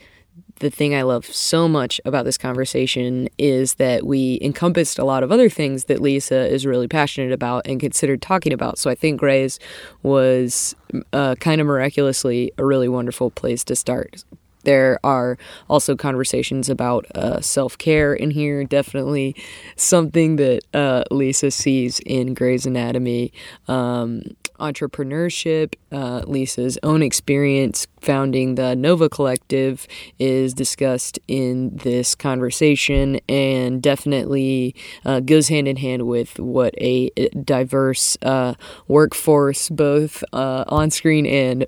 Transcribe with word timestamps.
the 0.58 0.70
thing 0.70 0.94
I 0.94 1.02
love 1.02 1.24
so 1.26 1.68
much 1.68 2.00
about 2.04 2.24
this 2.24 2.38
conversation 2.38 3.28
is 3.38 3.74
that 3.74 4.04
we 4.04 4.38
encompassed 4.42 4.98
a 4.98 5.04
lot 5.04 5.22
of 5.22 5.30
other 5.30 5.48
things 5.48 5.84
that 5.84 6.00
Lisa 6.00 6.52
is 6.52 6.66
really 6.66 6.88
passionate 6.88 7.32
about 7.32 7.66
and 7.66 7.78
considered 7.78 8.20
talking 8.20 8.52
about. 8.52 8.78
So 8.78 8.90
I 8.90 8.94
think 8.94 9.20
Grey's 9.20 9.58
was 10.02 10.74
uh, 11.12 11.36
kind 11.36 11.60
of 11.60 11.66
miraculously 11.66 12.52
a 12.58 12.64
really 12.64 12.88
wonderful 12.88 13.30
place 13.30 13.64
to 13.64 13.76
start. 13.76 14.24
There 14.64 14.98
are 15.04 15.38
also 15.68 15.96
conversations 15.96 16.68
about 16.68 17.06
uh, 17.14 17.40
self 17.40 17.78
care 17.78 18.14
in 18.14 18.30
here. 18.30 18.64
Definitely 18.64 19.36
something 19.76 20.36
that 20.36 20.60
uh, 20.74 21.04
Lisa 21.10 21.50
sees 21.50 22.00
in 22.00 22.34
Grey's 22.34 22.66
Anatomy. 22.66 23.32
Um, 23.66 24.22
entrepreneurship, 24.58 25.74
uh, 25.92 26.22
Lisa's 26.26 26.78
own 26.82 27.02
experience 27.02 27.86
founding 28.00 28.56
the 28.56 28.74
Nova 28.74 29.08
Collective 29.08 29.86
is 30.18 30.52
discussed 30.54 31.18
in 31.28 31.76
this 31.76 32.14
conversation 32.14 33.20
and 33.28 33.80
definitely 33.80 34.74
uh, 35.04 35.20
goes 35.20 35.48
hand 35.48 35.68
in 35.68 35.76
hand 35.76 36.06
with 36.06 36.38
what 36.38 36.74
a 36.78 37.10
diverse 37.44 38.16
uh, 38.22 38.54
workforce, 38.88 39.68
both 39.68 40.24
uh, 40.32 40.64
on 40.68 40.90
screen 40.90 41.26
and 41.26 41.66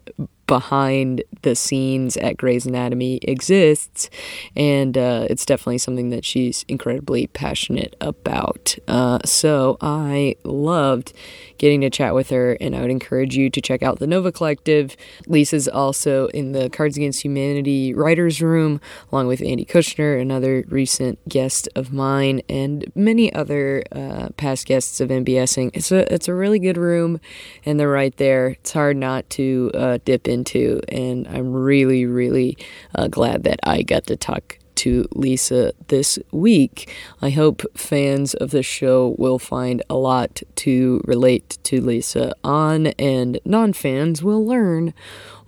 behind 0.51 1.23
the 1.43 1.55
scenes 1.55 2.17
at 2.17 2.37
Grey's 2.37 2.67
Anatomy 2.67 3.20
exists, 3.23 4.11
and 4.56 4.98
uh, 4.98 5.29
it's 5.31 5.47
definitely 5.47 5.79
something 5.79 6.11
that 6.11 6.25
she's 6.25 6.65
incredibly 6.67 7.29
passionate 7.29 7.95
about. 8.01 8.77
Uh, 8.89 9.21
so 9.25 9.77
I 9.81 10.34
loved 10.43 11.12
getting 11.59 11.83
to 11.83 11.91
chat 11.91 12.17
with 12.17 12.31
her, 12.31 12.55
and 12.61 12.75
I 12.75 12.81
would 12.81 12.91
encourage 12.91 13.37
you 13.37 13.48
to 13.48 13.61
check 13.61 13.84
out 13.84 14.01
the 14.01 14.09
Nova 14.09 14.33
Collective. 14.33 14.97
Lisa's 15.28 15.69
also 15.69 16.27
in 16.28 16.51
the 16.51 16.69
Cards 16.69 16.97
Against 16.97 17.23
Humanity 17.23 17.95
writers' 17.95 18.43
room, 18.43 18.81
along 19.12 19.28
with 19.28 19.41
Andy 19.43 19.65
Kushner, 19.65 20.21
another 20.21 20.65
recent 20.67 21.21
guest 21.28 21.69
of 21.77 21.93
mine, 21.93 22.41
and 22.48 22.91
many 22.97 23.33
other 23.33 23.84
uh, 23.93 24.31
past 24.37 24.67
guests 24.67 25.01
of 25.01 25.10
MBSing. 25.10 25.71
It's 25.75 25.93
a 25.93 26.12
it's 26.12 26.27
a 26.27 26.34
really 26.34 26.59
good 26.59 26.77
room, 26.77 27.21
and 27.65 27.78
they're 27.78 27.89
right 27.89 28.16
there. 28.16 28.49
It's 28.49 28.72
hard 28.72 28.97
not 28.97 29.31
to 29.31 29.71
uh, 29.75 29.99
dip 30.05 30.27
in 30.27 30.40
into. 30.41 30.81
And 30.89 31.28
I'm 31.28 31.53
really, 31.53 32.06
really 32.06 32.56
uh, 32.95 33.09
glad 33.09 33.45
that 33.45 33.61
I 33.65 33.83
got 33.83 34.06
to 34.06 34.17
talk 34.17 34.59
to 34.77 35.06
Lisa 35.12 35.75
this 35.89 36.19
week. 36.33 36.91
I 37.21 37.28
hope 37.28 37.62
fans 37.77 38.33
of 38.33 38.51
the 38.51 38.62
show 38.62 39.15
will 39.19 39.39
find 39.39 39.83
a 39.91 39.97
lot 39.97 40.43
to 40.56 41.03
relate 41.05 41.59
to 41.65 41.83
Lisa 41.83 42.33
on, 42.43 42.87
and 42.99 43.39
non 43.45 43.75
fans 43.75 44.23
will 44.23 44.47
learn 44.47 44.95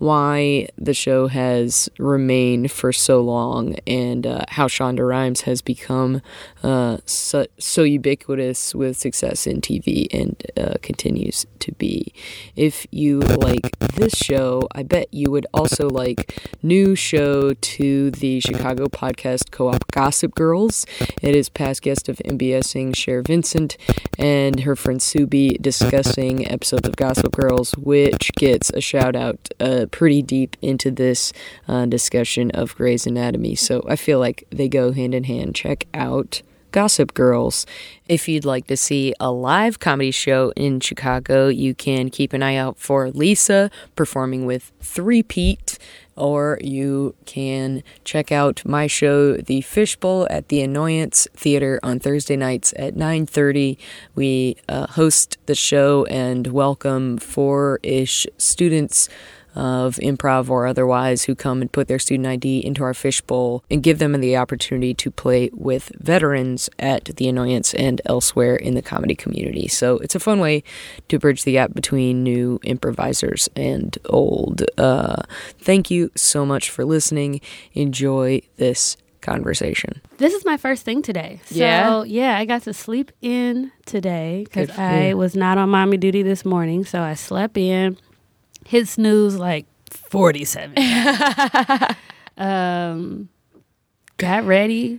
why 0.02 0.66
the 0.76 0.92
show 0.92 1.28
has 1.28 1.88
remained 1.96 2.72
for 2.72 2.92
so 2.92 3.20
long 3.20 3.76
and 3.86 4.26
uh, 4.26 4.44
how 4.48 4.66
Shonda 4.66 5.08
Rhimes 5.08 5.42
has 5.42 5.62
become 5.62 6.20
uh, 6.64 6.98
so, 7.06 7.46
so, 7.58 7.84
ubiquitous 7.84 8.74
with 8.74 8.96
success 8.96 9.46
in 9.46 9.60
TV 9.60 10.08
and 10.12 10.42
uh, 10.56 10.74
continues 10.82 11.46
to 11.60 11.72
be. 11.72 12.12
If 12.56 12.84
you 12.90 13.20
like 13.20 13.78
this 13.78 14.12
show, 14.14 14.66
I 14.72 14.82
bet 14.82 15.06
you 15.12 15.30
would 15.30 15.46
also 15.54 15.88
like 15.88 16.36
new 16.62 16.96
show 16.96 17.54
to 17.54 18.10
the 18.10 18.40
Chicago 18.40 18.86
podcast 18.86 19.52
co-op 19.52 19.90
Gossip 19.92 20.34
Girls. 20.34 20.84
It 21.20 21.36
is 21.36 21.48
past 21.48 21.82
guest 21.82 22.08
of 22.08 22.18
MBSing 22.18 22.96
Cher 22.96 23.22
Vincent 23.22 23.76
and 24.18 24.60
her 24.60 24.74
friend 24.74 24.98
Subi 24.98 25.60
discussing 25.60 26.48
episodes 26.48 26.88
of 26.88 26.96
Gossip 26.96 27.32
Girls, 27.32 27.72
which 27.76 28.32
gets 28.36 28.70
a 28.70 28.80
shout 28.80 29.14
out 29.14 29.48
uh, 29.60 29.86
pretty 29.92 30.22
deep 30.22 30.56
into 30.60 30.90
this 30.90 31.32
uh, 31.68 31.86
discussion 31.86 32.50
of 32.50 32.74
Grey's 32.74 33.06
Anatomy. 33.06 33.54
So 33.54 33.84
I 33.88 33.94
feel 33.94 34.18
like 34.18 34.44
they 34.50 34.68
go 34.68 34.90
hand 34.90 35.14
in 35.14 35.24
hand. 35.24 35.54
Check 35.54 35.86
out 35.94 36.42
Gossip 36.72 37.14
Girls. 37.14 37.66
If 38.08 38.28
you'd 38.28 38.44
like 38.44 38.66
to 38.66 38.76
see 38.76 39.14
a 39.20 39.30
live 39.30 39.78
comedy 39.78 40.10
show 40.10 40.52
in 40.56 40.80
Chicago, 40.80 41.48
you 41.48 41.74
can 41.74 42.08
keep 42.10 42.32
an 42.32 42.42
eye 42.42 42.56
out 42.56 42.78
for 42.78 43.10
Lisa 43.10 43.70
performing 43.94 44.46
with 44.46 44.72
Three 44.80 45.22
Pete 45.22 45.78
or 46.16 46.58
you 46.60 47.14
can 47.24 47.82
check 48.04 48.30
out 48.30 48.64
my 48.66 48.86
show 48.86 49.36
the 49.36 49.60
fishbowl 49.62 50.26
at 50.30 50.48
the 50.48 50.60
annoyance 50.60 51.26
theater 51.34 51.80
on 51.82 51.98
thursday 51.98 52.36
nights 52.36 52.74
at 52.76 52.94
9.30 52.94 53.78
we 54.14 54.56
uh, 54.68 54.86
host 54.88 55.38
the 55.46 55.54
show 55.54 56.04
and 56.06 56.48
welcome 56.48 57.16
four-ish 57.16 58.26
students 58.36 59.08
of 59.54 59.96
improv 59.96 60.48
or 60.48 60.66
otherwise 60.66 61.24
who 61.24 61.34
come 61.34 61.60
and 61.60 61.70
put 61.70 61.88
their 61.88 61.98
student 61.98 62.26
ID 62.26 62.64
into 62.64 62.82
our 62.82 62.94
fishbowl 62.94 63.64
and 63.70 63.82
give 63.82 63.98
them 63.98 64.12
the 64.20 64.36
opportunity 64.36 64.94
to 64.94 65.10
play 65.10 65.50
with 65.52 65.92
veterans 65.98 66.70
at 66.78 67.04
the 67.16 67.28
annoyance 67.28 67.74
and 67.74 68.00
elsewhere 68.06 68.56
in 68.56 68.74
the 68.74 68.82
comedy 68.82 69.14
community. 69.14 69.68
So 69.68 69.98
it's 69.98 70.14
a 70.14 70.20
fun 70.20 70.40
way 70.40 70.62
to 71.08 71.18
bridge 71.18 71.44
the 71.44 71.52
gap 71.52 71.74
between 71.74 72.22
new 72.22 72.60
improvisers 72.62 73.48
and 73.56 73.96
old. 74.06 74.62
Uh, 74.78 75.22
thank 75.58 75.90
you 75.90 76.10
so 76.14 76.46
much 76.46 76.70
for 76.70 76.84
listening. 76.84 77.40
Enjoy 77.74 78.42
this 78.56 78.96
conversation. 79.20 80.00
This 80.18 80.34
is 80.34 80.44
my 80.44 80.56
first 80.56 80.84
thing 80.84 81.00
today. 81.00 81.40
So, 81.46 81.54
yeah, 81.54 82.02
yeah 82.02 82.38
I 82.38 82.44
got 82.44 82.62
to 82.62 82.74
sleep 82.74 83.12
in 83.22 83.72
today 83.86 84.44
because 84.44 84.70
I 84.70 85.14
was 85.14 85.34
not 85.34 85.56
on 85.58 85.70
mommy 85.70 85.96
duty 85.96 86.22
this 86.22 86.44
morning. 86.44 86.84
So 86.84 87.00
I 87.00 87.14
slept 87.14 87.56
in 87.56 87.96
hit 88.72 88.88
snooze 88.88 89.36
like 89.36 89.66
47. 89.90 90.78
um, 92.38 93.28
got 94.16 94.46
ready, 94.46 94.98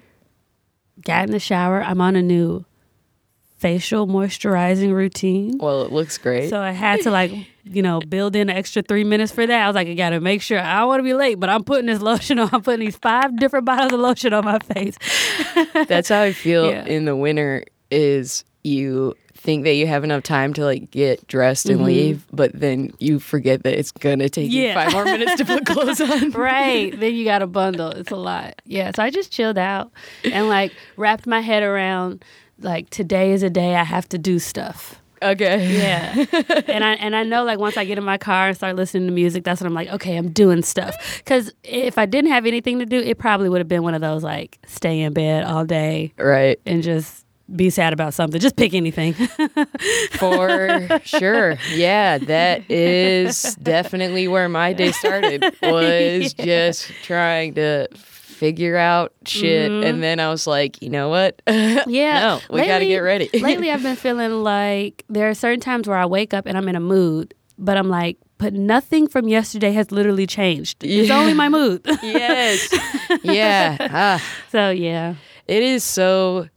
got 1.04 1.24
in 1.24 1.32
the 1.32 1.40
shower. 1.40 1.82
I'm 1.82 2.00
on 2.00 2.16
a 2.16 2.22
new 2.22 2.66
facial 3.58 4.06
moisturizing 4.06 4.94
routine. 4.94 5.58
Well, 5.58 5.82
it 5.82 5.92
looks 5.92 6.20
great. 6.20 6.52
So 6.52 6.62
I 6.62 6.70
had 6.70 7.02
to 7.02 7.10
like, 7.10 7.32
you 7.64 7.82
know, 7.82 8.00
build 8.00 8.36
in 8.36 8.48
an 8.48 8.56
extra 8.56 8.84
three 8.84 9.04
minutes 9.04 9.32
for 9.32 9.48
that. 9.48 9.64
I 9.64 9.66
was 9.66 9.74
like, 9.74 9.88
I 9.88 9.96
gotta 9.96 10.22
make 10.22 10.44
sure 10.44 10.60
I 10.60 10.82
don't 10.82 10.90
want 10.90 11.00
to 11.00 11.04
be 11.04 11.16
late, 11.16 11.40
but 11.40 11.50
I'm 11.50 11.64
putting 11.64 11.88
this 11.88 12.00
lotion 12.00 12.38
on. 12.38 12.50
I'm 12.54 12.62
putting 12.62 12.86
these 12.86 12.98
five 12.98 13.36
different 13.38 13.66
bottles 13.66 13.92
of 13.92 14.02
lotion 14.02 14.34
on 14.34 14.46
my 14.46 14.60
face. 14.60 14.96
That's 15.88 16.10
how 16.10 16.22
I 16.22 16.34
feel 16.34 16.70
yeah. 16.70 16.86
in 16.86 17.06
the 17.06 17.16
winter. 17.16 17.66
Is 17.90 18.44
you 18.64 19.16
think 19.44 19.66
that 19.66 19.74
you 19.74 19.86
have 19.88 20.04
enough 20.04 20.24
time 20.24 20.54
to 20.54 20.64
like 20.64 20.90
get 20.90 21.28
dressed 21.28 21.68
and 21.68 21.78
mm-hmm. 21.78 21.86
leave, 21.86 22.26
but 22.32 22.52
then 22.54 22.94
you 23.00 23.20
forget 23.20 23.64
that 23.64 23.78
it's 23.78 23.92
gonna 23.92 24.30
take 24.30 24.52
yeah. 24.52 24.70
you 24.70 24.74
five 24.74 24.94
more 24.94 25.04
minutes 25.04 25.36
to 25.36 25.46
put 25.46 25.66
clothes 25.68 26.02
on. 26.02 26.32
right. 26.32 26.98
Then 26.98 27.14
you 27.14 27.26
got 27.26 27.42
a 27.42 27.48
bundle. 27.48 27.90
It's 27.90 28.12
a 28.12 28.16
lot. 28.16 28.62
Yeah. 28.66 28.92
So 28.96 29.04
I 29.04 29.10
just 29.10 29.32
chilled 29.32 29.58
out 29.58 29.92
and 30.24 30.48
like 30.48 30.72
wrapped 30.96 31.28
my 31.28 31.42
head 31.42 31.62
around 31.62 32.24
like 32.60 32.90
today 32.90 33.34
is 33.34 33.44
a 33.44 33.50
day 33.50 33.76
I 33.76 33.84
have 33.84 34.08
to 34.10 34.18
do 34.18 34.40
stuff. 34.40 35.02
Okay. 35.22 35.78
Yeah. 35.78 36.26
and 36.68 36.84
I 36.84 36.94
and 37.00 37.16
I 37.16 37.24
know 37.24 37.44
like 37.44 37.60
once 37.60 37.78
I 37.78 37.86
get 37.86 37.98
in 37.98 38.04
my 38.04 38.18
car 38.18 38.48
and 38.48 38.56
start 38.56 38.76
listening 38.76 39.08
to 39.08 39.14
music, 39.14 39.44
that's 39.44 39.62
when 39.62 39.68
I'm 39.68 39.74
like, 39.74 39.90
okay, 39.90 40.18
I'm 40.18 40.32
doing 40.32 40.64
stuff. 40.64 40.96
Because 41.18 41.52
if 41.64 41.98
I 41.98 42.06
didn't 42.06 42.32
have 42.32 42.46
anything 42.46 42.80
to 42.80 42.86
do, 42.86 43.00
it 43.00 43.18
probably 43.18 43.50
would 43.50 43.60
have 43.60 43.68
been 43.68 43.84
one 43.84 43.94
of 43.94 44.02
those 44.02 44.24
like 44.24 44.60
stay 44.68 45.02
in 45.02 45.14
bed 45.14 45.44
all 45.44 45.66
day, 45.66 46.14
right, 46.18 46.60
and 46.66 46.82
just 46.82 47.26
be 47.56 47.70
sad 47.70 47.94
about 47.94 48.14
something. 48.14 48.40
Just 48.40 48.56
pick 48.56 48.74
anything. 48.74 49.14
For 50.14 51.00
sure. 51.04 51.58
Yeah, 51.74 52.18
that 52.18 52.70
is 52.70 53.56
definitely 53.62 54.28
where 54.28 54.50
my 54.50 54.74
day 54.74 54.92
started. 54.92 55.44
Was 55.62 56.34
just 56.34 56.92
trying 57.04 57.56
to 57.56 57.88
figure 57.94 58.76
out 58.76 59.14
shit 59.26 59.72
and 59.72 60.04
then 60.04 60.20
I 60.20 60.30
was 60.30 60.46
like, 60.46 60.82
you 60.82 60.90
know 60.90 61.08
what? 61.08 61.42
Yeah. 61.48 62.20
No, 62.20 62.40
we 62.50 62.66
got 62.66 62.80
to 62.80 62.86
get 62.86 63.00
ready. 63.00 63.30
lately, 63.40 63.72
I've 63.72 63.84
been 63.84 63.96
feeling 63.96 64.44
like 64.44 65.06
there 65.08 65.30
are 65.30 65.34
certain 65.34 65.60
times 65.60 65.88
where 65.88 65.98
I 65.98 66.06
wake 66.06 66.34
up 66.34 66.46
and 66.46 66.58
I'm 66.58 66.68
in 66.68 66.76
a 66.76 66.80
mood, 66.82 67.34
but 67.58 67.78
I'm 67.78 67.90
like, 67.90 68.18
but 68.38 68.54
nothing 68.54 69.08
from 69.08 69.28
yesterday 69.28 69.72
has 69.72 69.92
literally 69.92 70.28
changed. 70.28 70.84
It's 70.84 71.10
only 71.12 71.34
my 71.34 71.48
mood. 71.50 71.82
yes. 72.02 72.74
Yeah. 73.24 73.78
Ah. 73.80 74.24
so 74.52 74.70
yeah. 74.72 75.16
It 75.48 75.64
is 75.64 75.84
so 75.84 76.48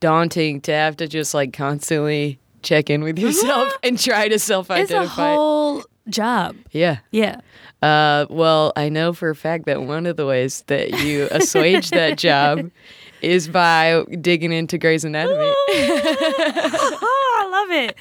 daunting 0.00 0.60
to 0.62 0.72
have 0.72 0.96
to 0.98 1.08
just 1.08 1.34
like 1.34 1.52
constantly 1.52 2.38
check 2.62 2.90
in 2.90 3.02
with 3.02 3.18
yourself 3.18 3.72
and 3.82 3.98
try 3.98 4.28
to 4.28 4.38
self-identify. 4.38 5.02
It's 5.02 5.12
a 5.12 5.34
whole 5.34 5.84
job. 6.08 6.56
yeah. 6.72 6.98
Yeah. 7.10 7.40
Uh, 7.82 8.26
well, 8.30 8.72
I 8.74 8.88
know 8.88 9.12
for 9.12 9.30
a 9.30 9.36
fact 9.36 9.66
that 9.66 9.82
one 9.82 10.06
of 10.06 10.16
the 10.16 10.26
ways 10.26 10.64
that 10.66 10.90
you 11.04 11.28
assuage 11.30 11.90
that 11.90 12.18
job 12.18 12.70
is 13.22 13.46
by 13.48 14.04
digging 14.20 14.50
into 14.52 14.78
Grey's 14.78 15.04
Anatomy. 15.04 15.36
oh, 15.44 17.38
I 17.40 17.48
love 17.50 17.70
it. 17.84 17.96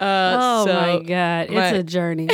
Uh, 0.00 0.36
Oh 0.40 0.66
so, 0.66 0.74
my 0.74 0.98
god, 1.04 1.42
it's 1.46 1.52
my- 1.52 1.68
a 1.68 1.82
journey. 1.84 2.28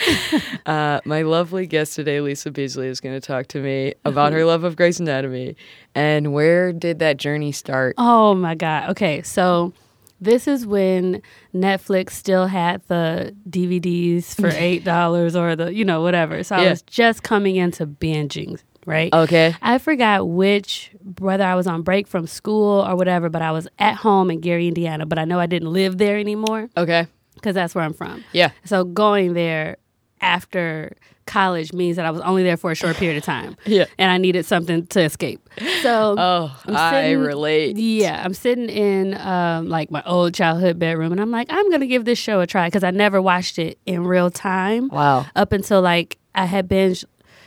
Uh, 0.66 1.00
my 1.04 1.22
lovely 1.22 1.66
guest 1.66 1.96
today, 1.96 2.20
Lisa 2.20 2.50
Beasley, 2.50 2.86
is 2.86 3.00
going 3.00 3.18
to 3.18 3.26
talk 3.26 3.46
to 3.48 3.60
me 3.60 3.94
about 4.04 4.32
her 4.32 4.44
love 4.44 4.62
of 4.62 4.76
Grey's 4.76 5.00
Anatomy 5.00 5.56
and 5.94 6.32
where 6.32 6.72
did 6.72 6.98
that 7.00 7.16
journey 7.16 7.50
start? 7.50 7.94
Oh 7.98 8.34
my 8.34 8.54
god. 8.54 8.90
Okay, 8.90 9.22
so 9.22 9.72
this 10.20 10.46
is 10.46 10.66
when 10.66 11.22
Netflix 11.54 12.10
still 12.10 12.46
had 12.46 12.82
the 12.88 13.34
DVDs 13.48 14.38
for 14.38 14.48
eight 14.54 14.84
dollars 14.84 15.34
or 15.34 15.56
the 15.56 15.74
you 15.74 15.84
know 15.84 16.02
whatever. 16.02 16.42
So 16.44 16.56
I 16.56 16.64
Yeah. 16.64 16.70
was 16.70 16.82
just 16.82 17.22
coming 17.22 17.56
into 17.56 17.86
binging, 17.86 18.60
right? 18.86 19.12
Okay. 19.12 19.56
I 19.62 19.78
forgot 19.78 20.28
which 20.28 20.92
whether 21.18 21.44
I 21.44 21.54
was 21.54 21.66
on 21.66 21.82
break 21.82 22.06
from 22.06 22.26
school 22.26 22.86
or 22.86 22.94
whatever, 22.96 23.28
but 23.28 23.42
I 23.42 23.50
was 23.50 23.66
at 23.78 23.94
home 23.96 24.30
in 24.30 24.40
Gary, 24.40 24.68
Indiana. 24.68 25.06
But 25.06 25.18
I 25.18 25.24
know 25.24 25.40
I 25.40 25.46
didn't 25.46 25.72
live 25.72 25.98
there 25.98 26.18
anymore 26.18 26.68
Okay. 26.76 27.06
because 27.34 27.54
that's 27.54 27.74
where 27.74 27.82
I'm 27.84 27.94
from. 27.94 28.22
Yeah. 28.32 28.50
So 28.64 28.84
going 28.84 29.32
there 29.34 29.78
after 30.20 30.96
college 31.26 31.72
means 31.72 31.96
that 31.96 32.04
I 32.06 32.10
was 32.10 32.20
only 32.22 32.42
there 32.42 32.56
for 32.56 32.72
a 32.72 32.74
short 32.74 32.96
period 32.96 33.16
of 33.18 33.22
time. 33.24 33.56
Yeah. 33.66 33.84
And 33.98 34.10
I 34.10 34.18
needed 34.18 34.44
something 34.46 34.86
to 34.88 35.00
escape. 35.02 35.48
So 35.82 36.16
Oh, 36.18 36.60
I'm 36.66 36.76
I 36.76 36.90
sitting- 37.02 37.18
relate. 37.20 37.76
Yeah, 37.76 38.20
I'm 38.24 38.34
sitting 38.34 38.68
in 38.68 39.14
um, 39.20 39.68
like 39.68 39.90
my 39.92 40.02
old 40.04 40.34
childhood 40.34 40.78
bedroom, 40.78 41.12
and 41.12 41.20
I'm 41.20 41.30
like, 41.30 41.46
I'm 41.50 41.70
gonna 41.70 41.86
give 41.86 42.04
this 42.04 42.18
show 42.18 42.40
a 42.40 42.46
try 42.46 42.66
because 42.66 42.82
I 42.82 42.90
never 42.90 43.22
watched 43.22 43.58
it 43.58 43.78
in 43.86 44.04
real 44.04 44.30
time. 44.30 44.88
Wow. 44.88 45.26
Up 45.36 45.52
until 45.52 45.80
like 45.82 46.18
I 46.34 46.46
had 46.46 46.68
binged 46.68 47.04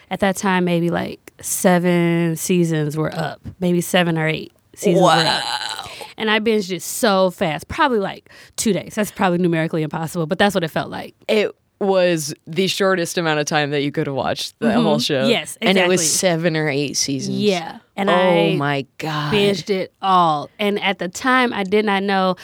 at 0.10 0.20
that 0.22 0.38
time, 0.38 0.64
maybe 0.66 0.90
like 0.90 1.20
seven 1.42 2.36
seasons 2.36 2.96
were 2.96 3.14
up, 3.14 3.42
maybe 3.60 3.82
seven 3.82 4.18
or 4.18 4.28
eight 4.28 4.54
seasons 4.76 5.02
were 5.04 5.10
up. 5.12 5.90
And 6.18 6.30
I 6.30 6.40
binged 6.40 6.72
it 6.72 6.82
so 6.84 7.32
fast, 7.32 7.68
probably 7.68 8.00
like 8.00 8.30
two 8.56 8.72
days. 8.72 8.96
That's 8.96 9.12
probably 9.12 9.40
numerically 9.40 9.82
impossible, 9.84 10.26
but 10.28 10.38
that's 10.38 10.54
what 10.56 10.64
it 10.64 10.68
felt 10.70 10.90
like. 10.92 11.16
It 11.28 11.54
was 11.80 12.34
the 12.48 12.68
shortest 12.68 13.18
amount 13.18 13.40
of 13.40 13.46
time 13.46 13.72
that 13.72 13.82
you 13.82 13.92
could 13.92 14.08
have 14.08 14.16
watched 14.16 14.58
the 14.60 14.72
whole 14.74 15.00
show. 15.00 15.22
Mm-hmm. 15.24 15.30
Yes, 15.32 15.58
And 15.62 15.78
it 15.78 15.88
was 15.88 16.10
seven 16.12 16.56
or 16.56 16.70
eight 16.70 16.96
seasons. 16.96 17.38
Yeah, 17.38 17.80
and 17.96 18.10
oh 18.10 18.14
I 18.14 18.56
my 18.56 18.86
God. 18.98 19.34
binged 19.34 19.70
it 19.70 19.94
all. 20.02 20.50
And 20.60 20.80
at 20.82 21.00
the 21.00 21.10
time, 21.10 21.54
I 21.54 21.64
did 21.64 21.86
not 21.86 22.04
know 22.04 22.36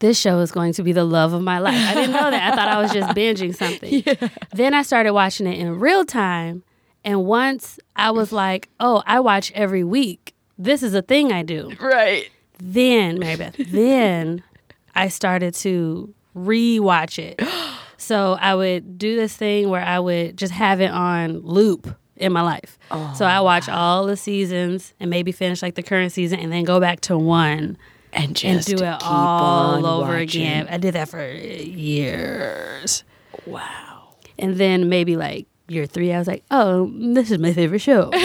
this 0.00 0.18
show 0.18 0.38
is 0.40 0.52
going 0.52 0.72
to 0.74 0.82
be 0.82 0.92
the 0.92 1.04
love 1.04 1.32
of 1.32 1.42
my 1.42 1.58
life. 1.58 1.74
I 1.74 1.94
didn't 1.94 2.12
know 2.12 2.30
that. 2.30 2.52
I 2.52 2.56
thought 2.56 2.68
I 2.68 2.80
was 2.80 2.92
just 2.92 3.16
binging 3.16 3.54
something. 3.54 4.04
Then 4.54 4.74
I 4.74 4.82
started 4.82 5.12
watching 5.12 5.46
it 5.46 5.58
in 5.58 5.78
real 5.78 6.04
time. 6.04 6.62
And 7.04 7.24
once 7.24 7.78
I 7.96 8.10
was 8.10 8.32
like, 8.32 8.68
oh, 8.80 9.02
I 9.06 9.20
watch 9.20 9.52
every 9.52 9.84
week. 9.84 10.34
This 10.56 10.82
is 10.82 10.94
a 10.94 11.02
thing 11.02 11.32
I 11.32 11.42
do. 11.42 11.72
Right. 11.80 12.28
Then, 12.58 13.18
Mary 13.20 13.36
Beth, 13.36 13.54
then 13.56 14.42
I 14.94 15.08
started 15.08 15.54
to 15.54 16.12
rewatch 16.36 17.18
it. 17.18 17.40
So 17.98 18.38
I 18.40 18.54
would 18.54 18.96
do 18.96 19.14
this 19.16 19.36
thing 19.36 19.68
where 19.68 19.82
I 19.82 19.98
would 19.98 20.36
just 20.38 20.52
have 20.54 20.80
it 20.80 20.90
on 20.90 21.40
loop 21.40 21.94
in 22.16 22.32
my 22.32 22.42
life. 22.42 22.78
Oh, 22.90 23.12
so 23.16 23.26
I 23.26 23.40
watch 23.40 23.68
all 23.68 24.06
the 24.06 24.16
seasons 24.16 24.94
and 24.98 25.10
maybe 25.10 25.30
finish 25.32 25.60
like 25.62 25.74
the 25.74 25.82
current 25.82 26.12
season 26.12 26.38
and 26.40 26.50
then 26.52 26.64
go 26.64 26.80
back 26.80 27.00
to 27.02 27.18
one 27.18 27.76
And 28.12 28.26
and 28.26 28.34
just 28.34 28.68
do 28.68 28.76
it 28.82 29.02
all 29.02 29.84
over 29.84 30.12
watching. 30.12 30.42
again. 30.42 30.68
I 30.70 30.78
did 30.78 30.94
that 30.94 31.08
for 31.10 31.22
years. 31.28 33.04
Wow. 33.46 34.14
And 34.38 34.56
then 34.56 34.88
maybe 34.88 35.16
like 35.16 35.46
year 35.68 35.86
three, 35.86 36.12
I 36.12 36.18
was 36.18 36.26
like, 36.26 36.44
oh, 36.50 36.90
this 36.98 37.30
is 37.30 37.38
my 37.38 37.52
favorite 37.52 37.80
show. 37.80 38.10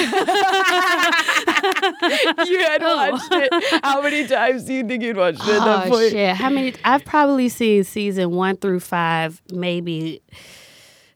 you 2.47 2.59
had 2.59 2.81
watched 2.81 3.31
it. 3.31 3.81
How 3.83 4.01
many 4.01 4.27
times 4.27 4.65
do 4.65 4.73
you 4.73 4.87
think 4.87 5.03
you'd 5.03 5.17
watched 5.17 5.41
it 5.47 5.55
at 5.55 5.65
that 5.65 5.87
oh 5.87 5.89
point? 5.89 6.11
shit! 6.11 6.35
How 6.35 6.49
many? 6.49 6.73
I've 6.83 7.05
probably 7.05 7.49
seen 7.49 7.83
season 7.83 8.31
one 8.31 8.57
through 8.57 8.81
five, 8.81 9.41
maybe. 9.51 10.21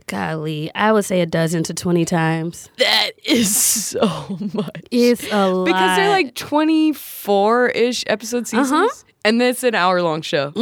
Golly, 0.07 0.71
I 0.73 0.93
would 0.93 1.03
say 1.03 1.19
a 1.19 1.25
dozen 1.25 1.63
to 1.63 1.73
twenty 1.73 2.05
times. 2.05 2.69
That 2.77 3.11
is 3.25 3.53
so 3.53 4.37
much. 4.53 4.83
It's 4.89 5.29
a 5.31 5.49
lot 5.49 5.65
because 5.65 5.97
they're 5.97 6.09
like 6.09 6.33
24 6.33 7.69
ish 7.69 8.03
episode 8.07 8.47
seasons. 8.47 8.71
Uh-huh. 8.71 9.03
And 9.25 9.41
it's 9.41 9.63
an 9.63 9.75
hour 9.75 10.01
long 10.01 10.21
show. 10.21 10.53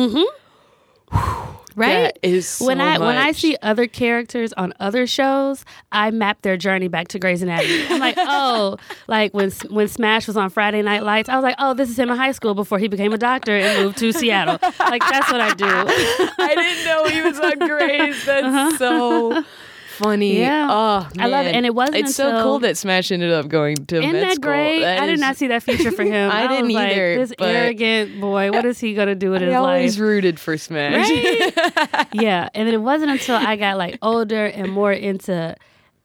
Right. 1.76 2.14
That 2.14 2.20
is 2.24 2.48
so 2.48 2.66
when 2.66 2.80
I 2.80 2.98
when 2.98 3.18
I 3.18 3.34
see 3.34 3.58
other 3.62 3.88
characters 3.88 4.54
on 4.54 4.74
other 4.80 5.06
shows, 5.06 5.66
I 5.92 6.10
map 6.12 6.42
their 6.42 6.56
journey 6.56 6.88
back 6.88 7.10
to 7.10 7.20
Grey's 7.20 7.42
Anatomy. 7.42 7.86
I'm 7.90 8.00
like, 8.00 8.16
oh, 8.20 8.78
like 9.08 9.34
when 9.34 9.52
when 9.70 9.88
Smash 9.90 10.28
was 10.28 10.38
on 10.38 10.50
Friday 10.50 10.82
Night 10.82 11.04
Lights, 11.04 11.28
I 11.28 11.36
was 11.36 11.44
like, 11.44 11.56
oh, 11.60 11.74
this 11.74 11.90
is 11.90 12.00
him 12.00 12.10
in 12.10 12.18
high 12.18 12.32
school 12.32 12.54
before 12.54 12.80
he 12.80 12.88
became 12.88 13.12
a 13.12 13.18
doctor 13.18 13.58
and 13.58 13.84
moved 13.84 13.98
to 13.98 14.14
Seattle. 14.14 14.58
Like 14.80 15.02
that's 15.02 15.32
what 15.32 15.42
I 15.42 15.54
do. 15.54 15.66
I 15.68 16.54
didn't 16.56 16.86
know 16.86 17.06
he 17.06 17.22
was 17.22 17.40
on 17.40 17.60
Grey's. 17.68 18.26
That's 18.26 18.46
uh-huh. 18.46 18.78
so 18.78 19.44
funny. 19.96 20.40
Yeah. 20.40 20.68
Oh, 20.70 21.10
I 21.20 21.28
love 21.28 21.46
it. 21.46 21.56
And 21.56 21.66
it 21.66 21.74
wasn't 21.74 21.98
It's 21.98 22.16
so 22.16 22.42
cool 22.44 22.60
that 22.60 22.78
Smash 22.78 23.12
ended 23.12 23.32
up 23.32 23.48
going 23.48 23.76
to 23.88 23.98
Isn't 23.98 24.12
med 24.12 24.24
that 24.24 24.36
school. 24.36 24.44
great? 24.52 24.82
That 24.82 25.00
I 25.02 25.06
did 25.08 25.20
not 25.20 25.38
see 25.38 25.48
that 25.48 25.64
future 25.64 25.92
for 25.92 26.04
him. 26.04 26.30
I 26.34 26.48
didn't 26.48 26.66
was 26.68 26.76
like, 26.76 26.96
This 26.96 27.34
arrogant 27.40 28.22
boy, 28.22 28.52
what 28.52 28.66
is 28.66 28.80
he 28.80 28.94
gonna 28.94 29.16
do 29.16 29.32
with 29.32 29.42
I 29.44 29.46
his 29.46 29.56
always 29.56 29.98
life? 30.00 30.02
rooted 30.08 30.40
for 30.40 30.58
Smash. 30.58 31.10
Right? 31.10 32.08
yeah, 32.14 32.50
and 32.54 32.68
then 32.68 32.74
it 32.74 32.82
wasn't 32.82 33.12
until 33.12 33.36
I 33.38 33.56
got 33.56 33.78
like 33.78 33.98
older 34.02 34.46
and 34.46 34.72
more 34.72 34.92
into 34.94 35.56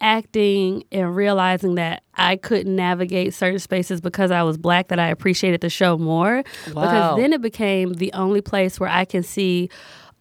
acting 0.01 0.83
and 0.91 1.15
realizing 1.15 1.75
that 1.75 2.03
I 2.15 2.37
couldn't 2.37 2.75
navigate 2.75 3.35
certain 3.35 3.59
spaces 3.59 4.01
because 4.01 4.31
I 4.31 4.43
was 4.43 4.57
black 4.57 4.89
that 4.89 4.99
I 4.99 5.09
appreciated 5.09 5.61
the 5.61 5.69
show 5.69 5.99
more. 5.99 6.43
Wow. 6.73 6.83
Because 6.83 7.17
then 7.19 7.33
it 7.33 7.43
became 7.43 7.93
the 7.95 8.13
only 8.15 8.41
place 8.41 8.81
where 8.81 8.89
I 8.89 9.05
can 9.05 9.23
see 9.23 9.69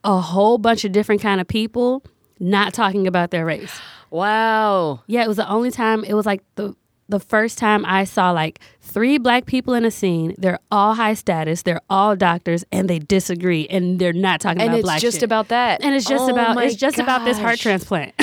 a 0.03 0.19
whole 0.19 0.57
bunch 0.57 0.83
of 0.85 0.91
different 0.91 1.21
kind 1.21 1.39
of 1.39 1.47
people 1.47 2.03
not 2.39 2.73
talking 2.73 3.07
about 3.07 3.31
their 3.31 3.45
race. 3.45 3.79
Wow. 4.11 5.01
Yeah, 5.07 5.23
it 5.23 5.27
was 5.27 5.37
the 5.37 5.49
only 5.49 5.71
time. 5.71 6.03
It 6.03 6.13
was 6.13 6.25
like 6.25 6.41
the 6.55 6.75
the 7.09 7.19
first 7.19 7.57
time 7.57 7.83
I 7.87 8.03
saw 8.03 8.29
like 8.29 8.59
three 8.81 9.17
black 9.17 9.47
people 9.47 9.73
in 9.73 9.83
a 9.83 9.89
scene. 9.89 10.35
They're 10.37 10.59
all 10.69 10.93
high 10.93 11.15
status. 11.15 11.63
They're 11.63 11.81
all 11.89 12.15
doctors, 12.15 12.63
and 12.71 12.87
they 12.87 12.99
disagree, 12.99 13.67
and 13.67 13.97
they're 13.97 14.13
not 14.13 14.39
talking 14.41 14.61
And 14.61 14.69
about 14.69 14.77
it's 14.79 14.85
black 14.85 15.01
just 15.01 15.15
shit. 15.17 15.23
about 15.23 15.47
that. 15.47 15.83
And 15.83 15.95
it's 15.95 16.05
just 16.07 16.25
Oh 16.25 16.29
about 16.29 16.55
it's 16.63 16.75
just 16.75 16.99
about 16.99 17.25
this 17.25 17.39
heart 17.39 17.59
transplant. 17.59 18.13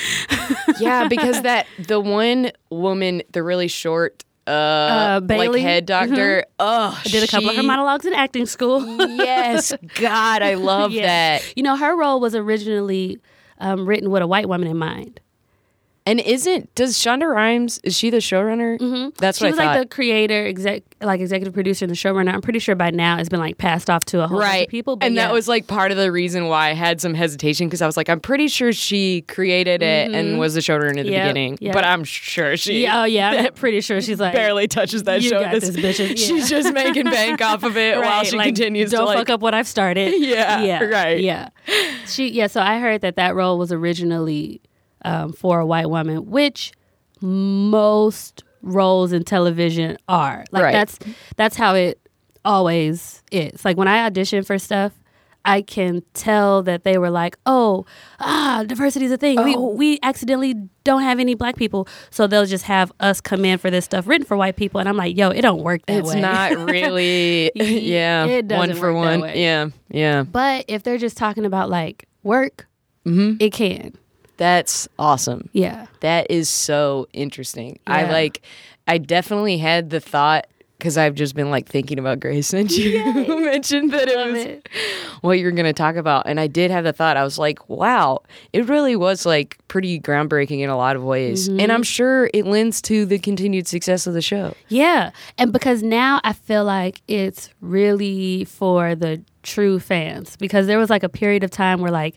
yeah, 0.78 1.08
because 1.08 1.42
that 1.42 1.66
the 1.78 2.00
one 2.00 2.52
woman, 2.70 3.22
the 3.32 3.42
really 3.42 3.68
short 3.68 4.24
uh, 4.46 4.50
Uh, 4.50 5.20
Bailey? 5.20 5.48
like 5.48 5.62
head 5.62 5.86
doctor, 5.86 6.44
oh, 6.58 7.00
I 7.04 7.08
did 7.08 7.22
a 7.22 7.26
couple 7.26 7.50
of 7.50 7.56
her 7.56 7.62
monologues 7.62 8.04
in 8.06 8.14
acting 8.14 8.46
school. 8.46 8.84
Yes, 9.08 9.72
God, 9.96 10.42
I 10.42 10.54
love 10.70 10.92
Yeah. 10.92 11.06
that. 11.38 11.52
You 11.56 11.62
know, 11.62 11.76
her 11.76 11.96
role 11.96 12.20
was 12.20 12.34
originally 12.34 13.18
um, 13.60 13.86
written 13.86 14.10
with 14.10 14.22
a 14.22 14.26
white 14.26 14.48
woman 14.48 14.68
in 14.68 14.76
mind. 14.76 15.20
And 16.06 16.18
isn't 16.18 16.74
does 16.74 16.96
Shonda 16.96 17.30
Rhimes 17.32 17.78
is 17.84 17.94
she 17.96 18.08
the 18.08 18.16
showrunner? 18.18 18.78
Mm-hmm. 18.78 19.10
That's 19.18 19.38
She 19.38 19.44
what 19.44 19.50
was 19.52 19.58
I 19.58 19.64
thought. 19.64 19.76
like 19.76 19.88
the 19.90 19.94
creator, 19.94 20.46
exec, 20.46 20.82
like 21.02 21.20
executive 21.20 21.52
producer, 21.52 21.84
and 21.84 21.90
the 21.90 21.94
showrunner. 21.96 22.32
I'm 22.32 22.40
pretty 22.40 22.58
sure 22.58 22.74
by 22.74 22.90
now 22.90 23.18
it's 23.18 23.28
been 23.28 23.38
like 23.38 23.58
passed 23.58 23.90
off 23.90 24.06
to 24.06 24.22
a 24.22 24.26
whole 24.26 24.38
bunch 24.40 24.62
of 24.64 24.68
people. 24.70 24.96
And 25.02 25.14
yeah. 25.14 25.26
that 25.26 25.32
was 25.32 25.46
like 25.46 25.66
part 25.66 25.90
of 25.90 25.98
the 25.98 26.10
reason 26.10 26.46
why 26.48 26.70
I 26.70 26.72
had 26.72 27.02
some 27.02 27.12
hesitation 27.12 27.66
because 27.68 27.82
I 27.82 27.86
was 27.86 27.98
like, 27.98 28.08
I'm 28.08 28.18
pretty 28.18 28.48
sure 28.48 28.72
she 28.72 29.22
created 29.22 29.82
it 29.82 30.10
and 30.14 30.38
was 30.38 30.54
the 30.54 30.60
showrunner 30.60 30.88
in 30.90 30.96
the 30.96 31.10
Yep, 31.10 31.22
beginning, 31.22 31.58
yep. 31.60 31.74
but 31.74 31.84
I'm 31.84 32.02
sure 32.04 32.56
she 32.56 32.82
yeah, 32.82 33.02
oh 33.02 33.04
yeah, 33.04 33.30
I'm 33.46 33.52
pretty 33.54 33.82
sure 33.82 34.00
she's 34.00 34.18
like 34.20 34.32
barely 34.32 34.68
touches 34.68 35.02
that 35.04 35.22
show. 35.22 35.40
got 35.40 35.52
this, 35.52 35.70
bitches. 35.70 36.08
Yeah. 36.10 36.14
She's 36.26 36.48
just 36.48 36.72
making 36.72 37.04
bank 37.04 37.42
off 37.42 37.62
of 37.62 37.76
it 37.76 37.98
while 38.02 38.24
she 38.24 38.36
like, 38.36 38.46
continues 38.46 38.90
Don't 38.90 39.00
to 39.00 39.04
like. 39.06 39.18
fuck 39.18 39.30
up 39.30 39.40
what 39.42 39.54
I've 39.54 39.68
started. 39.68 40.14
Yeah, 40.18 40.62
yeah, 40.62 40.82
right. 40.84 41.20
Yeah, 41.20 41.50
she. 42.06 42.28
Yeah, 42.30 42.46
so 42.46 42.60
I 42.62 42.78
heard 42.80 43.02
that 43.02 43.16
that 43.16 43.34
role 43.34 43.58
was 43.58 43.70
originally 43.70 44.60
um, 45.04 45.32
for 45.32 45.60
a 45.60 45.66
white 45.66 45.88
woman, 45.90 46.30
which 46.30 46.72
most 47.22 48.44
roles 48.62 49.12
in 49.12 49.24
television 49.24 49.96
are. 50.08 50.44
Like 50.50 50.62
Right. 50.64 50.72
that's 50.72 50.98
that's 51.36 51.56
how 51.56 51.74
it 51.74 51.98
always 52.44 53.22
is. 53.30 53.64
Like 53.64 53.76
when 53.76 53.88
I 53.88 54.04
audition 54.04 54.42
for 54.44 54.58
stuff, 54.58 54.92
I 55.42 55.62
can 55.62 56.02
tell 56.12 56.62
that 56.64 56.84
they 56.84 56.98
were 56.98 57.08
like, 57.08 57.38
"Oh, 57.46 57.86
ah, 58.18 58.62
diversity 58.66 59.06
is 59.06 59.12
a 59.12 59.16
thing. 59.16 59.38
Oh. 59.38 59.44
We 59.44 59.56
we 59.76 59.98
accidentally 60.02 60.54
don't 60.84 61.00
have 61.02 61.18
any 61.18 61.34
black 61.34 61.56
people, 61.56 61.88
so 62.10 62.26
they'll 62.26 62.44
just 62.44 62.64
have 62.64 62.92
us 63.00 63.22
come 63.22 63.46
in 63.46 63.56
for 63.58 63.70
this 63.70 63.86
stuff 63.86 64.06
written 64.06 64.26
for 64.26 64.36
white 64.36 64.56
people." 64.56 64.80
And 64.80 64.88
I'm 64.88 64.98
like, 64.98 65.16
"Yo, 65.16 65.30
it 65.30 65.40
don't 65.40 65.62
work 65.62 65.80
that 65.86 65.98
It's 66.00 66.08
way." 66.08 66.14
It's 66.16 66.20
not 66.22 66.52
really, 66.70 67.50
yeah, 67.54 68.26
It 68.26 68.48
doesn't 68.48 68.68
one 68.70 68.76
for 68.78 68.92
one. 68.92 69.20
way. 69.22 69.40
Yeah, 69.42 69.68
yeah. 69.88 70.24
but 70.24 70.66
if 70.68 70.82
they're 70.82 70.98
just 70.98 71.16
talking 71.16 71.46
about 71.46 71.70
like 71.70 72.06
work, 72.22 72.66
Mm-hmm. 73.06 73.36
it 73.40 73.50
can. 73.54 73.94
That's 74.40 74.88
awesome. 74.98 75.50
Yeah. 75.52 75.86
That 76.00 76.30
is 76.30 76.48
so 76.48 77.06
interesting. 77.12 77.78
I 77.86 78.04
like, 78.04 78.40
I 78.88 78.96
definitely 78.96 79.58
had 79.58 79.90
the 79.90 80.00
thought 80.00 80.46
because 80.78 80.96
I've 80.96 81.14
just 81.14 81.34
been 81.34 81.50
like 81.50 81.68
thinking 81.68 81.98
about 81.98 82.20
Grey's 82.20 82.46
since 82.46 82.74
you 82.78 83.04
mentioned 83.44 83.92
that 83.92 84.08
it 84.08 84.32
was 84.32 84.44
it. 84.46 84.68
what 85.20 85.38
you're 85.38 85.50
going 85.52 85.66
to 85.66 85.74
talk 85.74 85.96
about. 85.96 86.26
And 86.26 86.40
I 86.40 86.46
did 86.46 86.70
have 86.70 86.84
the 86.84 86.94
thought, 86.94 87.18
I 87.18 87.22
was 87.22 87.38
like, 87.38 87.68
wow, 87.68 88.22
it 88.54 88.66
really 88.66 88.96
was 88.96 89.26
like 89.26 89.58
pretty 89.68 90.00
groundbreaking 90.00 90.60
in 90.60 90.70
a 90.70 90.76
lot 90.76 90.96
of 90.96 91.04
ways. 91.04 91.50
Mm-hmm. 91.50 91.60
And 91.60 91.70
I'm 91.70 91.82
sure 91.82 92.30
it 92.32 92.46
lends 92.46 92.80
to 92.82 93.04
the 93.04 93.18
continued 93.18 93.68
success 93.68 94.06
of 94.06 94.14
the 94.14 94.22
show. 94.22 94.54
Yeah. 94.68 95.10
And 95.36 95.52
because 95.52 95.82
now 95.82 96.22
I 96.24 96.32
feel 96.32 96.64
like 96.64 97.02
it's 97.08 97.50
really 97.60 98.46
for 98.46 98.94
the 98.94 99.22
true 99.42 99.80
fans 99.80 100.36
because 100.36 100.66
there 100.66 100.78
was 100.78 100.88
like 100.88 101.02
a 101.02 101.08
period 101.10 101.44
of 101.44 101.50
time 101.50 101.80
where 101.80 101.90
like 101.90 102.16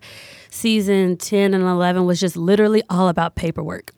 season 0.54 1.18
10 1.18 1.54
and 1.54 1.64
11 1.64 2.06
was 2.06 2.20
just 2.20 2.38
literally 2.38 2.84
all 2.90 3.10
about 3.10 3.36
paperwork. 3.36 3.92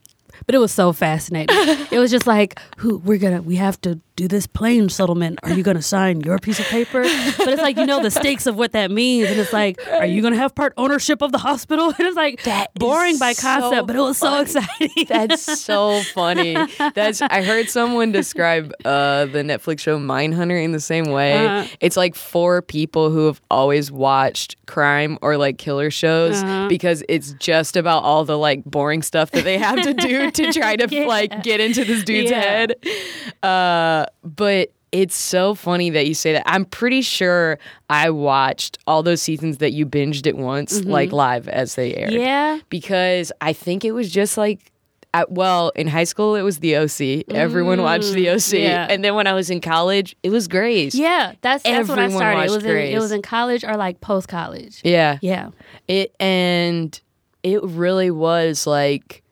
But 0.46 0.56
it 0.56 0.60
was 0.60 0.72
so 0.72 0.94
fascinating. 0.94 1.56
it 1.92 2.00
was 2.00 2.12
just 2.12 2.28
like, 2.28 2.60
who 2.78 2.98
we're 3.00 3.18
gonna 3.18 3.42
we 3.42 3.56
have 3.58 3.80
to 3.82 4.00
do 4.16 4.28
this 4.28 4.48
plane 4.48 4.88
settlement. 4.90 5.40
Are 5.44 5.52
you 5.52 5.62
gonna 5.64 5.82
sign 5.96 6.22
your 6.22 6.40
piece 6.40 6.60
of 6.60 6.66
paper? 6.68 7.02
But 7.02 7.48
it's 7.50 7.62
like 7.62 7.78
you 7.78 7.86
know 7.86 8.02
the 8.02 8.12
stakes 8.12 8.46
of 8.46 8.56
what 8.58 8.72
that 8.72 8.92
means, 8.92 9.30
and 9.30 9.40
it's 9.40 9.52
like, 9.54 9.78
are 9.92 10.06
you 10.06 10.22
gonna 10.22 10.36
have 10.38 10.56
part 10.56 10.74
ownership 10.78 11.22
of 11.22 11.32
the 11.32 11.38
hospital? 11.38 11.86
And 11.98 12.08
it's 12.08 12.16
like 12.18 12.44
That 12.44 12.74
boring 12.76 13.18
by 13.18 13.34
concept, 13.34 13.76
so 13.76 13.86
but 13.86 13.96
it 13.96 14.00
was 14.00 14.18
so 14.18 14.30
funny. 14.30 14.42
exciting. 14.44 15.06
That's 15.08 15.62
so 15.62 16.02
funny. 16.14 16.56
That's 16.94 17.22
I 17.22 17.42
heard 17.44 17.70
someone 17.70 18.12
describe 18.12 18.72
uh, 18.86 19.26
the 19.26 19.40
Netflix 19.44 19.80
show 19.80 19.98
Mindhunter 20.00 20.62
in 20.64 20.72
the 20.72 20.80
same 20.80 21.06
way. 21.06 21.46
Uh-huh. 21.46 21.68
It's 21.80 21.98
like 21.98 22.16
four 22.16 22.62
people 22.62 23.10
who 23.12 23.26
have 23.28 23.42
always 23.52 23.92
watched 23.92 24.56
crime 24.66 25.18
or 25.22 25.38
like 25.38 25.58
killer 25.58 25.92
shows 25.92 26.42
Uh-huh. 26.42 26.68
because 26.70 27.04
it's 27.10 27.34
just 27.34 27.76
about 27.76 28.04
all 28.04 28.26
the 28.26 28.38
like 28.38 28.64
boring 28.66 29.02
stuff 29.02 29.32
that 29.32 29.44
they 29.44 29.58
have 29.58 29.82
to 29.82 29.94
do 29.94 30.32
to 30.32 30.52
try 30.54 30.76
to 30.76 30.88
Yeah. 30.96 31.06
like 31.06 31.44
get 31.44 31.60
into 31.60 31.84
this 31.86 32.04
dude's 32.04 32.32
Yeah. 32.32 32.42
head. 32.42 32.74
Uh, 33.44 34.05
but 34.24 34.72
it's 34.92 35.16
so 35.16 35.56
funny 35.56 35.90
that 35.90 36.08
you 36.08 36.14
say 36.14 36.34
that. 36.34 36.44
I'm 36.46 36.64
pretty 36.66 37.02
sure 37.02 37.60
I 37.90 38.10
watched 38.12 38.78
all 38.88 39.04
those 39.04 39.22
seasons 39.22 39.58
that 39.58 39.74
you 39.74 39.86
binged 39.86 40.26
at 40.26 40.36
once, 40.38 40.84
like 40.86 41.12
live 41.12 41.48
as 41.50 41.76
they 41.76 41.94
aired 41.96 42.12
Mm-hmm. 42.12 42.20
yeah. 42.22 42.60
because 42.70 43.32
I 43.42 43.52
think 43.54 43.84
it 43.84 43.92
was 43.92 44.10
just 44.10 44.38
like, 44.38 44.72
I, 45.14 45.26
well, 45.30 45.70
in 45.76 45.88
high 45.88 46.04
school 46.06 46.36
it 46.36 46.42
was 46.44 46.60
the 46.60 46.76
OC. 46.78 47.34
Everyone 47.34 47.82
watched 47.82 48.14
the 48.14 48.30
OC, 48.30 48.36
Mm, 48.38 48.60
yeah. 48.64 48.88
and 48.90 49.04
then 49.04 49.16
when 49.16 49.28
I 49.28 49.34
was 49.34 49.50
in 49.50 49.60
college, 49.62 50.16
it 50.24 50.30
was 50.30 50.48
Grey's. 50.48 50.94
Yeah, 50.96 51.34
that's 51.42 51.64
that's 51.64 51.88
when 51.90 52.00
I 52.00 52.04
Everyone 52.06 52.12
started. 52.20 52.42
It 52.44 52.52
was 52.56 52.64
in, 52.66 52.78
it 52.78 53.00
was 53.00 53.12
in 53.12 53.22
college 53.22 53.64
or 53.66 53.76
like 53.78 54.00
post 54.02 54.28
college. 54.28 54.82
yeah, 54.84 55.18
Yeah. 55.22 55.50
It 55.88 56.14
and 56.20 57.00
it 57.44 57.62
really 57.64 58.12
was 58.12 58.66
like 58.68 59.24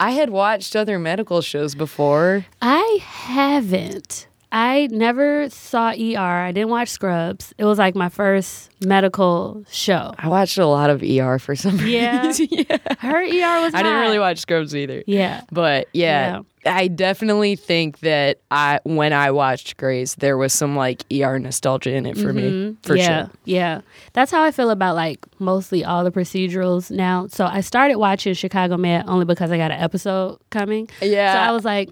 I 0.00 0.12
had 0.12 0.30
watched 0.30 0.74
other 0.74 0.98
medical 0.98 1.42
shows 1.42 1.74
before. 1.74 2.46
I 2.62 3.00
haven't. 3.02 4.28
I 4.52 4.88
never 4.90 5.48
saw 5.50 5.90
ER. 5.92 6.18
I 6.18 6.50
didn't 6.50 6.70
watch 6.70 6.88
Scrubs. 6.88 7.54
It 7.56 7.64
was 7.64 7.78
like 7.78 7.94
my 7.94 8.08
first 8.08 8.68
medical 8.84 9.64
show. 9.70 10.12
I 10.18 10.26
watched 10.26 10.58
a 10.58 10.66
lot 10.66 10.90
of 10.90 11.02
ER 11.04 11.38
for 11.38 11.54
some 11.54 11.78
Yeah. 11.78 12.26
reason. 12.26 12.48
yeah. 12.50 12.78
Her 12.98 13.18
ER 13.22 13.60
was 13.62 13.74
I 13.74 13.82
didn't 13.84 14.00
really 14.00 14.18
watch 14.18 14.38
Scrubs 14.38 14.74
either. 14.74 15.04
Yeah. 15.06 15.42
But 15.52 15.86
yeah, 15.92 16.40
I 16.66 16.88
definitely 16.88 17.54
think 17.54 18.00
that 18.00 18.40
I 18.50 18.80
when 18.82 19.12
I 19.12 19.30
watched 19.30 19.76
Grey's, 19.76 20.16
there 20.16 20.36
was 20.36 20.52
some 20.52 20.74
like 20.74 21.04
ER 21.12 21.38
nostalgia 21.38 21.94
in 21.94 22.04
it 22.04 22.18
for 22.18 22.32
me, 22.32 22.76
for 22.82 22.94
Mm-hmm. 22.94 22.96
yeah, 22.96 23.22
sure. 23.26 23.30
Yeah. 23.44 23.80
That's 24.14 24.32
how 24.32 24.42
I 24.42 24.50
feel 24.50 24.70
about 24.70 24.96
like 24.96 25.24
mostly 25.38 25.84
all 25.84 26.02
the 26.02 26.10
procedurals 26.10 26.90
now. 26.90 27.28
So 27.28 27.44
I 27.46 27.60
started 27.60 27.98
watching 27.98 28.34
Chicago 28.34 28.76
Med 28.76 29.04
only 29.06 29.26
because 29.26 29.52
I 29.52 29.58
got 29.58 29.70
an 29.70 29.80
episode 29.80 30.40
coming. 30.50 30.88
Yeah. 31.00 31.34
So 31.34 31.38
I 31.38 31.52
was 31.52 31.64
like, 31.64 31.90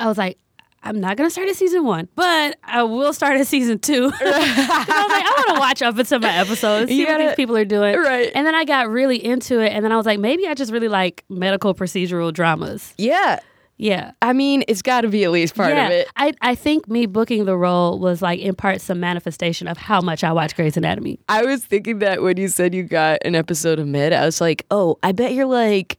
I 0.00 0.06
was 0.08 0.18
like, 0.18 0.36
I'm 0.82 1.00
not 1.00 1.16
gonna 1.16 1.30
start 1.30 1.48
at 1.48 1.56
season 1.56 1.84
one, 1.84 2.08
but 2.14 2.56
I 2.62 2.82
will 2.82 3.12
start 3.12 3.38
at 3.38 3.46
season 3.46 3.78
two. 3.78 4.04
I 4.20 4.24
was 4.24 5.10
like, 5.10 5.24
I 5.26 5.34
want 5.36 5.54
to 5.54 5.60
watch 5.60 5.82
up 5.82 5.98
until 5.98 6.20
my 6.20 6.34
episodes, 6.34 6.90
see 6.90 7.04
gotta- 7.04 7.24
these 7.24 7.34
people 7.34 7.56
are 7.56 7.64
doing. 7.64 7.96
Right. 7.96 8.30
And 8.34 8.46
then 8.46 8.54
I 8.54 8.64
got 8.64 8.88
really 8.88 9.22
into 9.22 9.60
it, 9.60 9.72
and 9.72 9.84
then 9.84 9.92
I 9.92 9.96
was 9.96 10.06
like, 10.06 10.20
maybe 10.20 10.46
I 10.46 10.54
just 10.54 10.72
really 10.72 10.88
like 10.88 11.24
medical 11.28 11.74
procedural 11.74 12.32
dramas. 12.32 12.94
Yeah. 12.96 13.40
Yeah. 13.78 14.10
I 14.20 14.32
mean, 14.32 14.64
it's 14.66 14.82
got 14.82 15.02
to 15.02 15.08
be 15.08 15.24
at 15.24 15.30
least 15.30 15.54
part 15.54 15.72
yeah, 15.72 15.86
of 15.86 15.92
it. 15.92 16.08
I, 16.16 16.32
I 16.42 16.54
think 16.56 16.88
me 16.88 17.06
booking 17.06 17.44
the 17.44 17.56
role 17.56 17.98
was 17.98 18.20
like 18.20 18.40
in 18.40 18.54
part 18.54 18.80
some 18.80 19.00
manifestation 19.00 19.68
of 19.68 19.78
how 19.78 20.00
much 20.00 20.24
I 20.24 20.32
watch 20.32 20.56
Grey's 20.56 20.76
Anatomy. 20.76 21.20
I 21.28 21.44
was 21.44 21.64
thinking 21.64 22.00
that 22.00 22.20
when 22.20 22.36
you 22.36 22.48
said 22.48 22.74
you 22.74 22.82
got 22.82 23.20
an 23.24 23.36
episode 23.36 23.78
of 23.78 23.86
Med, 23.86 24.12
I 24.12 24.24
was 24.24 24.40
like, 24.40 24.66
oh, 24.70 24.98
I 25.02 25.12
bet 25.12 25.32
you're 25.32 25.46
like 25.46 25.97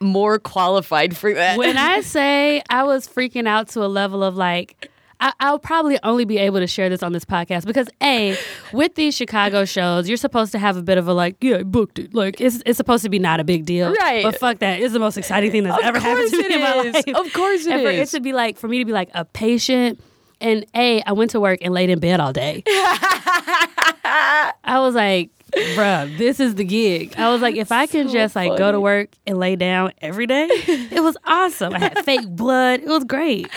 more 0.00 0.38
qualified 0.38 1.16
for 1.16 1.32
that. 1.34 1.58
When 1.58 1.76
I 1.76 2.00
say 2.02 2.62
I 2.68 2.84
was 2.84 3.06
freaking 3.08 3.46
out 3.46 3.68
to 3.70 3.84
a 3.84 3.86
level 3.88 4.22
of 4.22 4.36
like, 4.36 4.90
I, 5.18 5.32
I'll 5.40 5.58
probably 5.58 5.98
only 6.02 6.26
be 6.26 6.36
able 6.36 6.58
to 6.60 6.66
share 6.66 6.88
this 6.90 7.02
on 7.02 7.12
this 7.12 7.24
podcast 7.24 7.64
because 7.64 7.88
a 8.02 8.36
with 8.72 8.94
these 8.96 9.14
Chicago 9.16 9.64
shows, 9.64 10.08
you're 10.08 10.18
supposed 10.18 10.52
to 10.52 10.58
have 10.58 10.76
a 10.76 10.82
bit 10.82 10.98
of 10.98 11.08
a 11.08 11.14
like, 11.14 11.36
yeah, 11.40 11.56
I 11.58 11.62
booked 11.62 11.98
it. 11.98 12.14
Like 12.14 12.38
it's 12.40 12.62
it's 12.66 12.76
supposed 12.76 13.02
to 13.04 13.08
be 13.08 13.18
not 13.18 13.40
a 13.40 13.44
big 13.44 13.64
deal, 13.64 13.94
Right. 13.94 14.22
But 14.22 14.38
fuck 14.38 14.58
that, 14.58 14.80
it's 14.80 14.92
the 14.92 14.98
most 14.98 15.16
exciting 15.16 15.50
thing 15.50 15.62
that's 15.64 15.78
Of 15.78 15.84
ever 15.84 15.98
happened 15.98 16.30
to 16.30 16.36
me 16.36 16.54
in 16.54 16.60
my 16.60 16.74
life. 16.74 17.08
Of 17.08 17.32
course 17.32 17.64
it 17.64 17.72
and 17.72 17.82
for 17.82 17.90
is. 17.90 18.12
it 18.12 18.16
to 18.16 18.20
be 18.20 18.32
like 18.34 18.58
for 18.58 18.68
me 18.68 18.78
to 18.80 18.84
be 18.84 18.92
like 18.92 19.08
a 19.14 19.24
patient. 19.24 20.00
And 20.38 20.66
A, 20.74 21.00
I 21.04 21.12
went 21.12 21.30
to 21.30 21.40
work 21.40 21.60
and 21.62 21.72
laid 21.72 21.88
in 21.88 21.98
bed 21.98 22.20
all 22.20 22.34
day. 22.34 22.62
I 22.68 24.52
was 24.80 24.94
like, 24.94 25.30
bruh, 25.52 26.16
this 26.18 26.40
is 26.40 26.54
the 26.56 26.64
gig. 26.64 27.14
I 27.16 27.30
was 27.30 27.40
like, 27.40 27.56
if 27.56 27.70
I 27.72 27.86
can 27.86 28.08
So 28.08 28.14
just 28.14 28.36
like 28.36 28.56
go 28.58 28.72
to 28.72 28.80
work 28.80 29.10
and 29.26 29.38
lay 29.38 29.56
down 29.56 29.92
every 30.00 30.26
day, 30.26 30.48
it 30.50 31.02
was 31.02 31.16
awesome. 31.24 31.74
I 31.74 31.78
had 31.78 32.04
fake 32.04 32.28
blood. 32.28 32.80
It 32.80 32.88
was 32.88 33.04
great. 33.04 33.48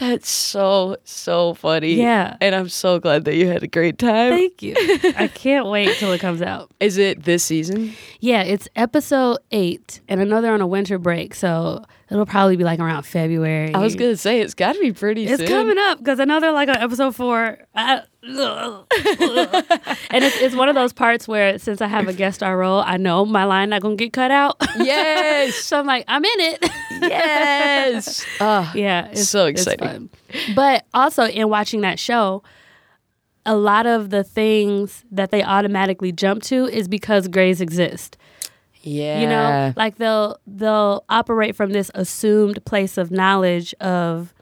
That's 0.00 0.30
so, 0.30 0.96
so 1.04 1.52
funny. 1.54 1.92
Yeah. 1.94 2.36
And 2.40 2.54
I'm 2.54 2.70
so 2.70 2.98
glad 2.98 3.26
that 3.26 3.36
you 3.36 3.46
had 3.48 3.62
a 3.62 3.66
great 3.68 3.98
time. 3.98 4.32
Thank 4.32 4.62
you. 4.62 4.74
I 5.16 5.28
can't 5.34 5.66
wait 5.66 5.94
till 5.98 6.10
it 6.12 6.20
comes 6.20 6.40
out. 6.40 6.70
Is 6.80 6.96
it 6.96 7.24
this 7.24 7.44
season? 7.44 7.92
Yeah, 8.18 8.42
it's 8.42 8.66
episode 8.76 9.36
eight, 9.50 10.00
and 10.08 10.20
I 10.20 10.24
know 10.24 10.40
they're 10.40 10.54
on 10.54 10.62
a 10.62 10.66
winter 10.66 10.98
break, 10.98 11.34
so 11.34 11.84
it'll 12.10 12.24
probably 12.26 12.56
be 12.56 12.64
like 12.64 12.80
around 12.80 13.02
February. 13.04 13.74
I 13.74 13.78
was 13.78 13.94
going 13.94 14.10
to 14.10 14.16
say, 14.16 14.40
it's 14.40 14.54
got 14.54 14.72
to 14.72 14.80
be 14.80 14.92
pretty 14.92 15.26
It's 15.26 15.38
soon. 15.38 15.48
coming 15.48 15.76
up 15.78 15.98
because 15.98 16.18
I 16.18 16.24
know 16.24 16.40
they're 16.40 16.50
like 16.52 16.70
on 16.70 16.78
episode 16.78 17.14
four. 17.14 17.58
I, 17.74 18.02
ugh, 18.26 18.86
ugh. 19.20 19.66
and 20.10 20.24
it's, 20.24 20.36
it's 20.40 20.54
one 20.56 20.68
of 20.70 20.74
those 20.74 20.92
parts 20.94 21.28
where 21.28 21.58
since 21.58 21.80
I 21.82 21.86
have 21.88 22.08
a 22.08 22.12
guest 22.14 22.36
star 22.36 22.56
role, 22.56 22.80
I 22.80 22.96
know 22.96 23.24
my 23.26 23.44
line 23.44 23.68
not 23.70 23.82
gonna 23.82 23.96
get 23.96 24.12
cut 24.14 24.30
out. 24.30 24.56
Yes. 24.78 25.54
so 25.62 25.78
I'm 25.78 25.86
like, 25.86 26.04
I'm 26.08 26.24
in 26.24 26.40
it. 26.40 26.70
yes. 27.02 28.24
Ah, 28.40 28.72
yeah, 28.74 29.08
it's 29.12 29.28
So 29.28 29.46
exciting. 29.46 29.86
Fun. 29.92 30.10
But 30.54 30.84
also 30.94 31.24
in 31.24 31.48
watching 31.48 31.80
that 31.82 31.98
show, 31.98 32.42
a 33.46 33.56
lot 33.56 33.86
of 33.86 34.10
the 34.10 34.22
things 34.22 35.04
that 35.10 35.30
they 35.30 35.42
automatically 35.42 36.12
jump 36.12 36.42
to 36.44 36.66
is 36.66 36.88
because 36.88 37.26
Grey's 37.28 37.60
exist. 37.60 38.16
yeah. 38.82 39.20
You 39.20 39.26
know, 39.26 39.72
like 39.76 39.96
they'll 39.96 40.38
they'll 40.46 41.04
operate 41.08 41.56
from 41.56 41.72
this 41.72 41.90
assumed 41.94 42.64
place 42.64 42.96
of 42.98 43.10
knowledge 43.10 43.74
of 43.80 44.34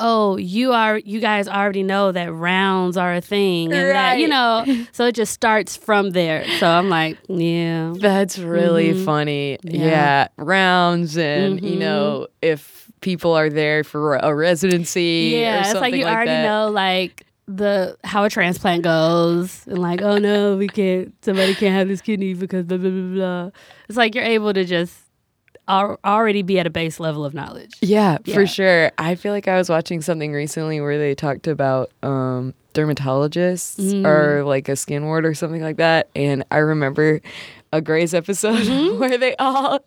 oh, 0.00 0.36
you 0.36 0.72
are 0.72 0.98
you 0.98 1.20
guys 1.20 1.46
already 1.46 1.84
know 1.84 2.10
that 2.10 2.32
rounds 2.32 2.96
are 2.96 3.14
a 3.14 3.20
thing 3.20 3.72
and 3.72 3.90
that 3.90 4.18
you 4.18 4.26
know, 4.26 4.64
so 4.92 5.06
it 5.06 5.14
just 5.14 5.32
starts 5.32 5.76
from 5.76 6.10
there. 6.10 6.44
So 6.58 6.66
I'm 6.68 6.88
like, 6.90 7.16
yeah. 7.28 7.92
That's 7.96 8.36
really 8.38 9.04
funny. 9.04 9.58
Yeah. 9.62 9.70
Mm-hmm. 9.70 9.88
Yeah. 9.88 10.24
Mm-hmm. 10.24 10.44
Rounds 10.44 11.16
and, 11.16 11.62
you 11.62 11.76
know, 11.76 12.26
if 12.42 12.83
people 13.04 13.34
are 13.34 13.50
there 13.50 13.84
for 13.84 14.16
a 14.16 14.34
residency 14.34 15.34
Yeah, 15.36 15.56
or 15.56 15.60
it's 15.60 15.70
something 15.72 15.92
like 15.92 16.00
you 16.00 16.06
already 16.06 16.30
that. 16.30 16.42
know 16.44 16.70
like 16.70 17.26
the 17.46 17.96
how 18.02 18.24
a 18.24 18.30
transplant 18.30 18.82
goes 18.82 19.66
and 19.66 19.78
like, 19.78 20.00
oh 20.00 20.16
no, 20.18 20.56
we 20.56 20.66
can't 20.66 21.12
somebody 21.22 21.54
can't 21.54 21.74
have 21.74 21.86
this 21.86 22.00
kidney 22.00 22.32
because 22.34 22.64
blah 22.64 22.78
blah 22.78 22.90
blah 22.90 23.14
blah. 23.14 23.50
It's 23.88 23.98
like 23.98 24.14
you're 24.14 24.24
able 24.24 24.54
to 24.54 24.64
just 24.64 24.96
al- 25.68 26.00
already 26.04 26.40
be 26.42 26.58
at 26.58 26.66
a 26.66 26.70
base 26.70 26.98
level 26.98 27.22
of 27.24 27.34
knowledge. 27.34 27.72
Yeah, 27.82 28.16
Yeah. 28.24 28.34
for 28.34 28.46
sure. 28.46 28.90
I 28.96 29.14
feel 29.14 29.32
like 29.32 29.46
I 29.48 29.58
was 29.58 29.68
watching 29.68 30.00
something 30.00 30.32
recently 30.32 30.80
where 30.80 30.98
they 30.98 31.14
talked 31.14 31.46
about 31.46 31.90
um, 32.02 32.54
dermatologists 32.72 33.78
Mm. 33.78 34.06
or 34.06 34.44
like 34.44 34.68
a 34.70 34.76
skin 34.76 35.04
ward 35.04 35.26
or 35.26 35.34
something 35.34 35.60
like 35.62 35.76
that. 35.76 36.08
And 36.16 36.44
I 36.50 36.58
remember 36.58 37.20
a 37.72 37.80
Grey's 37.82 38.14
episode 38.14 38.60
Mm-hmm. 38.62 38.98
where 39.00 39.18
they 39.18 39.36
all 39.36 39.80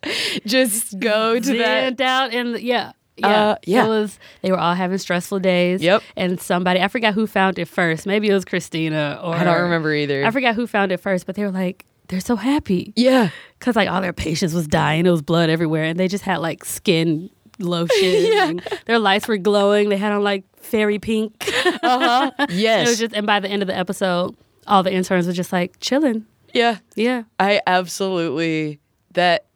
just 0.46 0.98
go 1.00 1.40
to 1.40 1.58
that. 1.58 1.96
Zenned 1.96 2.00
out 2.00 2.32
and 2.32 2.58
yeah. 2.60 2.92
Yeah, 3.18 3.28
Uh, 3.50 3.56
yeah. 3.64 3.84
It 3.84 3.88
was. 3.88 4.18
They 4.42 4.50
were 4.50 4.58
all 4.58 4.74
having 4.74 4.98
stressful 4.98 5.40
days. 5.40 5.82
Yep. 5.82 6.02
And 6.16 6.40
somebody, 6.40 6.80
I 6.80 6.88
forgot 6.88 7.14
who 7.14 7.26
found 7.26 7.58
it 7.58 7.66
first. 7.68 8.06
Maybe 8.06 8.28
it 8.28 8.32
was 8.34 8.44
Cristina 8.44 9.20
or 9.22 9.34
I 9.34 9.44
don't 9.44 9.60
remember 9.62 9.92
either. 9.94 10.24
I 10.24 10.30
forgot 10.30 10.54
who 10.54 10.66
found 10.66 10.92
it 10.92 10.98
first, 10.98 11.26
but 11.26 11.34
they 11.36 11.42
were 11.42 11.50
like, 11.50 11.84
they're 12.08 12.20
so 12.20 12.36
happy 12.36 12.94
yeah. 12.96 13.28
because 13.58 13.76
like 13.76 13.88
all 13.88 14.00
their 14.00 14.14
patients 14.14 14.54
was 14.54 14.66
dying. 14.66 15.04
It 15.04 15.10
was 15.10 15.20
blood 15.20 15.50
everywhere, 15.50 15.84
and 15.84 16.00
they 16.00 16.08
just 16.08 16.24
had 16.24 16.38
like 16.38 16.64
skin 16.64 17.28
lotion. 17.58 17.92
and 18.38 18.62
their 18.86 18.98
lights 18.98 19.28
were 19.28 19.36
glowing. 19.36 19.90
They 19.90 19.98
had 19.98 20.12
on 20.12 20.22
like 20.22 20.44
fairy 20.56 20.98
pink. 20.98 21.34
Uh-huh. 21.82 22.30
It 22.38 22.50
Yes. 22.52 22.88
was 22.88 22.98
just, 22.98 23.14
and 23.14 23.26
by 23.26 23.40
the 23.40 23.48
end 23.48 23.60
of 23.62 23.66
the 23.68 23.76
episode, 23.76 24.34
all 24.66 24.82
the 24.82 24.92
interns 24.92 25.26
were 25.26 25.32
just 25.34 25.52
like 25.52 25.78
chilling. 25.80 26.24
yeah. 26.54 26.78
Yeah. 26.94 27.24
I 27.38 27.60
absolutely 27.66 28.80
that 29.12 29.46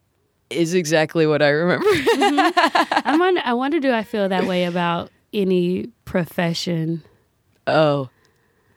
is 0.53 0.73
exactly 0.73 1.25
what 1.27 1.41
I 1.41 1.49
remember. 1.49 1.85
I 1.87 3.15
wonder. 3.19 3.41
I 3.43 3.53
wonder. 3.53 3.79
Do 3.79 3.91
I 3.93 4.03
feel 4.03 4.29
that 4.29 4.45
way 4.45 4.65
about 4.65 5.09
any 5.33 5.87
profession? 6.05 7.03
oh. 7.67 8.09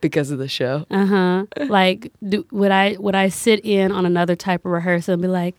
Because 0.03 0.31
of 0.31 0.39
the 0.39 0.47
show. 0.47 0.85
Uh 0.91 1.07
huh. 1.07 1.47
like, 1.69 2.13
do, 2.23 2.47
would 2.53 2.71
I 2.71 2.97
would 2.99 3.15
I 3.15 3.29
sit 3.31 3.65
in 3.65 3.91
on 3.91 4.05
another 4.05 4.37
type 4.37 4.65
of 4.65 4.71
rehearsal 4.71 5.15
and 5.15 5.23
be 5.23 5.27
like, 5.27 5.57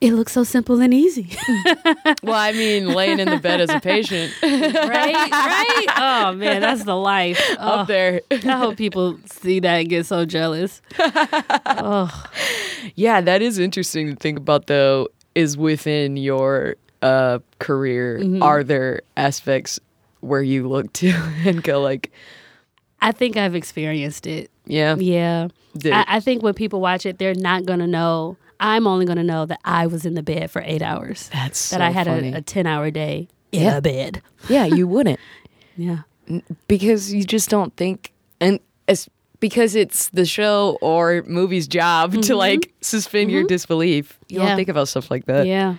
it 0.00 0.12
looks 0.12 0.32
so 0.32 0.42
simple 0.44 0.80
and 0.80 0.92
easy, 0.92 1.30
Well, 2.22 2.34
I 2.34 2.52
mean, 2.52 2.88
laying 2.88 3.20
in 3.20 3.30
the 3.30 3.38
bed 3.38 3.60
as 3.60 3.70
a 3.70 3.80
patient 3.80 4.32
right? 4.42 5.14
Right? 5.30 5.86
Oh 5.96 6.32
man, 6.34 6.60
that's 6.60 6.84
the 6.84 6.96
life. 6.96 7.40
Oh, 7.58 7.68
up 7.80 7.86
there. 7.86 8.20
I 8.30 8.36
hope 8.36 8.76
people 8.76 9.18
see 9.26 9.60
that 9.60 9.76
and 9.78 9.88
get 9.88 10.04
so 10.04 10.26
jealous. 10.26 10.82
Oh, 10.98 12.24
Yeah, 12.96 13.20
that 13.20 13.40
is 13.40 13.58
interesting 13.58 14.08
to 14.10 14.16
think 14.16 14.36
about 14.38 14.66
though, 14.66 15.08
is 15.40 15.56
within 15.56 16.16
your 16.16 16.76
uh 17.02 17.38
career, 17.58 18.18
Mm-hmm. 18.20 18.42
are 18.42 18.62
there 18.62 19.00
aspects 19.16 19.80
where 20.20 20.42
you 20.42 20.68
look 20.68 20.92
to 20.94 21.08
and 21.46 21.62
go 21.62 21.80
like, 21.80 22.12
I 23.00 23.12
think 23.12 23.36
I've 23.36 23.54
experienced 23.54 24.26
it. 24.26 24.50
yeah, 24.66 24.94
Yeah. 24.96 25.48
I, 25.84 26.04
I 26.16 26.20
think 26.20 26.42
when 26.42 26.52
people 26.54 26.80
watch 26.80 27.06
it, 27.06 27.18
they're 27.18 27.34
not 27.34 27.64
gonna 27.64 27.86
know. 27.86 28.36
I'm 28.58 28.86
only 28.86 29.06
gonna 29.06 29.24
know 29.24 29.46
that 29.46 29.60
I 29.64 29.86
was 29.86 30.04
in 30.04 30.14
the 30.14 30.22
bed 30.22 30.50
for 30.50 30.62
eight 30.66 30.82
hours. 30.82 31.30
that's 31.32 31.70
that 31.70 31.78
so 31.78 31.84
I 31.84 31.90
had 31.90 32.06
a, 32.08 32.36
a 32.38 32.40
ten 32.42 32.66
hour 32.66 32.90
day 32.90 33.28
in 33.52 33.62
Yeah. 33.62 33.76
a 33.78 33.80
bed. 33.80 34.20
yeah, 34.48 34.66
you 34.66 34.86
wouldn't. 34.86 35.18
Yeah. 35.76 36.00
because 36.68 37.10
you 37.14 37.24
just 37.24 37.48
don't 37.48 37.74
think 37.76 38.12
and 38.40 38.60
it's 38.86 39.08
because 39.40 39.74
it's 39.74 40.08
the 40.10 40.24
show 40.26 40.78
or 40.80 41.24
movie's 41.26 41.66
job 41.66 42.12
to 42.22 42.36
like 42.36 42.72
suspend 42.80 43.30
your 43.30 43.44
disbelief 43.46 44.18
you 44.28 44.36
Mm-hmm. 44.38 44.42
Yeah. 44.42 44.48
don't 44.48 44.56
think 44.56 44.68
about 44.68 44.88
stuff 44.88 45.10
like 45.10 45.24
that 45.26 45.46
Yeah. 45.46 45.74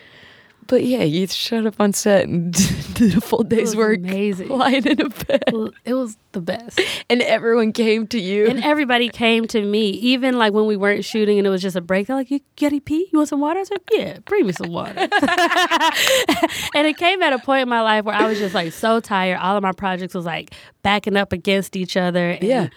but 0.68 0.84
yeah 0.84 1.03
you 1.03 1.25
showed 1.27 1.65
up 1.65 1.75
on 1.80 1.94
set 1.94 2.25
and 2.27 2.53
did 2.96 3.15
a 3.18 3.22
full 3.22 3.44
day's 3.44 3.75
work 3.75 4.00
amazing. 4.00 4.50
lying 4.50 4.86
in 4.86 5.00
a 5.01 5.10
bed 5.10 5.44
It 5.86 5.94
was 5.94 6.18
the 6.34 6.41
best. 6.41 6.80
and 7.10 7.22
everyone 7.22 7.72
came 7.74 8.08
to 8.08 8.20
you 8.20 8.48
And 8.48 8.63
everybody 8.63 9.10
came 9.10 9.48
to 9.48 9.62
me, 9.62 9.89
even 9.89 10.38
like 10.38 10.53
when 10.53 10.65
we 10.65 10.77
weren't 10.77 11.03
shooting 11.06 11.38
and 11.38 11.46
it 11.48 11.50
was 11.50 11.62
just 11.62 11.75
a 11.75 11.82
break. 11.82 12.08
They're 12.08 12.15
like, 12.15 12.32
"You 12.32 12.39
get 12.56 12.72
a 12.74 12.80
pee? 12.80 13.10
You 13.12 13.20
want 13.20 13.27
some 13.30 13.41
water?" 13.41 13.60
I 13.60 13.63
said, 13.63 13.80
"Yeah, 13.91 14.20
bring 14.25 14.46
me 14.48 14.53
some 14.53 14.70
water." 14.72 14.96
and 16.75 16.88
it 16.88 16.98
came 16.98 17.22
at 17.22 17.34
a 17.34 17.39
point 17.39 17.63
in 17.63 17.70
my 17.70 17.82
life 17.82 18.06
where 18.06 18.15
I 18.15 18.27
was 18.27 18.39
just 18.39 18.56
like 18.56 18.72
so 18.74 19.00
tired. 19.00 19.38
All 19.39 19.58
of 19.58 19.63
my 19.63 19.72
projects 19.74 20.13
was 20.13 20.25
like 20.25 20.53
backing 20.84 21.18
up 21.18 21.34
against 21.34 21.75
each 21.75 21.98
other. 21.98 22.38
Yeah. 22.41 22.70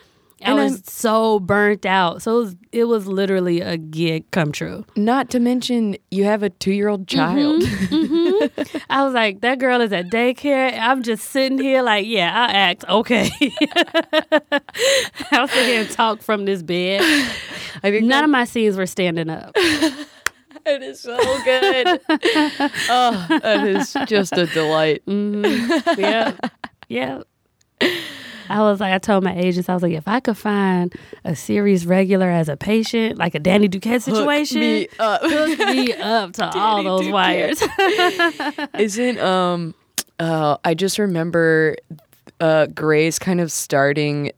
I 0.44 0.50
And 0.50 0.56
was 0.58 0.72
I'm- 0.74 0.82
so 0.84 1.40
burnt 1.40 1.86
out. 1.86 2.22
So 2.22 2.32
it 2.36 2.40
was, 2.44 2.56
it 2.72 2.84
was 2.84 3.06
literally 3.06 3.60
a 3.60 3.76
gig 3.76 4.30
come 4.30 4.52
true. 4.52 4.84
not 4.96 5.30
to 5.30 5.40
mention 5.40 5.96
you 6.10 6.24
have 6.24 6.42
a 6.42 6.50
two-year-old 6.50 7.08
child 7.08 7.62
Mm-hmm. 7.62 8.76
I 8.90 9.04
was 9.04 9.14
like, 9.14 9.40
that 9.40 9.58
girl 9.58 9.80
is 9.80 9.92
at 9.92 10.06
daycare. 10.10 10.78
I'm 10.78 11.02
just 11.02 11.30
sitting 11.30 11.58
here 11.58 11.82
like, 11.82 12.06
yeah, 12.06 12.30
I 12.34 12.52
act 12.52 12.84
okay. 12.88 13.30
I'll 15.30 15.48
sit 15.48 15.66
here 15.66 15.80
and 15.82 15.90
talk 15.90 16.20
from 16.22 16.44
this 16.44 16.62
bed. 16.62 17.02
None 17.82 18.24
of 18.24 18.30
my 18.30 18.44
scenes 18.44 18.76
were 18.76 18.86
standing 18.86 19.30
up. 19.30 19.52
it 20.66 20.82
is 20.82 21.00
so 21.00 21.16
good 21.44 22.00
oh 22.88 23.26
that 23.28 23.66
is 23.66 23.94
just 24.06 24.32
a 24.32 24.46
delight 24.46 25.02
yeah. 25.98 26.32
Yeah. 26.88 27.22
I 28.48 28.60
was 28.60 28.80
like, 28.80 28.92
I 28.92 28.98
told 28.98 29.24
my 29.24 29.34
agents, 29.36 29.68
I 29.68 29.74
was 29.74 29.82
like, 29.82 29.92
if 29.92 30.06
I 30.08 30.20
could 30.20 30.36
find 30.36 30.94
a 31.24 31.34
series 31.36 31.86
regular 31.86 32.28
as 32.28 32.48
a 32.48 32.56
patient, 32.56 33.18
like 33.18 33.34
a 33.34 33.38
Danny 33.40 33.68
Duquette 33.68 34.02
situation, 34.02 34.60
hook 34.62 34.62
me 34.62 34.88
up. 34.98 35.20
hook 35.22 35.58
me 35.58 35.92
up 35.94 36.32
to 36.34 36.50
all 36.58 36.82
those 36.82 37.02
Duquette. 37.06 37.12
wires. 37.12 38.68
Isn't 38.78 39.18
um 39.18 39.74
uh 40.20 40.56
I 40.64 40.74
just 40.74 40.98
remember 40.98 41.76
uh 42.40 42.66
Grey's 42.66 43.18
kind 43.18 43.40
of 43.40 43.50
starting 43.52 44.32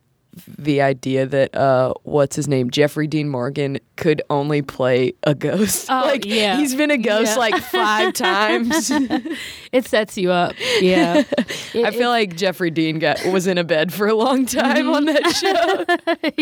the 0.59 0.81
idea 0.83 1.25
that 1.27 1.55
uh 1.55 1.95
what's 2.03 2.37
his 2.37 2.47
name 2.49 2.71
Jeffrey 2.71 3.07
Dean 3.07 3.29
Morgan 3.29 3.79
could 3.97 4.21
only 4.29 4.61
play 4.63 5.15
a 5.23 5.35
ghost. 5.35 5.87
Oh, 5.91 6.01
like 6.05 6.25
yeah. 6.27 6.57
he's 6.59 6.75
been 6.75 6.91
a 6.91 6.99
ghost 6.99 7.33
Yeah. 7.33 7.39
like 7.39 7.63
5 7.63 8.13
times. 8.15 8.91
it 9.73 9.87
sets 9.87 10.19
you 10.19 10.31
up. 10.31 10.55
Yeah. 10.81 11.23
I 11.75 11.91
feel 11.91 12.11
like 12.11 12.37
Jeffrey 12.37 12.71
Dean 12.71 12.99
got 12.99 13.25
was 13.27 13.47
in 13.47 13.57
a 13.59 13.65
bed 13.65 13.93
for 13.93 14.07
a 14.07 14.15
long 14.15 14.45
time 14.47 14.91
on 14.91 15.07
that 15.07 15.25
show. 15.33 16.33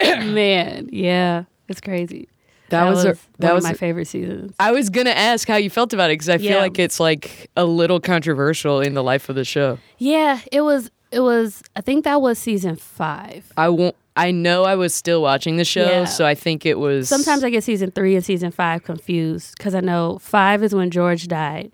yeah. 0.00 0.24
Man, 0.24 0.88
yeah. 0.92 1.44
It's 1.68 1.80
crazy. 1.80 2.28
That, 2.70 2.84
was, 2.88 3.04
a, 3.04 3.08
one 3.10 3.18
that 3.38 3.54
was 3.54 3.64
of 3.64 3.70
my 3.70 3.74
favorite 3.74 4.06
seasons. 4.08 4.52
I 4.58 4.72
was 4.72 4.90
going 4.90 5.06
to 5.06 5.16
ask 5.16 5.46
how 5.46 5.54
you 5.54 5.70
felt 5.70 5.92
about 5.92 6.10
it 6.10 6.16
cuz 6.16 6.28
I 6.28 6.38
feel 6.38 6.58
like 6.58 6.80
it's 6.80 6.98
like 6.98 7.48
a 7.56 7.64
little 7.64 8.00
controversial 8.00 8.80
in 8.80 8.94
the 8.94 9.04
life 9.04 9.28
of 9.28 9.36
the 9.36 9.44
show. 9.44 9.78
Yeah, 9.98 10.40
it 10.50 10.62
was 10.62 10.90
it 11.10 11.20
was 11.20 11.62
I 11.74 11.80
think 11.80 12.04
that 12.04 12.20
was 12.20 12.38
season 12.38 12.76
5. 12.76 13.52
I 13.56 13.68
won't 13.68 13.96
I 14.18 14.30
know 14.30 14.64
I 14.64 14.76
was 14.76 14.94
still 14.94 15.20
watching 15.20 15.56
the 15.58 15.64
show, 15.64 15.84
Yeah. 15.84 16.04
so 16.06 16.24
I 16.26 16.34
think 16.34 16.64
it 16.64 16.78
was 16.78 17.08
Sometimes 17.08 17.44
I 17.44 17.50
get 17.50 17.64
season 17.64 17.90
3 17.90 18.16
and 18.16 18.24
season 18.24 18.50
5 18.50 18.82
confused 18.82 19.58
cuz 19.58 19.74
I 19.74 19.80
know 19.80 20.18
5 20.20 20.62
is 20.62 20.74
when 20.74 20.90
George 20.90 21.28
died. 21.28 21.70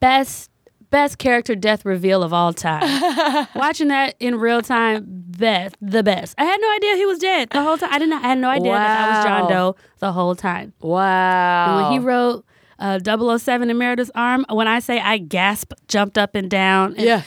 Best 0.00 0.50
best 0.90 1.18
character 1.18 1.54
death 1.54 1.84
reveal 1.84 2.22
of 2.22 2.32
all 2.32 2.52
time. 2.52 3.46
Watching 3.54 3.88
that 3.88 4.16
in 4.18 4.36
real 4.40 4.60
time, 4.60 5.04
best 5.06 5.76
the 5.80 6.02
best. 6.02 6.34
I 6.36 6.44
had 6.44 6.58
no 6.60 6.74
idea 6.74 6.96
he 6.96 7.06
was 7.06 7.18
dead 7.18 7.50
the 7.50 7.62
whole 7.62 7.78
time. 7.78 7.90
I 7.92 7.98
didn't 7.98 8.14
I 8.14 8.28
had 8.28 8.38
no 8.38 8.48
idea 8.48 8.72
that 8.72 8.78
that 8.88 9.16
was 9.16 9.24
John 9.24 9.50
Doe 9.50 9.76
the 10.00 10.12
whole 10.12 10.34
time. 10.34 10.72
Wow. 10.80 11.66
And 11.68 11.82
when 11.84 11.92
he 11.92 11.98
wrote 12.04 12.44
uh, 12.78 12.98
007 13.38 13.70
in 13.70 13.78
Meredith's 13.78 14.10
arm, 14.14 14.44
when 14.48 14.66
I 14.66 14.80
say 14.80 14.98
I 15.00 15.18
gasped, 15.18 15.74
jumped 15.86 16.16
up 16.18 16.34
and 16.34 16.50
down. 16.50 16.94
And 16.96 17.04
yeah. 17.06 17.22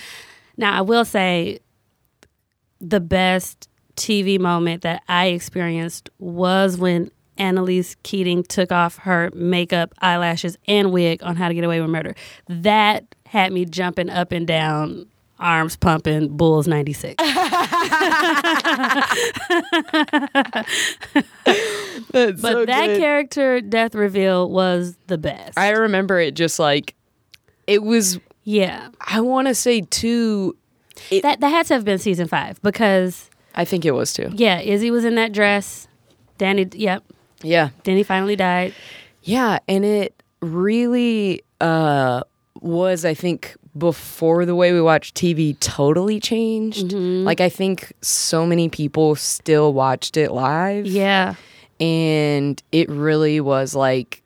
Now, 0.58 0.78
I 0.78 0.82
will 0.82 1.06
say 1.06 1.60
the 2.80 3.00
best 3.00 3.68
TV 3.96 4.39
moment 4.39 4.82
that 4.84 5.04
I 5.08 5.28
experienced 5.28 6.10
was 6.20 6.78
when 6.78 7.12
Annalise 7.38 7.96
Keating 8.04 8.44
took 8.44 8.72
off 8.72 8.98
her 9.00 9.32
makeup, 9.34 9.94
eyelashes, 10.00 10.58
and 10.68 10.92
wig 10.92 11.24
on 11.24 11.36
How 11.36 11.48
to 11.48 11.54
Get 11.54 11.63
Away 11.63 11.82
with 11.82 11.89
Murder. 11.89 12.16
That 12.48 13.06
had 13.26 13.52
me 13.52 13.66
jumping 13.66 14.10
up 14.10 14.32
and 14.32 14.46
down, 14.46 15.08
arms 15.39 15.76
pumping, 15.76 16.36
Bulls 16.38 16.68
96. 16.68 17.16
That's 22.12 22.42
But 22.42 22.52
so 22.54 22.66
that 22.66 22.88
good. 22.88 23.00
character 23.00 23.62
death 23.62 23.96
reveal 23.96 24.50
was 24.50 24.96
the 25.08 25.18
best. 25.18 25.58
I 25.58 25.70
remember 25.72 26.20
it 26.20 26.36
just 26.36 26.60
like 26.60 26.96
it 27.68 27.84
was 27.84 28.20
yeah. 28.44 28.90
I 29.02 29.22
want 29.22 29.48
to 29.48 29.56
say 29.56 29.82
too 29.82 30.56
That, 31.22 31.40
that 31.40 31.50
had 31.50 31.66
to 31.68 31.74
have 31.76 31.86
been 31.86 31.98
season 32.00 32.28
five 32.28 32.62
because, 32.62 33.30
I 33.56 33.66
think 33.66 33.86
it 33.86 33.92
was 33.92 34.14
too. 34.14 34.32
yeah, 34.34 34.60
Izzy 34.60 34.92
was 34.92 35.06
in 35.06 35.16
that 35.16 35.32
dress. 35.32 35.88
Danny, 36.38 36.68
yep. 36.74 37.04
Yeah. 37.42 37.70
Danny 37.84 38.04
finally 38.04 38.36
died. 38.36 38.74
Yeah, 39.22 39.60
and 39.68 39.86
it 39.86 40.22
really 40.42 41.42
uh 41.62 42.24
was 42.62 43.06
I 43.06 43.14
think 43.14 43.56
before 43.78 44.46
the 44.46 44.56
way 44.56 44.72
we 44.74 44.82
watch 44.82 45.14
TV 45.14 45.58
totally 45.60 46.20
changed. 46.20 46.88
Mm-hmm. 46.90 47.26
Like 47.26 47.42
I 47.42 47.50
think 47.50 47.94
so 48.02 48.46
many 48.46 48.70
people 48.70 49.16
still 49.16 49.74
watched 49.74 50.18
it 50.18 50.32
live. 50.32 50.86
Yeah. 50.86 51.36
and 51.80 52.62
it 52.72 52.90
really 52.90 53.40
was 53.42 53.76
like 53.76 54.23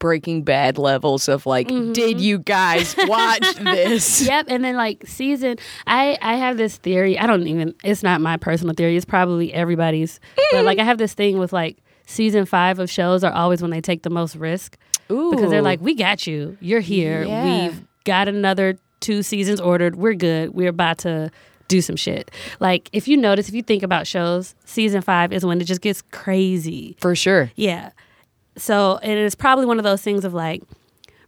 breaking 0.00 0.42
bad 0.42 0.78
levels 0.78 1.28
of 1.28 1.46
like 1.46 1.68
mm-hmm. 1.68 1.92
did 1.92 2.20
you 2.20 2.38
guys 2.38 2.96
watch 3.06 3.54
this? 3.56 4.26
Yep 4.26 4.46
and 4.48 4.64
then 4.64 4.74
like 4.74 5.06
season 5.06 5.56
i 5.86 6.18
i 6.20 6.34
have 6.34 6.56
this 6.56 6.76
theory 6.78 7.16
i 7.18 7.26
don't 7.26 7.46
even 7.46 7.74
it's 7.84 8.02
not 8.02 8.20
my 8.20 8.36
personal 8.36 8.74
theory 8.74 8.96
it's 8.96 9.04
probably 9.04 9.52
everybody's 9.54 10.18
but 10.50 10.64
like 10.64 10.78
i 10.78 10.84
have 10.84 10.98
this 10.98 11.14
thing 11.14 11.38
with 11.38 11.52
like 11.52 11.76
season 12.06 12.46
five 12.46 12.80
of 12.80 12.90
shows 12.90 13.22
are 13.22 13.32
always 13.32 13.62
when 13.62 13.70
they 13.70 13.80
take 13.80 14.02
the 14.02 14.10
most 14.10 14.34
risk 14.34 14.76
because 15.06 15.50
they're 15.50 15.62
like 15.62 15.80
we 15.80 15.94
got 15.94 16.26
you 16.26 16.56
you're 16.60 16.80
here 16.80 17.22
Yeah. 17.22 17.68
we've 17.68 17.84
got 18.04 18.26
another 18.26 18.78
two 18.98 19.22
seasons 19.22 19.60
ordered 19.60 19.96
we're 19.96 20.14
good 20.14 20.54
we're 20.54 20.70
about 20.70 20.98
to 20.98 21.30
do 21.70 21.80
some 21.80 21.96
shit. 21.96 22.30
Like 22.58 22.90
if 22.92 23.08
you 23.08 23.16
notice 23.16 23.48
if 23.48 23.54
you 23.54 23.62
think 23.62 23.82
about 23.82 24.06
shows 24.06 24.54
season 24.64 25.00
five 25.00 25.32
is 25.32 25.46
when 25.46 25.60
it 25.60 25.64
just 25.64 25.80
gets 25.80 26.02
crazy. 26.10 26.96
For 27.00 27.14
sure. 27.14 27.52
Yeah. 27.54 27.90
So 28.60 28.98
and 29.02 29.18
it's 29.18 29.34
probably 29.34 29.66
one 29.66 29.78
of 29.78 29.84
those 29.84 30.02
things 30.02 30.24
of 30.24 30.34
like 30.34 30.62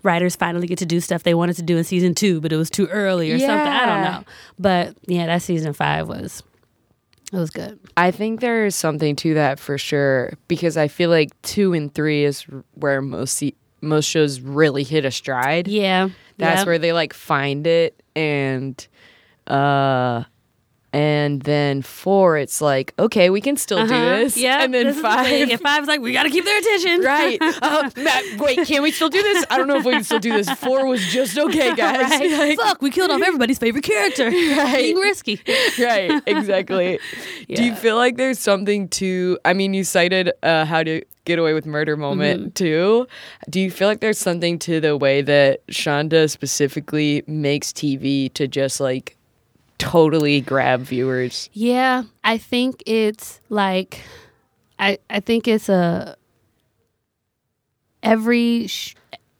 writers 0.03 0.37
finally 0.37 0.66
get 0.66 0.79
to 0.79 0.87
do 0.87 1.01
stuff 1.01 1.23
they 1.23 1.35
wanted 1.35 1.57
to 1.57 1.62
do 1.62 1.77
in 1.77 1.85
season 1.85 2.14
two, 2.14 2.40
but 2.40 2.53
it 2.53 2.57
was 2.57 2.71
too 2.71 2.87
early 2.88 3.33
or 3.33 3.38
something. 3.38 3.57
I 3.57 3.87
don't 3.87 4.03
know. 4.03 4.25
But 4.59 4.97
yeah, 5.07 5.27
that 5.27 5.42
season 5.42 5.73
five 5.73 6.09
was 6.09 6.42
it 7.33 7.37
was 7.37 7.51
good. 7.51 7.79
I 7.97 8.11
think 8.11 8.40
there 8.40 8.66
is 8.66 8.77
something 8.77 9.16
to 9.16 9.35
that 9.35 9.59
for 9.59 9.79
sure 9.79 10.35
because 10.49 10.77
I 10.77 10.88
feel 10.88 11.09
like 11.09 11.31
two 11.42 11.73
and 11.73 11.92
three 11.95 12.25
is 12.25 12.42
where 12.75 13.01
most 13.01 13.38
se- 13.38 13.55
most 13.81 14.07
shows 14.07 14.40
really 14.40 14.85
hit 14.85 15.05
a 15.05 15.11
stride. 15.11 15.66
Yeah. 15.68 16.11
That's 16.38 16.66
where 16.66 16.79
they 16.79 16.92
like 16.92 17.14
find 17.14 17.66
it 17.66 18.03
and 18.16 18.87
uh 19.47 20.25
and 20.93 21.43
then 21.43 21.81
four 21.83 22.37
it's 22.37 22.61
like 22.61 22.93
okay 22.99 23.31
we 23.31 23.41
can 23.41 23.57
still 23.57 23.87
do 23.87 23.95
Uh-huh. 23.95 24.17
this 24.19 24.37
Yeah. 24.37 24.63
and 24.63 24.75
then 24.75 24.93
five. 24.93 25.25
the 25.27 25.31
five 25.31 25.51
And 25.51 25.61
five's 25.61 25.89
like, 25.89 26.01
we 26.01 26.13
gotta 26.13 26.29
keep 26.31 26.45
their 26.45 26.59
attention. 26.59 27.01
right 27.05 27.39
uh, 27.63 27.91
Matt, 27.97 28.25
wait 28.39 28.67
can 28.67 28.83
we 28.83 28.91
still 28.91 29.09
do 29.09 29.23
this 29.23 29.45
i 29.51 29.57
don't 29.57 29.69
know 29.69 29.77
if 29.79 29.85
we 29.85 29.93
can 29.93 30.05
still 30.05 30.19
do 30.19 30.33
this 30.33 30.51
four 30.51 30.87
was 30.87 31.05
just 31.07 31.39
okay 31.39 31.75
guys 31.77 32.11
Right. 32.11 32.31
Like, 32.31 32.59
Fuck, 32.59 32.83
we 32.83 32.91
killed 32.91 33.11
off 33.11 33.23
everybody's 33.23 33.59
favorite 33.59 33.85
character. 33.85 34.27
Right. 34.31 34.77
Being 34.83 34.97
risky. 34.99 35.41
right 35.79 36.23
exactly 36.27 36.99
do 37.49 37.65
you 37.65 37.75
feel 37.75 37.97
like 37.97 38.17
there's 38.17 38.39
something 38.39 38.89
to 38.89 39.39
i 39.45 39.53
mean 39.53 39.73
you 39.75 39.85
cited 39.85 40.31
uh, 40.43 40.65
how 40.65 40.83
to 40.83 41.03
get 41.25 41.39
away 41.39 41.55
with 41.55 41.65
murder 41.67 41.97
moment 41.97 42.41
Mm-hmm. 42.41 42.49
too 42.51 43.07
do 43.49 43.61
you 43.61 43.71
feel 43.71 43.89
like 43.89 44.01
there's 44.01 44.19
something 44.19 44.59
to 44.61 44.81
the 44.81 44.97
way 44.97 45.23
that 45.23 45.67
shonda 45.69 46.29
specifically 46.29 47.23
makes 47.27 47.73
tv 47.73 48.33
to 48.35 48.47
just 48.49 48.81
like 48.81 49.17
totally 49.83 50.40
grab 50.40 50.81
viewers 50.83 51.51
Yeah, 51.53 52.05
I 52.25 52.38
think 52.38 52.83
it's 52.87 53.40
like, 53.49 54.01
I 54.79 54.99
I 55.11 55.21
think 55.21 55.49
it's 55.49 55.68
a 55.68 56.16
every 58.03 58.66
sh- 58.66 58.95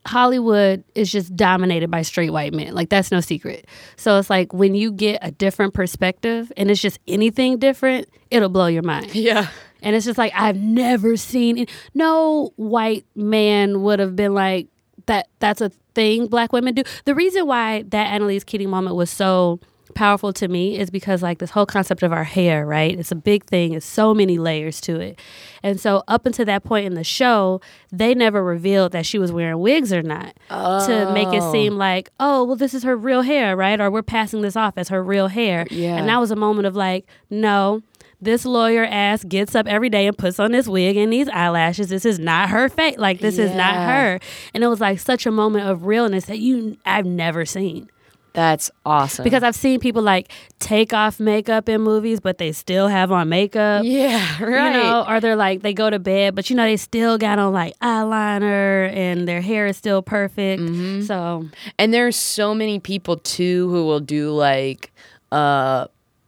Hollywood 0.07 0.83
is 0.95 1.11
just 1.13 1.35
dominated 1.37 1.91
by 1.91 2.03
straight 2.03 2.31
white 2.31 2.53
men. 2.53 2.75
Like 2.75 2.89
that's 2.89 3.11
no 3.13 3.21
secret. 3.21 3.67
So 3.97 4.19
it's 4.19 4.29
like 4.31 4.53
when 4.53 4.75
you 4.75 4.93
get 4.93 5.19
a 5.23 5.31
different 5.31 5.75
perspective 5.75 6.53
and 6.57 6.71
it's 6.71 6.81
just 6.81 6.99
anything 7.07 7.59
different, 7.59 8.09
it'll 8.31 8.49
blow 8.49 8.67
your 8.67 8.83
mind. 8.83 9.15
yeah 9.15 9.49
And 9.81 9.95
it's 9.95 10.05
just 10.07 10.19
like 10.19 10.33
I've 10.35 10.57
never 10.57 11.17
seen 11.17 11.59
it. 11.59 11.71
no 11.95 12.53
white 12.57 13.07
man 13.15 13.83
would 13.83 14.01
have 14.01 14.17
been 14.17 14.35
like 14.35 14.67
that. 15.07 15.29
That's 15.39 15.61
a 15.61 15.71
thing 15.95 16.27
black 16.27 16.53
women 16.53 16.75
do. 16.75 16.83
The 17.05 17.15
reason 17.15 17.47
why 17.47 17.83
that 17.89 18.07
Annalise 18.13 18.45
Keating 18.45 18.71
moment 18.71 18.97
was 18.97 19.11
so 19.11 19.61
powerful 19.93 20.33
to 20.35 20.49
me 20.49 20.79
is 20.79 20.91
because 20.91 21.23
like 21.23 21.39
this 21.39 21.51
whole 21.51 21.67
concept 21.67 22.03
of 22.03 22.13
our 22.13 22.25
hair, 22.25 22.67
right? 22.67 22.99
It's 22.99 23.13
a 23.13 23.17
big 23.17 23.45
thing. 23.45 23.73
It's 23.73 23.87
so 23.87 24.15
many 24.15 24.39
layers 24.39 24.81
to 24.83 25.01
it. 25.01 25.19
And 25.63 25.81
so 25.81 26.03
up 26.09 26.27
until 26.27 26.45
that 26.47 26.65
point 26.65 26.87
in 26.87 26.95
the 26.95 27.05
show, 27.05 27.61
they 27.91 28.15
never 28.15 28.43
revealed 28.43 28.93
that 28.93 29.07
she 29.07 29.19
was 29.19 29.31
wearing 29.33 29.59
wigs 29.59 29.93
or 29.93 30.03
not 30.03 30.35
to 30.49 31.11
make 31.13 31.29
it 31.29 31.43
oh. 31.43 31.53
seem 31.53 31.77
like, 31.77 32.11
oh, 32.19 32.45
well, 32.45 32.57
this 32.57 32.75
is 32.75 32.83
her 32.83 32.97
real 32.97 33.23
hair, 33.23 33.57
right? 33.57 33.81
Or 33.81 33.91
we're 33.91 34.03
passing 34.03 34.43
this 34.43 34.57
off 34.57 34.75
as 34.77 34.89
her 34.89 35.03
real 35.03 35.29
hair. 35.29 35.67
Yeah. 35.71 35.97
And 35.97 36.09
that 36.09 36.19
was 36.19 36.31
a 36.31 36.37
moment 36.37 36.67
of 36.67 36.75
like, 36.75 37.07
no, 37.31 37.83
this 38.23 38.45
lawyer 38.45 38.85
ass 38.85 39.25
gets 39.25 39.57
up 39.57 39.67
every 39.67 39.91
day 39.91 40.07
and 40.07 40.17
puts 40.17 40.39
on 40.39 40.53
this 40.53 40.69
wig 40.69 40.97
and 40.97 41.13
these 41.13 41.29
eyelashes. 41.29 41.89
This 41.89 42.05
is 42.05 42.21
not 42.21 42.51
her 42.51 42.69
face. 42.69 42.97
Like 42.97 43.19
this 43.19 43.37
is 43.37 43.53
not 43.55 43.75
her. 43.75 44.21
And 44.55 44.63
it 44.63 44.69
was 44.69 44.81
like 44.81 45.01
such 45.01 45.27
a 45.27 45.33
moment 45.33 45.69
of 45.69 45.87
realness 45.87 46.27
that 46.27 46.39
you 46.39 46.79
I've 46.87 47.05
never 47.05 47.45
seen. 47.45 47.91
That's 48.35 48.71
awesome 48.87 49.25
Because 49.25 49.43
I've 49.43 49.55
seen 49.55 49.79
people 49.81 50.03
like 50.03 50.31
take 50.59 50.93
off 50.95 51.21
makeup 51.21 51.69
in 51.69 51.81
movies, 51.83 52.19
but 52.21 52.39
they 52.39 52.53
still 52.53 52.89
have 52.89 53.13
on 53.13 53.29
makeup. 53.29 53.85
yeah 53.85 54.43
right 54.43 54.75
You 54.77 54.83
know, 54.83 55.05
or 55.09 55.21
they're 55.21 55.37
like 55.37 55.63
they 55.63 55.75
go 55.75 55.91
to 55.91 55.99
bed, 55.99 56.35
but 56.35 56.49
you 56.51 56.57
know 56.57 56.65
they 56.65 56.77
still 56.79 57.19
got 57.19 57.39
on 57.39 57.53
like 57.53 57.79
eyeliner 57.81 58.91
and 58.93 59.27
their 59.29 59.41
hair 59.41 59.67
is 59.67 59.77
still 59.77 60.03
perfect. 60.03 60.63
Mm-hmm. 60.63 61.03
So 61.03 61.47
And 61.79 61.93
there's 61.93 62.17
so 62.17 62.55
many 62.55 62.79
people 62.81 63.17
too 63.19 63.69
who 63.71 63.85
will 63.87 64.01
do 64.01 64.31
like 64.33 64.93
uh 65.31 65.87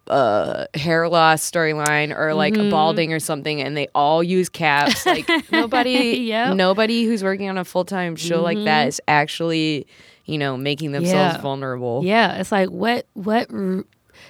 uh 0.08 0.66
hair 0.74 1.08
loss 1.08 1.50
storyline 1.50 2.14
or 2.14 2.34
like 2.34 2.52
Mm-hmm. 2.54 2.66
a 2.68 2.70
balding 2.70 3.12
or 3.14 3.18
something 3.20 3.62
and 3.62 3.74
they 3.74 3.88
all 3.94 4.22
use 4.22 4.50
caps 4.50 5.06
like 5.06 5.26
nobody 5.50 5.92
Yep. 6.28 6.48
Mm-hmm. 6.48 6.56
nobody 6.58 7.06
who's 7.06 7.24
working 7.24 7.48
on 7.48 7.56
a 7.56 7.64
full-time 7.64 8.14
show 8.16 8.42
like 8.42 8.62
that 8.64 8.88
is 8.88 9.00
actually 9.08 9.86
you 10.24 10.38
know 10.38 10.56
making 10.56 10.92
themselves 10.92 11.36
Yeah. 11.36 11.40
vulnerable 11.40 12.02
Yeah, 12.04 12.36
it's 12.36 12.52
like 12.52 12.68
what 12.70 13.06
what 13.14 13.46
r- 13.52 13.84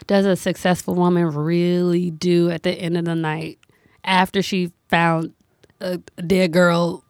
does 0.06 0.26
a 0.26 0.36
successful 0.36 0.94
woman 0.94 1.26
really 1.26 2.10
do 2.10 2.50
at 2.50 2.62
the 2.62 2.72
end 2.72 2.96
of 2.96 3.04
the 3.04 3.14
night 3.14 3.58
after 4.02 4.42
she 4.42 4.72
found 4.88 5.32
a, 5.80 6.00
a 6.18 6.22
dead 6.22 6.52
girl 6.52 7.02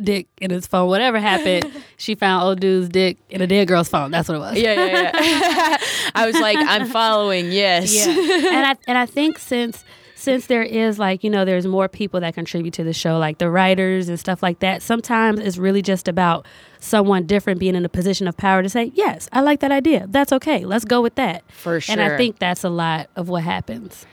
dick 0.00 0.28
in 0.40 0.50
his 0.50 0.66
phone? 0.66 0.88
Whatever 0.88 1.18
happened, 1.18 1.70
she 1.96 2.14
found 2.14 2.44
old 2.44 2.60
dude's 2.60 2.88
dick 2.88 3.18
in 3.30 3.40
a 3.40 3.46
dead 3.46 3.66
girl's 3.68 3.88
phone. 3.88 4.10
That's 4.10 4.28
what 4.28 4.36
it 4.36 4.40
was. 4.40 4.56
yeah 4.58 4.72
yeah 4.74 5.10
yeah 5.20 5.76
i 6.14 6.24
was 6.26 6.38
like 6.38 6.56
i'm 6.58 6.86
following 6.86 7.50
yes 7.52 7.92
Yeah. 7.94 8.12
and 8.12 8.66
I 8.66 8.76
and 8.88 8.96
I 8.98 9.04
think 9.06 9.38
since 9.38 9.84
since 10.26 10.46
there 10.46 10.62
is 10.62 10.98
like 10.98 11.22
you 11.24 11.30
know 11.30 11.44
there's 11.44 11.66
more 11.66 11.88
people 11.88 12.18
that 12.20 12.34
contribute 12.34 12.74
to 12.74 12.82
the 12.84 12.92
show 12.92 13.16
like 13.18 13.38
the 13.38 13.48
writers 13.48 14.08
and 14.08 14.18
stuff 14.20 14.42
like 14.42 14.58
that 14.58 14.82
sometimes 14.82 15.38
it's 15.40 15.56
really 15.56 15.80
just 15.82 16.08
about 16.08 16.44
someone 16.80 17.24
different 17.26 17.60
being 17.60 17.74
in 17.76 17.84
a 17.84 17.88
position 17.88 18.26
of 18.28 18.36
power 18.36 18.60
to 18.62 18.68
say 18.68 18.90
yes 18.94 19.28
i 19.32 19.40
like 19.40 19.60
that 19.60 19.70
idea 19.70 20.06
that's 20.10 20.32
okay 20.32 20.64
let's 20.64 20.84
go 20.84 21.00
with 21.00 21.14
that 21.14 21.42
For 21.52 21.80
sure. 21.80 21.92
and 21.92 22.00
i 22.02 22.16
think 22.16 22.38
that's 22.40 22.64
a 22.64 22.68
lot 22.68 23.08
of 23.16 23.28
what 23.28 23.42
happens 23.44 24.04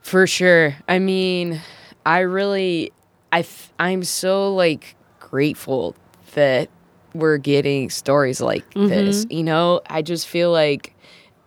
For 0.00 0.26
sure. 0.26 0.74
I 0.88 0.98
mean, 0.98 1.60
I 2.06 2.20
really, 2.20 2.92
I, 3.30 3.40
f- 3.40 3.72
I'm 3.78 4.02
so 4.04 4.54
like 4.54 4.96
grateful 5.20 5.94
that 6.34 6.68
we're 7.14 7.36
getting 7.38 7.90
stories 7.90 8.40
like 8.40 8.64
this. 8.74 9.26
You 9.28 9.42
know, 9.44 9.82
I 9.90 10.00
just 10.02 10.26
feel 10.26 10.50
like, 10.50 10.94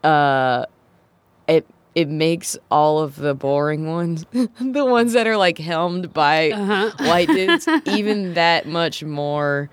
uh, 0.04 0.66
it 1.48 1.66
it 1.96 2.08
makes 2.08 2.58
all 2.70 3.00
of 3.00 3.16
the 3.18 3.34
boring 3.34 3.88
ones, 3.88 4.26
the 4.34 4.86
ones 4.86 5.14
that 5.14 5.28
are 5.28 5.38
like 5.38 5.58
helmed 5.58 6.14
by 6.14 6.52
uh-huh. 6.52 6.92
white 7.00 7.28
dudes, 7.28 7.68
even 7.86 8.34
that 8.34 8.68
much 8.68 9.04
more 9.04 9.70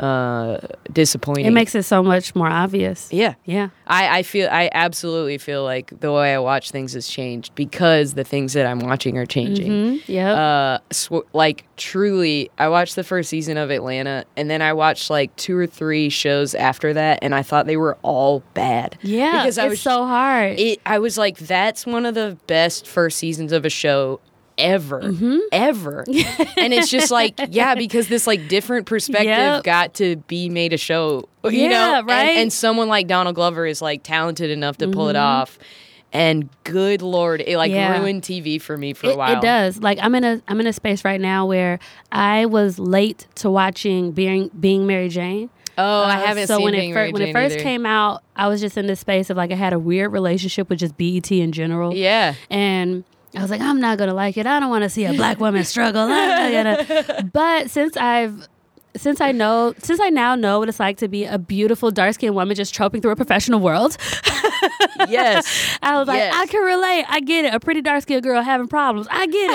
uh 0.00 0.58
disappointing. 0.92 1.46
it 1.46 1.50
makes 1.52 1.74
it 1.74 1.82
so 1.82 2.02
much 2.02 2.34
more 2.34 2.48
obvious 2.48 3.08
yeah. 3.12 3.34
yeah 3.44 3.68
I, 3.86 4.18
I 4.18 4.22
feel 4.22 4.48
I 4.50 4.70
absolutely 4.72 5.38
feel 5.38 5.64
like 5.64 5.92
the 6.00 6.10
way 6.12 6.34
I 6.34 6.38
watch 6.38 6.70
things 6.70 6.94
has 6.94 7.06
changed 7.06 7.54
because 7.54 8.14
the 8.14 8.24
things 8.24 8.54
that 8.54 8.64
I'm 8.66 8.78
watching 8.80 9.18
are 9.18 9.26
changing. 9.26 10.00
Yeah. 10.06 10.32
Uh, 10.32 10.78
sw- 10.90 11.26
like 11.34 11.66
truly, 11.76 12.50
I 12.58 12.68
watched 12.68 12.96
the 12.96 13.04
first 13.04 13.28
season 13.28 13.58
of 13.58 13.70
Atlanta, 13.70 14.24
and 14.36 14.48
then 14.48 14.62
I 14.62 14.72
watched 14.72 15.10
like 15.10 15.34
two 15.36 15.56
or 15.56 15.66
three 15.66 16.08
shows 16.08 16.54
after 16.54 16.94
that, 16.94 17.18
and 17.20 17.34
I 17.34 17.42
thought 17.42 17.66
they 17.66 17.76
were 17.76 17.98
all 18.02 18.42
bad. 18.54 18.96
yeah 19.02 19.42
because 19.42 19.58
I 19.58 19.68
was 19.68 19.80
so 19.80 20.06
hard 20.06 20.58
It, 20.58 20.80
I 20.86 20.98
was 20.98 21.18
like, 21.18 21.36
that's 21.38 21.84
one 21.84 22.06
of 22.06 22.14
the 22.14 22.38
best 22.46 22.86
first 22.86 23.18
seasons 23.18 23.52
of 23.52 23.64
a 23.66 23.70
show 23.70 24.20
ever, 24.62 25.02
Mm-hmm. 25.02 25.38
ever. 25.52 26.04
and 26.56 26.72
it's 26.72 26.88
just 26.88 27.10
like, 27.10 27.34
yeah, 27.50 27.74
because 27.74 28.08
this 28.08 28.26
like 28.26 28.48
different 28.48 28.86
perspective 28.86 29.26
Yep. 29.26 29.64
got 29.64 29.94
to 29.94 30.16
be 30.28 30.48
made 30.48 30.72
a 30.72 30.78
show, 30.78 31.28
you 31.44 31.50
Yeah, 31.50 31.68
know, 32.00 32.02
right? 32.06 32.36
And, 32.38 32.52
someone 32.52 32.88
like 32.88 33.06
Donald 33.08 33.34
Glover 33.34 33.66
is 33.66 33.82
like 33.82 34.02
talented 34.02 34.50
enough 34.50 34.76
to 34.78 34.88
pull 34.88 35.08
it 35.08 35.16
off. 35.16 35.58
And 36.14 36.48
good 36.64 37.00
lord, 37.02 37.40
it 37.40 37.56
like 37.56 37.70
Mm-hmm. 37.70 37.76
Yeah. 37.92 37.98
ruined 38.00 38.22
TV 38.22 38.60
for 38.60 38.76
me 38.76 38.92
for 38.92 39.06
it, 39.08 39.14
a 39.14 39.16
while. 39.16 39.36
it 39.38 39.40
does. 39.42 39.78
Like 39.80 39.98
I'm 40.02 40.14
in 40.14 40.24
a 40.24 40.42
I'm 40.46 40.60
in 40.60 40.66
a 40.66 40.72
space 40.74 41.04
right 41.06 41.20
now 41.20 41.46
where 41.46 41.78
I 42.12 42.44
was 42.46 42.78
late 42.78 43.26
to 43.36 43.50
watching 43.50 44.12
Being 44.12 44.50
Being 44.58 44.86
Mary 44.86 45.08
Jane. 45.08 45.48
Oh, 45.78 46.02
I 46.02 46.16
Uh, 46.16 46.26
haven't 46.26 46.48
so 46.48 46.56
seen 46.58 46.64
when 46.64 46.72
Being 46.74 46.90
it 46.90 46.92
fir- 46.92 47.10
when 47.12 47.22
it 47.22 47.32
first 47.32 47.54
either. 47.54 47.62
came 47.62 47.86
out, 47.86 48.22
I 48.36 48.46
was 48.48 48.60
just 48.60 48.76
in 48.76 48.86
this 48.88 49.00
space 49.00 49.30
of 49.30 49.38
like 49.38 49.52
I 49.52 49.54
had 49.54 49.72
a 49.72 49.78
weird 49.78 50.12
relationship 50.12 50.68
with 50.68 50.80
just 50.80 50.98
BET 50.98 51.32
in 51.32 51.50
general. 51.50 51.94
Yeah. 51.94 52.34
And 52.50 53.04
I 53.36 53.40
was 53.40 53.50
like, 53.50 53.60
I'm 53.60 53.80
not 53.80 53.98
gonna 53.98 54.14
like 54.14 54.36
it. 54.36 54.46
I 54.46 54.60
don't 54.60 54.68
want 54.70 54.82
to 54.84 54.90
see 54.90 55.04
a 55.06 55.12
black 55.14 55.40
woman 55.40 55.64
struggle. 55.64 56.02
I'm 56.02 56.52
not 56.52 56.86
gonna. 56.86 57.30
But 57.32 57.70
since 57.70 57.96
I've 57.96 58.46
since 58.94 59.22
I 59.22 59.32
know, 59.32 59.72
since 59.78 60.00
I 60.00 60.10
now 60.10 60.34
know 60.34 60.58
what 60.58 60.68
it's 60.68 60.78
like 60.78 60.98
to 60.98 61.08
be 61.08 61.24
a 61.24 61.38
beautiful 61.38 61.90
dark 61.90 62.12
skinned 62.14 62.34
woman 62.34 62.54
just 62.54 62.74
troping 62.74 63.00
through 63.00 63.12
a 63.12 63.16
professional 63.16 63.58
world, 63.60 63.96
Yes. 65.08 65.78
I 65.82 65.98
was 65.98 66.08
like, 66.08 66.18
Yes. 66.18 66.34
I 66.36 66.46
can 66.46 66.62
relate. 66.62 67.04
I 67.08 67.20
get 67.20 67.46
it. 67.46 67.54
A 67.54 67.60
pretty 67.60 67.80
dark 67.80 68.02
skinned 68.02 68.22
girl 68.22 68.42
having 68.42 68.68
problems. 68.68 69.06
I 69.10 69.26
get 69.26 69.50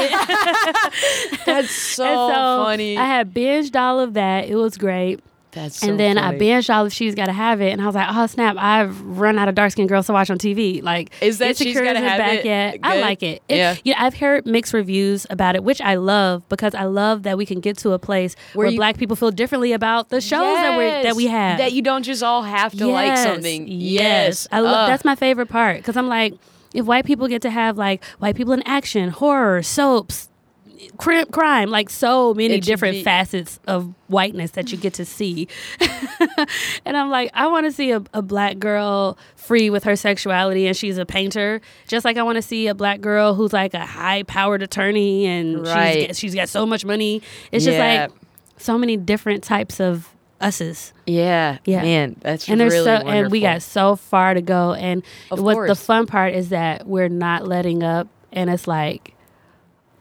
it. 1.31 1.41
That's 1.45 1.71
so, 1.71 2.03
so 2.03 2.63
funny. 2.65 2.97
I 2.97 3.05
had 3.05 3.31
binged 3.33 3.75
all 3.79 3.99
of 3.99 4.13
that. 4.15 4.47
It 4.49 4.55
was 4.55 4.75
great. 4.77 5.19
That's 5.51 5.77
so 5.79 5.89
and 5.89 5.99
then 5.99 6.17
funny. 6.17 6.35
I 6.37 6.39
binged 6.39 6.73
all 6.73 6.85
of 6.85 6.93
She's 6.93 7.15
Gotta 7.15 7.31
Have 7.31 7.61
It. 7.61 7.71
And 7.71 7.81
I 7.81 7.85
was 7.85 7.95
like, 7.95 8.07
oh, 8.11 8.27
snap. 8.27 8.57
I've 8.59 8.99
run 9.01 9.39
out 9.39 9.47
of 9.47 9.55
dark 9.55 9.71
skinned 9.71 9.89
girls 9.89 10.05
to 10.07 10.13
watch 10.13 10.29
on 10.29 10.37
TV. 10.37 10.83
Like, 10.83 11.11
Is 11.21 11.37
that 11.39 11.57
She's 11.57 11.79
Gotta 11.79 11.99
Have 11.99 12.17
back 12.19 12.39
It 12.39 12.45
yet. 12.45 12.79
I 12.83 12.99
like 12.99 13.23
it. 13.23 13.41
it. 13.47 13.55
Yeah. 13.57 13.75
You 13.83 13.93
know, 13.93 13.99
I've 14.01 14.15
heard 14.15 14.45
mixed 14.45 14.73
reviews 14.73 15.25
about 15.29 15.55
it, 15.55 15.63
which 15.63 15.81
I 15.81 15.95
love 15.95 16.47
because 16.49 16.75
I 16.75 16.83
love 16.83 17.23
that 17.23 17.37
we 17.37 17.45
can 17.45 17.59
get 17.59 17.77
to 17.79 17.91
a 17.93 17.99
place 17.99 18.35
where, 18.53 18.67
you- 18.67 18.77
black 18.77 18.97
people 18.97 19.15
feel 19.15 19.31
differently 19.31 19.71
about 19.73 20.09
the 20.09 20.21
shows 20.21 20.55
that, 20.57 20.77
we 20.77 20.83
that 21.03 21.15
we 21.15 21.27
have. 21.27 21.57
That 21.57 21.71
you 21.73 21.81
don't 21.81 22.03
just 22.03 22.21
all 22.21 22.43
have 22.43 22.73
to 22.73 22.85
like 22.87 23.17
something. 23.17 23.67
Yes, 23.67 24.01
Yes. 24.01 24.47
I 24.51 24.59
love. 24.59 24.75
Ugh. 24.75 24.89
That's 24.89 25.05
my 25.05 25.15
favorite 25.15 25.47
part 25.49 25.77
because 25.77 25.97
I'm 25.97 26.07
like, 26.07 26.33
if 26.73 26.85
white 26.85 27.05
people 27.05 27.27
get 27.27 27.41
to 27.43 27.49
have 27.49 27.77
like 27.77 28.03
white 28.19 28.35
people 28.35 28.53
in 28.53 28.61
action, 28.63 29.09
horror, 29.09 29.63
soaps, 29.63 30.29
crime, 30.97 31.69
like 31.69 31.89
so 31.89 32.33
many 32.33 32.55
It 32.55 32.63
different 32.63 32.95
be- 32.95 33.03
facets 33.03 33.59
of 33.67 33.93
whiteness 34.07 34.51
that 34.51 34.71
you 34.71 34.77
get 34.77 34.93
to 34.95 35.05
see. 35.05 35.47
and 36.85 36.97
I'm 36.97 37.09
like, 37.09 37.31
I 37.33 37.47
want 37.47 37.65
to 37.65 37.71
see 37.71 37.91
a, 37.91 38.01
a 38.13 38.21
black 38.21 38.59
girl 38.59 39.17
free 39.35 39.69
with 39.69 39.83
her 39.83 39.95
sexuality 39.95 40.67
and 40.67 40.75
she's 40.75 40.97
a 40.97 41.05
painter, 41.05 41.61
just 41.87 42.05
like 42.05 42.17
I 42.17 42.23
want 42.23 42.35
to 42.37 42.41
see 42.41 42.67
a 42.67 42.75
black 42.75 43.01
girl 43.01 43.33
who's 43.33 43.53
like 43.53 43.73
a 43.73 43.85
high 43.85 44.23
powered 44.23 44.61
attorney 44.61 45.25
and 45.25 45.65
Right. 45.65 46.07
she's, 46.09 46.19
she's 46.19 46.35
got 46.35 46.49
so 46.49 46.65
much 46.65 46.85
money. 46.85 47.21
It's 47.51 47.65
Yeah. 47.65 47.71
just 47.71 47.79
like 48.13 48.21
so 48.57 48.77
many 48.77 48.97
different 48.97 49.43
types 49.43 49.79
of 49.79 50.09
us's. 50.41 50.93
Yeah, 51.05 51.57
Yeah. 51.65 51.81
man, 51.81 52.15
that's 52.21 52.47
And 52.47 52.59
there's 52.59 52.73
really 52.73 52.85
so 52.85 52.91
wonderful. 52.95 53.19
and 53.23 53.31
we 53.31 53.41
got 53.41 53.61
so 53.61 53.95
far 53.95 54.33
to 54.33 54.41
go. 54.41 54.73
And 54.73 55.03
Of 55.31 55.41
what 55.41 55.67
the 55.67 55.75
fun 55.75 56.05
part 56.05 56.33
is 56.33 56.49
that 56.49 56.87
we're 56.87 57.09
not 57.09 57.47
letting 57.47 57.83
up 57.83 58.07
and 58.31 58.49
it's 58.49 58.67
like 58.67 59.13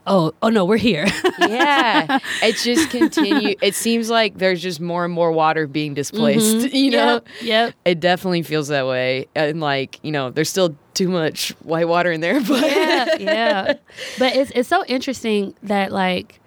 oh 0.07 0.33
oh 0.41 0.49
no, 0.49 0.65
we're 0.65 0.77
here. 0.77 1.05
yeah, 1.39 2.17
it 2.41 2.55
just 2.55 2.89
continue. 2.89 3.55
It 3.61 3.75
seems 3.75 4.09
like 4.09 4.37
there's 4.37 4.61
just 4.61 4.79
more 4.81 5.05
and 5.05 5.13
more 5.13 5.31
water 5.31 5.67
being 5.67 5.93
displaced. 5.93 6.73
You 6.77 6.91
know, 6.91 7.13
Yep, 7.13 7.27
yep. 7.41 7.73
it 7.85 7.99
definitely 7.99 8.41
feels 8.43 8.69
that 8.69 8.87
way. 8.87 9.27
And 9.35 9.59
like, 9.59 9.99
you 10.03 10.11
know, 10.11 10.29
there's 10.31 10.49
still 10.49 10.75
too 10.93 11.09
much 11.09 11.49
white 11.63 11.87
water 11.87 12.11
in 12.11 12.21
there, 12.21 12.39
but 12.47 12.63
yeah, 12.63 13.15
yeah. 13.19 13.73
But 14.17 14.35
it's 14.35 14.51
it's 14.55 14.69
so 14.69 14.83
interesting 14.85 15.53
that 15.63 15.91
like 15.91 16.39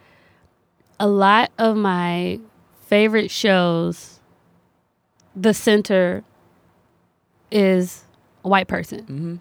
a 0.99 1.07
lot 1.07 1.51
of 1.59 1.77
my 1.77 2.41
favorite 2.87 3.31
shows, 3.31 4.21
the 5.37 5.55
center 5.55 6.25
is 7.51 8.05
a 8.45 8.49
white 8.49 8.69
person. 8.69 9.01
Mm-hmm. 9.01 9.37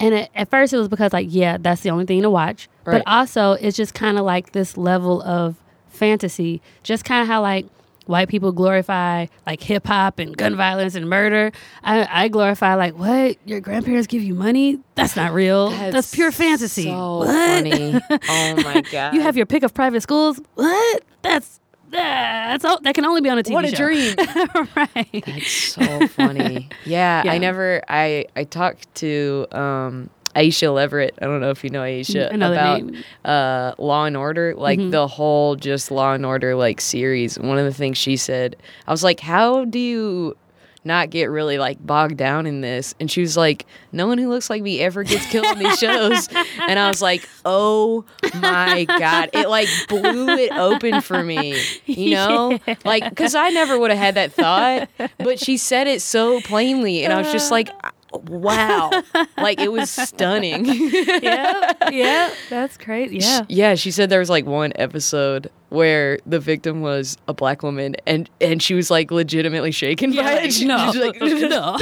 And 0.00 0.14
at, 0.14 0.30
at 0.34 0.50
first 0.50 0.72
it 0.72 0.78
was 0.78 0.88
because 0.88 1.12
like 1.12 1.28
yeah, 1.30 1.58
that's 1.58 1.82
the 1.82 1.90
only 1.90 2.06
thing 2.06 2.22
to 2.22 2.30
watch. 2.30 2.68
Right. 2.84 2.94
But 2.94 3.02
also 3.06 3.52
it's 3.52 3.76
just 3.76 3.94
kind 3.94 4.18
of 4.18 4.24
like 4.24 4.52
this 4.52 4.76
level 4.76 5.22
of 5.22 5.56
fantasy, 5.88 6.60
just 6.82 7.04
kind 7.04 7.22
of 7.22 7.28
how 7.28 7.42
like 7.42 7.66
white 8.06 8.28
people 8.28 8.50
glorify 8.50 9.26
like 9.46 9.62
hip 9.62 9.86
hop 9.86 10.18
and 10.18 10.36
gun 10.36 10.56
violence 10.56 10.94
and 10.94 11.08
murder. 11.08 11.52
I, 11.84 12.24
I 12.24 12.28
glorify 12.28 12.74
like 12.74 12.98
what 12.98 13.36
your 13.46 13.60
grandparents 13.60 14.08
give 14.08 14.22
you 14.22 14.34
money. 14.34 14.80
That's 14.96 15.14
not 15.14 15.32
real. 15.32 15.70
That's, 15.90 16.12
pure 16.14 16.32
fantasy. 16.32 16.84
So 16.84 17.18
what? 17.18 17.28
funny. 17.28 18.00
Oh 18.28 18.62
my 18.64 18.82
god. 18.90 19.14
You 19.20 19.20
have 19.20 19.36
your 19.36 19.46
pick 19.46 19.62
of 19.62 19.74
private 19.74 20.02
schools. 20.02 20.40
What? 20.54 21.02
That's 21.22 21.59
that's 21.90 22.64
all, 22.64 22.80
that 22.82 22.94
can 22.94 23.04
only 23.04 23.20
be 23.20 23.28
on 23.28 23.38
a 23.38 23.42
TV 23.42 23.52
what 23.52 23.64
a 23.64 23.68
show. 23.70 23.76
dream. 23.76 24.14
right. 24.76 25.24
That's 25.26 25.50
so 25.50 26.06
funny. 26.08 26.68
Yeah, 26.84 27.22
Yeah. 27.24 27.32
I 27.32 27.38
never. 27.38 27.82
I 27.88 28.26
I 28.36 28.44
talked 28.44 28.92
to 28.96 29.46
um, 29.52 30.10
Aisha 30.36 30.72
Leverett. 30.72 31.18
I 31.20 31.24
don't 31.26 31.40
know 31.40 31.50
if 31.50 31.64
you 31.64 31.70
know 31.70 31.82
Aisha 31.82 32.32
I 32.32 32.36
know 32.36 32.48
the 32.50 32.54
about 32.54 32.82
name. 32.82 33.04
uh, 33.24 33.74
Law 33.78 34.04
and 34.04 34.16
Order, 34.16 34.54
like 34.56 34.78
the 34.90 35.06
whole 35.08 35.56
just 35.56 35.90
Law 35.90 36.12
and 36.14 36.24
Order 36.24 36.54
like 36.54 36.80
series. 36.80 37.38
One 37.38 37.58
of 37.58 37.64
the 37.64 37.74
things 37.74 37.98
she 37.98 38.16
said, 38.16 38.56
I 38.86 38.90
was 38.92 39.02
like, 39.04 39.20
"How 39.20 39.64
do 39.64 39.78
you?" 39.78 40.36
Not 40.82 41.10
get 41.10 41.26
really 41.26 41.58
like 41.58 41.84
bogged 41.84 42.16
down 42.16 42.46
in 42.46 42.62
this, 42.62 42.94
and 42.98 43.10
she 43.10 43.20
was 43.20 43.36
like, 43.36 43.66
"No 43.92 44.06
one 44.06 44.16
who 44.16 44.30
looks 44.30 44.48
like 44.48 44.62
me 44.62 44.80
ever 44.80 45.02
gets 45.02 45.26
killed 45.26 45.44
in 45.46 45.58
these 45.58 45.78
shows," 45.78 46.28
and 46.68 46.78
I 46.78 46.88
was 46.88 47.02
like, 47.02 47.28
"Oh 47.44 48.06
my 48.34 48.84
god!" 48.84 49.28
It 49.34 49.50
like 49.50 49.68
blew 49.88 50.28
it 50.30 50.52
open 50.52 51.02
for 51.02 51.22
me, 51.22 51.62
you 51.84 52.10
know, 52.14 52.58
like 52.84 53.08
because 53.10 53.34
I 53.34 53.50
never 53.50 53.78
would 53.78 53.90
have 53.90 53.98
had 54.00 54.14
that 54.14 54.32
thought, 54.32 54.88
but 55.18 55.38
she 55.38 55.58
said 55.58 55.86
it 55.86 56.00
so 56.00 56.40
plainly, 56.40 57.04
and 57.04 57.12
I 57.12 57.18
was 57.18 57.30
just 57.30 57.50
like, 57.50 57.68
"Wow!" 58.12 58.90
Like 59.36 59.60
it 59.60 59.72
was 59.72 59.90
stunning. 59.90 60.64
yeah, 61.22 61.72
yeah, 61.90 62.32
that's 62.48 62.76
crazy 62.76 63.18
Yeah, 63.18 63.42
Yeah, 63.48 63.74
she 63.74 63.90
said 63.90 64.10
there 64.10 64.20
was 64.20 64.30
like 64.30 64.46
one 64.46 64.72
episode 64.76 65.50
where 65.70 66.18
the 66.26 66.40
victim 66.40 66.80
was 66.80 67.16
a 67.28 67.34
black 67.34 67.62
woman 67.62 67.94
and 68.06 68.28
and 68.40 68.62
she 68.62 68.74
was 68.74 68.90
like 68.90 69.10
legitimately 69.10 69.70
shaken 69.70 70.14
by 70.14 70.22
like, 70.22 70.44
it. 70.46 70.52
She 70.52 70.64
no, 70.66 70.92
like, 70.94 71.20
no. 71.20 71.78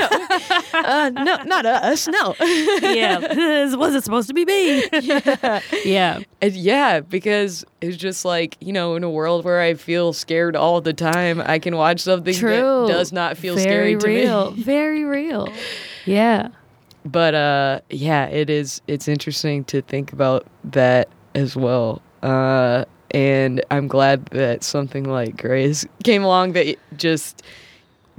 uh, 0.74 1.10
no, 1.10 1.42
not 1.44 1.66
us, 1.66 2.06
no. 2.06 2.34
yeah. 2.40 3.18
This 3.18 3.76
wasn't 3.76 4.04
supposed 4.04 4.28
to 4.28 4.34
be 4.34 4.44
me. 4.44 4.84
yeah. 4.92 5.60
yeah, 5.84 6.20
And 6.40 6.54
yeah, 6.54 7.00
because 7.00 7.64
it's 7.80 7.96
just 7.96 8.24
like, 8.24 8.56
you 8.60 8.72
know, 8.72 8.94
in 8.94 9.04
a 9.04 9.10
world 9.10 9.44
where 9.44 9.60
I 9.60 9.74
feel 9.74 10.12
scared 10.12 10.54
all 10.54 10.80
the 10.80 10.92
time, 10.92 11.42
I 11.44 11.58
can 11.58 11.76
watch 11.76 12.00
something 12.00 12.34
true. 12.34 12.86
that 12.86 12.88
does 12.88 13.12
not 13.12 13.38
feel 13.38 13.56
very 13.56 13.64
scary 13.64 13.96
to 13.96 14.06
real. 14.06 14.50
me. 14.50 14.62
Very 14.62 15.04
real. 15.04 15.48
Yeah. 16.08 16.48
But 17.04 17.34
uh 17.34 17.80
yeah, 17.90 18.26
it 18.26 18.50
is 18.50 18.80
it's 18.86 19.08
interesting 19.08 19.64
to 19.64 19.82
think 19.82 20.12
about 20.12 20.46
that 20.64 21.08
as 21.34 21.56
well. 21.56 22.02
Uh 22.22 22.84
and 23.10 23.64
I'm 23.70 23.88
glad 23.88 24.26
that 24.26 24.62
something 24.62 25.04
like 25.04 25.36
Grey's 25.36 25.86
came 26.04 26.22
along 26.22 26.52
that 26.52 26.76
just 26.96 27.42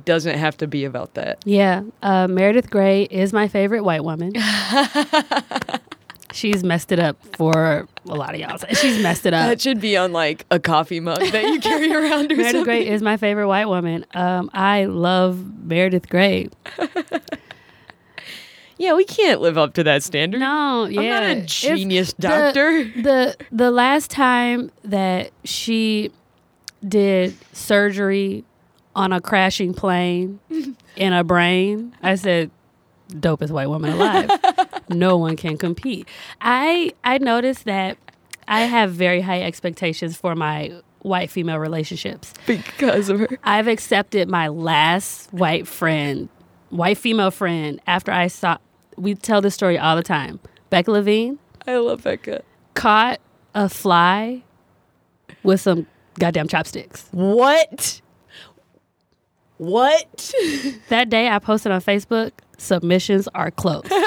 doesn't 0.05 0.37
have 0.37 0.57
to 0.57 0.67
be 0.67 0.85
about 0.85 1.13
that. 1.15 1.39
Yeah. 1.45 1.83
Uh, 2.01 2.27
Meredith 2.27 2.69
Grey 2.69 3.03
is 3.03 3.33
my 3.33 3.47
favorite 3.47 3.83
white 3.83 4.03
woman. 4.03 4.33
She's 6.31 6.63
messed 6.63 6.91
it 6.91 6.99
up 6.99 7.17
for 7.35 7.87
a 8.07 8.15
lot 8.15 8.33
of 8.35 8.39
y'all. 8.39 8.57
She's 8.73 9.01
messed 9.01 9.25
it 9.25 9.33
up. 9.33 9.47
That 9.47 9.61
should 9.61 9.81
be 9.81 9.97
on 9.97 10.11
like 10.13 10.45
a 10.51 10.59
coffee 10.59 10.99
mug 10.99 11.19
that 11.19 11.43
you 11.43 11.59
carry 11.59 11.91
around 11.95 12.31
or 12.31 12.35
Meredith 12.35 12.45
something. 12.51 12.63
Grey 12.63 12.87
is 12.87 13.01
my 13.01 13.17
favorite 13.17 13.47
white 13.47 13.67
woman. 13.67 14.05
Um, 14.13 14.49
I 14.53 14.85
love 14.85 15.63
Meredith 15.63 16.07
Grey. 16.09 16.49
yeah, 18.79 18.93
we 18.93 19.03
can't 19.03 19.41
live 19.41 19.57
up 19.57 19.73
to 19.75 19.83
that 19.83 20.01
standard. 20.03 20.39
No, 20.39 20.85
yeah, 20.85 21.01
I'm 21.01 21.07
not 21.09 21.23
a 21.23 21.41
genius 21.45 22.13
the- 22.13 22.21
doctor. 22.23 22.83
The, 22.85 23.35
the 23.51 23.69
last 23.71 24.09
time 24.09 24.71
that 24.85 25.31
she 25.43 26.11
did 26.87 27.35
surgery 27.53 28.45
on 28.95 29.11
a 29.11 29.19
crashing 29.19 29.73
plane 29.73 30.39
in 30.95 31.13
a 31.13 31.23
brain, 31.25 31.93
I 32.01 32.15
said, 32.15 32.49
"Dopest 33.09 33.51
white 33.51 33.67
woman 33.67 33.91
alive. 33.91 34.29
no 34.89 35.17
one 35.17 35.35
can 35.35 35.57
compete." 35.57 36.07
I 36.39 36.93
I 37.03 37.17
noticed 37.17 37.65
that 37.65 37.97
I 38.47 38.61
have 38.61 38.91
very 38.93 39.19
high 39.21 39.41
expectations 39.41 40.15
for 40.15 40.35
my 40.35 40.71
white 41.01 41.29
female 41.29 41.59
relationships. 41.59 42.33
because 42.47 43.09
of 43.09 43.19
her. 43.19 43.27
I've 43.43 43.67
accepted 43.67 44.29
my 44.29 44.47
last 44.47 45.31
white 45.33 45.67
friend, 45.67 46.29
white 46.69 46.97
female 46.97 47.31
friend, 47.31 47.81
after 47.85 48.11
I 48.13 48.27
saw. 48.27 48.57
We 48.99 49.15
tell 49.15 49.41
this 49.41 49.55
story 49.55 49.77
all 49.77 49.95
the 49.95 50.03
time. 50.03 50.39
Becca 50.69 50.91
Levine 50.91 51.39
I 51.65 51.77
love 51.77 52.03
Becca. 52.03 52.43
caught 52.73 53.19
a 53.55 53.69
fly 53.69 54.43
with 55.43 55.61
some 55.61 55.87
goddamn 56.19 56.47
chopsticks. 56.47 57.07
What? 57.11 58.01
What? 59.57 60.33
That 60.89 61.09
day, 61.09 61.29
I 61.29 61.39
posted 61.39 61.71
on 61.71 61.81
Facebook. 61.81 62.31
Submissions 62.57 63.27
are 63.35 63.51
closed. 63.51 63.91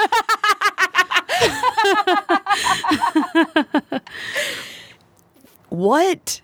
what? 5.69 6.41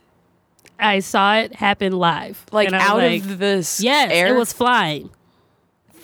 I 0.79 0.99
saw 0.99 1.35
it 1.37 1.53
happen 1.55 1.91
live, 1.93 2.45
Like 2.51 2.67
And 2.67 2.75
I 2.75 2.79
was 2.79 2.89
out 2.89 2.97
like, 2.97 3.21
of 3.23 3.37
this 3.37 3.81
yes, 3.81 4.11
air? 4.11 4.33
it 4.33 4.37
was 4.37 4.53
flying. 4.53 5.09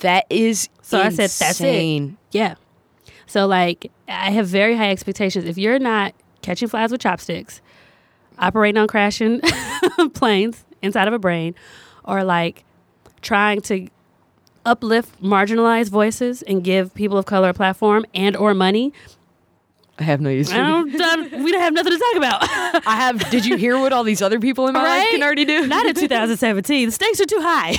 That 0.02 0.26
is 0.30 0.68
So 0.86 1.00
I 1.02 1.10
said, 1.10 1.32
"That's 1.32 1.60
it." 1.62 1.68
insane. 1.68 2.18
Yeah. 2.32 2.56
So 3.26 3.48
like 3.48 3.92
I 4.08 4.32
have 4.32 4.48
very 4.48 4.76
high 4.78 4.92
expectations. 4.92 5.46
If 5.46 5.58
you're 5.58 5.80
not 5.80 6.14
catching 6.42 6.68
flies 6.68 6.92
with 6.92 7.02
chopsticks, 7.02 7.60
operating 8.38 8.80
on 8.80 8.88
crashing 8.88 9.42
planes 10.14 10.64
inside 10.84 11.08
of 11.08 11.14
a 11.14 11.20
brain, 11.20 11.56
or 12.04 12.24
like 12.24 12.64
trying 13.22 13.62
to 13.62 13.88
uplift 14.64 15.22
marginalized 15.24 15.90
voices 15.90 16.44
and 16.44 16.64
give 16.64 16.94
people 16.94 17.18
of 17.18 17.26
color 17.26 17.50
a 17.50 17.54
platform 17.54 18.06
and 18.14 18.36
or 18.36 18.54
money, 18.54 18.94
I 19.98 20.04
have 20.04 20.20
no 20.20 20.30
use 20.30 20.50
for 20.50 20.58
don't, 20.58 21.02
I- 21.02 21.42
we 21.42 21.52
don't 21.54 21.62
have 21.62 21.74
nothing 21.74 21.94
to 21.94 21.98
talk 22.00 22.16
about. 22.18 22.40
I 22.88 22.96
have. 22.98 23.30
Did 23.30 23.46
you 23.46 23.56
hear 23.56 23.80
what 23.80 23.94
all 23.94 24.04
these 24.04 24.22
other 24.22 24.40
people 24.42 24.68
in 24.68 24.74
my 24.74 24.84
life 24.84 25.08
can 25.12 25.24
already 25.24 25.46
do? 25.46 25.66
Not 25.68 25.86
in 25.86 25.96
2017. 25.96 26.88
The 26.88 26.92
stakes 26.92 27.22
are 27.22 27.26
too 27.26 27.40
high. 27.42 27.76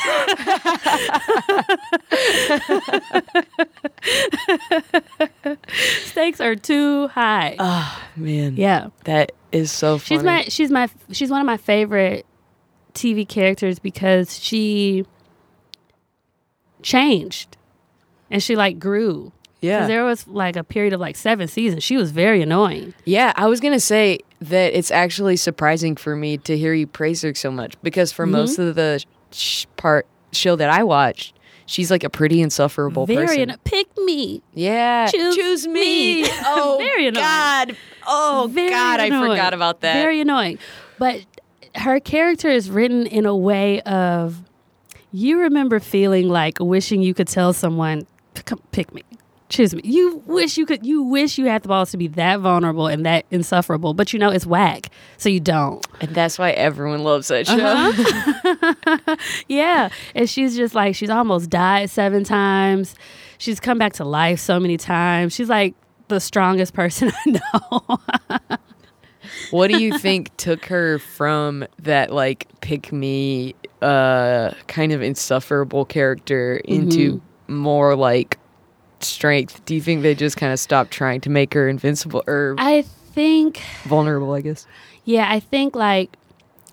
stakes 6.04 6.40
are 6.40 6.56
too 6.56 7.08
high. 7.08 7.56
oh 7.58 8.02
man. 8.16 8.56
yeah. 8.56 8.88
That 9.04 9.32
is 9.52 9.70
so 9.70 9.98
funny. 9.98 10.18
She's 10.18 10.22
my 10.24 10.42
she's 10.44 10.70
my 10.70 10.88
she's 11.12 11.30
one 11.30 11.40
of 11.40 11.46
my 11.46 11.56
favorite 11.56 12.26
TV 12.94 13.28
characters 13.28 13.78
because 13.78 14.38
she 14.38 15.04
changed 16.82 17.56
and 18.30 18.42
she 18.42 18.56
like 18.56 18.78
grew. 18.78 19.32
Yeah. 19.60 19.86
there 19.86 20.04
was 20.04 20.26
like 20.28 20.56
a 20.56 20.64
period 20.64 20.92
of 20.92 21.00
like 21.00 21.16
seven 21.16 21.48
seasons. 21.48 21.82
She 21.84 21.96
was 21.96 22.10
very 22.10 22.42
annoying. 22.42 22.94
Yeah, 23.04 23.32
I 23.36 23.46
was 23.46 23.60
gonna 23.60 23.80
say 23.80 24.20
that 24.40 24.76
it's 24.76 24.90
actually 24.90 25.36
surprising 25.36 25.96
for 25.96 26.14
me 26.16 26.36
to 26.38 26.56
hear 26.58 26.74
you 26.74 26.86
praise 26.86 27.22
her 27.22 27.34
so 27.34 27.50
much 27.50 27.74
because 27.82 28.12
for 28.12 28.24
Mm-hmm. 28.26 28.32
most 28.32 28.58
of 28.58 28.74
the 28.74 29.04
sh- 29.32 29.66
part 29.76 30.06
show 30.32 30.56
that 30.56 30.68
I 30.68 30.82
watched, 30.84 31.34
she's 31.64 31.90
like 31.90 32.04
a 32.04 32.10
pretty 32.10 32.40
insufferable 32.42 33.06
Very 33.06 33.26
person. 33.26 33.56
pick 33.64 33.88
me. 34.04 34.42
yeah, 34.54 35.06
Choose 35.08 35.66
me. 35.66 36.22
me. 36.22 36.28
Oh, 36.44 36.76
Very 36.80 37.06
annoying. 37.08 37.24
God. 37.24 37.76
Oh 38.06 38.48
Very 38.52 38.70
God, 38.70 39.00
I 39.00 39.08
forgot 39.10 39.54
about 39.54 39.80
that. 39.80 39.94
Very 39.94 40.20
annoying. 40.20 40.58
But 40.98 41.22
her 41.74 41.98
character 42.00 42.48
is 42.48 42.70
written 42.70 43.06
in 43.06 43.26
a 43.26 43.36
way 43.36 43.80
of 43.82 44.42
you 45.12 45.40
remember 45.40 45.80
feeling 45.80 46.28
like 46.28 46.58
wishing 46.60 47.00
you 47.02 47.14
could 47.14 47.28
tell 47.28 47.52
someone, 47.52 48.06
"Come 48.44 48.60
pick 48.72 48.92
me." 48.94 49.02
Choose 49.48 49.74
me. 49.74 49.80
You 49.84 50.22
wish 50.26 50.56
you 50.58 50.66
could. 50.66 50.84
You 50.84 51.02
wish 51.02 51.38
you 51.38 51.46
had 51.46 51.62
the 51.62 51.68
balls 51.68 51.92
to 51.92 51.96
be 51.96 52.08
that 52.08 52.40
vulnerable 52.40 52.88
and 52.88 53.06
that 53.06 53.26
insufferable, 53.30 53.94
but 53.94 54.12
you 54.12 54.18
know 54.18 54.30
it's 54.30 54.44
whack, 54.46 54.88
so 55.18 55.28
you 55.28 55.38
don't. 55.38 55.86
and 56.00 56.12
that's 56.14 56.36
why 56.38 56.50
everyone 56.50 57.04
loves 57.04 57.28
that 57.28 57.46
show. 57.46 57.54
Uh-huh. 57.56 59.16
Yeah, 59.48 59.88
and 60.16 60.28
she's 60.28 60.56
just 60.56 60.74
like 60.74 60.94
she's 60.96 61.10
almost 61.10 61.48
died 61.48 61.90
seven 61.90 62.24
times. 62.24 62.96
She's 63.38 63.60
come 63.60 63.78
back 63.78 63.92
to 63.94 64.04
life 64.04 64.40
so 64.40 64.58
many 64.58 64.76
times. 64.76 65.32
She's 65.34 65.48
like 65.48 65.74
the 66.08 66.18
strongest 66.20 66.74
person 66.74 67.12
I 67.26 67.30
know. 67.30 67.98
what 69.50 69.68
do 69.70 69.80
you 69.82 69.98
think 69.98 70.36
took 70.36 70.64
her 70.66 70.98
from 70.98 71.66
that 71.82 72.12
like 72.12 72.46
pick 72.60 72.92
me 72.92 73.54
uh 73.82 74.52
kind 74.68 74.92
of 74.92 75.02
insufferable 75.02 75.84
character 75.84 76.56
into 76.64 77.20
more 77.48 77.94
like 77.96 78.38
strength? 79.06 79.64
Do 79.64 79.74
you 79.74 79.80
think 79.80 80.02
they 80.02 80.14
just 80.14 80.36
kind 80.36 80.52
of 80.52 80.58
stopped 80.58 80.90
trying 80.90 81.20
to 81.22 81.30
make 81.30 81.54
her 81.54 81.68
invincible 81.68 82.22
or 82.26 82.54
I 82.58 82.82
think 82.82 83.62
vulnerable, 83.84 84.32
I 84.32 84.40
guess? 84.40 84.66
Yeah, 85.04 85.26
I 85.30 85.40
think 85.40 85.74
like 85.74 86.16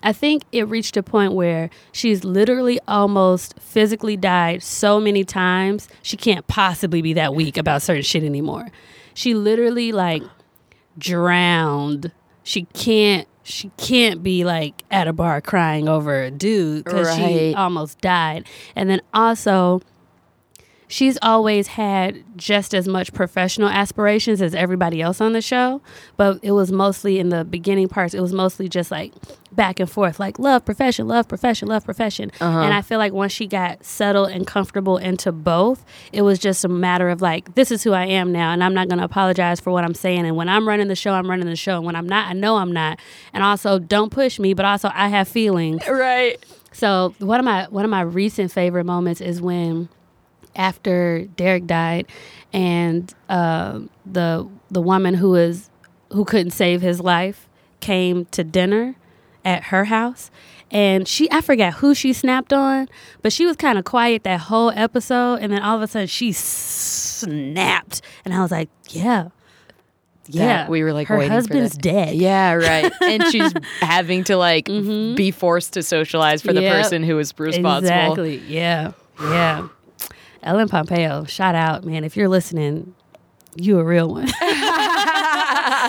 I 0.03 0.11
think 0.11 0.43
it 0.51 0.67
reached 0.67 0.97
a 0.97 1.03
point 1.03 1.33
where 1.33 1.69
she's 1.93 2.23
literally 2.23 2.79
almost 2.87 3.57
physically 3.59 4.17
died 4.17 4.61
so 4.61 4.99
many 4.99 5.23
times 5.23 5.87
she 6.01 6.17
can't 6.17 6.45
possibly 6.47 7.01
be 7.01 7.13
that 7.13 7.33
weak 7.33 7.57
about 7.57 7.81
certain 7.81 8.03
shit 8.03 8.23
anymore. 8.23 8.69
She 9.13 9.33
literally 9.33 9.91
like 9.91 10.23
drowned. 10.97 12.11
She 12.43 12.65
can't 12.73 13.27
she 13.43 13.71
can't 13.77 14.23
be 14.23 14.45
like 14.45 14.83
at 14.89 15.07
a 15.07 15.13
bar 15.13 15.41
crying 15.41 15.87
over 15.87 16.23
a 16.23 16.31
dude 16.31 16.85
because 16.85 17.15
she 17.15 17.53
almost 17.53 17.99
died. 18.01 18.47
And 18.75 18.89
then 18.89 19.01
also 19.13 19.81
she's 20.93 21.17
always 21.23 21.65
had 21.65 22.23
just 22.37 22.75
as 22.75 22.87
much 22.87 23.11
professional 23.13 23.67
aspirations 23.67 24.43
as 24.43 24.53
everybody 24.53 25.01
else 25.01 25.19
on 25.19 25.33
the 25.33 25.41
show, 25.41 25.81
but 26.17 26.37
it 26.43 26.51
was 26.51 26.71
mostly 26.71 27.17
in 27.17 27.29
the 27.29 27.43
beginning 27.43 27.89
parts, 27.89 28.13
it 28.13 28.21
was 28.21 28.31
mostly 28.31 28.69
just 28.69 28.91
like 28.91 29.11
back 29.51 29.79
and 29.79 29.89
forth, 29.89 30.19
like 30.19 30.37
love 30.37 30.63
profession, 30.63 31.07
love 31.07 31.27
profession, 31.27 31.67
love 31.67 31.83
profession. 31.83 32.31
Uh-huh. 32.39 32.59
And 32.59 32.75
I 32.75 32.83
feel 32.83 32.99
like 32.99 33.11
once 33.11 33.31
she 33.31 33.47
got 33.47 33.83
settled 33.83 34.29
and 34.29 34.45
comfortable 34.45 34.97
into 34.97 35.31
both, 35.31 35.83
it 36.11 36.21
was 36.21 36.37
just 36.37 36.63
a 36.63 36.67
matter 36.67 37.09
of 37.09 37.23
like, 37.23 37.55
this 37.55 37.71
is 37.71 37.81
who 37.81 37.93
I 37.93 38.05
am 38.05 38.31
now, 38.31 38.51
and 38.51 38.63
I'm 38.63 38.75
not 38.75 38.87
going 38.87 38.99
to 38.99 39.05
apologize 39.05 39.59
for 39.59 39.73
what 39.73 39.83
I'm 39.83 39.95
saying. 39.95 40.27
And 40.27 40.35
when 40.35 40.47
I'm 40.47 40.67
running 40.67 40.89
the 40.89 40.95
show, 40.95 41.13
I'm 41.13 41.27
running 41.27 41.47
the 41.47 41.55
show. 41.55 41.77
And 41.77 41.85
when 41.87 41.95
I'm 41.95 42.07
not, 42.07 42.27
I 42.27 42.33
know 42.33 42.57
I'm 42.57 42.71
not. 42.71 42.99
And 43.33 43.43
also, 43.43 43.79
don't 43.79 44.11
push 44.11 44.37
me, 44.37 44.53
but 44.53 44.65
also, 44.65 44.91
I 44.93 45.07
have 45.07 45.27
feelings. 45.27 45.81
Right. 45.87 46.37
So 46.71 47.15
one 47.17 47.39
of 47.39 47.45
my 47.45 47.65
one 47.69 47.83
of 47.83 47.91
my 47.91 48.01
recent 48.01 48.51
favorite 48.51 48.83
moments 48.83 49.21
is 49.21 49.41
when 49.41 49.89
after 50.55 51.25
Derek 51.35 51.65
died, 51.67 52.07
and 52.51 53.13
uh, 53.29 53.79
the 54.05 54.47
the 54.71 54.81
woman 54.81 55.13
who 55.15 55.31
was 55.31 55.69
who 56.11 56.25
couldn't 56.25 56.51
save 56.51 56.81
his 56.81 56.99
life 56.99 57.47
came 57.79 58.25
to 58.25 58.43
dinner 58.43 58.95
at 59.43 59.63
her 59.65 59.85
house. 59.85 60.29
And 60.71 61.07
she, 61.07 61.29
I 61.31 61.41
forgot 61.41 61.73
who 61.75 61.93
she 61.93 62.13
snapped 62.13 62.51
on, 62.51 62.89
but 63.21 63.31
she 63.31 63.45
was 63.45 63.55
kind 63.57 63.77
of 63.77 63.85
quiet 63.85 64.23
that 64.23 64.39
whole 64.39 64.71
episode. 64.71 65.35
And 65.41 65.53
then 65.53 65.61
all 65.61 65.75
of 65.75 65.83
a 65.83 65.87
sudden 65.87 66.07
she 66.07 66.31
snapped. 66.31 68.01
And 68.25 68.33
I 68.33 68.41
was 68.41 68.49
like, 68.51 68.69
yeah. 68.89 69.27
Yeah. 70.27 70.45
That- 70.45 70.69
we 70.69 70.81
were 70.83 70.93
like 70.93 71.07
her 71.09 71.21
husband's 71.27 71.77
dead. 71.77 72.15
Yeah, 72.15 72.53
right. 72.53 72.91
and 73.01 73.23
she's 73.25 73.51
having 73.81 74.23
to 74.25 74.37
like 74.37 74.65
be 74.65 75.29
forced 75.31 75.73
to 75.73 75.83
socialize 75.83 76.41
for 76.41 76.53
the 76.53 76.61
Mm-hmm. 76.61 76.63
Yep. 76.73 76.83
person 76.83 77.03
who 77.03 77.19
is 77.19 77.33
responsible. 77.37 77.77
Exactly. 77.77 78.37
Yeah. 78.47 78.93
Yeah. 79.19 79.67
Ellen 80.43 80.67
Pompeo, 80.67 81.23
shout 81.25 81.55
out, 81.55 81.83
man. 81.85 82.03
If 82.03 82.15
you're 82.17 82.27
listening, 82.29 82.93
you 83.55 83.79
a 83.79 83.83
real 83.83 84.09
one. 84.09 84.27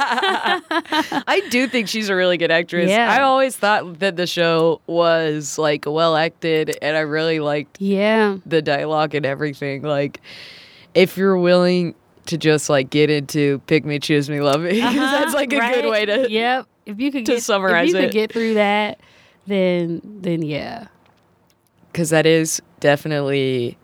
I 0.07 1.43
do 1.51 1.67
think 1.67 1.88
she's 1.88 2.09
a 2.09 2.14
really 2.14 2.37
good 2.37 2.51
actress. 2.51 2.88
Yeah. 2.90 3.11
I 3.11 3.23
always 3.23 3.57
thought 3.57 3.99
that 4.01 4.17
the 4.17 4.27
show 4.27 4.81
was 4.87 5.59
like 5.59 5.85
well 5.87 6.17
acted 6.17 6.77
and 6.83 6.97
I 6.97 7.01
really 7.01 7.40
liked 7.40 7.81
yeah. 7.81 8.37
the 8.47 8.62
dialogue 8.62 9.14
and 9.14 9.27
everything. 9.27 9.83
Like 9.83 10.21
if 10.95 11.17
you're 11.17 11.38
willing 11.38 11.95
to 12.27 12.38
just 12.38 12.71
like 12.71 12.90
get 12.90 13.11
into 13.11 13.59
pick 13.67 13.85
me, 13.85 13.99
choose 13.99 14.31
me, 14.31 14.40
love 14.40 14.61
me. 14.62 14.81
'cause 14.81 14.95
that's 14.95 15.35
like 15.35 15.53
a 15.53 15.57
Uh-huh. 15.57 15.67
Right? 15.67 15.83
good 15.83 15.90
way 15.90 16.07
to 16.07 16.31
Yep. 16.31 16.67
If 16.87 17.01
you 17.01 17.11
could 17.11 17.27
to 17.27 17.33
get, 17.35 17.43
summarize 17.43 17.88
if 17.88 17.95
you 17.95 18.01
it. 18.01 18.03
could 18.07 18.12
get 18.12 18.33
through 18.33 18.55
that, 18.55 19.01
then 19.47 20.01
then 20.05 20.43
yeah. 20.43 20.88
because 21.93 22.11
that 22.11 22.27
is 22.27 22.61
definitely 22.81 23.79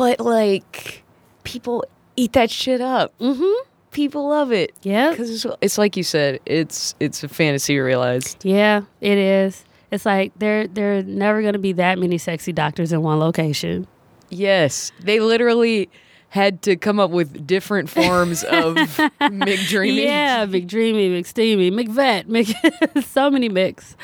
but 0.00 0.18
like 0.18 1.02
people 1.44 1.84
eat 2.16 2.32
that 2.32 2.50
shit 2.50 2.80
up. 2.80 3.12
Mm-hmm. 3.18 3.66
People 3.90 4.30
love 4.30 4.50
it. 4.50 4.72
Yeah. 4.80 5.10
Because 5.10 5.44
it's, 5.44 5.56
it's 5.60 5.76
like 5.76 5.94
you 5.94 6.02
said, 6.02 6.40
it's 6.46 6.94
it's 7.00 7.22
a 7.22 7.28
fantasy 7.28 7.78
realized. 7.78 8.42
Yeah, 8.42 8.84
it 9.02 9.18
is. 9.18 9.62
It's 9.90 10.06
like 10.06 10.32
there 10.38 10.66
there 10.66 10.96
are 10.96 11.02
never 11.02 11.42
gonna 11.42 11.58
be 11.58 11.74
that 11.74 11.98
many 11.98 12.16
sexy 12.16 12.50
doctors 12.50 12.92
in 12.92 13.02
one 13.02 13.18
location. 13.18 13.86
Yes, 14.30 14.90
they 15.00 15.20
literally 15.20 15.90
had 16.30 16.62
to 16.62 16.76
come 16.76 16.98
up 16.98 17.10
with 17.10 17.46
different 17.46 17.90
forms 17.90 18.42
of 18.44 18.76
McDreamy. 19.20 20.04
Yeah, 20.04 20.46
McDreamy, 20.46 21.10
McSteamy, 21.10 21.70
McVet, 21.72 22.26
Mc 22.26 23.04
so 23.04 23.30
many 23.30 23.50
mix. 23.50 23.96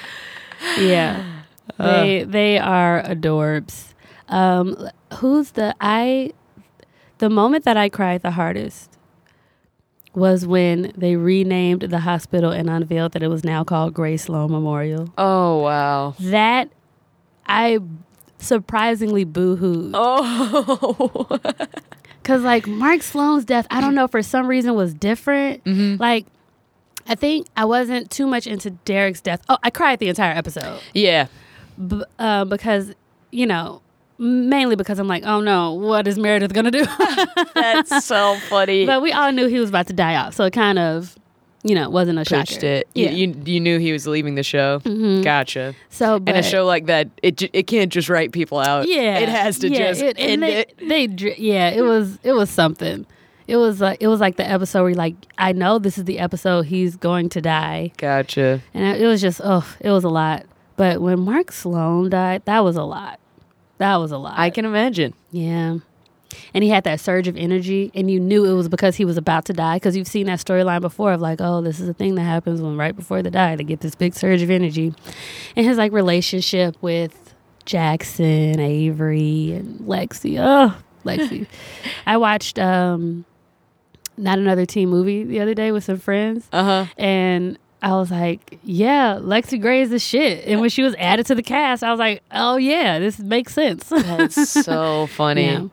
Yeah. 0.79 1.25
They 1.79 2.25
they 2.25 2.59
are 2.59 3.03
adorbs. 3.03 3.95
Um 4.29 4.89
who's 5.15 5.53
the 5.53 5.75
I 5.81 6.33
the 7.19 7.31
moment 7.31 7.65
that 7.65 7.77
I 7.77 7.89
cried 7.89 8.23
the 8.23 8.33
hardest 8.33 8.93
was 10.15 10.47
when 10.47 10.93
they 10.97 11.15
renamed 11.17 11.83
the 11.83 12.01
hospital 12.01 12.51
and 12.51 12.71
unveiled 12.71 13.13
that 13.13 13.23
it 13.23 13.29
was 13.29 13.45
now 13.45 13.63
called 13.65 13.93
Grey 13.95 14.17
Sloan 14.17 14.51
Memorial. 14.51 15.13
Oh 15.19 15.59
wow. 15.59 16.15
That 16.21 16.71
I 17.47 17.79
surprisingly 18.39 19.25
boo-hooed. 19.25 19.93
Oh. 19.95 21.39
Cause 22.25 22.43
like 22.43 22.67
Mark 22.67 23.03
Sloan's 23.03 23.45
death, 23.45 23.67
I 23.71 23.81
don't 23.81 23.95
know 23.95 24.09
for 24.09 24.21
some 24.23 24.49
reason 24.49 24.75
was 24.75 24.93
different. 24.95 25.65
Like, 26.01 26.27
I 27.07 27.15
think 27.15 27.47
I 27.57 27.65
wasn't 27.65 28.11
too 28.11 28.27
much 28.27 28.49
into 28.49 28.71
Derek's 28.71 29.21
death. 29.21 29.43
Oh, 29.49 29.59
I 29.63 29.71
cried 29.71 30.01
the 30.01 30.09
entire 30.09 30.37
episode, 30.37 30.81
yeah. 30.93 31.29
B- 31.87 32.03
uh, 32.19 32.45
because 32.47 32.95
you 33.31 33.47
know, 33.47 33.81
mainly 34.19 34.77
because 34.77 34.99
I'm 34.99 35.09
like, 35.09 35.25
oh 35.27 35.41
no, 35.41 35.73
what 35.73 36.07
is 36.09 36.19
Meredith 36.19 36.53
gonna 36.53 36.71
do? 36.71 36.85
That's 37.55 38.05
so 38.05 38.37
funny. 38.49 38.87
but 38.93 39.03
we 39.03 39.13
all 39.13 39.33
knew 39.33 39.47
he 39.47 39.59
was 39.59 39.69
about 39.69 39.87
to 39.89 39.93
die 39.93 40.17
off, 40.17 40.35
so 40.35 40.45
it 40.45 40.53
kind 40.53 40.79
of, 40.79 41.17
you 41.63 41.75
know, 41.75 41.91
wasn't 41.91 42.19
a 42.19 42.25
Pushed 42.25 42.53
shocker. 42.55 42.67
it. 42.67 42.89
Yeah. 42.95 43.11
You, 43.11 43.29
you 43.29 43.43
you 43.45 43.61
knew 43.61 43.79
he 43.79 43.93
was 43.93 44.07
leaving 44.07 44.35
the 44.37 44.43
show. 44.43 44.81
Mm-hmm. 44.81 45.23
Gotcha. 45.23 45.75
so, 45.91 46.19
but, 46.21 46.35
and 46.37 46.45
a 46.45 46.49
show 46.49 46.65
like 46.65 46.87
that, 46.87 47.09
it 47.23 47.43
it 47.55 47.67
can't 47.67 47.93
just 47.93 48.09
write 48.09 48.33
people 48.33 48.59
out. 48.59 48.87
Yeah, 48.89 49.19
It 49.19 49.29
has 49.29 49.59
to 49.61 49.69
yeah, 49.69 49.79
just 49.89 50.03
it, 50.03 50.17
end 50.19 50.43
they, 50.43 50.61
it. 50.61 50.79
They, 50.79 51.35
yeah, 51.39 51.71
it 51.71 51.83
was 51.83 52.19
it 52.23 52.33
was 52.33 52.51
something. 52.51 53.07
It 53.49 53.59
was 53.59 53.81
like 53.81 53.99
it 54.01 54.09
was 54.09 54.19
like 54.21 54.37
the 54.37 54.49
episode 54.49 54.81
where 54.83 54.91
you're 54.91 54.97
like 54.99 55.15
I 55.39 55.53
know 55.53 55.79
this 55.79 55.99
is 55.99 56.05
the 56.05 56.19
episode 56.19 56.63
he's 56.67 56.97
going 56.97 57.29
to 57.31 57.41
die, 57.41 57.93
Gotcha. 57.97 58.61
and 58.75 58.97
it 59.01 59.07
was 59.07 59.21
just 59.21 59.41
oh, 59.45 59.65
it 59.81 59.91
was 59.91 60.03
a 60.05 60.09
lot. 60.09 60.47
But 60.77 61.01
when 61.01 61.21
Mark 61.21 61.53
Sloan 61.53 62.11
died, 62.11 62.43
that 62.47 62.65
was 62.65 62.77
a 62.77 62.83
lot. 62.83 63.21
That 63.79 63.97
was 63.97 64.11
a 64.13 64.19
lot. 64.19 64.35
I 64.39 64.51
can 64.51 64.65
imagine. 64.65 65.15
yeah. 65.31 65.79
And 66.53 66.65
he 66.65 66.71
had 66.71 66.83
that 66.85 66.99
surge 67.01 67.29
of 67.29 67.37
energy, 67.37 67.93
and 67.95 68.11
you 68.11 68.19
knew 68.19 68.45
it 68.47 68.55
was 68.55 68.69
because 68.69 68.97
he 68.97 69.05
was 69.05 69.17
about 69.17 69.45
to 69.45 69.53
die. 69.53 69.77
Because 69.77 69.97
you've 69.97 70.09
seen 70.09 70.27
that 70.27 70.41
storyline 70.41 70.81
before 70.81 71.13
of 71.13 71.21
like, 71.21 71.41
oh, 71.41 71.61
this 71.63 71.79
is 71.79 71.89
a 71.89 71.95
thing 71.95 72.17
that 72.17 72.23
happens 72.25 72.61
when 72.61 72.77
right 72.77 72.95
before 72.97 73.23
they 73.23 73.31
die, 73.31 73.55
they 73.55 73.63
get 73.65 73.81
this 73.81 73.95
big 73.95 74.13
surge 74.13 74.43
of 74.43 74.51
energy. 74.51 74.93
And 75.55 75.65
his 75.65 75.79
like 75.79 75.93
relationship 75.93 76.77
with 76.83 77.35
Jackson, 77.65 78.59
Avery, 78.59 79.53
and 79.53 79.81
Lexie. 79.81 80.39
Oh, 80.41 80.77
Lexie. 81.05 81.47
I 82.07 82.17
watched 82.17 82.59
um, 82.59 83.25
not 84.17 84.39
another 84.39 84.67
teen 84.67 84.89
movie 84.89 85.23
the 85.25 85.41
other 85.41 85.55
day 85.55 85.71
with 85.73 85.85
some 85.85 85.99
friends, 85.99 86.49
Uh 86.53 86.65
huh. 86.65 86.87
and 86.99 87.57
I 87.83 87.93
was 87.97 88.11
like, 88.11 88.59
yeah, 88.65 89.19
Lexie 89.21 89.61
Grey 89.61 89.83
is 89.83 89.91
the 89.91 89.99
shit. 89.99 90.47
And 90.47 90.61
when 90.61 90.71
she 90.71 90.83
was 90.83 90.95
added 90.99 91.27
to 91.27 91.35
the 91.35 91.43
cast, 91.43 91.85
I 91.85 91.91
was 91.91 91.99
like, 91.99 92.23
oh 92.31 92.57
yeah, 92.57 92.99
this 92.99 93.19
makes 93.19 93.53
sense. 93.55 93.89
That's 93.89 94.51
so 94.51 95.07
funny. 95.11 95.47
Yeah. 95.47 95.69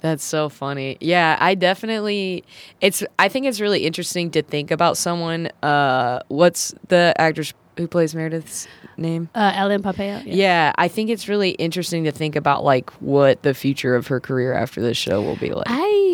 That's 0.00 0.24
so 0.24 0.48
funny. 0.48 0.96
Yeah, 1.00 1.36
I 1.40 1.54
definitely 1.54 2.44
it's 2.80 3.02
I 3.18 3.28
think 3.28 3.46
it's 3.46 3.60
really 3.60 3.84
interesting 3.84 4.30
to 4.32 4.42
think 4.42 4.70
about 4.70 4.96
someone 4.96 5.48
uh 5.62 6.20
what's 6.28 6.72
the 6.86 7.14
actress 7.18 7.52
who 7.76 7.86
plays 7.88 8.14
Meredith's 8.14 8.66
name? 8.96 9.28
Uh, 9.36 9.52
Ellen 9.54 9.82
Pompeo. 9.82 10.20
Yeah. 10.24 10.72
I 10.76 10.88
think 10.88 11.10
it's 11.10 11.28
really 11.28 11.50
interesting 11.50 12.04
to 12.04 12.10
think 12.12 12.34
about 12.36 12.64
like 12.64 12.90
what 13.00 13.42
the 13.42 13.54
future 13.54 13.94
of 13.94 14.08
her 14.08 14.18
career 14.18 14.52
after 14.52 14.80
this 14.80 14.96
show 14.96 15.22
will 15.22 15.36
be 15.36 15.50
like. 15.50 15.66
I 15.68 16.07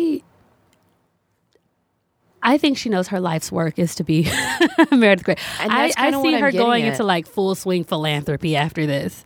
I 2.45 2.59
think 2.59 2.77
she 2.77 2.89
knows 2.89 3.07
her 3.07 3.19
life's 3.19 3.51
work 3.51 3.79
is 3.79 3.95
to 3.95 4.03
be 4.03 4.23
Meredith 4.91 5.25
Grey. 5.25 5.35
I, 5.59 5.91
I 5.97 6.11
see 6.11 6.39
her 6.39 6.51
going 6.51 6.83
at. 6.83 6.93
into 6.93 7.03
like 7.03 7.25
full 7.25 7.55
swing 7.55 7.83
philanthropy 7.83 8.55
after 8.55 8.85
this. 8.85 9.25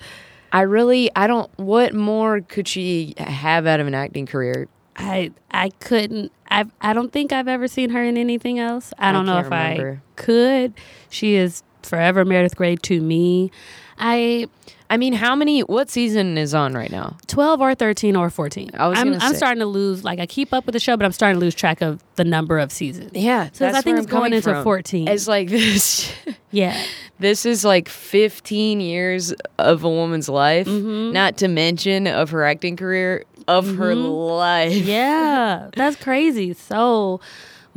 I 0.53 0.61
really, 0.61 1.11
I 1.15 1.28
don't. 1.28 1.51
What 1.57 1.93
more 1.93 2.39
could 2.39 2.67
she 2.67 3.13
have 3.17 3.67
out 3.67 3.82
of 3.82 3.88
an 3.88 3.93
acting 3.93 4.26
career? 4.26 4.70
I 4.95 5.32
I 5.51 5.70
couldn't. 5.82 6.32
I 6.49 6.65
I 6.82 6.93
don't 6.93 7.11
think 7.11 7.34
I've 7.34 7.49
ever 7.49 7.67
seen 7.67 7.89
her 7.91 8.03
in 8.03 8.17
anything 8.17 8.57
else. 8.57 8.93
I 8.97 9.11
don't 9.11 9.26
know 9.26 9.38
if 9.38 9.45
remember. 9.45 10.01
I 10.01 10.22
could. 10.22 10.74
She 11.09 11.36
is 11.36 11.61
forever 11.84 12.24
Meredith 12.24 12.55
Grey 12.55 12.78
to 12.78 13.01
me. 13.01 13.51
I 13.97 14.47
I 14.92 14.98
mean, 14.98 15.14
how 15.14 15.36
many? 15.36 15.62
What 15.62 15.90
season 15.90 16.38
is 16.38 16.54
on 16.56 16.74
right 16.74 16.92
now? 16.92 17.16
12 17.28 17.62
or 17.62 17.76
13 17.76 18.16
or 18.16 18.30
14. 18.30 18.72
I 18.74 18.88
was 18.88 18.98
I'm, 18.98 19.14
I'm 19.22 19.36
starting 19.36 19.60
to 19.60 19.66
lose 19.68 20.04
like 20.04 20.20
I 20.20 20.26
keep 20.26 20.52
up 20.54 20.66
with 20.66 20.74
the 20.74 20.80
show 20.80 20.98
but 20.98 21.06
I'm 21.06 21.12
starting 21.12 21.40
to 21.40 21.46
lose 21.46 21.54
track 21.54 21.82
of 21.82 22.04
the 22.16 22.24
number 22.24 22.58
of 22.58 22.72
seasons. 22.72 23.12
Yeah, 23.14 23.50
So 23.54 23.68
I 23.68 23.82
think 23.82 23.98
it's 24.00 24.08
going 24.08 24.34
into 24.34 24.52
from. 24.54 24.64
14. 24.64 25.08
It's 25.08 25.28
like 25.28 25.50
this. 25.50 26.12
yeah. 26.52 26.82
This 27.20 27.46
is 27.46 27.66
like 27.66 27.90
15 27.90 28.80
years 28.80 29.34
of 29.58 29.84
a 29.84 29.90
woman's 29.90 30.30
life, 30.30 30.68
Mm-hmm. 30.68 31.12
not 31.12 31.36
to 31.40 31.50
mention 31.50 32.08
of 32.08 32.30
her 32.30 32.46
acting 32.46 32.78
career, 32.78 33.26
of 33.46 33.76
her 33.76 33.94
life. 33.94 34.72
Yeah. 34.74 35.70
That's 35.76 35.96
crazy. 36.02 36.54
So 36.54 37.20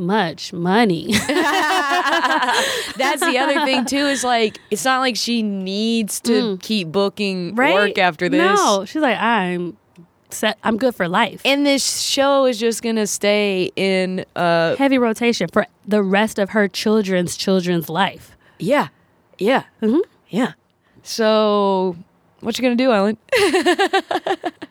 much 0.05 0.53
money. 0.53 1.13
That's 2.97 3.21
the 3.21 3.37
other 3.39 3.65
thing 3.65 3.85
too. 3.85 4.05
Is 4.07 4.23
like 4.23 4.59
it's 4.71 4.85
not 4.85 4.99
like 4.99 5.15
she 5.15 5.41
needs 5.41 6.19
to 6.21 6.57
keep 6.61 6.89
booking 6.91 7.53
Mm. 7.53 7.57
right? 7.57 7.73
work 7.73 7.97
after 7.97 8.29
this. 8.29 8.39
No. 8.39 8.85
She's 8.85 9.01
like 9.01 9.17
I'm 9.17 9.77
set 10.29 10.57
I'm 10.63 10.77
good 10.77 10.95
for 10.95 11.07
life. 11.07 11.41
And 11.45 11.65
this 11.65 12.01
show 12.01 12.45
is 12.45 12.59
just 12.59 12.81
gonna 12.83 13.07
stay 13.07 13.71
in. 13.75 14.25
uh 14.35 14.75
Heavy 14.75 14.97
rotation 14.97 15.47
for 15.51 15.65
the 15.87 16.01
rest 16.03 16.39
of 16.39 16.51
her 16.51 16.67
children's 16.67 17.35
children's 17.37 17.89
life. 17.89 18.35
Yeah, 18.59 18.87
yeah, 19.37 19.63
mm-hmm. 19.81 19.99
yeah. 20.29 20.53
So, 21.01 21.97
what 22.43 22.57
you 22.57 22.61
gonna 22.63 22.75
do, 22.75 22.91
Ellen? 22.91 23.17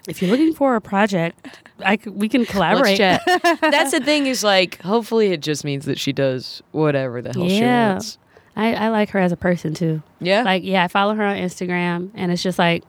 If 0.08 0.20
you're 0.20 0.30
looking 0.32 0.52
for 0.52 0.74
a 0.74 0.80
project, 0.80 1.46
I 1.84 1.96
c- 1.96 2.10
we 2.10 2.28
can 2.28 2.44
collaborate. 2.44 2.98
Let's 2.98 3.24
chat. 3.24 3.60
That's 3.60 3.92
the 3.92 4.00
thing. 4.00 4.26
Is 4.26 4.42
like, 4.42 4.80
hopefully, 4.82 5.28
it 5.32 5.40
just 5.40 5.64
means 5.64 5.84
that 5.84 5.96
she 5.98 6.12
does 6.12 6.60
whatever 6.72 7.22
the 7.22 7.32
hell 7.32 7.48
she 7.48 7.60
Yeah. 7.60 7.92
wants. 7.92 8.18
I, 8.56 8.74
I 8.74 8.88
like 8.88 9.10
her 9.10 9.20
as 9.20 9.30
a 9.30 9.36
person 9.36 9.74
too. 9.74 10.02
Yeah. 10.20 10.42
Like, 10.42 10.64
yeah, 10.64 10.82
I 10.84 10.88
follow 10.88 11.14
her 11.14 11.22
on 11.24 11.36
Instagram, 11.36 12.10
and 12.14 12.32
it's 12.32 12.42
just 12.42 12.58
like, 12.58 12.82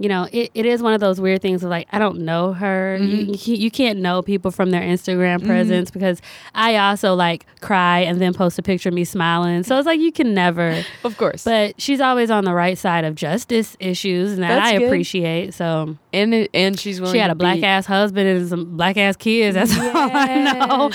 you 0.00 0.08
know, 0.08 0.26
it, 0.32 0.50
it 0.54 0.64
is 0.64 0.82
one 0.82 0.94
of 0.94 1.00
those 1.00 1.20
weird 1.20 1.42
things 1.42 1.62
of 1.62 1.68
like, 1.68 1.86
I 1.92 1.98
don't 1.98 2.20
know 2.20 2.54
her. 2.54 2.96
You, 2.96 3.26
mm-hmm. 3.26 3.50
you 3.50 3.56
you 3.56 3.70
can't 3.70 3.98
know 3.98 4.22
people 4.22 4.50
from 4.50 4.70
their 4.70 4.80
Instagram 4.80 5.36
mm-hmm. 5.36 5.46
presence 5.46 5.90
because 5.90 6.22
I 6.54 6.76
also 6.76 7.14
like 7.14 7.44
cry 7.60 7.98
and 8.00 8.18
then 8.18 8.32
post 8.32 8.58
a 8.58 8.62
picture 8.62 8.88
of 8.88 8.94
me 8.94 9.04
smiling. 9.04 9.62
So 9.62 9.76
it's 9.76 9.84
like, 9.84 10.00
you 10.00 10.10
can 10.10 10.32
never. 10.32 10.82
of 11.04 11.18
course. 11.18 11.44
But 11.44 11.78
she's 11.78 12.00
always 12.00 12.30
on 12.30 12.44
the 12.44 12.54
right 12.54 12.78
side 12.78 13.04
of 13.04 13.14
justice 13.14 13.76
issues, 13.78 14.32
and 14.32 14.42
that 14.42 14.56
That's 14.56 14.68
I 14.68 14.78
good. 14.78 14.86
appreciate. 14.86 15.52
So 15.52 15.98
and 16.12 16.34
it, 16.34 16.50
and 16.54 16.78
she's 16.78 17.00
willing. 17.00 17.14
she 17.14 17.18
had 17.18 17.26
to 17.26 17.32
a 17.32 17.36
black 17.36 17.56
be- 17.56 17.64
ass 17.64 17.86
husband 17.86 18.26
and 18.28 18.48
some 18.48 18.76
black 18.76 18.96
ass 18.96 19.16
kids. 19.16 19.54
That's 19.54 19.78
all 19.78 20.10
I 20.12 20.90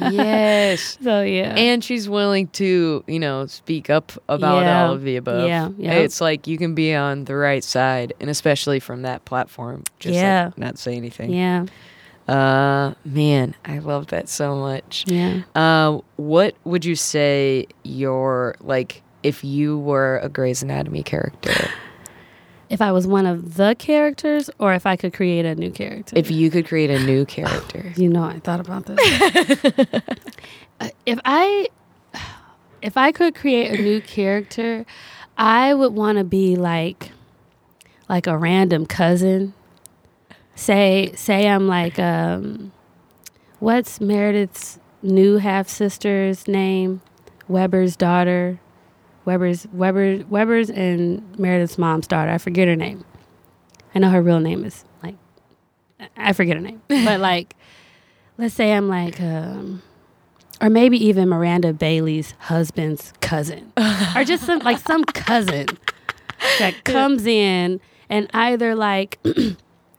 know. 0.00 0.10
yes. 0.10 0.98
So 1.08 1.22
yeah. 1.22 1.54
And 1.54 1.82
she's 1.82 2.08
willing 2.08 2.48
to, 2.48 3.04
you 3.06 3.18
know, 3.18 3.46
speak 3.46 3.88
up 3.88 4.12
about 4.28 4.62
Yeah. 4.62 4.84
all 4.84 4.94
of 4.94 5.02
the 5.02 5.16
above. 5.16 5.48
Yeah, 5.48 5.70
yeah. 5.76 5.92
It's 5.94 6.20
like 6.20 6.46
you 6.46 6.58
can 6.58 6.74
be 6.74 6.94
on 6.94 7.24
the 7.24 7.34
right 7.34 7.64
side, 7.64 7.87
and 8.20 8.28
especially 8.30 8.80
from 8.80 9.02
that 9.02 9.24
platform, 9.24 9.84
just 9.98 10.14
like, 10.14 10.22
Yeah. 10.22 10.50
not 10.56 10.78
say 10.78 10.94
anything. 10.96 11.32
yeah. 11.32 11.66
Uh, 12.26 12.92
man, 13.06 13.54
I 13.64 13.78
love 13.78 14.08
that 14.08 14.28
so 14.28 14.54
much. 14.56 15.04
Yeah. 15.06 15.40
Uh, 15.54 16.00
what 16.16 16.54
would 16.64 16.84
you 16.84 16.94
say 16.94 17.66
your 17.84 18.54
like 18.60 19.02
if 19.22 19.42
you 19.42 19.78
were 19.78 20.18
a 20.22 20.28
Grey's 20.28 20.62
Anatomy 20.62 21.02
character? 21.02 21.54
if 22.68 22.82
I 22.82 22.92
was 22.92 23.06
one 23.06 23.24
of 23.24 23.54
the 23.54 23.74
characters 23.78 24.50
or 24.58 24.74
if 24.74 24.84
I 24.84 24.94
could 24.96 25.14
create 25.14 25.46
a 25.46 25.54
new 25.54 25.70
character. 25.70 26.12
if 26.18 26.30
you 26.30 26.50
could 26.50 26.66
create 26.68 26.90
a 26.90 26.98
new 27.06 27.24
character, 27.36 27.94
you 27.96 28.10
know, 28.10 28.24
I 28.24 28.40
thought 28.40 28.60
about 28.60 28.84
this. 28.86 28.98
Uh, 30.80 30.90
if 31.06 31.18
I 31.24 31.66
if 32.82 32.96
I 32.96 33.10
could 33.10 33.34
create 33.34 33.80
a 33.80 33.82
new 33.82 34.00
character, 34.00 34.86
I 35.36 35.74
would 35.74 35.92
want 35.94 36.18
to 36.18 36.24
be 36.24 36.54
like 36.56 37.10
like 38.08 38.26
a 38.26 38.36
random 38.36 38.86
cousin. 38.86 39.54
Say 40.54 41.12
say 41.14 41.48
I'm 41.48 41.68
like 41.68 41.98
um 41.98 42.72
what's 43.60 44.00
Meredith's 44.00 44.78
new 45.02 45.36
half 45.36 45.68
sister's 45.68 46.48
name? 46.48 47.00
Weber's 47.48 47.96
daughter. 47.96 48.60
Weber's 49.24 49.66
Weber 49.72 50.24
Weber's 50.28 50.70
and 50.70 51.38
Meredith's 51.38 51.78
mom's 51.78 52.06
daughter. 52.06 52.30
I 52.30 52.38
forget 52.38 52.66
her 52.68 52.76
name. 52.76 53.04
I 53.94 53.98
know 53.98 54.10
her 54.10 54.22
real 54.22 54.40
name 54.40 54.64
is 54.64 54.84
like 55.02 55.16
I 56.16 56.32
forget 56.32 56.56
her 56.56 56.62
name. 56.62 56.82
But 56.88 57.20
like 57.20 57.54
let's 58.36 58.54
say 58.54 58.72
I'm 58.72 58.88
like 58.88 59.20
um 59.20 59.82
or 60.60 60.70
maybe 60.70 61.02
even 61.06 61.28
Miranda 61.28 61.72
Bailey's 61.72 62.34
husband's 62.38 63.12
cousin. 63.20 63.72
or 64.16 64.24
just 64.24 64.44
some 64.44 64.58
like 64.60 64.78
some 64.78 65.04
cousin 65.04 65.66
that 66.58 66.84
comes 66.84 67.26
in 67.26 67.80
and 68.08 68.28
either 68.32 68.74
like 68.74 69.18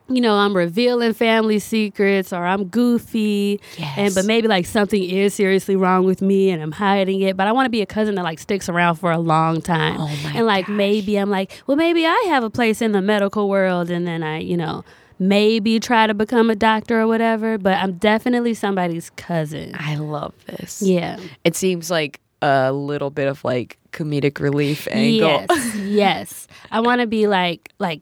you 0.09 0.21
know, 0.21 0.35
I'm 0.35 0.55
revealing 0.55 1.13
family 1.13 1.59
secrets 1.59 2.33
or 2.33 2.43
I'm 2.45 2.65
goofy. 2.65 3.61
yes. 3.77 3.97
And 3.97 4.15
but 4.15 4.25
maybe 4.25 4.47
like 4.47 4.65
something 4.65 5.01
is 5.03 5.33
seriously 5.33 5.75
wrong 5.75 6.03
with 6.03 6.21
me 6.21 6.49
and 6.49 6.61
I'm 6.61 6.71
hiding 6.71 7.21
it. 7.21 7.37
But 7.37 7.47
I 7.47 7.51
want 7.51 7.67
to 7.67 7.69
be 7.69 7.81
a 7.81 7.85
cousin 7.85 8.15
that 8.15 8.23
like 8.23 8.39
sticks 8.39 8.69
around 8.69 8.95
for 8.95 9.11
a 9.11 9.19
long 9.19 9.61
time. 9.61 9.97
Oh 9.99 10.07
my 10.23 10.33
and 10.35 10.45
like 10.45 10.67
maybe 10.67 11.17
I'm 11.17 11.29
like, 11.29 11.61
well 11.67 11.77
maybe 11.77 12.05
I 12.05 12.25
have 12.29 12.43
a 12.43 12.49
place 12.49 12.81
in 12.81 12.91
the 12.91 13.01
medical 13.01 13.49
world 13.49 13.89
and 13.89 14.07
then 14.07 14.23
I, 14.23 14.39
you 14.39 14.57
know, 14.57 14.83
maybe 15.19 15.79
try 15.79 16.07
to 16.07 16.13
become 16.13 16.49
a 16.49 16.55
doctor 16.55 16.99
or 17.01 17.07
whatever. 17.07 17.57
But 17.57 17.75
I'm 17.77 17.93
definitely 17.93 18.55
somebody's 18.55 19.11
cousin. 19.11 19.73
I 19.75 19.97
love 19.97 20.33
this. 20.47 20.81
Yeah. 20.81 21.19
It 21.43 21.55
seems 21.55 21.91
like 21.91 22.19
a 22.41 22.71
little 22.71 23.09
bit 23.11 23.27
of 23.27 23.43
like 23.43 23.77
comedic 23.91 24.39
relief 24.39 24.87
angle. 24.91 25.45
Yes, 25.49 25.75
yes. 25.75 26.47
I 26.71 26.79
want 26.81 27.01
to 27.01 27.07
be 27.07 27.27
like 27.27 27.71
like 27.79 28.01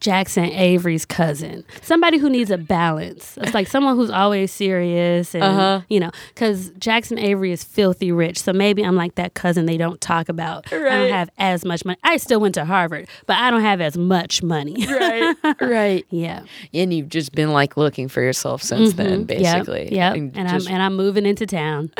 Jackson 0.00 0.46
Avery's 0.46 1.04
cousin, 1.04 1.64
somebody 1.80 2.18
who 2.18 2.28
needs 2.28 2.50
a 2.50 2.58
balance. 2.58 3.38
It's 3.40 3.54
like 3.54 3.68
someone 3.68 3.94
who's 3.94 4.10
always 4.10 4.50
serious, 4.50 5.32
and 5.32 5.44
Uh-huh. 5.44 5.80
you 5.88 6.00
know, 6.00 6.10
because 6.34 6.70
Jackson 6.70 7.20
Avery 7.20 7.52
is 7.52 7.62
filthy 7.62 8.10
rich. 8.10 8.42
So 8.42 8.52
maybe 8.52 8.82
I'm 8.82 8.96
like 8.96 9.14
that 9.14 9.34
cousin 9.34 9.66
they 9.66 9.76
don't 9.76 10.00
talk 10.00 10.28
about. 10.28 10.66
I 10.72 10.76
don't 10.76 11.10
have 11.12 11.30
as 11.38 11.64
much 11.64 11.84
money. 11.84 12.00
I 12.02 12.16
still 12.16 12.40
went 12.40 12.56
to 12.56 12.64
Harvard, 12.64 13.06
but 13.26 13.36
I 13.36 13.52
don't 13.52 13.60
have 13.60 13.80
as 13.80 13.96
much 13.96 14.42
money. 14.42 14.84
right, 14.88 15.36
right. 15.60 16.04
yeah, 16.10 16.42
And 16.74 16.92
you've 16.92 17.08
just 17.08 17.30
been 17.30 17.52
like 17.52 17.76
looking 17.76 18.08
for 18.08 18.22
yourself 18.22 18.60
since 18.60 18.94
then, 18.94 19.22
basically. 19.22 19.94
Yeah, 19.94 20.14
And 20.14 20.36
and, 20.36 20.48
just 20.48 20.66
I'm 20.68 20.74
and 20.74 20.82
I'm 20.82 20.96
moving 20.96 21.26
into 21.26 21.46
town. 21.46 21.92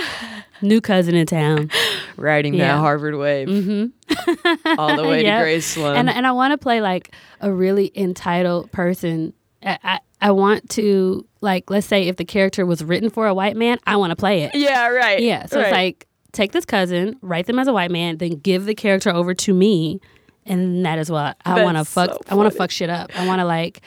New 0.61 0.81
cousin 0.81 1.15
in 1.15 1.27
town. 1.27 1.71
riding 2.17 2.57
that. 2.59 2.79
Harvard 2.79 3.15
wave 3.17 3.49
mm-hmm. 3.49 4.79
all 4.79 4.97
the 4.97 5.03
way 5.09 5.23
Yep. 5.25 5.39
to 5.39 5.43
Grey 5.45 5.61
Sloan. 5.61 5.97
and 5.97 6.11
and 6.11 6.27
I 6.27 6.33
want 6.33 6.53
to 6.53 6.59
play 6.59 6.81
like 6.81 7.13
a 7.41 7.53
really 7.53 7.91
entitled 7.95 8.71
person. 8.73 9.33
I, 9.63 9.79
I 9.83 9.99
I 10.21 10.31
want 10.31 10.71
to 10.71 11.27
like 11.41 11.71
let's 11.71 11.87
say 11.87 12.09
if 12.09 12.17
the 12.17 12.25
character 12.25 12.65
was 12.67 12.83
written 12.85 13.11
for 13.11 13.27
a 13.27 13.35
white 13.35 13.57
man, 13.57 13.79
I 13.87 13.97
want 13.97 14.11
to 14.11 14.17
play 14.17 14.43
it. 14.43 14.55
yeah, 14.55 14.89
right. 14.89 15.21
Yeah, 15.21 15.47
so 15.47 15.61
it's 15.61 15.73
like 15.73 16.07
take 16.33 16.53
this 16.53 16.65
cousin, 16.65 17.17
write 17.21 17.47
them 17.47 17.59
as 17.59 17.69
a 17.69 17.73
white 17.73 17.91
man, 17.91 18.19
then 18.19 18.39
give 18.39 18.65
the 18.65 18.75
character 18.75 19.11
over 19.11 19.35
to 19.35 19.53
me, 19.53 20.01
and 20.47 20.85
that 20.87 20.99
is 20.99 21.11
what 21.11 21.37
I 21.45 21.63
want 21.63 21.77
to 21.77 21.85
fuck. 21.85 22.11
so 22.11 22.19
I 22.29 22.35
want 22.35 22.51
to 22.53 22.57
fuck 22.57 22.71
shit 22.71 22.89
up. 22.91 23.11
I 23.19 23.27
want 23.27 23.41
to 23.41 23.45
like 23.45 23.81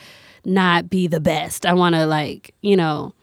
not 0.43 0.89
be 0.89 1.07
the 1.07 1.19
best. 1.19 1.65
I 1.65 1.73
want 1.73 1.95
to 1.95 2.05
like 2.05 2.53
you 2.61 2.75
know 2.77 3.13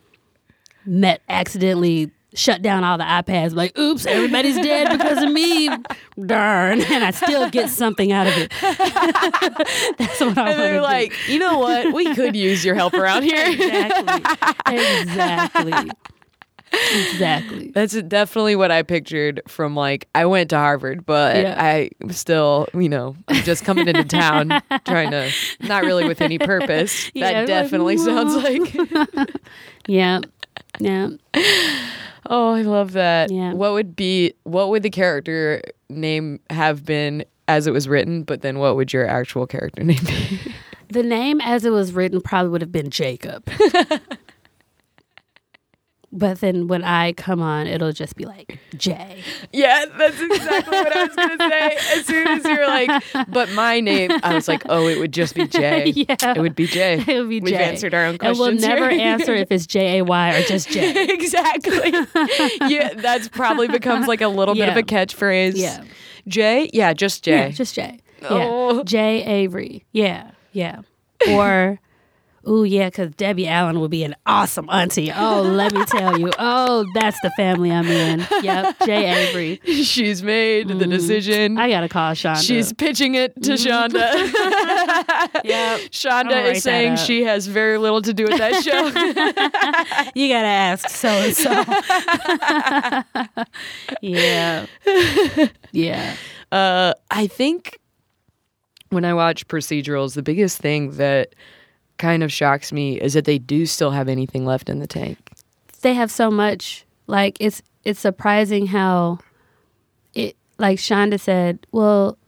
met 0.84 1.20
accidentally 1.28 2.10
shut 2.34 2.62
down 2.62 2.82
all 2.84 2.96
the 2.98 3.04
iPads. 3.04 3.54
Like, 3.54 3.78
oops, 3.78 4.06
everybody's 4.06 4.56
dead 4.56 4.96
because 4.98 5.22
of 5.22 5.30
me. 5.30 5.68
Darn, 6.26 6.80
and 6.90 7.04
I 7.04 7.10
still 7.10 7.50
get 7.50 7.68
something 7.70 8.12
out 8.12 8.26
of 8.26 8.34
it. 8.36 8.50
That's 9.98 10.20
what 10.20 10.38
I 10.38 10.42
am 10.42 10.48
And 10.48 10.60
they're 10.60 10.74
do. 10.76 10.80
like, 10.82 11.28
you 11.28 11.38
know 11.38 11.58
what? 11.58 11.92
We 11.92 12.14
could 12.14 12.34
use 12.36 12.64
your 12.64 12.74
help 12.74 12.94
around 12.94 13.22
here. 13.24 13.44
exactly, 13.52 14.74
exactly, 14.74 15.90
exactly. 16.72 17.70
That's 17.74 17.94
definitely 18.02 18.56
what 18.56 18.70
I 18.70 18.82
pictured 18.82 19.42
from 19.46 19.76
like 19.76 20.08
I 20.14 20.24
went 20.26 20.50
to 20.50 20.56
Harvard, 20.56 21.04
but 21.04 21.36
Yeah. 21.36 21.56
I 21.62 21.90
still, 22.10 22.66
you 22.74 22.88
know, 22.88 23.14
I'm 23.28 23.42
just 23.42 23.64
coming 23.64 23.88
into 23.88 24.04
town 24.04 24.62
trying 24.86 25.10
to 25.10 25.30
not 25.60 25.84
really 25.84 26.06
with 26.08 26.20
any 26.22 26.38
purpose. 26.38 27.10
Yeah, 27.14 27.32
that 27.32 27.38
like, 27.40 27.46
definitely 27.46 27.96
sounds 27.98 28.34
like 28.36 29.28
Yeah, 29.86 30.20
yeah. 30.80 31.08
Oh, 32.34 32.54
I 32.54 32.62
love 32.62 32.92
that. 32.92 33.30
Yeah. 33.30 33.52
What 33.52 33.72
would 33.74 33.94
be 33.94 34.32
what 34.44 34.70
would 34.70 34.82
the 34.82 34.90
character 34.90 35.60
name 35.90 36.40
have 36.48 36.82
been 36.84 37.26
as 37.46 37.66
it 37.66 37.72
was 37.72 37.86
written, 37.86 38.22
but 38.22 38.40
then 38.40 38.58
what 38.58 38.74
would 38.74 38.90
your 38.90 39.06
actual 39.06 39.46
character 39.46 39.84
name 39.84 40.02
be? 40.02 40.40
The 40.88 41.02
name 41.02 41.42
as 41.42 41.66
it 41.66 41.70
was 41.70 41.92
written 41.92 42.22
probably 42.22 42.50
would 42.50 42.62
have 42.62 42.72
been 42.72 42.88
Jacob. 42.90 43.46
but 46.12 46.40
then 46.40 46.68
when 46.68 46.84
I 46.84 47.12
come 47.14 47.40
on, 47.40 47.66
it'll 47.66 47.92
just 47.92 48.16
be 48.16 48.24
like 48.24 48.58
Jay. 48.76 49.22
yeah, 49.52 49.86
that's 49.96 50.20
exactly 50.20 50.76
what 50.78 50.96
I 50.96 51.04
was 51.06 51.16
gonna 51.16 51.48
say. 51.50 51.76
As 51.98 52.06
soon 52.06 52.28
as 52.28 52.44
you're 52.44 52.66
like, 52.66 53.02
but 53.28 53.50
my 53.52 53.80
name, 53.80 54.10
I 54.22 54.34
was 54.34 54.46
like, 54.48 54.62
oh, 54.68 54.86
it 54.88 54.98
would 54.98 55.12
just 55.12 55.34
be 55.34 55.46
Jay. 55.48 55.92
Yeah. 56.02 56.34
It 56.36 56.40
would 56.40 56.54
be 56.54 56.66
Jay. 56.66 57.02
It 57.08 57.20
would 57.20 57.28
be 57.28 57.40
We've 57.40 57.52
Jay. 57.54 57.64
answered 57.64 57.94
our 57.94 58.04
own 58.04 58.18
questions. 58.18 58.40
And 58.40 58.58
we'll 58.60 58.68
never 58.78 58.90
answer 58.90 59.34
if 59.34 59.50
it's 59.50 59.66
J 59.66 59.98
A 59.98 60.04
Y 60.04 60.38
or 60.38 60.42
just 60.42 60.68
Jay. 60.70 61.06
exactly. 61.08 61.92
yeah, 62.68 62.94
that's 62.94 63.28
probably 63.28 63.68
becomes 63.68 64.06
like 64.06 64.20
a 64.20 64.28
little 64.28 64.54
bit 64.54 64.68
of 64.68 64.76
a 64.76 64.82
catchphrase. 64.82 65.52
Yeah. 65.56 65.82
Jay? 66.28 66.70
Yeah, 66.72 66.92
just 66.92 67.24
Jay. 67.24 67.32
Yeah, 67.32 67.48
just 67.50 67.74
Jay. 67.74 68.00
Yeah. 68.20 68.28
Oh. 68.30 68.84
Jay 68.84 69.24
Avery. 69.24 69.84
Yeah. 69.92 70.30
Yeah. 70.52 70.82
Or, 71.30 71.80
ooh, 72.48 72.64
yeah, 72.64 72.88
because 72.88 73.10
Debbie 73.12 73.46
Allen 73.48 73.80
would 73.80 73.90
be 73.90 74.04
an 74.04 74.14
awesome 74.26 74.68
auntie. 74.70 75.12
Oh, 75.12 75.42
let 75.42 75.72
me 75.72 75.84
tell 75.84 76.18
you. 76.18 76.30
Oh, 76.38 76.84
that's 76.94 77.20
the 77.22 77.30
family 77.30 77.70
I'm 77.70 77.86
in. 77.86 78.26
Yep. 78.42 78.76
Jay 78.84 79.28
Avery. 79.28 79.60
She's 79.84 80.22
made 80.22 80.68
the 80.68 80.86
decision. 80.86 81.52
Mm-hmm. 81.52 81.60
I 81.60 81.68
got 81.70 81.80
to 81.80 81.88
call 81.88 82.12
Shonda. 82.12 82.42
She's 82.46 82.72
pitching 82.72 83.14
it 83.14 83.34
to 83.42 83.52
Shonda. 83.52 84.12
Yep. 85.44 85.80
Shonda 85.90 86.52
is 86.52 86.62
saying 86.62 86.96
she 86.96 87.24
has 87.24 87.46
very 87.46 87.78
little 87.78 88.02
to 88.02 88.12
do 88.14 88.24
with 88.24 88.38
that 88.38 88.62
show. 88.62 88.82
You 90.14 90.28
got 90.28 90.42
to 90.42 90.46
ask 90.46 90.88
so 90.88 91.08
and 91.08 91.36
so. 91.36 91.64
Yeah. 94.00 94.66
Yeah. 95.72 96.16
uh, 96.50 96.94
I 97.10 97.26
think 97.26 97.78
when 98.90 99.04
I 99.04 99.14
watch 99.14 99.46
procedurals, 99.48 100.14
the 100.14 100.22
biggest 100.22 100.58
thing 100.58 100.92
that 100.92 101.34
kind 102.02 102.24
of 102.24 102.32
shocks 102.32 102.72
me 102.72 103.00
is 103.00 103.14
that 103.14 103.24
they 103.26 103.38
do 103.38 103.64
still 103.64 103.92
have 103.92 104.08
anything 104.08 104.44
left 104.44 104.68
in 104.68 104.80
the 104.80 104.88
tank. 104.88 105.18
they 105.82 105.94
have 105.94 106.10
so 106.10 106.30
much 106.30 106.84
like 107.06 107.36
it's 107.38 107.62
it's 107.84 108.00
surprising 108.00 108.66
how 108.66 109.18
it 110.14 110.36
like 110.58 110.78
Shonda 110.78 111.18
said, 111.20 111.64
well, 111.70 112.18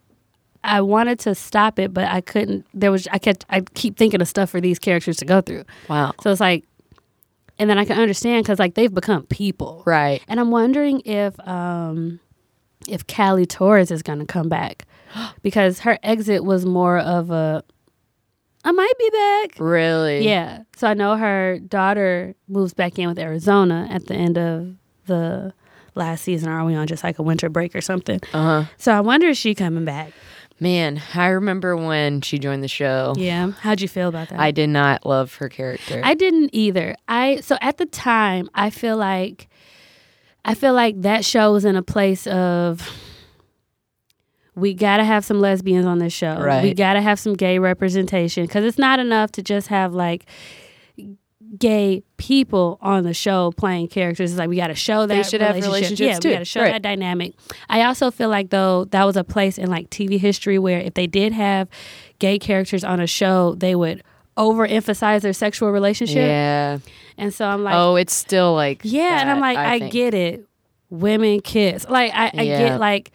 I 0.63 0.81
wanted 0.81 1.19
to 1.21 1.35
stop 1.35 1.79
it, 1.81 1.93
but 1.93 2.05
I 2.09 2.21
couldn't. 2.21 2.67
There 2.73 2.93
was 2.93 3.09
I 3.11 3.19
kept 3.19 3.45
I 3.51 3.63
keep 3.75 3.97
thinking 3.97 4.21
of 4.23 4.29
stuff 4.29 4.51
for 4.51 4.61
these 4.61 4.79
characters 4.79 5.17
to 5.19 5.25
go 5.25 5.41
through. 5.41 5.65
Wow. 5.89 6.13
So 6.23 6.31
it's 6.31 6.41
like, 6.41 6.65
and 7.59 7.69
then 7.69 7.77
I 7.77 7.85
can 7.85 7.99
understand 7.99 8.45
because 8.45 8.61
like 8.61 8.75
they've 8.75 8.95
become 8.95 9.25
people, 9.25 9.83
Right. 9.85 10.23
And 10.29 10.39
I'm 10.39 10.53
wondering 10.53 11.01
if 11.05 11.35
um 11.47 12.21
if 12.89 13.07
Callie 13.09 13.47
Torres 13.47 13.91
is 13.91 14.03
going 14.03 14.21
to 14.21 14.27
come 14.27 14.49
back 14.49 14.87
because 15.43 15.81
her 15.81 15.99
exit 16.05 16.45
was 16.45 16.65
more 16.65 16.99
of 16.99 17.31
a 17.31 17.65
I 18.65 18.73
might 18.73 18.93
be 18.99 19.11
back. 19.11 19.61
Really? 19.61 20.27
Yeah. 20.27 20.63
So 20.77 20.89
I 20.89 20.95
know 20.95 21.17
her 21.17 21.59
daughter 21.59 22.35
moves 22.49 22.73
back 22.73 22.99
in 22.99 23.09
with 23.09 23.19
Arizona 23.19 23.87
at 23.91 24.07
the 24.07 24.15
end 24.15 24.39
of 24.39 24.75
the 25.07 25.53
last 25.95 26.25
season. 26.25 26.49
Or 26.49 26.53
are 26.61 26.65
we 26.65 26.75
on 26.75 26.87
just 26.87 27.05
like 27.05 27.19
a 27.19 27.23
winter 27.23 27.49
break 27.51 27.77
or 27.77 27.81
something? 27.81 28.21
Uh 28.33 28.63
huh. 28.63 28.65
So 28.79 28.93
I 28.93 29.01
wonder 29.01 29.29
if 29.29 29.37
she 29.37 29.55
coming 29.55 29.85
back. 29.85 30.13
Man, 30.61 31.03
I 31.15 31.27
remember 31.27 31.77
when 31.77 32.21
she 32.21 32.39
joined 32.39 32.63
the 32.63 32.69
show. 32.69 33.13
Yeah. 33.17 33.51
How'd 33.61 33.81
you 33.81 33.89
feel 33.89 34.09
about 34.09 34.29
that? 34.31 34.39
I 34.39 34.51
did 34.51 34.71
not 34.71 35.05
love 35.05 35.35
her 35.37 35.49
character. 35.49 36.01
I 36.03 36.15
didn't 36.15 36.51
either. 36.53 36.95
I 37.09 37.41
so 37.41 37.59
at 37.61 37.77
the 37.77 37.87
time 37.87 38.49
I 38.55 38.71
feel 38.71 38.97
like 38.97 39.49
I 40.45 40.55
feel 40.55 40.73
like 40.73 41.03
that 41.03 41.25
show 41.25 41.53
was 41.53 41.65
in 41.65 41.75
a 41.77 41.83
place 41.83 42.27
of 42.27 42.89
we 44.57 44.73
got 44.75 44.99
to 44.99 45.05
have 45.05 45.25
some 45.25 45.41
lesbians 45.41 45.87
on 45.87 45.99
this 45.99 46.13
show. 46.13 46.37
Right. 46.41 46.63
We 46.63 46.75
got 46.75 46.95
to 46.95 47.01
have 47.01 47.19
some 47.19 47.35
gay 47.35 47.59
representation 47.59 48.47
cuz 48.47 48.65
it's 48.65 48.79
not 48.79 48.99
enough 49.01 49.33
to 49.33 49.43
just 49.43 49.69
have 49.69 49.93
like 49.95 50.27
gay 51.59 52.03
people 52.17 52.79
on 52.81 53.05
the 53.05 53.15
show 53.15 53.53
playing 53.57 53.89
characters. 53.89 54.33
It's 54.33 54.39
like 54.39 54.49
we 54.49 54.57
got 54.57 54.69
to 54.69 54.75
show 54.75 55.07
that 55.07 55.15
They 55.15 55.23
should 55.23 55.41
have 55.41 55.55
relationship. 55.57 55.99
relationships 56.01 56.01
yeah, 56.01 56.19
too. 56.19 56.29
we 56.29 56.35
got 56.35 56.39
to 56.41 56.45
show 56.45 56.61
Right. 56.63 56.73
that 56.73 56.83
dynamic. 56.83 57.35
I 57.69 57.83
also 57.83 58.11
feel 58.11 58.29
like 58.29 58.51
though 58.51 58.87
that 58.87 59.05
was 59.05 59.17
a 59.17 59.25
place 59.25 59.59
in 59.59 59.69
like 59.71 59.91
TV 59.91 60.19
history 60.19 60.59
where 60.59 60.81
if 60.81 60.95
they 60.95 61.07
did 61.07 61.33
have 61.33 61.69
gay 62.19 62.39
characters 62.39 62.83
on 62.83 62.99
a 63.01 63.07
show, 63.07 63.55
they 63.57 63.75
would 63.75 64.03
overemphasize 64.37 65.21
their 65.21 65.33
sexual 65.33 65.71
relationship. 65.71 66.17
yeah. 66.17 66.79
And 67.17 67.33
so 67.33 67.47
I'm 67.47 67.63
like, 67.63 67.75
oh, 67.77 67.95
it's 67.95 68.13
still 68.13 68.55
like. 68.55 68.81
yeah, 68.83 69.21
and 69.21 69.31
I'm 69.31 69.39
like, 69.39 69.57
I, 69.57 69.79
think. 69.79 69.93
get 69.93 70.15
it. 70.15 70.45
Women 70.91 71.41
kiss. 71.41 71.87
Like 71.89 72.11
I, 72.13 72.33
I 72.35 72.43
Yeah. 72.43 72.59
get 72.59 72.81
like 72.81 73.13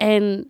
and 0.00 0.46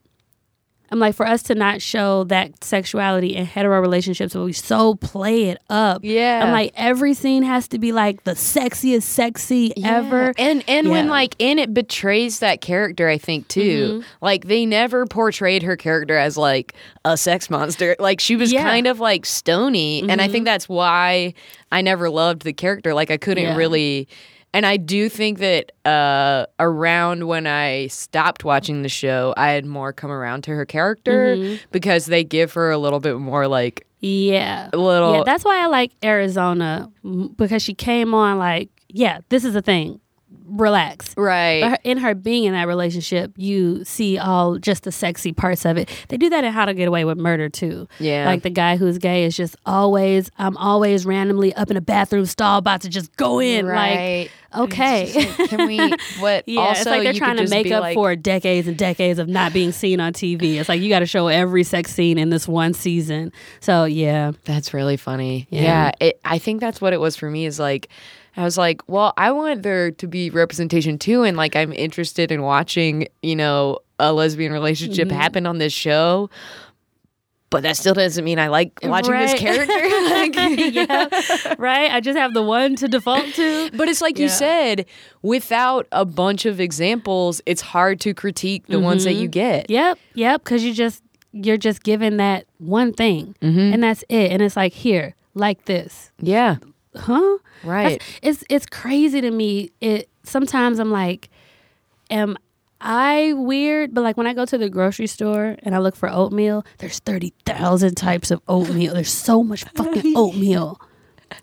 I'm 0.90 0.98
like 0.98 1.14
for 1.14 1.26
us 1.26 1.42
to 1.44 1.54
not 1.54 1.82
show 1.82 2.24
that 2.24 2.64
sexuality 2.64 3.36
in 3.36 3.44
hetero 3.44 3.80
relationships 3.80 4.34
but 4.34 4.44
we 4.44 4.52
so 4.52 4.94
play 4.94 5.44
it 5.50 5.58
up. 5.68 6.00
Yeah. 6.02 6.42
I'm 6.44 6.52
like 6.52 6.72
every 6.76 7.14
scene 7.14 7.42
has 7.42 7.68
to 7.68 7.78
be 7.78 7.92
like 7.92 8.24
the 8.24 8.32
sexiest 8.32 9.02
sexy 9.02 9.72
ever. 9.84 10.32
And 10.38 10.64
and 10.68 10.88
when 10.88 10.96
Yeah. 10.96 11.02
Mm-hmm. 11.02 11.10
like 11.10 11.34
and 11.40 11.60
it 11.60 11.74
betrays 11.74 12.38
that 12.38 12.60
character, 12.60 13.08
I 13.08 13.18
think 13.18 13.48
too. 13.48 14.02
Like 14.22 14.46
they 14.46 14.64
never 14.66 15.06
portrayed 15.06 15.62
her 15.62 15.76
character 15.76 16.16
as 16.16 16.36
like 16.36 16.74
a 17.04 17.16
sex 17.16 17.50
monster. 17.50 17.94
Like 17.98 18.20
she 18.20 18.36
was 18.36 18.52
Yeah. 18.52 18.60
Mm-hmm. 18.60 18.68
kind 18.68 18.86
of 18.86 19.00
like 19.00 19.26
stony, 19.26 20.08
and 20.08 20.20
I 20.20 20.28
think 20.28 20.44
that's 20.44 20.68
why 20.68 21.34
I 21.70 21.82
never 21.82 22.08
loved 22.10 22.42
the 22.42 22.52
character. 22.52 22.94
Like 22.94 23.10
I 23.10 23.16
couldn't 23.18 23.44
Yeah. 23.44 23.56
really. 23.56 24.08
And 24.54 24.64
I 24.64 24.76
do 24.78 25.08
think 25.08 25.38
that 25.38 25.72
uh, 25.84 26.46
around 26.58 27.26
when 27.28 27.46
I 27.46 27.88
stopped 27.88 28.44
watching 28.44 28.82
the 28.82 28.88
show, 28.88 29.34
I 29.36 29.50
had 29.50 29.66
more 29.66 29.92
come 29.92 30.10
around 30.10 30.42
to 30.44 30.50
her 30.52 30.64
character 30.64 31.36
Mm-hmm. 31.36 31.56
because 31.70 32.06
they 32.06 32.24
give 32.24 32.54
her 32.54 32.70
a 32.70 32.78
little 32.78 33.00
bit 33.00 33.18
more 33.18 33.46
like 33.46 33.86
Yeah. 34.00 34.70
a 34.72 34.76
little. 34.78 35.16
Yeah, 35.16 35.22
that's 35.24 35.44
why 35.44 35.62
I 35.62 35.66
like 35.66 35.92
Arizona 36.02 36.90
because 37.36 37.62
she 37.62 37.74
came 37.74 38.14
on 38.14 38.38
like, 38.38 38.70
yeah, 38.88 39.20
this 39.28 39.44
is 39.44 39.54
a 39.54 39.62
thing. 39.62 40.00
Relax. 40.48 41.14
right. 41.16 41.60
But 41.62 41.80
in 41.84 41.98
her 41.98 42.14
being 42.14 42.44
in 42.44 42.52
that 42.54 42.66
relationship, 42.66 43.32
you 43.36 43.84
see 43.84 44.18
all 44.18 44.58
just 44.58 44.84
the 44.84 44.92
sexy 44.92 45.32
parts 45.32 45.64
of 45.64 45.76
it. 45.76 45.88
They 46.08 46.16
do 46.16 46.28
that 46.30 46.44
in 46.44 46.52
How 46.52 46.64
to 46.64 46.74
Get 46.74 46.88
Away 46.88 47.04
with 47.04 47.18
Murder 47.18 47.48
too. 47.48 47.86
Yeah. 47.98 48.26
like 48.26 48.42
the 48.42 48.50
guy 48.50 48.76
who's 48.76 48.98
gay 48.98 49.24
is 49.24 49.36
just 49.36 49.56
always, 49.66 50.30
I'm 50.38 50.56
always 50.56 51.04
randomly 51.06 51.54
up 51.54 51.70
in 51.70 51.76
a 51.76 51.80
bathroom 51.80 52.26
stall 52.26 52.58
about 52.58 52.80
to 52.82 52.88
just 52.88 53.14
go 53.16 53.40
in. 53.40 53.66
Right. 53.66 54.30
Like, 54.54 54.62
okay, 54.62 55.12
like, 55.38 55.50
can 55.50 55.66
we? 55.66 55.78
What? 56.20 56.44
yeah, 56.48 56.60
also, 56.60 56.80
it's 56.80 56.86
like 56.86 57.02
they're 57.02 57.12
trying 57.12 57.36
to 57.36 57.48
make 57.48 57.70
up 57.70 57.82
like- 57.82 57.94
for 57.94 58.16
decades 58.16 58.66
and 58.66 58.76
decades 58.76 59.18
of 59.18 59.28
not 59.28 59.52
being 59.52 59.72
seen 59.72 60.00
on 60.00 60.12
TV. 60.14 60.54
It's 60.58 60.68
like 60.68 60.80
you 60.80 60.88
got 60.88 61.00
to 61.00 61.06
show 61.06 61.28
every 61.28 61.62
sex 61.64 61.92
scene 61.92 62.18
in 62.18 62.30
this 62.30 62.48
one 62.48 62.72
season. 62.74 63.30
So 63.60 63.84
yeah, 63.84 64.32
That's 64.44 64.72
really 64.72 64.96
funny. 64.96 65.46
Yeah. 65.50 65.62
Yeah, 65.62 65.92
it, 66.00 66.20
I 66.24 66.38
think 66.38 66.60
that's 66.60 66.80
what 66.80 66.92
it 66.92 67.00
was 67.00 67.14
for 67.16 67.30
me. 67.30 67.44
Is 67.46 67.58
like, 67.60 67.88
I 68.36 68.44
was 68.44 68.56
like, 68.56 68.82
well, 68.88 69.12
I 69.16 69.32
want 69.32 69.62
there 69.62 69.90
to 69.90 70.06
be 70.06 70.30
representation 70.30 70.98
too, 70.98 71.22
and 71.24 71.36
like 71.36 71.56
I'm 71.56 71.72
interested 71.72 72.30
in 72.30 72.42
watching, 72.42 73.08
you 73.22 73.34
know, 73.36 73.78
a 73.98 74.12
lesbian 74.12 74.52
relationship 74.52 75.08
Mm-hmm. 75.08 75.16
happen 75.16 75.46
on 75.46 75.58
this 75.58 75.72
show. 75.72 76.30
But 77.50 77.62
that 77.62 77.78
still 77.78 77.94
doesn't 77.94 78.22
mean 78.26 78.38
I 78.38 78.48
like 78.48 78.78
watching 78.82 79.12
Right. 79.12 79.26
this 79.30 79.40
character. 79.40 79.72
like, 79.72 80.34
yeah, 80.74 81.54
right. 81.58 81.90
I 81.90 81.98
just 82.00 82.18
have 82.18 82.34
the 82.34 82.42
one 82.42 82.76
to 82.76 82.88
default 82.88 83.24
to. 83.36 83.70
But 83.72 83.88
it's 83.88 84.02
like 84.02 84.18
you 84.18 84.28
said, 84.28 84.84
without 85.22 85.86
a 85.90 86.04
bunch 86.04 86.44
of 86.44 86.60
examples, 86.60 87.40
it's 87.46 87.62
hard 87.62 88.00
to 88.02 88.12
critique 88.12 88.66
the 88.66 88.78
ones 88.78 89.04
that 89.04 89.12
Mm-hmm. 89.12 89.22
you 89.22 89.28
get. 89.28 89.70
Yep, 89.70 89.98
yep. 90.14 90.44
Because 90.44 90.62
you 90.62 90.74
just 90.74 91.02
you're 91.32 91.56
just 91.56 91.82
given 91.82 92.18
that 92.18 92.44
one 92.58 92.92
thing, 92.92 93.34
Mm-hmm. 93.40 93.72
and 93.72 93.82
that's 93.82 94.04
it. 94.10 94.30
And 94.30 94.42
it's 94.42 94.56
like 94.56 94.74
here, 94.74 95.14
like 95.34 95.64
this, 95.64 96.12
Yeah, 96.20 96.56
huh? 96.98 97.38
right. 97.64 98.00
That's- 98.00 98.08
it's 98.22 98.44
it's 98.48 98.66
crazy 98.66 99.20
to 99.20 99.30
me. 99.30 99.70
It 99.80 100.08
sometimes 100.24 100.78
I'm 100.78 100.90
like, 100.90 101.28
am 102.10 102.36
I 102.80 103.32
weird? 103.34 103.94
But 103.94 104.02
like 104.04 104.16
when 104.16 104.26
I 104.26 104.34
go 104.34 104.44
to 104.44 104.56
the 104.58 104.68
grocery 104.68 105.06
store 105.06 105.56
and 105.62 105.74
I 105.74 105.78
look 105.78 105.96
for 105.96 106.08
oatmeal, 106.08 106.64
there's 106.78 106.98
thirty 107.00 107.32
thousand 107.46 107.96
types 107.96 108.30
of 108.30 108.40
oatmeal. 108.48 108.94
There's 108.94 109.12
so 109.12 109.42
much 109.42 109.64
fucking 109.74 110.14
oatmeal. 110.16 110.80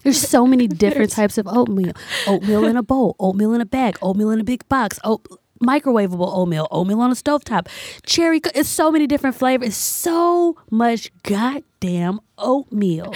There's 0.03 0.19
so 0.19 0.47
many 0.47 0.67
different 0.67 1.11
types 1.11 1.37
of 1.37 1.47
oatmeal. 1.47 1.93
Oatmeal 2.25 2.65
in 2.65 2.75
a 2.77 2.81
bowl, 2.83 3.15
oatmeal 3.19 3.53
in 3.53 3.61
a 3.61 3.65
bag, 3.67 3.97
oatmeal 4.01 4.31
in 4.31 4.39
a 4.39 4.43
big 4.43 4.67
box, 4.67 4.97
oat, 5.03 5.23
microwavable 5.63 6.27
oatmeal, 6.35 6.67
oatmeal 6.71 7.01
on 7.01 7.11
a 7.11 7.13
stovetop, 7.15 7.67
cherry. 8.03 8.39
co- 8.39 8.49
It's 8.55 8.67
so 8.67 8.89
many 8.89 9.05
different 9.05 9.35
flavors. 9.35 9.67
It's 9.67 9.77
so 9.77 10.57
much 10.71 11.11
goddamn 11.23 12.19
oatmeal. 12.39 13.13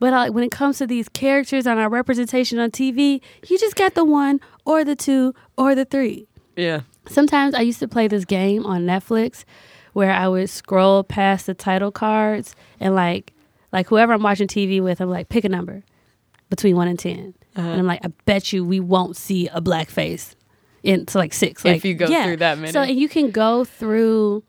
But 0.00 0.12
uh, 0.12 0.30
when 0.30 0.44
it 0.44 0.50
comes 0.50 0.78
to 0.78 0.86
these 0.86 1.08
characters 1.08 1.66
and 1.66 1.78
our 1.78 1.88
representation 1.88 2.58
on 2.58 2.70
TV, 2.70 3.20
you 3.46 3.58
just 3.58 3.76
got 3.76 3.94
the 3.94 4.04
one 4.04 4.40
or 4.64 4.84
the 4.84 4.96
two 4.96 5.34
or 5.56 5.74
the 5.74 5.84
three. 5.84 6.26
yeah. 6.56 6.80
Sometimes 7.06 7.54
I 7.54 7.60
used 7.60 7.80
to 7.80 7.88
play 7.88 8.08
this 8.08 8.24
game 8.24 8.64
on 8.64 8.86
Netflix 8.86 9.44
where 9.92 10.10
I 10.10 10.26
would 10.26 10.48
scroll 10.48 11.04
past 11.04 11.44
the 11.44 11.52
title 11.52 11.92
cards 11.92 12.56
and 12.80 12.94
like 12.94 13.34
like 13.72 13.88
whoever 13.88 14.12
I'm 14.12 14.22
watching 14.22 14.46
TV 14.46 14.80
with, 14.82 15.00
I'm 15.00 15.10
like, 15.10 15.28
pick 15.28 15.44
a 15.44 15.48
number 15.48 15.82
between 16.48 16.76
one 16.76 16.86
and 16.86 16.98
10 16.98 17.34
And 17.56 17.66
I'm 17.66 17.86
like, 17.86 18.04
I 18.04 18.08
bet 18.24 18.52
you 18.52 18.64
we 18.64 18.78
won't 18.78 19.16
see 19.16 19.48
a 19.48 19.60
black 19.60 19.90
face 19.90 20.36
into 20.84 21.18
like 21.18 21.34
six. 21.34 21.64
If 21.64 21.84
you 21.84 21.94
go 21.94 22.06
yeah. 22.06 22.24
through 22.24 22.36
that 22.38 22.58
many. 22.58 22.72
So 22.72 22.82
you 22.82 23.08
can 23.08 23.32
go 23.32 23.64
through 23.64 24.44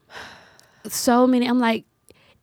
so 0.87 1.25
many. 1.25 1.47
I'm 1.47 1.59
like, 1.59 1.85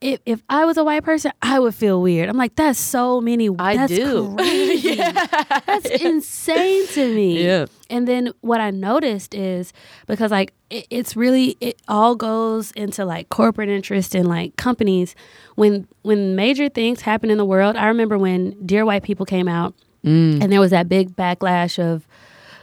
if 0.03 0.21
if 0.27 0.43
I 0.49 0.65
was 0.65 0.77
a 0.77 0.85
white 0.85 1.05
person, 1.05 1.33
I 1.41 1.59
would 1.59 1.75
feel 1.75 2.03
weird. 2.03 2.29
I'm 2.29 2.37
like, 2.37 2.55
that's 2.57 2.79
so 2.79 3.21
many. 3.21 3.49
I 3.59 3.77
that's 3.77 3.93
do. 3.93 4.35
Crazy. 4.39 4.97
That's 4.97 5.89
insane 6.03 6.87
to 6.89 7.15
me. 7.15 7.43
Yeah. 7.45 7.67
And 7.89 8.09
then 8.09 8.33
what 8.41 8.61
I 8.61 8.71
noticed 8.71 9.35
is 9.35 9.73
because 10.07 10.31
like 10.31 10.53
it, 10.71 10.87
it's 10.91 11.15
really 11.17 11.57
it 11.61 11.81
all 11.89 12.17
goes 12.17 12.73
into 12.73 13.05
like 13.05 13.29
corporate 13.29 13.69
interest 13.69 14.15
and 14.15 14.29
like 14.29 14.57
companies 14.57 15.15
when 15.55 15.87
when 16.03 16.35
major 16.37 16.69
things 16.69 17.03
happen 17.03 17.31
in 17.31 17.39
the 17.39 17.45
world. 17.45 17.77
I 17.77 17.87
remember 17.87 18.19
when 18.19 18.57
Dear 18.67 18.85
White 18.85 19.03
People 19.05 19.25
came 19.27 19.49
out 19.49 19.75
Mm. 20.05 20.43
and 20.43 20.51
there 20.53 20.59
was 20.59 20.73
that 20.73 20.89
big 20.89 21.15
backlash 21.15 21.79
of 21.79 22.09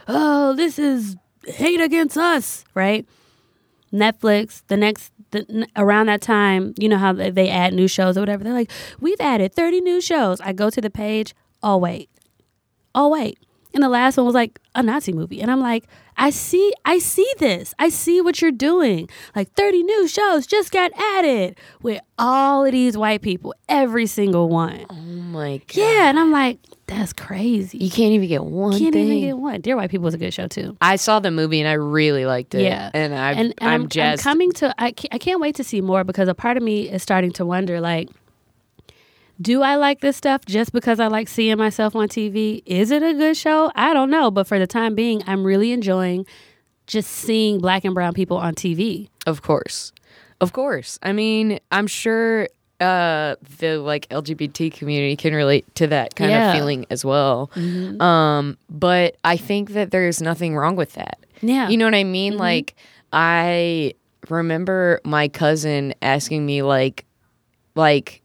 oh 0.06 0.52
this 0.56 0.78
is 0.78 1.16
hate 1.46 1.80
against 1.80 2.18
us 2.18 2.66
right 2.74 3.06
netflix 3.90 4.62
the 4.68 4.76
next 4.76 5.10
the, 5.30 5.66
around 5.76 6.06
that 6.06 6.20
time 6.20 6.74
you 6.78 6.88
know 6.88 6.98
how 6.98 7.12
they, 7.12 7.30
they 7.30 7.48
add 7.48 7.72
new 7.74 7.88
shows 7.88 8.16
or 8.16 8.20
whatever 8.20 8.44
they're 8.44 8.52
like 8.52 8.70
we've 9.00 9.20
added 9.20 9.54
30 9.54 9.80
new 9.80 10.00
shows. 10.00 10.40
I 10.40 10.52
go 10.52 10.70
to 10.70 10.80
the 10.80 10.90
page 10.90 11.34
oh 11.62 11.76
wait 11.76 12.10
oh 12.94 13.08
wait 13.08 13.38
and 13.72 13.82
the 13.84 13.88
last 13.88 14.16
one 14.16 14.26
was 14.26 14.34
like 14.34 14.58
a 14.74 14.82
nazi 14.82 15.12
movie. 15.12 15.40
And 15.40 15.50
i'm 15.50 15.60
like 15.60 15.84
i 16.16 16.30
see 16.30 16.72
i 16.84 16.98
see 16.98 17.30
this. 17.38 17.74
I 17.78 17.88
see 17.88 18.20
what 18.20 18.42
you're 18.42 18.50
doing. 18.50 19.08
Like 19.36 19.52
30 19.52 19.82
new 19.84 20.08
shows 20.08 20.46
just 20.46 20.72
got 20.72 20.90
added 20.96 21.56
with 21.82 22.00
all 22.18 22.64
of 22.64 22.72
these 22.72 22.96
white 22.96 23.22
people 23.22 23.54
every 23.68 24.06
single 24.06 24.48
one. 24.48 24.84
Oh 24.90 24.94
my 24.94 25.58
god. 25.58 25.76
yeah 25.76 26.08
and 26.10 26.18
i'm 26.18 26.32
like 26.32 26.58
that's 26.90 27.12
crazy 27.12 27.78
You 27.78 27.90
can't 27.90 28.12
even 28.12 28.28
get 28.28 28.44
one 28.44 28.72
You 28.72 28.78
can't 28.80 28.94
thing. 28.94 29.06
even 29.08 29.20
get 29.28 29.36
one. 29.38 29.60
Dear 29.60 29.76
White 29.76 29.90
People 29.90 30.04
was 30.04 30.14
a 30.14 30.18
good 30.18 30.34
show 30.34 30.46
too. 30.48 30.76
I 30.80 30.96
saw 30.96 31.20
the 31.20 31.30
movie 31.30 31.60
and 31.60 31.68
I 31.68 31.72
really 31.74 32.26
liked 32.26 32.54
it. 32.54 32.62
Yeah, 32.62 32.90
and 32.92 33.14
I 33.14 33.32
and, 33.32 33.54
and 33.58 33.70
I'm, 33.70 33.82
I'm. 33.94 34.00
I'm 34.12 34.18
coming 34.18 34.52
to. 34.52 34.74
I 34.78 34.90
can't, 34.92 35.14
I 35.14 35.18
can't 35.18 35.40
wait 35.40 35.54
to 35.56 35.64
see 35.64 35.80
more 35.80 36.04
because 36.04 36.28
a 36.28 36.34
part 36.34 36.56
of 36.56 36.62
me 36.62 36.88
is 36.90 37.02
starting 37.02 37.32
to 37.32 37.46
wonder 37.46 37.80
like. 37.80 38.10
Do 39.40 39.62
I 39.62 39.76
like 39.76 40.00
this 40.02 40.18
stuff 40.18 40.44
just 40.44 40.70
because 40.70 41.00
I 41.00 41.06
like 41.06 41.26
seeing 41.26 41.56
myself 41.56 41.96
on 41.96 42.08
TV? 42.08 42.62
Is 42.66 42.90
it 42.90 43.02
a 43.02 43.14
good 43.14 43.38
show? 43.38 43.72
I 43.74 43.94
don't 43.94 44.10
know, 44.10 44.30
but 44.30 44.46
for 44.46 44.58
the 44.58 44.66
time 44.66 44.94
being, 44.94 45.22
I'm 45.26 45.44
really 45.44 45.72
enjoying 45.72 46.26
just 46.86 47.10
seeing 47.10 47.58
black 47.58 47.86
and 47.86 47.94
brown 47.94 48.12
people 48.12 48.36
on 48.36 48.54
TV. 48.54 49.08
Of 49.26 49.40
course. 49.40 49.92
Of 50.42 50.52
course. 50.52 50.98
I 51.02 51.12
mean, 51.12 51.58
I'm 51.72 51.86
sure 51.86 52.48
uh 52.80 53.36
the 53.58 53.78
like 53.78 54.08
LGBT 54.08 54.72
community 54.72 55.16
can 55.16 55.34
relate 55.34 55.72
to 55.74 55.86
that 55.88 56.14
kind 56.16 56.30
Yeah. 56.30 56.50
of 56.52 56.56
feeling 56.56 56.86
as 56.90 57.04
well. 57.04 57.50
Um 58.00 58.56
but 58.70 59.16
I 59.24 59.36
think 59.36 59.70
that 59.70 59.90
there's 59.90 60.22
nothing 60.22 60.56
wrong 60.56 60.76
with 60.76 60.94
that. 60.94 61.18
Yeah. 61.42 61.68
You 61.68 61.76
know 61.76 61.84
what 61.86 61.94
I 61.94 62.04
mean? 62.04 62.36
Like 62.36 62.74
I 63.12 63.94
remember 64.28 65.00
my 65.04 65.28
cousin 65.28 65.94
asking 66.02 66.44
me 66.46 66.62
like 66.62 67.04
like 67.74 68.22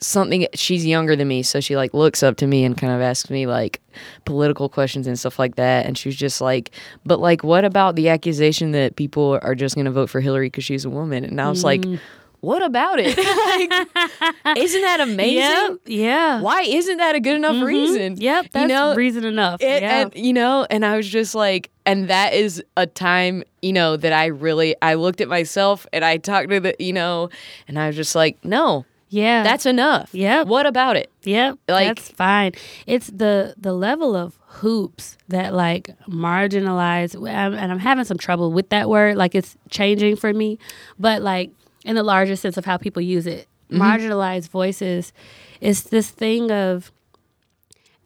something 0.00 0.46
she's 0.54 0.86
younger 0.86 1.16
than 1.16 1.26
me 1.26 1.42
so 1.42 1.58
she 1.58 1.74
like 1.76 1.92
looks 1.92 2.22
up 2.22 2.36
to 2.36 2.46
me 2.46 2.64
and 2.64 2.78
kind 2.78 2.92
of 2.92 3.00
asks 3.00 3.30
me 3.30 3.46
like 3.46 3.80
political 4.24 4.68
questions 4.68 5.08
and 5.08 5.18
stuff 5.18 5.40
like 5.40 5.56
that 5.56 5.86
and 5.86 5.98
she 5.98 6.08
was 6.08 6.14
just 6.14 6.40
like 6.40 6.70
but 7.04 7.18
like 7.18 7.42
what 7.42 7.64
about 7.64 7.96
the 7.96 8.08
accusation 8.08 8.70
that 8.70 8.94
people 8.94 9.40
are 9.42 9.56
just 9.56 9.74
going 9.74 9.86
to 9.86 9.90
vote 9.90 10.08
for 10.08 10.20
Hillary 10.20 10.46
because 10.46 10.64
she's 10.64 10.84
a 10.84 10.90
woman 10.90 11.24
and 11.24 11.40
I 11.40 11.48
was 11.48 11.64
like 11.64 11.84
what 12.40 12.62
about 12.62 12.98
it 13.00 13.16
like 14.46 14.56
isn't 14.58 14.82
that 14.82 15.00
amazing 15.00 15.38
Yep. 15.40 15.78
Yeah. 15.86 16.40
why 16.40 16.62
isn't 16.62 16.96
that 16.98 17.14
a 17.14 17.20
good 17.20 17.36
enough 17.36 17.56
mm-hmm. 17.56 17.64
reason 17.64 18.16
Yep. 18.16 18.46
That's 18.52 18.62
you 18.62 18.68
know 18.68 18.94
reason 18.94 19.24
enough. 19.24 19.60
it, 19.60 19.82
yeah. 19.82 20.02
and 20.02 20.14
you 20.14 20.32
know 20.32 20.66
and 20.70 20.84
i 20.84 20.96
was 20.96 21.08
just 21.08 21.34
like 21.34 21.70
and 21.86 22.08
that 22.08 22.34
is 22.34 22.62
a 22.76 22.86
time 22.86 23.42
you 23.62 23.72
know 23.72 23.96
that 23.96 24.12
i 24.12 24.26
really 24.26 24.76
i 24.82 24.94
looked 24.94 25.20
at 25.20 25.28
myself 25.28 25.86
and 25.92 26.04
i 26.04 26.16
talked 26.16 26.50
to 26.50 26.60
the 26.60 26.74
you 26.78 26.92
know 26.92 27.28
and 27.66 27.78
i 27.78 27.86
was 27.88 27.96
just 27.96 28.14
like 28.14 28.42
no 28.44 28.84
yeah. 29.10 29.42
that's 29.42 29.64
enough 29.66 30.10
Yeah. 30.12 30.42
what 30.42 30.66
about 30.66 30.96
it 30.96 31.10
Yep, 31.24 31.58
Like- 31.68 31.88
that's 31.88 32.08
fine. 32.10 32.52
It's 32.86 33.08
the 33.08 33.54
the 33.58 33.74
level 33.74 34.16
of 34.16 34.38
hoops 34.46 35.18
that 35.28 35.52
like 35.52 35.90
marginalize, 36.08 37.14
and 37.14 37.72
I'm 37.72 37.78
having 37.78 38.04
some 38.06 38.16
trouble 38.16 38.50
with 38.50 38.70
that 38.70 38.88
word. 38.88 39.16
Like 39.16 39.34
it's 39.34 39.54
changing 39.68 40.16
for 40.16 40.32
me, 40.32 40.58
but 40.98 41.20
like 41.20 41.50
in 41.88 41.96
the 41.96 42.02
larger 42.02 42.36
sense 42.36 42.56
of 42.56 42.66
how 42.66 42.76
people 42.76 43.02
use 43.02 43.26
it, 43.26 43.48
mm-hmm. 43.70 43.82
marginalized 43.82 44.50
voices 44.50 45.12
is 45.60 45.84
this 45.84 46.10
thing 46.10 46.52
of 46.52 46.92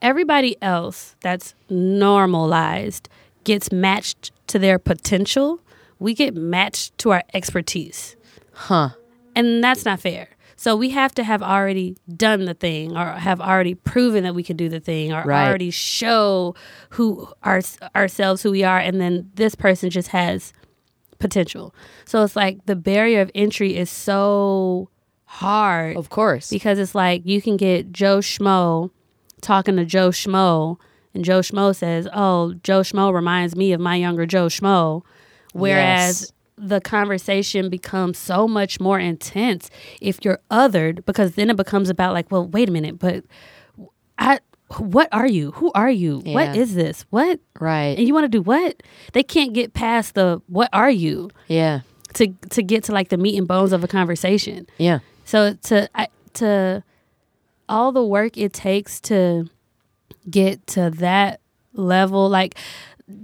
everybody 0.00 0.56
else 0.62 1.16
that's 1.20 1.54
normalized 1.68 3.08
gets 3.44 3.72
matched 3.72 4.30
to 4.46 4.58
their 4.58 4.78
potential. 4.78 5.60
We 5.98 6.14
get 6.14 6.34
matched 6.34 6.96
to 6.98 7.10
our 7.10 7.22
expertise 7.34 8.16
huh 8.54 8.90
and 9.34 9.62
that's 9.64 9.84
not 9.84 9.98
fair. 10.00 10.28
So 10.56 10.76
we 10.76 10.90
have 10.90 11.12
to 11.16 11.24
have 11.24 11.42
already 11.42 11.96
done 12.14 12.44
the 12.44 12.54
thing, 12.54 12.96
or 12.96 13.12
have 13.12 13.40
already 13.40 13.74
proven 13.74 14.22
that 14.22 14.34
we 14.34 14.44
can 14.44 14.56
do 14.56 14.68
the 14.68 14.78
thing, 14.78 15.12
or 15.12 15.24
Right. 15.24 15.48
already 15.48 15.70
show 15.70 16.54
who 16.90 17.28
our, 17.42 17.62
ourselves 17.96 18.42
who 18.42 18.52
we 18.52 18.62
are, 18.62 18.78
and 18.78 19.00
then 19.00 19.30
this 19.34 19.56
person 19.56 19.90
just 19.90 20.08
has 20.08 20.52
potential. 21.22 21.74
So 22.04 22.22
it's 22.24 22.36
like 22.36 22.66
the 22.66 22.76
barrier 22.76 23.20
of 23.22 23.30
entry 23.34 23.76
is 23.76 23.88
so 23.90 24.88
hard 25.24 25.96
of 25.96 26.10
course 26.10 26.50
because 26.50 26.78
it's 26.78 26.94
like 26.94 27.22
you 27.24 27.40
can 27.40 27.56
get 27.56 27.90
Joe 27.90 28.18
Schmo 28.18 28.90
talking 29.40 29.76
to 29.76 29.84
Joe 29.86 30.10
Schmo, 30.10 30.76
and 31.14 31.24
Joe 31.24 31.40
Schmo 31.40 31.74
says, 31.74 32.06
"Oh, 32.12 32.54
Joe 32.62 32.80
Schmo 32.82 33.12
reminds 33.14 33.56
me 33.56 33.72
of 33.72 33.80
my 33.80 33.96
younger 33.96 34.26
Joe 34.26 34.46
Schmo," 34.48 35.02
whereas 35.52 36.20
Yes. 36.20 36.32
the 36.58 36.80
conversation 36.80 37.70
becomes 37.70 38.18
so 38.18 38.46
much 38.46 38.78
more 38.78 38.98
intense 39.00 39.70
if 40.00 40.22
you're 40.24 40.38
othered 40.50 41.04
because 41.06 41.32
then 41.34 41.48
it 41.50 41.56
becomes 41.56 41.88
about 41.90 42.12
like, 42.12 42.30
well, 42.30 42.46
wait 42.46 42.68
a 42.68 42.72
minute, 42.72 42.98
but 42.98 43.24
I. 44.18 44.38
What 44.78 45.08
are 45.12 45.26
you? 45.26 45.50
Who 45.52 45.70
are 45.74 45.90
you? 45.90 46.18
What 46.18 46.54
Yeah. 46.54 46.54
is 46.54 46.74
this? 46.74 47.04
What? 47.10 47.40
right 47.60 47.96
And 47.98 48.06
you 48.06 48.14
want 48.14 48.24
to 48.24 48.28
do 48.28 48.42
what? 48.42 48.82
They 49.12 49.22
can't 49.22 49.52
get 49.52 49.72
past 49.74 50.14
the 50.14 50.40
what 50.48 50.68
are 50.72 50.90
you 50.90 51.30
yeah 51.48 51.80
to 52.14 52.28
to 52.50 52.62
get 52.62 52.84
to 52.84 52.92
like 52.92 53.08
the 53.08 53.16
meat 53.16 53.38
and 53.38 53.46
bones 53.48 53.72
of 53.72 53.82
a 53.84 53.88
conversation. 53.88 54.66
yeah 54.78 54.98
So 55.24 55.54
to 55.54 55.88
I, 55.94 56.08
to 56.34 56.82
all 57.68 57.92
the 57.92 58.04
work 58.04 58.36
it 58.36 58.52
takes 58.52 59.00
to 59.02 59.48
get 60.28 60.66
to 60.68 60.90
that 60.90 61.40
level, 61.74 62.28
like 62.28 62.56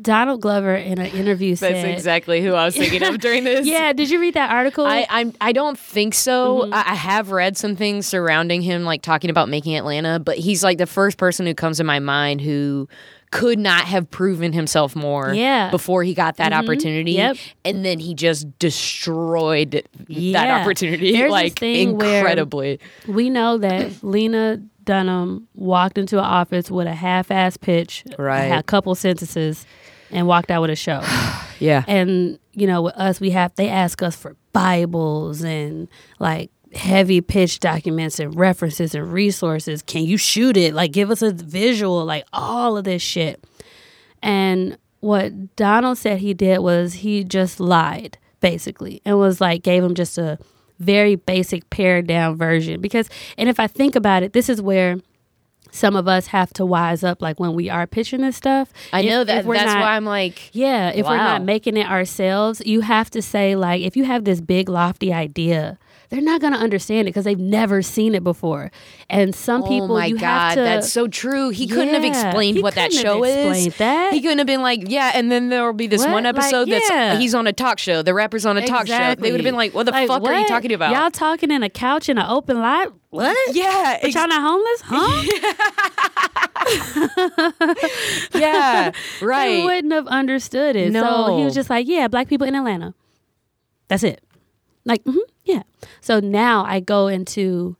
Donald 0.00 0.40
Glover 0.40 0.74
in 0.74 0.98
an 0.98 1.06
interview 1.12 1.54
that's 1.56 1.84
exactly 1.84 2.40
who 2.42 2.54
i 2.54 2.64
was 2.64 2.76
thinking 2.76 3.02
of 3.02 3.18
during 3.18 3.44
this 3.44 3.66
"Yeah, 3.66 3.92
did 3.92 4.10
you 4.10 4.20
read 4.20 4.34
that 4.34 4.50
article? 4.50 4.86
I 4.86 5.06
I'm, 5.10 5.32
I 5.40 5.52
don't 5.52 5.78
think 5.78 6.14
so. 6.14 6.62
Mm-hmm. 6.62 6.74
I, 6.74 6.78
I 6.78 6.94
have 6.94 7.30
read 7.30 7.56
some 7.56 7.76
things 7.76 8.06
surrounding 8.06 8.62
him, 8.62 8.84
like 8.84 9.02
talking 9.02 9.30
about 9.30 9.48
making 9.48 9.76
Atlanta, 9.76 10.18
but 10.18 10.38
he's 10.38 10.62
like 10.64 10.78
the 10.78 10.86
first 10.86 11.18
person 11.18 11.46
who 11.46 11.54
comes 11.54 11.76
to 11.78 11.84
my 11.84 11.98
mind 11.98 12.40
who 12.40 12.88
could 13.30 13.58
not 13.58 13.84
have 13.84 14.10
proven 14.10 14.54
himself 14.54 14.96
more 14.96 15.34
Yeah. 15.34 15.64
Mm-hmm. 15.66 15.70
before 15.72 16.02
he 16.02 16.14
got 16.14 16.36
that 16.38 16.54
opportunity. 16.54 17.12
Yep. 17.12 17.36
And 17.64 17.84
then 17.84 17.98
he 17.98 18.14
just 18.14 18.58
destroyed 18.58 19.84
that 20.08 20.60
opportunity 20.62 21.12
There's 21.12 21.30
like 21.30 21.62
incredibly. 21.62 22.80
we 23.06 23.28
know 23.30 23.58
that 23.58 24.02
Lena 24.02 24.62
Dunham 24.84 25.46
walked 25.54 25.98
into 25.98 26.16
an 26.18 26.24
office 26.24 26.70
with 26.70 26.86
a 26.86 26.94
half-ass 26.94 27.58
pitch, 27.58 28.04
Right. 28.18 28.46
a 28.46 28.62
couple 28.62 28.94
sentences, 28.94 29.66
and 30.10 30.26
walked 30.26 30.50
out 30.50 30.62
with 30.62 30.70
a 30.70 30.76
show." 30.76 31.02
yeah. 31.58 31.84
and 31.86 32.38
you 32.52 32.66
know 32.66 32.82
with 32.82 32.94
us 32.94 33.20
we 33.20 33.30
have 33.30 33.54
they 33.54 33.68
ask 33.68 34.02
us 34.02 34.16
for 34.16 34.36
bibles 34.52 35.42
and 35.42 35.88
like 36.18 36.50
heavy 36.74 37.20
pitch 37.20 37.60
documents 37.60 38.18
and 38.18 38.36
references 38.36 38.94
and 38.94 39.12
resources 39.12 39.82
can 39.82 40.02
you 40.02 40.16
shoot 40.16 40.56
it 40.56 40.74
like 40.74 40.92
give 40.92 41.10
us 41.10 41.22
a 41.22 41.32
visual 41.32 42.04
like 42.04 42.24
all 42.32 42.76
of 42.76 42.84
this 42.84 43.00
shit 43.00 43.42
and 44.22 44.76
what 45.00 45.56
donald 45.56 45.96
said 45.96 46.18
he 46.18 46.34
did 46.34 46.58
was 46.58 46.94
he 46.94 47.24
just 47.24 47.58
lied 47.58 48.18
basically 48.40 49.00
and 49.04 49.18
was 49.18 49.40
like 49.40 49.62
gave 49.62 49.82
him 49.82 49.94
just 49.94 50.18
a 50.18 50.38
very 50.78 51.16
basic 51.16 51.68
pared 51.70 52.06
down 52.06 52.36
version 52.36 52.80
because 52.80 53.08
and 53.38 53.48
if 53.48 53.58
i 53.58 53.66
think 53.66 53.96
about 53.96 54.22
it 54.22 54.32
this 54.32 54.48
is 54.48 54.60
where 54.60 54.96
some 55.70 55.96
of 55.96 56.08
us 56.08 56.28
have 56.28 56.52
to 56.54 56.64
wise 56.66 57.04
up 57.04 57.20
like 57.22 57.38
when 57.38 57.54
we 57.54 57.68
are 57.68 57.86
pitching 57.86 58.20
this 58.22 58.36
stuff 58.36 58.72
I 58.92 59.02
know 59.02 59.20
if 59.22 59.26
that. 59.28 59.44
That's 59.46 59.66
not- 59.66 59.80
why 59.80 59.96
I'm 59.96 60.04
like, 60.04 60.54
yeah, 60.54 60.90
if 60.90 61.06
we're 61.06 61.16
not 61.16 61.42
making 61.42 61.76
it 61.76 61.86
ourselves, 61.88 62.62
you 62.64 62.80
have 62.82 63.10
to 63.10 63.22
say 63.22 63.54
like 63.56 63.82
if 63.82 63.96
you 63.96 64.04
have 64.04 64.24
this 64.24 64.40
big 64.40 64.68
lofty 64.68 65.12
idea, 65.12 65.78
they're 66.10 66.22
not 66.22 66.40
going 66.40 66.54
to 66.54 66.58
understand 66.58 67.06
it 67.06 67.10
because 67.10 67.26
they've 67.26 67.38
never 67.38 67.82
seen 67.82 68.14
it 68.14 68.24
before. 68.24 68.70
And 69.10 69.34
some 69.34 69.62
oh 69.62 69.68
people 69.68 69.92
oh 69.92 69.98
my 69.98 70.06
you 70.06 70.18
god, 70.18 70.22
have 70.22 70.54
to 70.54 70.60
that's 70.62 70.90
so 70.90 71.06
true. 71.06 71.50
He 71.50 71.66
couldn't 71.66 71.92
have 71.92 72.04
explained 72.04 72.62
what 72.62 72.76
that 72.76 72.94
show 72.94 73.24
is. 73.24 73.76
that. 73.76 74.14
He 74.14 74.22
couldn't 74.22 74.38
have 74.38 74.46
been 74.46 74.62
like, 74.62 74.84
yeah, 74.88 75.12
and 75.14 75.30
then 75.30 75.50
there 75.50 75.66
will 75.66 75.74
be 75.74 75.86
this 75.86 76.00
What? 76.00 76.12
one 76.12 76.24
Like, 76.24 76.36
episode 76.36 76.68
yeah. 76.68 76.80
that's 76.88 77.20
he's 77.20 77.34
on 77.34 77.46
a 77.46 77.52
talk 77.52 77.78
show. 77.78 78.00
The 78.02 78.14
rapper's 78.14 78.46
on 78.46 78.56
a 78.56 78.66
talk 78.66 78.86
show. 78.86 79.14
They 79.16 79.30
would 79.32 79.40
have 79.40 79.44
been 79.44 79.54
like, 79.56 79.74
what 79.74 79.84
the 79.84 79.92
Like, 79.92 80.08
fuck 80.08 80.22
are 80.24 80.40
you 80.40 80.48
talking 80.48 80.72
about? 80.72 80.94
Y'all 80.94 81.10
talking 81.10 81.50
in 81.50 81.62
a 81.62 81.68
couch 81.70 82.08
in 82.08 82.16
an 82.16 82.26
open 82.26 82.58
lot? 82.58 82.92
What? 83.10 83.36
yeah, 83.56 83.98
But 84.02 84.12
y'all 84.14 84.28
not 84.28 84.42
homeless? 84.42 84.82
Huh? 84.84 85.22
yeah, 88.34 88.92
right. 89.22 89.64
wouldn't 89.64 89.92
have 89.92 90.06
understood 90.06 90.76
it. 90.76 90.92
So 90.92 91.00
No. 91.00 91.38
he 91.38 91.44
was 91.44 91.54
just 91.54 91.70
like, 91.70 91.86
yeah, 91.88 92.08
black 92.08 92.28
people 92.28 92.46
in 92.46 92.54
Atlanta. 92.54 92.94
That's 93.88 94.02
it. 94.02 94.22
Like, 94.84 95.02
hmm 95.04 95.16
yeah. 95.44 95.62
So 96.02 96.20
now 96.20 96.64
I 96.66 96.80
go 96.80 97.06
into 97.08 97.76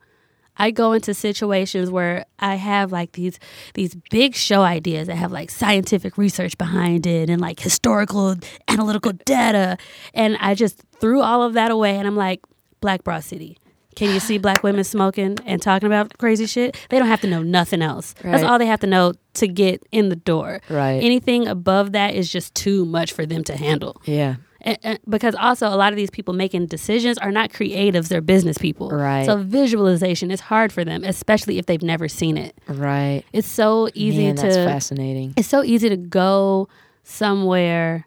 I 0.56 0.70
go 0.70 0.92
into 0.92 1.12
situations 1.14 1.90
where 1.90 2.24
I 2.38 2.54
have 2.56 2.90
like 2.90 3.12
these 3.12 3.38
these 3.74 3.94
big 4.10 4.34
show 4.34 4.62
ideas 4.62 5.06
that 5.08 5.16
have 5.16 5.30
like 5.30 5.50
scientific 5.50 6.16
research 6.16 6.56
behind 6.56 7.06
it 7.06 7.28
and 7.30 7.40
like 7.40 7.60
historical 7.60 8.34
analytical 8.68 9.12
data 9.26 9.76
and 10.14 10.36
I 10.40 10.54
just 10.54 10.82
threw 10.98 11.20
all 11.20 11.42
of 11.42 11.52
that 11.54 11.70
away 11.70 11.96
and 11.98 12.06
I'm 12.06 12.16
like 12.16 12.40
Black 12.80 13.04
Broad 13.04 13.22
City. 13.24 13.58
Can 13.98 14.14
you 14.14 14.20
see 14.20 14.38
black 14.38 14.62
women 14.62 14.84
smoking 14.84 15.36
and 15.44 15.60
talking 15.60 15.86
about 15.88 16.16
crazy 16.18 16.46
shit? 16.46 16.76
They 16.88 17.00
don't 17.00 17.08
have 17.08 17.20
to 17.22 17.26
know 17.26 17.42
nothing 17.42 17.82
else. 17.82 18.14
That's 18.22 18.44
all 18.44 18.56
they 18.56 18.66
have 18.66 18.78
to 18.80 18.86
know 18.86 19.14
to 19.34 19.48
get 19.48 19.82
in 19.90 20.08
the 20.08 20.14
door. 20.16 20.60
Right. 20.70 21.00
Anything 21.02 21.48
above 21.48 21.90
that 21.92 22.14
is 22.14 22.30
just 22.30 22.54
too 22.54 22.84
much 22.84 23.12
for 23.12 23.26
them 23.26 23.42
to 23.44 23.56
handle. 23.56 24.00
yeah. 24.04 24.36
And- 24.60 24.78
and- 24.82 24.98
because 25.08 25.34
also 25.36 25.68
a 25.68 25.74
lot 25.76 25.92
of 25.92 25.96
these 25.96 26.10
people 26.10 26.34
making 26.34 26.66
decisions 26.66 27.16
are 27.18 27.30
not 27.30 27.52
creatives; 27.52 28.08
they're 28.08 28.20
business 28.20 28.58
people. 28.58 28.90
Right. 28.90 29.24
So 29.24 29.36
visualization 29.36 30.32
is 30.32 30.40
hard 30.40 30.72
for 30.72 30.84
them, 30.84 31.04
especially 31.04 31.58
if 31.58 31.66
they've 31.66 31.80
never 31.82 32.08
seen 32.08 32.36
it. 32.36 32.56
Right. 32.68 33.22
It's 33.32 33.46
so 33.48 33.88
easy 33.94 34.26
Man, 34.26 34.34
to. 34.36 34.42
that's 34.42 34.56
fascinating. 34.56 35.32
It's 35.36 35.46
so 35.48 35.62
easy 35.62 35.88
to 35.88 35.96
go 35.96 36.68
somewhere 37.04 38.06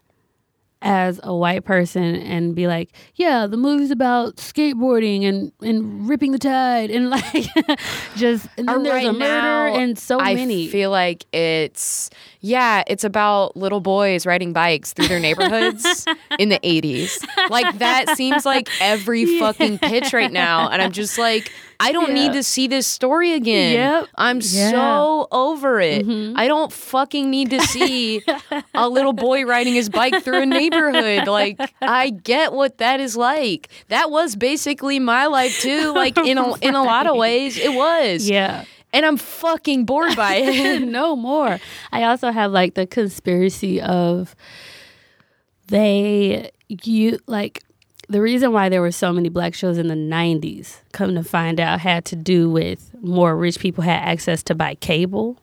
as 0.82 1.20
a 1.22 1.34
white 1.34 1.64
person 1.64 2.16
and 2.16 2.54
be 2.54 2.66
like, 2.66 2.90
yeah, 3.14 3.46
the 3.46 3.56
movie's 3.56 3.90
about 3.90 4.36
skateboarding 4.36 5.24
and 5.24 5.52
and 5.62 6.08
ripping 6.08 6.32
the 6.32 6.38
tide 6.38 6.90
and 6.90 7.10
like 7.16 7.46
just 8.16 8.48
and 8.58 8.68
then 8.68 8.80
Uh, 8.80 8.82
there's 8.82 8.94
right 8.94 9.06
a 9.08 9.12
murder 9.12 9.18
now, 9.20 9.74
and 9.74 9.98
so 9.98 10.20
I 10.20 10.34
many. 10.34 10.68
I 10.68 10.70
feel 10.70 10.90
like 10.90 11.24
it's 11.32 12.10
yeah, 12.42 12.82
it's 12.88 13.04
about 13.04 13.56
little 13.56 13.80
boys 13.80 14.26
riding 14.26 14.52
bikes 14.52 14.92
through 14.92 15.06
their 15.08 15.20
neighborhoods 15.20 16.04
in 16.38 16.48
the 16.48 16.58
80s. 16.58 17.24
Like 17.48 17.78
that 17.78 18.16
seems 18.16 18.44
like 18.44 18.68
every 18.80 19.24
fucking 19.38 19.78
pitch 19.78 20.12
right 20.12 20.30
now 20.32 20.68
and 20.68 20.82
I'm 20.82 20.92
just 20.92 21.16
like 21.18 21.50
I 21.80 21.90
don't 21.90 22.08
Yeah. 22.08 22.14
need 22.28 22.32
to 22.34 22.42
see 22.44 22.68
this 22.68 22.86
story 22.86 23.32
again. 23.32 23.72
Yep. 23.74 24.08
I'm 24.16 24.40
Yeah. 24.42 24.70
so 24.70 25.28
over 25.32 25.80
it. 25.80 26.06
Mm-hmm. 26.06 26.36
I 26.36 26.46
don't 26.46 26.72
fucking 26.72 27.28
need 27.30 27.50
to 27.50 27.60
see 27.60 28.22
a 28.74 28.88
little 28.88 29.12
boy 29.12 29.44
riding 29.44 29.74
his 29.74 29.88
bike 29.88 30.22
through 30.22 30.42
a 30.42 30.46
neighborhood. 30.46 31.26
Like 31.28 31.60
I 31.80 32.10
get 32.10 32.52
what 32.52 32.78
that 32.78 33.00
is 33.00 33.16
like. 33.16 33.68
That 33.88 34.10
was 34.10 34.36
basically 34.36 34.98
my 35.00 35.26
life 35.26 35.60
too. 35.60 35.92
Like 35.92 36.16
in 36.18 36.38
a 36.38 36.54
in 36.58 36.74
a 36.74 36.82
lot 36.82 37.06
of 37.06 37.16
ways 37.24 37.56
it 37.56 37.72
was 37.72 38.28
yeah. 38.28 38.64
And 38.92 39.06
I'm 39.06 39.16
fucking 39.16 39.84
bored 39.84 40.16
by 40.16 40.34
it. 40.42 40.82
no 40.86 41.16
more. 41.16 41.58
I 41.90 42.04
also 42.04 42.30
have 42.30 42.52
like 42.52 42.74
the 42.74 42.86
conspiracy 42.86 43.80
of 43.80 44.34
they 45.68 46.50
you 46.68 47.18
like 47.26 47.62
the 48.08 48.20
reason 48.20 48.52
why 48.52 48.68
there 48.68 48.80
were 48.80 48.92
so 48.92 49.12
many 49.12 49.28
black 49.28 49.54
shows 49.54 49.78
in 49.78 49.88
the 49.88 49.94
90s 49.94 50.80
come 50.92 51.14
to 51.14 51.24
find 51.24 51.58
out 51.58 51.80
had 51.80 52.04
to 52.06 52.16
do 52.16 52.50
with 52.50 52.94
more 53.00 53.36
rich 53.36 53.58
people 53.58 53.82
had 53.82 54.02
access 54.02 54.42
to 54.42 54.54
buy 54.54 54.74
cable 54.74 55.38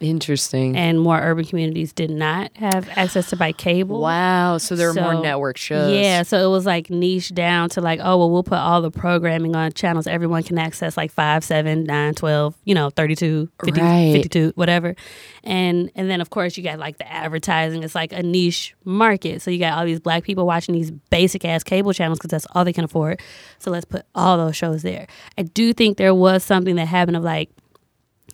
Interesting. 0.00 0.76
and 0.76 1.00
more 1.00 1.18
urban 1.20 1.44
communities 1.44 1.92
did 1.92 2.10
not 2.10 2.50
have 2.56 2.88
access 2.96 3.30
to 3.30 3.36
buy 3.36 3.52
cable 3.52 4.00
wow. 4.00 4.58
So 4.58 4.76
there 4.76 4.90
are 4.90 4.94
more 4.94 5.22
network 5.22 5.56
shows. 5.56 5.94
Yeah, 5.94 6.22
so 6.22 6.46
it 6.46 6.50
was 6.50 6.66
like 6.66 6.90
niche 6.90 7.32
down 7.34 7.68
to 7.70 7.80
like, 7.80 8.00
oh, 8.02 8.18
well, 8.18 8.30
we'll 8.30 8.42
put 8.42 8.58
all 8.58 8.82
the 8.82 8.90
programming 8.90 9.56
on 9.56 9.72
channels 9.72 10.06
everyone 10.06 10.42
can 10.42 10.58
access, 10.58 10.96
like 10.96 11.10
5, 11.10 11.44
7, 11.44 11.84
9, 11.84 12.14
12, 12.14 12.54
you 12.64 12.74
know, 12.74 12.90
32, 12.90 13.48
50, 13.64 13.80
Right. 13.80 14.12
52, 14.12 14.52
whatever. 14.56 14.94
And 15.42 15.90
and 15.94 16.08
then, 16.10 16.20
of 16.20 16.30
course, 16.30 16.56
you 16.56 16.62
got 16.64 16.78
like 16.78 16.98
the 16.98 17.10
advertising. 17.10 17.82
It's 17.82 17.94
like 17.94 18.12
a 18.12 18.22
niche 18.22 18.74
market. 18.84 19.42
So 19.42 19.50
you 19.50 19.58
got 19.58 19.78
all 19.78 19.84
these 19.84 20.00
black 20.00 20.24
people 20.24 20.46
watching 20.46 20.74
these 20.74 20.90
basic 20.90 21.44
ass 21.44 21.62
cable 21.62 21.92
channels 21.92 22.18
because 22.18 22.30
that's 22.30 22.46
all 22.54 22.64
they 22.64 22.72
can 22.72 22.84
afford. 22.84 23.20
So 23.58 23.70
let's 23.70 23.84
put 23.84 24.04
all 24.14 24.36
those 24.38 24.56
shows 24.56 24.82
there. 24.82 25.06
I 25.38 25.42
do 25.42 25.72
think 25.72 25.98
there 25.98 26.14
was 26.14 26.42
something 26.44 26.76
that 26.76 26.86
happened 26.86 27.16
of 27.16 27.22
like, 27.22 27.50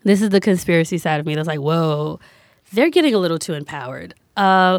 this 0.04 0.22
is 0.22 0.30
the 0.30 0.40
conspiracy 0.40 0.98
side 0.98 1.20
of 1.20 1.26
me 1.26 1.34
that's 1.34 1.48
like, 1.48 1.60
whoa, 1.60 2.20
they're 2.72 2.90
getting 2.90 3.14
a 3.14 3.18
little 3.18 3.38
too 3.38 3.54
empowered. 3.54 4.14
Uh, 4.36 4.78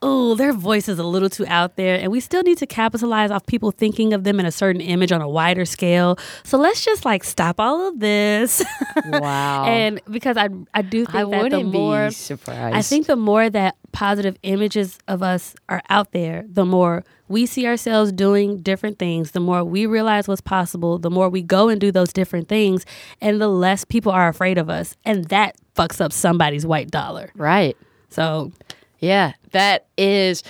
oh, 0.00 0.34
their 0.36 0.52
voice 0.52 0.88
is 0.88 0.98
a 0.98 1.04
little 1.04 1.28
too 1.28 1.44
out 1.46 1.76
there, 1.76 1.98
and 1.98 2.10
we 2.10 2.20
still 2.20 2.42
need 2.42 2.56
to 2.58 2.66
capitalize 2.66 3.30
off 3.30 3.44
people 3.46 3.70
thinking 3.70 4.12
of 4.12 4.24
them 4.24 4.40
in 4.40 4.46
a 4.46 4.52
certain 4.52 4.80
image 4.80 5.12
on 5.12 5.20
a 5.20 5.28
wider 5.28 5.64
scale. 5.64 6.16
So 6.44 6.56
let's 6.56 6.84
just 6.84 7.04
like 7.04 7.24
stop 7.24 7.60
all 7.60 7.88
of 7.88 8.00
this. 8.00 8.62
Wow. 9.10 9.64
and 9.64 10.00
because 10.10 10.36
I 10.36 10.48
I 10.74 10.82
do 10.82 11.04
think 11.06 11.14
I 11.14 11.24
that 11.24 11.50
the 11.50 11.62
more 11.64 12.10
surprised. 12.10 12.76
I 12.76 12.82
think 12.82 13.06
the 13.06 13.16
more 13.16 13.48
that 13.48 13.76
positive 13.92 14.36
images 14.42 14.98
of 15.08 15.22
us 15.22 15.54
are 15.68 15.82
out 15.88 16.12
there, 16.12 16.44
the 16.48 16.64
more 16.64 17.04
we 17.28 17.46
see 17.46 17.66
ourselves 17.66 18.12
doing 18.12 18.58
different 18.58 18.98
things, 18.98 19.32
the 19.32 19.40
more 19.40 19.62
we 19.64 19.86
realize 19.86 20.26
what's 20.28 20.40
possible, 20.40 20.98
the 20.98 21.10
more 21.10 21.28
we 21.28 21.42
go 21.42 21.68
and 21.68 21.80
do 21.80 21.92
those 21.92 22.12
different 22.12 22.48
things, 22.48 22.84
and 23.20 23.40
the 23.40 23.48
less 23.48 23.84
people 23.84 24.12
are 24.12 24.28
afraid 24.28 24.58
of 24.58 24.68
us. 24.70 24.96
And 25.04 25.24
that 25.26 25.56
fucks 25.76 26.00
up 26.00 26.12
somebody's 26.12 26.66
white 26.66 26.90
dollar. 26.90 27.30
right. 27.36 27.76
So, 28.10 28.52
Yeah, 29.00 29.32
that 29.52 29.86
is. 29.96 30.42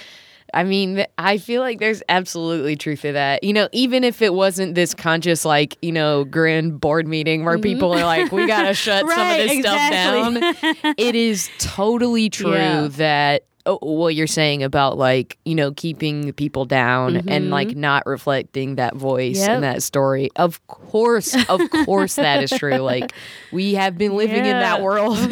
I 0.54 0.64
mean, 0.64 1.04
I 1.18 1.36
feel 1.36 1.60
like 1.60 1.78
there's 1.78 2.02
absolutely 2.08 2.74
truth 2.76 3.02
to 3.02 3.12
that. 3.12 3.44
You 3.44 3.52
know, 3.52 3.68
even 3.72 4.02
if 4.02 4.22
it 4.22 4.32
wasn't 4.32 4.74
this 4.74 4.94
conscious, 4.94 5.44
like, 5.44 5.76
you 5.82 5.92
know, 5.92 6.24
grand 6.24 6.80
board 6.80 7.06
meeting 7.06 7.44
where 7.44 7.56
mm-hmm. 7.56 7.62
people 7.64 7.92
are 7.92 8.04
like, 8.06 8.32
we 8.32 8.46
got 8.46 8.62
to 8.62 8.72
shut 8.86 9.00
some 9.06 9.10
of 9.30 9.36
this 9.36 9.52
exactly. 9.52 10.40
stuff 10.40 10.60
down, 10.62 10.94
it 10.96 11.14
is 11.14 11.50
totally 11.58 12.30
true 12.30 12.52
Yeah. 12.54 12.88
that. 12.92 13.42
Oh, 13.70 13.78
what 13.82 14.14
you're 14.14 14.26
saying 14.26 14.62
about 14.62 14.96
like 14.96 15.36
you 15.44 15.54
know 15.54 15.72
keeping 15.72 16.32
people 16.32 16.64
down 16.64 17.28
and 17.28 17.50
like 17.50 17.76
not 17.76 18.06
reflecting 18.06 18.76
that 18.76 18.94
voice 18.96 19.36
Mm-hmm. 19.36 19.42
Yep. 19.46 19.50
and 19.56 19.62
that 19.64 19.82
story 19.82 20.30
of 20.36 20.66
course 20.68 21.36
of 21.50 21.60
course 21.84 22.16
that 22.16 22.42
is 22.42 22.50
true 22.50 22.78
like 22.78 23.12
we 23.52 23.74
have 23.74 23.98
been 23.98 24.16
living 24.16 24.36
in 24.46 24.58
that 24.58 24.78
Yeah. 24.78 24.82
world 24.82 25.18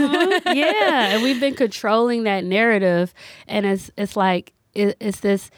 yeah, 0.55 1.15
and 1.15 1.23
we've 1.23 1.41
been 1.41 1.55
controlling 1.55 2.25
that 2.25 2.45
narrative, 2.45 3.15
and 3.49 3.65
it's 3.65 3.91
it's 3.97 4.17
like 4.17 4.53
it, 4.75 4.97
it's 5.01 5.21
this. 5.21 5.51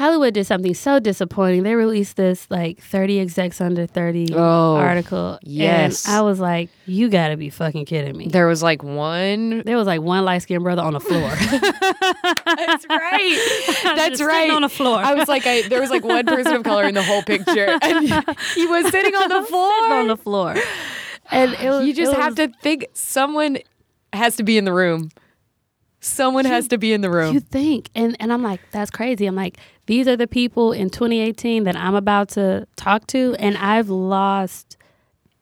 Hollywood 0.00 0.32
did 0.32 0.46
something 0.46 0.72
so 0.72 0.98
disappointing. 0.98 1.62
They 1.62 1.74
released 1.74 2.16
this 2.16 2.46
like 2.50 2.80
30 2.80 3.20
execs 3.20 3.60
under 3.60 3.84
30 3.86 4.28
Oh, 4.34 4.76
article. 4.76 5.38
yes. 5.42 6.06
And 6.06 6.16
I 6.16 6.22
was 6.22 6.40
like, 6.40 6.70
you 6.86 7.10
got 7.10 7.28
to 7.28 7.36
be 7.36 7.50
fucking 7.50 7.84
kidding 7.84 8.16
me. 8.16 8.26
there 8.28 8.46
was 8.46 8.62
like 8.62 8.82
one 8.82 9.62
There 9.66 9.76
was 9.76 9.86
like 9.86 10.00
one 10.00 10.24
light 10.24 10.38
skinned 10.40 10.62
brother 10.64 10.80
on 10.80 10.94
the 10.94 11.00
floor. 11.00 11.28
That's 12.46 12.86
right. 12.88 13.68
That's 13.96 14.22
right. 14.22 14.50
on 14.50 14.62
the 14.62 14.68
floor. 14.70 14.96
I 14.98 15.12
was 15.14 15.28
like, 15.28 15.46
I, 15.46 15.68
there 15.68 15.80
was 15.82 15.90
like 15.90 16.04
one 16.04 16.24
person 16.24 16.54
of 16.54 16.62
color 16.62 16.84
in 16.84 16.94
the 16.94 17.02
whole 17.02 17.22
picture, 17.22 17.78
and 17.82 18.08
he 18.54 18.66
was 18.66 18.90
sitting 18.90 19.14
on 19.14 19.28
the 19.28 19.42
floor. 19.46 19.70
Sitting 19.80 19.92
on 19.98 20.06
the 20.08 20.16
floor. 20.16 20.54
And 21.30 21.52
it 21.54 21.68
was, 21.70 21.86
you 21.86 21.92
just 21.94 22.14
have 22.14 22.38
was- 22.38 22.48
to 22.48 22.52
think 22.62 22.86
someone 22.94 23.58
has 24.12 24.36
to 24.36 24.44
be 24.44 24.56
in 24.58 24.64
the 24.64 24.72
room. 24.72 25.10
Someone 26.00 26.44
has 26.46 26.68
to 26.68 26.78
be 26.78 26.92
in 26.92 27.00
the 27.02 27.10
room. 27.10 27.34
You 27.34 27.40
think, 27.40 27.90
and 27.94 28.16
and 28.20 28.32
I'm 28.32 28.42
like, 28.42 28.60
that's 28.70 28.90
crazy. 28.90 29.26
I'm 29.26 29.34
like, 29.36 29.58
these 29.86 30.08
are 30.08 30.16
the 30.16 30.26
people 30.26 30.72
in 30.72 30.88
2018 30.90 31.64
that 31.64 31.76
I'm 31.76 31.94
about 31.94 32.30
to 32.30 32.66
talk 32.76 33.06
to, 33.08 33.36
and 33.38 33.56
I've 33.58 33.90
lost 33.90 34.76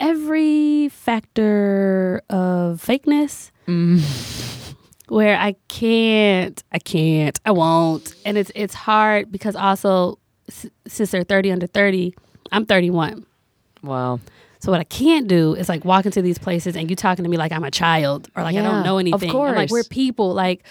every 0.00 0.88
factor 0.88 2.22
of 2.28 2.82
fakeness. 2.84 3.50
Mm. 3.66 4.74
Where 5.08 5.38
I 5.38 5.54
can't, 5.68 6.62
I 6.70 6.78
can't, 6.78 7.38
I 7.46 7.50
won't, 7.52 8.14
and 8.26 8.36
it's 8.36 8.52
it's 8.54 8.74
hard 8.74 9.32
because 9.32 9.56
also 9.56 10.18
s- 10.48 10.66
since 10.86 11.10
they're 11.12 11.24
30 11.24 11.52
under 11.52 11.66
30, 11.66 12.14
I'm 12.52 12.66
31. 12.66 13.24
wow. 13.82 14.20
So 14.60 14.72
what 14.72 14.80
I 14.80 14.84
can't 14.84 15.28
do 15.28 15.54
is 15.54 15.68
like 15.68 15.84
walk 15.84 16.06
into 16.06 16.22
these 16.22 16.38
places 16.38 16.76
and 16.76 16.90
you 16.90 16.96
talking 16.96 17.24
to 17.24 17.30
me 17.30 17.36
like 17.36 17.52
I'm 17.52 17.64
a 17.64 17.70
child 17.70 18.28
or 18.36 18.42
like 18.42 18.56
I 18.56 18.62
don't 18.62 18.84
know 18.84 18.96
of 18.96 19.00
anything. 19.00 19.30
I'm 19.30 19.54
like 19.54 19.70
we're 19.70 19.84
people. 19.84 20.34
Like, 20.34 20.64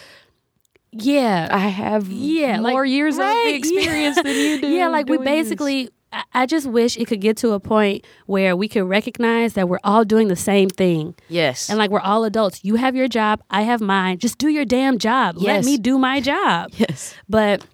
yeah, 0.91 1.47
I 1.51 1.59
have 1.67 2.07
yeah, 2.09 2.59
more 2.59 2.83
like, 2.83 2.89
years 2.89 3.17
right, 3.17 3.49
of 3.49 3.55
experience 3.55 4.17
yeah. 4.17 4.23
than 4.23 4.35
you 4.35 4.61
do. 4.61 4.67
Yeah, 4.67 4.87
like 4.89 5.07
we 5.07 5.17
doing 5.17 5.25
this. 5.25 5.43
basically. 5.43 5.85
I- 5.85 5.91
I 6.33 6.45
just 6.45 6.67
wish 6.67 6.95
it 6.97 7.05
could 7.05 7.19
get 7.19 7.35
to 7.37 7.51
a 7.51 7.59
point 7.59 8.05
where 8.27 8.55
we 8.55 8.69
could 8.69 8.85
recognize 8.85 9.53
that 9.55 9.67
we're 9.67 9.81
all 9.83 10.05
doing 10.05 10.29
the 10.29 10.37
same 10.37 10.69
thing. 10.69 11.13
Yes. 11.27 11.69
And 11.69 11.77
like 11.77 11.91
we're 11.91 11.99
all 11.99 12.23
adults. 12.23 12.63
You 12.63 12.75
have 12.75 12.95
your 12.95 13.09
job, 13.09 13.43
I 13.49 13.63
have 13.63 13.81
mine. 13.81 14.17
Just 14.17 14.37
do 14.37 14.47
your 14.47 14.63
damn 14.63 14.99
job. 14.99 15.35
Let 15.37 15.65
me 15.65 15.77
do 15.77 15.99
my 15.99 16.21
job. 16.21 16.71
yes. 16.77 17.13
But 17.27 17.65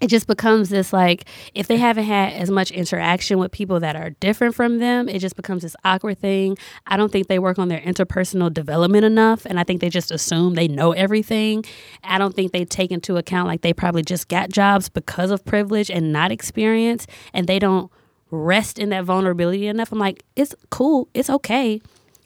it 0.00 0.08
just 0.08 0.26
becomes 0.26 0.68
this 0.70 0.92
like 0.92 1.26
if 1.54 1.66
they 1.66 1.76
haven't 1.76 2.04
had 2.04 2.32
as 2.32 2.50
much 2.50 2.70
interaction 2.70 3.38
with 3.38 3.52
people 3.52 3.80
that 3.80 3.96
are 3.96 4.10
different 4.10 4.54
from 4.54 4.78
them, 4.78 5.08
it 5.08 5.20
just 5.20 5.36
becomes 5.36 5.62
this 5.62 5.76
awkward 5.84 6.18
thing. 6.18 6.58
I 6.86 6.96
don't 6.96 7.12
think 7.12 7.28
they 7.28 7.38
work 7.38 7.58
on 7.58 7.68
their 7.68 7.80
interpersonal 7.80 8.52
development 8.52 9.04
enough, 9.04 9.44
and 9.46 9.58
I 9.58 9.64
think 9.64 9.80
they 9.80 9.90
just 9.90 10.10
assume 10.10 10.54
they 10.54 10.68
know 10.68 10.92
everything. 10.92 11.64
I 12.02 12.18
don't 12.18 12.34
think 12.34 12.52
they 12.52 12.64
take 12.64 12.90
into 12.90 13.16
account 13.16 13.48
like 13.48 13.62
they 13.62 13.72
probably 13.72 14.02
just 14.02 14.28
got 14.28 14.50
jobs 14.50 14.88
because 14.88 15.30
of 15.30 15.44
privilege 15.44 15.90
and 15.90 16.12
not 16.12 16.32
experience, 16.32 17.06
and 17.32 17.46
they 17.46 17.58
don't 17.58 17.90
rest 18.30 18.78
in 18.78 18.88
that 18.90 19.04
vulnerability 19.04 19.66
enough. 19.68 19.92
I'm 19.92 19.98
like, 19.98 20.24
it's 20.34 20.54
cool, 20.70 21.08
it's 21.14 21.30
okay. 21.30 21.80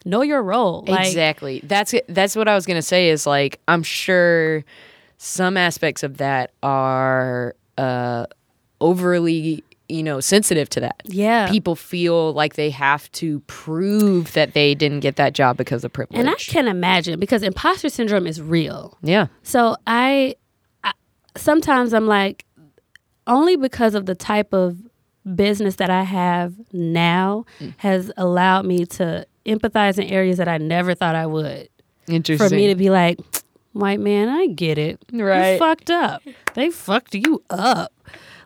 know 0.05 0.23
your 0.23 0.43
role. 0.43 0.85
Like, 0.87 1.07
exactly. 1.07 1.61
That's. 1.65 1.95
That's 2.09 2.35
what 2.35 2.49
I 2.49 2.55
was 2.55 2.65
gonna 2.67 2.83
say. 2.83 3.11
Is 3.11 3.27
like 3.27 3.61
I'm 3.69 3.83
sure 3.83 4.65
some 5.19 5.57
aspects 5.57 6.03
of 6.03 6.17
that 6.19 6.53
are 6.63 7.55
uh, 7.77 8.27
overly, 8.81 9.63
you 9.89 10.03
know, 10.03 10.21
sensitive 10.21 10.69
to 10.71 10.81
that. 10.81 11.01
Yeah. 11.05 11.49
People 11.51 11.75
feel 11.77 12.33
like 12.33 12.55
they 12.55 12.71
have 12.71 13.11
to 13.13 13.41
prove 13.41 14.33
that 14.33 14.55
they 14.55 14.75
didn't 14.75 15.01
get 15.01 15.17
that 15.17 15.33
job 15.35 15.57
because 15.57 15.85
of 15.85 15.93
privilege. 15.93 16.19
And 16.21 16.31
I 16.31 16.35
can 16.35 16.69
imagine 16.69 17.19
because 17.19 17.43
imposter 17.43 17.89
syndrome 17.89 18.27
is 18.27 18.41
real. 18.41 18.97
yeah. 19.03 19.27
So 19.43 19.77
I, 19.87 20.37
I 20.85 20.93
sometimes 21.37 21.93
I'm 21.93 22.07
like, 22.07 22.45
only 23.27 23.57
because 23.57 23.95
of 23.95 24.07
the 24.07 24.15
type 24.15 24.53
of 24.55 24.79
business 25.35 25.77
that 25.77 25.91
I 25.91 26.03
have 26.05 26.55
now 26.73 27.45
Mm. 27.61 27.75
has 27.79 28.11
allowed 28.17 28.65
me 28.65 28.87
to 28.87 29.27
empathize 29.45 29.99
in 29.99 30.05
areas 30.09 30.39
that 30.39 30.49
I 30.49 30.59
never 30.59 30.95
thought 30.95 31.15
I 31.15 31.27
would. 31.27 31.69
Interesting. 32.07 32.49
For 32.49 32.55
me 32.55 32.69
to 32.69 32.75
be 32.75 32.89
like, 32.89 33.19
white 33.73 34.01
man, 34.01 34.29
I 34.29 34.47
get 34.47 34.79
it. 34.79 35.01
Right. 35.13 35.53
You 35.53 35.59
fucked 35.59 35.91
up. 35.91 36.23
They 36.55 36.71
fucked 36.71 37.15
you 37.15 37.43
up. 37.51 37.93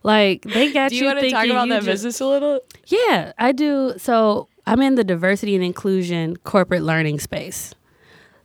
Like 0.03 0.43
they 0.43 0.73
got 0.73 0.91
Do 0.91 0.97
you. 0.97 1.03
you 1.03 1.07
want 1.09 1.21
to 1.21 1.31
talk 1.31 1.47
about 1.47 1.69
that 1.69 1.77
just- 1.77 1.87
business 1.87 2.21
a 2.21 2.27
little? 2.27 2.61
Yeah, 2.87 3.33
I 3.39 3.53
do. 3.53 3.95
So 3.99 4.49
I'm 4.67 4.83
in 4.83 4.97
the 4.97 5.05
diversity 5.05 5.55
and 5.55 5.65
inclusion 5.65 6.37
corporate 6.39 6.83
learning 6.83 7.21
space. 7.21 7.75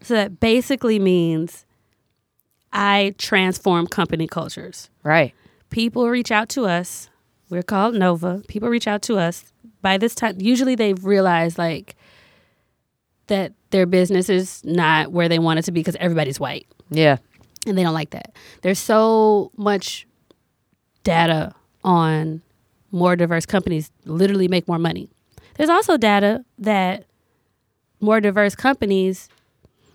So 0.02 0.14
that 0.14 0.40
basically 0.40 1.00
means 1.00 1.66
I 2.72 3.16
transform 3.18 3.88
company 3.88 4.28
cultures. 4.28 4.90
Right. 5.04 5.34
People 5.70 6.08
reach 6.10 6.32
out 6.32 6.50
to 6.50 6.66
us. 6.66 7.10
We're 7.50 7.64
called 7.64 7.96
Nova. 7.96 8.44
People 8.48 8.70
reach 8.70 8.88
out 8.88 9.02
to 9.04 9.18
us. 9.18 9.46
By 9.82 9.98
this 9.98 10.14
time, 10.16 10.36
usually 10.40 10.76
they've 10.76 11.04
realized 11.04 11.58
like 11.58 11.96
that 13.28 13.54
their 13.72 13.86
business 13.86 14.30
is 14.30 14.64
not 14.64 15.12
where 15.12 15.28
they 15.30 15.40
want 15.40 15.60
it 15.60 15.64
to 15.64 15.72
be 15.72 15.80
because 15.82 15.96
everybody's 16.00 16.40
white 16.40 16.68
Yeah. 16.90 17.18
and 17.66 17.78
they 17.78 17.84
don't 17.84 17.94
like 17.94 18.12
that. 18.12 18.34
There's 18.62 18.80
so 18.80 19.52
much 19.58 20.08
data 21.04 21.54
on 21.84 22.42
more 22.92 23.16
diverse 23.16 23.46
companies 23.46 23.92
literally 24.06 24.48
make 24.48 24.68
more 24.68 24.80
money. 24.80 25.10
There's 25.56 25.70
also 25.70 25.98
data 25.98 26.44
that 26.60 27.06
more 28.00 28.22
diverse 28.22 28.56
companies 28.56 29.30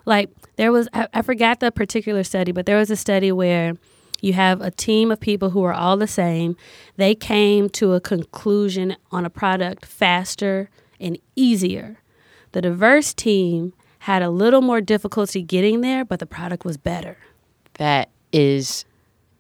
like 0.05 0.31
there 0.57 0.73
was 0.73 0.89
I, 0.93 1.07
I 1.15 1.23
forgot 1.23 1.61
the 1.61 1.71
particular 1.71 2.25
study, 2.25 2.51
but 2.53 2.67
there 2.67 2.77
was 2.77 2.91
a 2.91 2.97
study 2.97 3.31
where 3.31 3.75
you 4.21 4.33
have 4.33 4.61
a 4.61 4.71
team 4.71 5.11
of 5.11 5.21
people 5.21 5.51
who 5.51 5.63
are 5.65 5.73
all 5.73 5.97
the 5.97 6.07
same. 6.09 6.57
They 6.97 7.15
came 7.15 7.69
to 7.71 7.93
a 7.95 8.01
conclusion 8.01 8.97
on 9.11 9.25
a 9.25 9.31
product 9.31 9.87
faster 9.87 10.71
and 11.01 11.19
easier. 11.37 11.99
The 12.53 12.63
diverse 12.63 13.13
team 13.15 13.73
had 14.01 14.23
a 14.23 14.31
little 14.31 14.63
more 14.63 14.81
difficulty 14.81 15.43
getting 15.43 15.81
there, 15.81 16.05
but 16.05 16.19
the 16.19 16.27
product 16.27 16.65
was 16.65 16.77
better. 16.77 17.17
That 17.75 18.09
is 18.33 18.85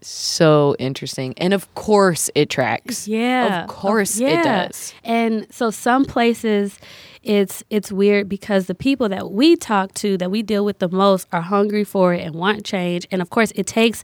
so 0.01 0.77
interesting. 0.79 1.35
And 1.37 1.55
of 1.55 1.73
course 1.75 2.31
it 2.35 2.51
tracks. 2.51 3.07
Yeah. 3.07 3.63
Of 3.63 3.69
course 3.69 4.19
yeah. 4.19 4.41
it 4.41 4.45
does. 4.45 4.95
And 5.05 5.47
so 5.51 5.71
some 5.71 6.05
places 6.05 6.79
it's 7.23 7.63
it's 7.71 7.93
weird 7.93 8.29
because 8.29 8.67
the 8.67 8.75
people 8.75 9.09
that 9.09 9.31
we 9.31 9.55
talk 9.57 9.95
to 9.95 10.17
that 10.19 10.31
we 10.31 10.43
deal 10.43 10.65
with 10.65 10.81
the 10.81 10.89
most 10.89 11.29
are 11.33 11.41
hungry 11.41 11.85
for 11.85 12.13
it 12.15 12.21
and 12.21 12.35
want 12.35 12.65
change. 12.65 13.07
And 13.11 13.23
of 13.23 13.31
course 13.31 13.53
it 13.55 13.67
takes 13.67 14.03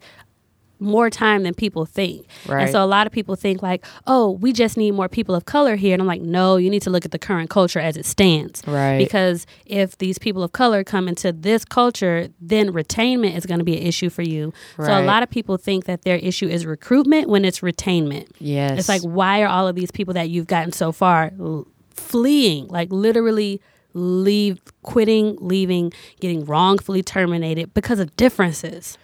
more 0.80 1.10
time 1.10 1.42
than 1.42 1.54
people 1.54 1.84
think. 1.86 2.26
And 2.44 2.52
Right. 2.54 2.70
so 2.70 2.84
a 2.84 2.86
lot 2.86 3.06
of 3.06 3.12
people 3.12 3.34
think 3.36 3.62
like, 3.62 3.84
"Oh, 4.06 4.32
we 4.32 4.52
just 4.52 4.76
need 4.76 4.92
more 4.92 5.08
people 5.08 5.34
of 5.34 5.44
color 5.44 5.76
here." 5.76 5.92
And 5.92 6.00
I'm 6.00 6.06
like, 6.08 6.22
"No, 6.22 6.56
you 6.56 6.70
need 6.70 6.82
to 6.82 6.90
look 6.90 7.04
at 7.04 7.10
the 7.10 7.18
current 7.18 7.50
culture 7.50 7.80
as 7.80 7.96
it 7.96 8.06
stands." 8.06 8.62
Right. 8.66 8.98
Because 8.98 9.46
if 9.66 9.98
these 9.98 10.18
people 10.18 10.42
of 10.42 10.52
color 10.52 10.84
come 10.84 11.08
into 11.08 11.32
this 11.32 11.64
culture, 11.64 12.28
then 12.40 12.72
retainment 12.72 13.36
is 13.36 13.46
going 13.46 13.58
to 13.58 13.64
be 13.64 13.76
an 13.76 13.82
issue 13.86 14.08
for 14.10 14.22
you. 14.22 14.52
So 14.76 14.84
a 14.98 15.02
lot 15.04 15.22
of 15.22 15.30
people 15.30 15.56
think 15.56 15.84
that 15.86 16.02
their 16.02 16.16
issue 16.16 16.46
is 16.48 16.64
recruitment 16.66 17.28
when 17.28 17.44
it's 17.44 17.60
retainment. 17.60 18.26
Yes. 18.38 18.78
It's 18.78 18.88
like, 18.88 19.02
why 19.02 19.42
are 19.42 19.48
all 19.48 19.66
of 19.68 19.74
these 19.74 19.90
people 19.90 20.14
that 20.14 20.28
you've 20.30 20.46
gotten 20.46 20.72
so 20.72 20.92
far 20.92 21.32
l- 21.40 21.66
fleeing? 21.90 22.68
Like, 22.68 22.88
literally 22.92 23.60
leave, 23.94 24.60
quitting, 24.82 25.36
leaving, 25.40 25.92
getting 26.20 26.44
wrongfully 26.44 27.02
terminated 27.02 27.74
because 27.74 27.98
of 27.98 28.14
differences. 28.16 28.96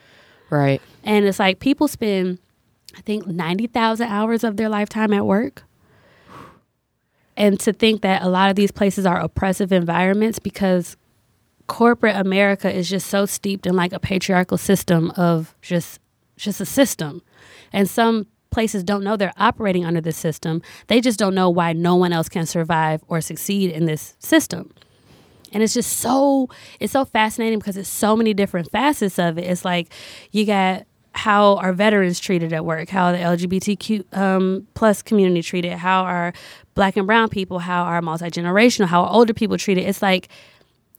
Right. 0.51 0.81
And 1.03 1.25
it's 1.25 1.39
like 1.39 1.61
people 1.61 1.89
spend, 1.89 2.39
I 2.97 3.01
think, 3.01 3.27
90,000 3.27 4.07
hours 4.09 4.45
of 4.45 4.57
their 4.57 4.69
lifetime 4.69 5.13
at 5.13 5.27
work. 5.27 5.63
And 7.37 7.59
to 7.61 7.73
think 7.73 8.03
that 8.03 8.23
a 8.23 8.29
lot 8.29 8.51
of 8.51 8.57
these 8.57 8.71
places 8.71 9.07
are 9.07 9.19
oppressive 9.19 9.73
environments 9.73 10.39
because 10.39 10.97
corporate 11.67 12.17
America 12.17 12.73
is 12.73 12.89
just 12.89 13.09
so 13.09 13.27
steeped 13.27 13.67
in 13.67 13.75
like 13.75 13.93
a 13.93 13.99
patriarchal 13.99 14.59
system 14.59 15.11
of 15.17 15.55
just 15.63 16.01
just 16.37 16.61
a 16.61 16.67
system. 16.67 17.23
And 17.73 17.89
some 17.89 18.27
places 18.51 18.85
don't 18.85 19.05
know 19.05 19.17
they're 19.17 19.33
operating 19.37 19.85
under 19.85 20.01
this 20.01 20.17
system. 20.17 20.63
They 20.89 21.01
just 21.01 21.19
don't 21.19 21.35
know 21.35 21.49
why 21.51 21.73
no 21.73 21.97
one 21.97 22.13
else 22.13 22.29
can 22.29 22.47
survive 22.47 23.03
or 23.09 23.21
succeed 23.21 23.71
in 23.71 23.87
this 23.87 24.15
system. 24.19 24.73
And 25.55 25.63
it's 25.63 25.73
just 25.73 25.99
so 25.99 26.51
it's 26.81 26.93
so 26.93 27.05
fascinating 27.07 27.59
because 27.59 27.77
it's 27.79 27.89
so 27.89 28.15
many 28.17 28.35
different 28.35 28.71
facets 28.71 29.19
of 29.19 29.39
it. 29.39 29.45
It's 29.45 29.65
like 29.65 29.89
you 30.33 30.45
got 30.45 30.85
how 31.13 31.57
are 31.59 31.73
veterans 31.73 32.19
treated 32.19 32.53
at 32.53 32.65
work, 32.65 32.89
how 32.89 33.05
are 33.07 33.13
the 33.13 33.19
LGBTQ 33.19 34.17
um, 34.19 34.67
plus 34.75 35.01
community 35.01 35.43
treated, 35.43 35.73
how 35.73 36.03
are 36.03 36.33
black 36.75 36.97
and 36.97 37.07
brown 37.07 37.29
people, 37.29 37.61
how 37.61 37.85
are 37.85 38.03
multi 38.03 38.27
generational, 38.27 38.87
how 38.87 39.05
are 39.05 39.13
older 39.13 39.33
people 39.33 39.57
treated. 39.57 39.83
It's 39.87 40.03
like 40.03 40.29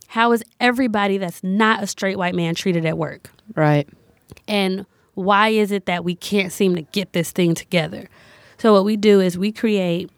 how 0.08 0.32
is 0.32 0.43
everybody 0.60 1.18
that's 1.18 1.43
not 1.43 1.84
a 1.84 1.88
straight 1.88 2.18
white 2.18 2.34
man 2.36 2.56
treated 2.56 2.86
at 2.86 2.97
work? 2.97 3.30
Right. 3.56 3.88
and 4.47 4.86
why 5.16 5.49
is 5.49 5.72
it 5.72 5.86
that 5.86 6.03
we 6.03 6.14
can't 6.16 6.51
seem 6.51 6.76
to 6.76 6.82
get 6.82 7.14
this 7.14 7.32
thing 7.32 7.56
together 7.56 8.10
so 8.58 8.74
what 8.74 8.84
we 8.86 8.97
do 8.97 9.22
is 9.22 9.38
we 9.38 9.51
create 9.51 10.10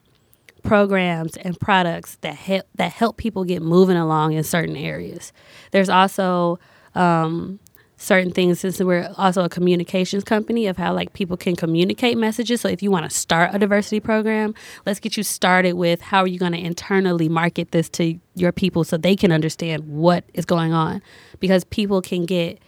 programs 0.67 1.37
and 1.37 1.59
products 1.59 2.17
that 2.21 2.35
help 2.35 2.65
that 2.75 2.91
help 2.91 3.17
people 3.17 3.43
get 3.43 3.61
moving 3.61 3.97
along 3.97 4.33
in 4.33 4.43
certain 4.43 4.75
areas 4.75 5.31
there's 5.71 5.89
also 5.89 6.59
um, 6.95 7.59
certain 7.97 8.31
things 8.31 8.59
since 8.59 8.79
we're 8.79 9.11
also 9.17 9.43
a 9.43 9.49
communications 9.49 10.23
company 10.23 10.67
of 10.67 10.77
how 10.77 10.93
like 10.93 11.13
people 11.13 11.37
can 11.37 11.55
communicate 11.55 12.17
messages 12.17 12.61
so 12.61 12.69
if 12.69 12.83
you 12.83 12.91
want 12.91 13.09
to 13.09 13.15
start 13.15 13.49
a 13.53 13.59
diversity 13.59 13.99
program 13.99 14.53
let's 14.85 14.99
get 14.99 15.17
you 15.17 15.23
started 15.23 15.73
with 15.73 16.01
how 16.01 16.21
are 16.21 16.27
you 16.27 16.39
going 16.39 16.51
to 16.51 16.59
internally 16.59 17.29
market 17.29 17.71
this 17.71 17.89
to 17.89 18.19
your 18.35 18.51
people 18.51 18.83
so 18.83 18.97
they 18.97 19.15
can 19.15 19.31
understand 19.31 19.87
what 19.87 20.23
is 20.33 20.45
going 20.45 20.73
on 20.73 21.01
because 21.39 21.63
people 21.65 22.01
can 22.01 22.25
get 22.25 22.59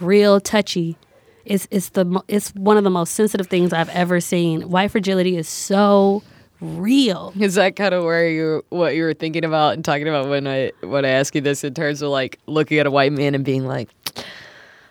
real 0.00 0.40
touchy. 0.40 0.96
It's 1.44 1.66
it's 1.70 1.90
the 1.90 2.22
it's 2.28 2.50
one 2.54 2.76
of 2.76 2.84
the 2.84 2.90
most 2.90 3.14
sensitive 3.14 3.46
things 3.46 3.72
I've 3.72 3.88
ever 3.90 4.20
seen. 4.20 4.68
White 4.70 4.90
fragility 4.90 5.36
is 5.36 5.48
so 5.48 6.22
real. 6.60 7.32
Is 7.38 7.54
that 7.54 7.76
kind 7.76 7.94
of 7.94 8.04
where 8.04 8.28
you 8.28 8.64
what 8.70 8.94
you 8.94 9.02
were 9.02 9.14
thinking 9.14 9.44
about 9.44 9.74
and 9.74 9.84
talking 9.84 10.08
about 10.08 10.28
when 10.28 10.46
I 10.46 10.72
when 10.80 11.04
I 11.04 11.10
ask 11.10 11.34
you 11.34 11.40
this 11.40 11.64
in 11.64 11.74
terms 11.74 12.02
of 12.02 12.10
like 12.10 12.38
looking 12.46 12.78
at 12.78 12.86
a 12.86 12.90
white 12.90 13.12
man 13.12 13.34
and 13.34 13.44
being 13.44 13.66
like, 13.66 13.88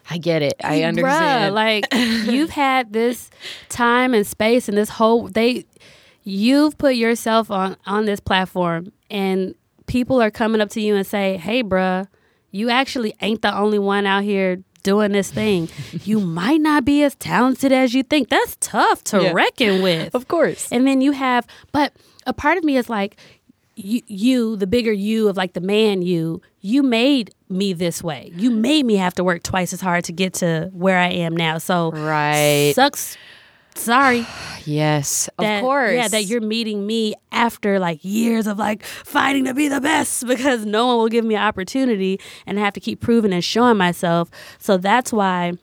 I 0.09 0.17
get 0.17 0.41
it, 0.41 0.55
I 0.63 0.83
understand. 0.83 1.53
Bruh, 1.53 1.55
like 1.55 1.85
you've 1.93 2.51
had 2.51 2.93
this 2.93 3.29
time 3.69 4.13
and 4.13 4.25
space 4.25 4.69
and 4.69 4.77
this 4.77 4.89
whole 4.89 5.27
they 5.27 5.65
you've 6.23 6.77
put 6.77 6.95
yourself 6.95 7.51
on 7.51 7.77
on 7.85 8.05
this 8.05 8.19
platform 8.19 8.91
and 9.09 9.55
people 9.85 10.21
are 10.21 10.31
coming 10.31 10.61
up 10.61 10.69
to 10.71 10.81
you 10.81 10.95
and 10.95 11.05
say, 11.05 11.37
"Hey, 11.37 11.63
bruh, 11.63 12.07
you 12.51 12.69
actually 12.69 13.13
ain't 13.21 13.41
the 13.41 13.55
only 13.55 13.79
one 13.79 14.05
out 14.05 14.23
here 14.23 14.57
doing 14.87 15.11
this 15.11 15.29
thing. 15.29 15.69
you 16.03 16.19
might 16.39 16.61
not 16.61 16.85
be 16.85 17.03
as 17.03 17.13
talented 17.15 17.71
as 17.71 17.93
you 17.93 18.03
think. 18.03 18.29
That's 18.29 18.55
tough 18.59 19.03
to 19.11 19.21
Yeah. 19.21 19.31
reckon 19.33 19.81
with." 19.81 20.15
of 20.15 20.27
course. 20.27 20.71
And 20.71 20.87
then 20.87 21.01
you 21.01 21.11
have, 21.11 21.45
but 21.71 21.91
a 22.25 22.33
part 22.33 22.57
of 22.57 22.63
me 22.63 22.77
is 22.77 22.89
like, 22.89 23.17
you, 23.75 24.01
you, 24.07 24.55
the 24.55 24.65
bigger 24.65 24.91
you 24.91 25.27
of 25.29 25.37
like 25.37 25.53
the 25.53 25.61
man 25.61 26.01
you, 26.01 26.41
you 26.61 26.81
made 26.81 27.31
me 27.47 27.73
this 27.73 28.01
way. 28.03 28.31
You 28.35 28.49
made 28.49 28.85
me 28.85 28.95
have 28.95 29.13
to 29.15 29.23
work 29.23 29.43
twice 29.43 29.71
as 29.71 29.81
hard 29.81 30.03
to 30.05 30.11
get 30.11 30.33
to 30.41 30.69
where 30.73 30.97
I 30.97 31.09
am 31.09 31.37
now. 31.37 31.59
So 31.59 31.91
Right. 31.91 32.71
sucks. 32.75 33.17
Sorry. 33.77 34.25
yes, 34.65 35.29
that- 35.37 35.59
of 35.59 35.61
course. 35.63 35.93
Yeah, 35.93 36.07
that 36.07 36.25
you're 36.25 36.41
meeting 36.41 36.85
me 36.85 37.13
after 37.31 37.79
like 37.79 38.03
years 38.03 38.47
of 38.47 38.57
like 38.57 38.83
fighting 38.83 39.45
to 39.45 39.53
be 39.53 39.67
the 39.67 39.81
best 39.81 40.25
because 40.27 40.65
no 40.65 40.87
one 40.87 40.97
will 40.97 41.09
give 41.09 41.25
me 41.25 41.35
an 41.35 41.41
opportunity 41.41 42.19
and 42.45 42.59
I 42.59 42.63
have 42.63 42.73
to 42.73 42.79
keep 42.79 42.99
proving 42.99 43.33
and 43.33 43.43
showing 43.43 43.77
myself. 43.77 44.29
So 44.59 44.77
that's 44.77 45.13
why 45.13 45.53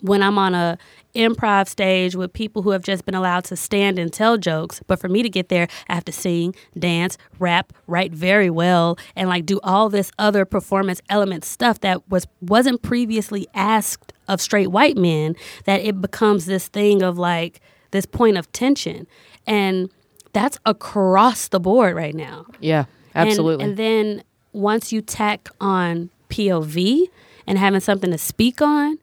when 0.00 0.22
I'm 0.22 0.38
on 0.38 0.54
a 0.54 0.76
improv 1.14 1.68
stage 1.68 2.14
with 2.14 2.32
people 2.32 2.62
who 2.62 2.70
have 2.70 2.82
just 2.82 3.04
been 3.04 3.14
allowed 3.14 3.44
to 3.44 3.56
stand 3.56 3.98
and 3.98 4.12
tell 4.12 4.36
jokes, 4.36 4.80
but 4.86 4.98
for 4.98 5.08
me 5.08 5.22
to 5.22 5.28
get 5.28 5.48
there, 5.48 5.68
I 5.88 5.94
have 5.94 6.04
to 6.06 6.12
sing, 6.12 6.54
dance, 6.78 7.16
rap, 7.38 7.72
write 7.86 8.12
very 8.12 8.50
well, 8.50 8.98
and 9.16 9.28
like 9.28 9.46
do 9.46 9.60
all 9.62 9.88
this 9.88 10.10
other 10.18 10.44
performance 10.44 11.00
element 11.08 11.44
stuff 11.44 11.80
that 11.80 12.08
was 12.10 12.26
wasn't 12.40 12.82
previously 12.82 13.46
asked 13.54 14.12
of 14.28 14.40
straight 14.40 14.68
white 14.68 14.96
men. 14.96 15.36
That 15.64 15.80
it 15.82 16.00
becomes 16.00 16.46
this 16.46 16.68
thing 16.68 17.02
of 17.02 17.18
like 17.18 17.60
this 17.90 18.06
point 18.06 18.36
of 18.36 18.50
tension, 18.52 19.06
and 19.46 19.90
that's 20.32 20.58
across 20.66 21.48
the 21.48 21.60
board 21.60 21.94
right 21.94 22.14
now. 22.14 22.46
yeah, 22.60 22.86
And- 23.14 23.28
absolutely. 23.28 23.64
And, 23.64 23.76
then 23.76 24.24
once 24.52 24.92
you 24.92 25.00
tack 25.00 25.48
on 25.60 26.10
POV 26.28 27.08
and 27.46 27.58
having 27.58 27.80
something 27.80 28.10
to 28.10 28.18
speak 28.18 28.60
on, 28.60 28.98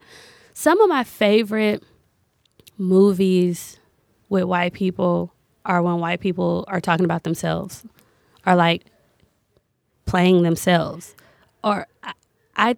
some 0.53 0.79
of 0.81 0.89
my 0.89 1.03
favorite 1.03 1.83
movies 2.81 3.79
with 4.29 4.43
white 4.43 4.73
people 4.73 5.33
are 5.65 5.81
when 5.81 5.99
white 5.99 6.19
people 6.19 6.65
are 6.67 6.81
talking 6.81 7.05
about 7.05 7.23
themselves, 7.23 7.85
are 8.45 8.55
like 8.55 8.83
playing 10.05 10.41
themselves, 10.43 11.15
or 11.63 11.87
I, 12.03 12.13
I, 12.55 12.77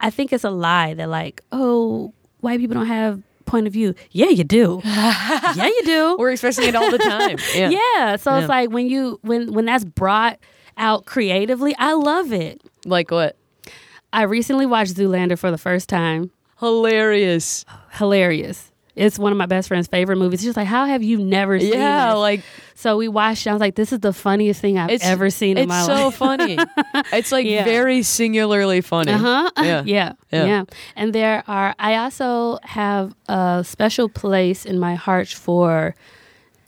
I 0.00 0.10
think 0.10 0.32
it's 0.32 0.44
a 0.44 0.50
lie 0.50 0.94
that 0.94 1.08
like, 1.08 1.42
oh, 1.52 2.12
white 2.40 2.60
people 2.60 2.74
don't 2.74 2.86
have 2.86 3.20
point 3.44 3.66
of 3.66 3.72
view. 3.72 3.94
Yeah, 4.12 4.28
you 4.28 4.44
do. 4.44 4.80
yeah, 4.84 5.66
you 5.66 5.82
do. 5.84 6.16
We're 6.18 6.30
expressing 6.32 6.66
it 6.68 6.74
all 6.74 6.90
the 6.90 6.98
time. 6.98 7.36
Yeah. 7.54 7.70
Yeah. 7.70 8.16
So 8.16 8.30
Yeah. 8.32 8.38
it's 8.40 8.48
like 8.48 8.70
when 8.70 8.88
you 8.88 9.18
when 9.22 9.52
when 9.52 9.64
that's 9.64 9.84
brought 9.84 10.38
out 10.76 11.04
creatively, 11.06 11.74
I 11.78 11.92
love 11.94 12.32
it. 12.32 12.62
Like 12.86 13.10
what? 13.10 13.36
I 14.12 14.22
recently 14.22 14.64
watched 14.66 14.94
Zoolander 14.94 15.38
for 15.38 15.50
the 15.50 15.58
first 15.58 15.88
time. 15.88 16.30
Hilarious. 16.60 17.64
Hilarious. 17.92 18.70
It's 18.96 19.18
one 19.18 19.32
of 19.32 19.38
my 19.38 19.46
best 19.46 19.68
friend's 19.68 19.88
favorite 19.88 20.16
movies. 20.16 20.40
She's 20.42 20.56
like, 20.56 20.68
"How 20.68 20.86
have 20.86 21.02
you 21.02 21.18
never 21.18 21.58
seen 21.58 21.72
Yeah, 21.74 22.10
this?" 22.10 22.18
like 22.18 22.40
so 22.74 22.96
we 22.96 23.08
watched. 23.08 23.46
it. 23.46 23.50
I 23.50 23.52
was 23.52 23.60
like, 23.60 23.74
"This 23.74 23.92
is 23.92 23.98
the 24.00 24.12
funniest 24.12 24.60
thing 24.60 24.78
I've 24.78 25.02
ever 25.02 25.30
seen 25.30 25.58
in 25.58 25.68
my 25.68 25.82
so 25.82 25.92
life." 25.92 26.06
It's 26.08 26.16
so 26.16 26.26
funny. 26.26 26.58
It's 27.12 27.32
like 27.32 27.46
Yeah. 27.46 27.64
very 27.64 28.02
singularly 28.02 28.80
funny. 28.82 29.12
Uh-huh. 29.12 29.50
Yeah. 29.58 29.82
yeah. 29.86 30.12
Yeah. 30.32 30.44
Yeah. 30.46 30.64
And 30.96 31.12
there 31.12 31.42
are 31.48 31.74
I 31.78 31.96
also 31.96 32.58
have 32.62 33.14
a 33.28 33.64
special 33.66 34.08
place 34.08 34.64
in 34.64 34.78
my 34.78 34.94
heart 34.94 35.28
for 35.28 35.94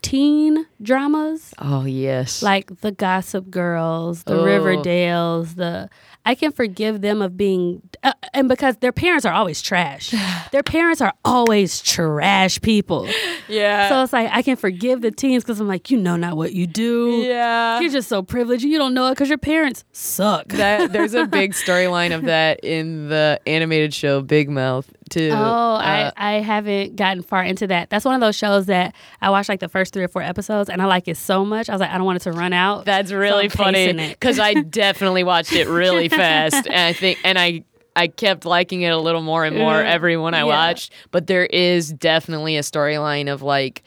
teen 0.01 0.65
dramas. 0.81 1.53
Oh 1.59 1.85
yes. 1.85 2.41
like 2.43 2.81
the 2.81 2.91
Gossip 2.91 3.49
Girls, 3.49 4.23
the 4.23 4.39
Oh. 4.39 4.43
Riverdales, 4.45 5.55
the 5.55 5.89
I 6.27 6.35
can 6.35 6.51
forgive 6.51 6.99
them 6.99 7.21
of 7.21 7.37
being 7.37 7.81
uh, 8.03 8.11
and 8.33 8.49
because 8.49 8.75
their 8.77 8.91
parents 8.91 9.25
are 9.25 9.33
always 9.33 9.61
trash. 9.61 10.13
their 10.51 10.61
parents 10.61 10.99
are 10.99 11.13
always 11.23 11.81
trash 11.81 12.59
people. 12.59 13.07
yeah. 13.47 13.87
So 13.87 14.03
it's 14.03 14.11
like 14.11 14.29
I 14.33 14.41
can 14.41 14.57
forgive 14.57 14.99
the 14.99 15.09
teens 15.09 15.45
because 15.45 15.61
I'm 15.61 15.69
like, 15.69 15.89
you 15.89 15.97
know 15.97 16.17
not 16.17 16.35
what 16.35 16.51
you 16.51 16.67
do. 16.67 17.21
yeah. 17.25 17.79
You're 17.79 17.91
just 17.91 18.09
so 18.09 18.23
privileged. 18.23 18.65
You 18.65 18.77
don't 18.77 18.93
know 18.93 19.07
it 19.07 19.11
because 19.11 19.29
your 19.29 19.37
parents 19.37 19.85
suck. 19.93 20.49
that 20.49 20.91
there's 20.91 21.13
a 21.13 21.25
big 21.27 21.53
storyline 21.53 22.13
of 22.13 22.23
that 22.23 22.59
in 22.61 23.07
the 23.07 23.39
animated 23.47 23.93
show 23.93 24.21
Big 24.21 24.49
Mouth 24.49 24.91
too. 25.07 25.31
Oh, 25.33 25.35
Uh, 25.75 26.11
I, 26.17 26.35
I 26.37 26.41
haven't 26.41 26.95
gotten 26.95 27.23
far 27.23 27.43
into 27.43 27.67
that. 27.67 27.89
That's 27.89 28.05
one 28.05 28.15
of 28.15 28.21
those 28.21 28.35
shows 28.35 28.65
that 28.67 28.93
I 29.21 29.29
watched 29.29 29.49
like 29.49 29.59
the 29.59 29.69
first 29.69 29.93
three 29.93 30.03
or 30.03 30.07
four 30.07 30.21
episodes 30.21 30.69
and 30.69 30.81
I 30.81 30.85
like 30.85 31.07
it 31.07 31.17
so 31.17 31.43
much. 31.45 31.69
I 31.69 31.73
was 31.73 31.79
like, 31.81 31.89
I 31.91 31.97
don't 31.97 32.05
want 32.05 32.17
it 32.17 32.23
to 32.23 32.31
run 32.31 32.53
out. 32.53 32.85
That's 32.85 33.11
really 33.11 33.45
I'm 33.45 33.49
funny 33.49 33.93
because 33.93 34.39
I 34.39 34.53
definitely 34.61 35.23
watched 35.23 35.53
it 35.53 35.67
really 35.67 36.09
fast, 36.23 36.67
and 36.67 36.75
I 36.75 36.93
think, 36.93 37.19
and 37.23 37.37
I 37.39 37.63
I 37.95 38.07
kept 38.07 38.45
liking 38.45 38.83
it 38.83 38.89
a 38.89 38.97
little 38.97 39.21
more 39.23 39.43
and 39.43 39.55
more 39.57 39.81
Yeah. 39.81 39.89
every 39.91 40.17
one 40.17 40.33
I 40.35 40.39
Yeah. 40.39 40.43
watched. 40.45 40.93
But 41.11 41.25
there 41.27 41.45
is 41.47 41.91
definitely 41.91 42.57
a 42.57 42.61
storyline 42.61 43.31
of 43.31 43.41
like. 43.41 43.83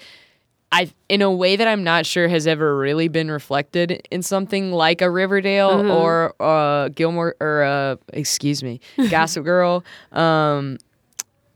I, 0.73 0.89
in 1.09 1.21
a 1.21 1.29
way 1.33 1.57
that 1.57 1.67
I'm 1.67 1.83
not 1.83 2.07
sure 2.07 2.29
has 2.29 2.47
ever 2.47 2.77
really 2.79 3.09
been 3.09 3.29
reflected 3.29 4.07
in 4.13 4.23
something 4.23 4.71
like 4.71 5.03
a 5.03 5.11
Riverdale 5.11 5.71
Mm-hmm. 5.79 5.91
or 5.91 6.35
uh, 6.41 6.91
Gilmore 6.91 7.35
or 7.41 7.65
uh, 7.65 7.97
excuse 8.13 8.63
me, 8.63 8.81
Gossip 9.11 9.43
Girl. 9.45 9.85
Um, 10.13 10.79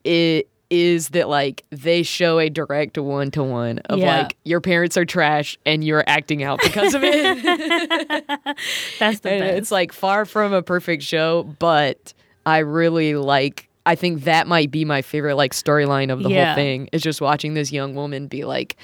it 0.04 0.48
is 0.70 1.10
that 1.10 1.28
like 1.28 1.64
they 1.70 2.02
show 2.02 2.38
a 2.38 2.48
direct 2.48 2.96
one 2.98 3.30
to 3.30 3.42
one 3.42 3.78
of 3.80 3.98
Yeah. 3.98 4.22
like 4.22 4.36
your 4.44 4.60
parents 4.60 4.96
are 4.96 5.04
trash 5.04 5.56
and 5.66 5.84
you're 5.84 6.02
acting 6.06 6.42
out 6.42 6.58
because 6.62 6.94
of 6.94 7.02
it. 7.04 7.42
That's 8.98 9.20
the 9.20 9.30
And 9.30 9.40
best. 9.40 9.58
it's 9.58 9.70
like 9.70 9.92
far 9.92 10.24
from 10.24 10.52
a 10.52 10.62
perfect 10.62 11.02
show, 11.02 11.44
but 11.58 12.12
I 12.46 12.58
really 12.58 13.14
like. 13.14 13.68
I 13.86 13.94
think 13.94 14.24
that 14.24 14.46
might 14.46 14.70
be 14.70 14.84
my 14.86 15.02
favorite 15.02 15.36
like 15.36 15.52
storyline 15.52 16.10
of 16.10 16.22
the 16.22 16.30
Yeah. 16.30 16.46
whole 16.46 16.54
thing. 16.54 16.88
Is 16.92 17.02
just 17.02 17.20
watching 17.20 17.52
this 17.54 17.70
young 17.70 17.94
woman 17.94 18.26
be 18.28 18.44
like, 18.44 18.76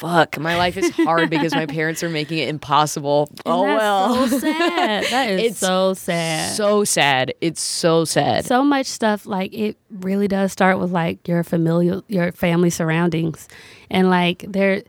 "Fuck, 0.00 0.38
my 0.38 0.56
life 0.56 0.76
is 0.76 0.90
hard 0.96 1.30
because 1.30 1.54
my 1.54 1.66
parents 1.78 2.02
are 2.02 2.08
making 2.08 2.38
it 2.38 2.48
impossible." 2.48 3.30
oh 3.46 3.64
And 3.64 3.74
well, 3.76 4.26
so 4.28 4.38
sad. 4.40 5.04
That 5.04 5.30
is 5.30 5.52
It's 5.52 5.58
so 5.58 5.94
sad. 5.94 6.54
so 6.56 6.84
sad. 6.84 7.34
It's 7.40 7.60
so 7.62 8.04
sad. 8.04 8.44
so 8.46 8.64
much 8.64 8.86
stuff 8.86 9.26
like 9.26 9.52
it 9.54 9.76
really 9.90 10.26
does 10.28 10.52
start 10.52 10.78
with 10.78 10.90
like 10.90 11.26
your 11.28 11.44
familial 11.44 12.02
your 12.08 12.32
family 12.32 12.70
surroundings 12.70 13.46
and 13.90 14.08
like 14.10 14.44
there 14.48 14.82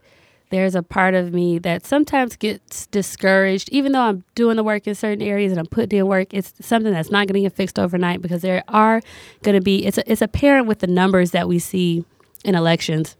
there's 0.50 0.74
a 0.74 0.82
part 0.82 1.14
of 1.14 1.32
me 1.32 1.58
that 1.58 1.84
sometimes 1.86 2.36
gets 2.36 2.86
discouraged 2.88 3.68
even 3.70 3.92
though 3.92 4.00
i'm 4.02 4.22
doing 4.34 4.56
the 4.56 4.62
work 4.62 4.86
in 4.86 4.94
certain 4.94 5.22
areas 5.22 5.50
and 5.50 5.58
i'm 5.58 5.66
putting 5.66 5.98
in 5.98 6.06
work 6.06 6.32
it's 6.34 6.52
something 6.60 6.92
that's 6.92 7.10
not 7.10 7.26
going 7.26 7.34
to 7.34 7.40
get 7.40 7.52
fixed 7.54 7.78
overnight 7.78 8.20
because 8.22 8.42
there 8.42 8.62
are 8.68 9.00
going 9.42 9.54
to 9.54 9.60
be 9.62 9.84
it's, 9.86 9.98
a, 9.98 10.10
it's 10.12 10.22
apparent 10.22 10.66
with 10.66 10.78
the 10.80 10.86
numbers 10.86 11.30
that 11.32 11.48
we 11.48 11.58
see 11.58 12.04
in 12.44 12.54
elections 12.54 13.16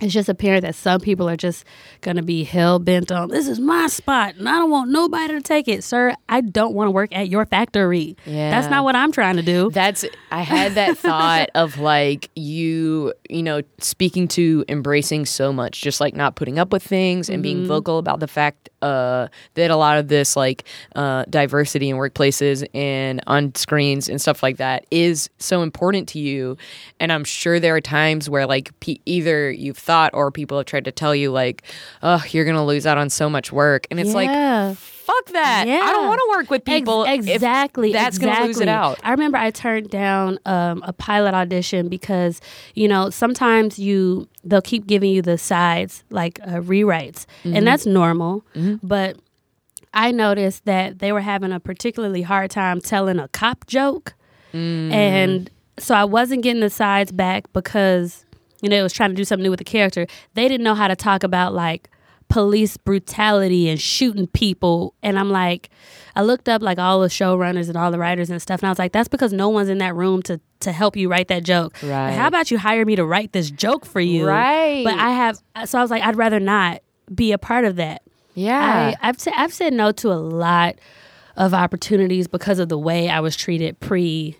it's 0.00 0.12
just 0.12 0.28
apparent 0.28 0.62
that 0.62 0.74
some 0.74 1.00
people 1.00 1.28
are 1.28 1.36
just 1.36 1.64
going 2.00 2.16
to 2.16 2.22
be 2.22 2.44
hell 2.44 2.78
bent 2.78 3.12
on 3.12 3.28
this 3.28 3.46
is 3.46 3.60
my 3.60 3.86
spot 3.86 4.34
and 4.36 4.48
I 4.48 4.52
don't 4.58 4.70
want 4.70 4.90
nobody 4.90 5.34
to 5.34 5.40
take 5.40 5.68
it. 5.68 5.84
Sir, 5.84 6.14
I 6.28 6.40
don't 6.40 6.74
want 6.74 6.88
to 6.88 6.90
work 6.90 7.14
at 7.14 7.28
your 7.28 7.46
factory. 7.46 8.16
Yeah. 8.26 8.50
That's 8.50 8.68
not 8.68 8.84
what 8.84 8.96
I'm 8.96 9.12
trying 9.12 9.36
to 9.36 9.42
do. 9.42 9.70
That's 9.70 10.04
I 10.30 10.42
had 10.42 10.74
that 10.74 10.98
thought 10.98 11.50
of 11.54 11.78
like 11.78 12.30
you, 12.34 13.12
you 13.28 13.42
know, 13.42 13.62
speaking 13.78 14.28
to 14.28 14.64
embracing 14.68 15.26
so 15.26 15.52
much, 15.52 15.80
just 15.80 16.00
like 16.00 16.14
not 16.14 16.34
putting 16.34 16.58
up 16.58 16.72
with 16.72 16.82
things 16.82 17.28
and 17.28 17.42
being 17.42 17.66
vocal 17.66 17.98
about 17.98 18.20
the 18.20 18.28
fact 18.28 18.70
uh, 18.82 19.28
that 19.54 19.70
a 19.70 19.76
lot 19.76 19.98
of 19.98 20.08
this 20.08 20.36
like 20.36 20.64
uh, 20.94 21.24
diversity 21.30 21.88
in 21.88 21.96
workplaces 21.96 22.66
and 22.74 23.22
on 23.26 23.54
screens 23.54 24.08
and 24.08 24.20
stuff 24.20 24.42
like 24.42 24.58
that 24.58 24.84
is 24.90 25.30
so 25.38 25.62
important 25.62 26.08
to 26.10 26.18
you. 26.18 26.56
And 27.00 27.12
I'm 27.12 27.24
sure 27.24 27.58
there 27.60 27.74
are 27.74 27.80
times 27.80 28.28
where 28.28 28.46
like 28.46 28.78
pe- 28.80 28.98
either 29.06 29.50
you've 29.50 29.78
thought 29.84 30.12
or 30.14 30.30
people 30.30 30.56
have 30.58 30.66
tried 30.66 30.84
to 30.86 30.92
tell 30.92 31.14
you 31.14 31.30
like, 31.30 31.62
oh, 32.02 32.22
you're 32.30 32.44
gonna 32.44 32.64
lose 32.64 32.86
out 32.86 32.98
on 32.98 33.10
so 33.10 33.28
much 33.30 33.52
work, 33.52 33.86
and 33.90 34.00
it's 34.00 34.10
Yeah. 34.14 34.68
like. 34.72 34.76
Fuck 35.04 35.26
that! 35.32 35.66
I 35.68 35.92
don't 35.92 36.06
want 36.06 36.18
to 36.18 36.28
work 36.38 36.50
with 36.50 36.62
Ex- 36.66 36.78
people. 36.80 37.04
if 37.04 37.28
exactly. 37.28 37.92
that's 37.92 38.16
exactly. 38.16 38.36
gonna 38.38 38.46
lose 38.46 38.60
it 38.60 38.68
out. 38.68 38.98
I 39.02 39.10
remember 39.10 39.36
I 39.36 39.50
turned 39.50 39.90
down 39.90 40.38
um, 40.46 40.82
a 40.86 40.94
pilot 40.94 41.34
audition 41.34 41.90
because 41.90 42.40
you 42.74 42.88
know 42.88 43.10
sometimes 43.10 43.78
you 43.78 44.26
they'll 44.44 44.62
keep 44.62 44.86
giving 44.86 45.10
you 45.10 45.20
the 45.20 45.36
sides 45.36 46.04
like 46.08 46.40
uh, 46.42 46.52
rewrites, 46.60 47.26
Mm-hmm. 47.44 47.54
and 47.54 47.66
that's 47.66 47.84
normal. 47.84 48.46
But 48.82 49.18
I 49.92 50.10
noticed 50.10 50.64
that 50.64 51.00
they 51.00 51.12
were 51.12 51.20
having 51.20 51.52
a 51.52 51.60
particularly 51.60 52.22
hard 52.22 52.50
time 52.50 52.80
telling 52.80 53.18
a 53.18 53.28
cop 53.28 53.66
joke, 53.66 54.14
Mm. 54.54 54.90
and 54.90 55.50
so 55.78 55.94
I 55.94 56.04
wasn't 56.04 56.42
getting 56.42 56.62
the 56.62 56.70
sides 56.70 57.12
back 57.12 57.52
because 57.52 58.24
you 58.64 58.68
know 58.70 58.76
it 58.76 58.82
was 58.82 58.92
trying 58.92 59.10
to 59.10 59.16
do 59.16 59.24
something 59.24 59.44
new 59.44 59.50
with 59.50 59.58
the 59.58 59.64
character. 59.64 60.06
They 60.34 60.48
didn't 60.48 60.64
know 60.64 60.74
how 60.74 60.88
to 60.88 60.96
talk 60.96 61.22
about 61.22 61.54
like 61.54 61.88
police 62.28 62.76
brutality 62.78 63.68
and 63.68 63.78
shooting 63.80 64.26
people. 64.26 64.94
And 65.02 65.18
I'm 65.18 65.30
like, 65.30 65.68
I 66.16 66.22
looked 66.22 66.48
up 66.48 66.62
like 66.62 66.78
all 66.78 67.00
the 67.00 67.08
showrunners 67.08 67.68
and 67.68 67.76
all 67.76 67.90
the 67.90 67.98
writers 67.98 68.30
and 68.30 68.40
stuff, 68.40 68.60
and 68.62 68.66
I 68.66 68.70
was 68.70 68.78
like, 68.78 68.92
that's 68.92 69.08
because 69.08 69.32
no 69.32 69.48
one's 69.50 69.68
in 69.68 69.78
that 69.78 69.94
room 69.94 70.22
to 70.22 70.40
to 70.60 70.72
help 70.72 70.96
you 70.96 71.08
write 71.10 71.28
that 71.28 71.44
joke. 71.44 71.74
Like, 71.82 71.90
Right. 71.92 72.10
how 72.12 72.26
about 72.26 72.50
you 72.50 72.58
hire 72.58 72.84
me 72.86 72.96
to 72.96 73.04
write 73.04 73.32
this 73.32 73.50
joke 73.50 73.84
for 73.84 74.00
you? 74.00 74.26
Right. 74.26 74.82
But 74.82 74.94
I 74.94 75.10
have, 75.10 75.36
so 75.66 75.78
I 75.78 75.82
was 75.82 75.90
like, 75.90 76.02
I'd 76.02 76.16
rather 76.16 76.40
not 76.40 76.80
be 77.14 77.32
a 77.32 77.38
part 77.38 77.66
of 77.66 77.76
that. 77.76 78.00
Yeah. 78.34 78.94
I, 79.00 79.08
I've 79.08 79.20
sa- 79.20 79.32
I've 79.36 79.52
said 79.52 79.74
no 79.74 79.92
to 79.92 80.10
a 80.10 80.14
lot 80.14 80.76
of 81.36 81.52
opportunities 81.52 82.26
because 82.28 82.58
of 82.58 82.70
the 82.70 82.78
way 82.78 83.10
I 83.10 83.20
was 83.20 83.36
treated 83.36 83.78
pre 83.80 84.38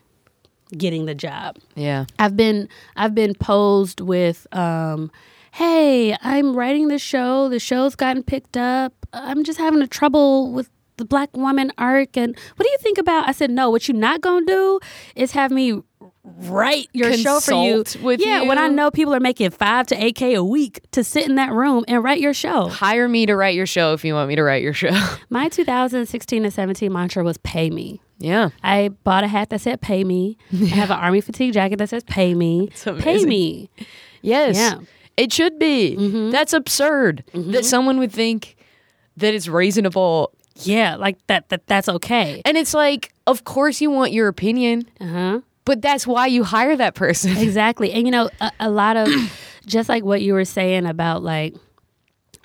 getting 0.75 1.07
the 1.07 1.15
job. 1.15 1.57
yeah. 1.75 2.05
I've 2.19 2.37
been 2.37 2.69
I've 2.97 3.15
been 3.15 3.35
posed 3.35 4.01
with 4.01 4.47
um 4.53 5.11
hey, 5.53 6.17
I'm 6.21 6.57
writing 6.57 6.89
this 6.89 7.03
show. 7.03 7.49
The 7.49 7.61
show's 7.61 7.95
gotten 7.95 8.25
picked 8.25 8.57
up. 8.57 8.93
I'm 9.13 9.45
just 9.45 9.59
having 9.59 9.81
a 9.83 9.87
trouble 9.87 10.51
with 10.53 10.69
the 10.97 11.05
black 11.05 11.37
woman 11.37 11.73
arc 11.77 12.17
and 12.17 12.37
what 12.57 12.65
do 12.65 12.71
you 12.71 12.79
think 12.79 12.99
about 12.99 13.29
I 13.29 13.33
said 13.33 13.51
no, 13.51 13.71
what 13.71 13.89
you're 13.89 13.97
not 13.97 14.21
going 14.21 14.47
to 14.47 14.53
do 14.53 14.81
is 15.17 15.33
have 15.33 15.51
me 15.51 15.83
write 16.25 16.89
your 16.93 17.13
show 17.15 17.41
for 17.41 17.65
you. 17.65 17.85
With 18.03 18.21
yeah, 18.21 18.43
when 18.43 18.59
I 18.59 18.69
know 18.69 18.91
people 18.91 19.15
are 19.15 19.21
making 19.21 19.51
5 19.51 19.89
to 19.89 19.97
8k 19.97 20.37
a 20.37 20.45
week 20.45 20.81
to 20.93 21.05
sit 21.05 21.29
in 21.29 21.35
that 21.37 21.53
room 21.53 21.85
and 21.89 22.03
write 22.03 22.21
your 22.21 22.35
show. 22.35 22.69
Hire 22.69 23.09
me 23.09 23.27
to 23.27 23.37
write 23.37 23.55
your 23.55 23.67
show 23.67 23.93
if 23.93 24.05
you 24.05 24.15
want 24.15 24.29
me 24.29 24.37
to 24.37 24.43
write 24.43 24.63
your 24.63 24.73
show. 24.73 24.91
My 25.31 25.49
2016 25.49 26.45
and 26.45 26.53
17 26.53 26.93
mantra 26.93 27.23
was 27.25 27.39
pay 27.39 27.71
me. 27.71 28.01
Yeah. 28.19 28.51
I 28.63 28.89
bought 29.05 29.25
a 29.25 29.29
hat 29.29 29.51
that 29.51 29.61
said 29.61 29.81
"Pay 29.81 30.05
me." 30.05 30.37
I 30.53 30.67
have 30.67 30.91
an 30.91 30.99
army 31.01 31.21
fatigue 31.21 31.53
jacket 31.53 31.77
that 31.79 31.89
says 31.89 32.05
"Pay 32.05 32.35
me." 32.35 32.69
Pay 32.99 33.25
me. 33.25 33.71
Yes. 34.23 34.57
Yeah. 34.57 34.79
It 35.17 35.33
should 35.33 35.59
be. 35.59 36.31
That's 36.31 36.53
absurd 36.53 37.23
that 37.35 37.65
someone 37.65 37.99
would 37.99 38.13
think 38.13 38.57
that 39.17 39.33
it's 39.35 39.47
reasonable. 39.49 40.33
Yeah, 40.57 40.97
like 40.97 41.19
that. 41.27 41.49
That 41.51 41.67
that's 41.67 41.89
okay. 41.89 42.43
And 42.45 42.57
it's 42.57 42.75
like, 42.75 43.13
of 43.27 43.45
course 43.45 43.81
you 43.81 43.91
want 43.91 44.13
your 44.13 44.29
opinion, 44.29 44.89
Uh 45.01 45.07
huh. 45.07 45.41
but 45.65 45.83
that's 45.83 46.07
why 46.07 46.27
you 46.27 46.43
hire 46.45 46.77
that 46.77 46.95
person. 46.95 47.37
Exactly. 47.37 47.93
And 47.93 48.07
you 48.07 48.11
know, 48.13 48.31
a, 48.41 48.51
a 48.61 48.71
lot 48.71 48.97
of 48.97 49.09
just 49.67 49.89
like 49.89 50.05
what 50.05 50.23
you 50.23 50.33
were 50.35 50.45
saying 50.45 50.87
about 50.87 51.23
like 51.23 51.55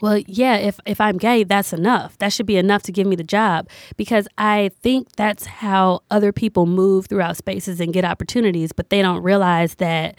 well, 0.01 0.17
yeah, 0.27 0.55
if 0.55 0.79
if 0.85 1.01
I'm 1.01 1.17
gay, 1.17 1.43
that's 1.43 1.73
enough. 1.73 2.17
That 2.19 2.31
should 2.33 2.45
be 2.45 2.57
enough 2.57 2.83
to 2.83 2.91
give 2.91 3.05
me 3.07 3.15
the 3.15 3.23
job 3.23 3.69
because 3.97 4.27
I 4.37 4.71
think 4.81 5.15
that's 5.15 5.45
how 5.45 6.01
other 6.09 6.31
people 6.31 6.65
move 6.65 7.07
throughout 7.07 7.37
spaces 7.37 7.79
and 7.79 7.93
get 7.93 8.05
opportunities, 8.05 8.71
but 8.71 8.89
they 8.89 9.01
don't 9.01 9.21
realize 9.21 9.75
that 9.75 10.17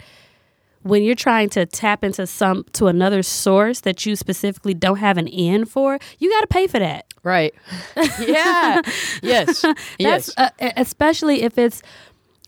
when 0.83 1.03
you're 1.03 1.15
trying 1.15 1.49
to 1.49 1.65
tap 1.65 2.03
into 2.03 2.25
some 2.25 2.65
to 2.73 2.87
another 2.87 3.21
source 3.23 3.81
that 3.81 4.05
you 4.05 4.15
specifically 4.15 4.73
don't 4.73 4.97
have 4.97 5.17
an 5.17 5.27
in 5.27 5.65
for, 5.65 5.99
you 6.17 6.29
got 6.29 6.41
to 6.41 6.47
pay 6.47 6.67
for 6.67 6.79
that. 6.79 7.05
Right. 7.23 7.53
yeah. 8.19 8.81
yes. 9.21 9.63
yes. 9.99 10.31
Uh, 10.37 10.49
especially 10.59 11.43
if 11.43 11.57
it's 11.57 11.83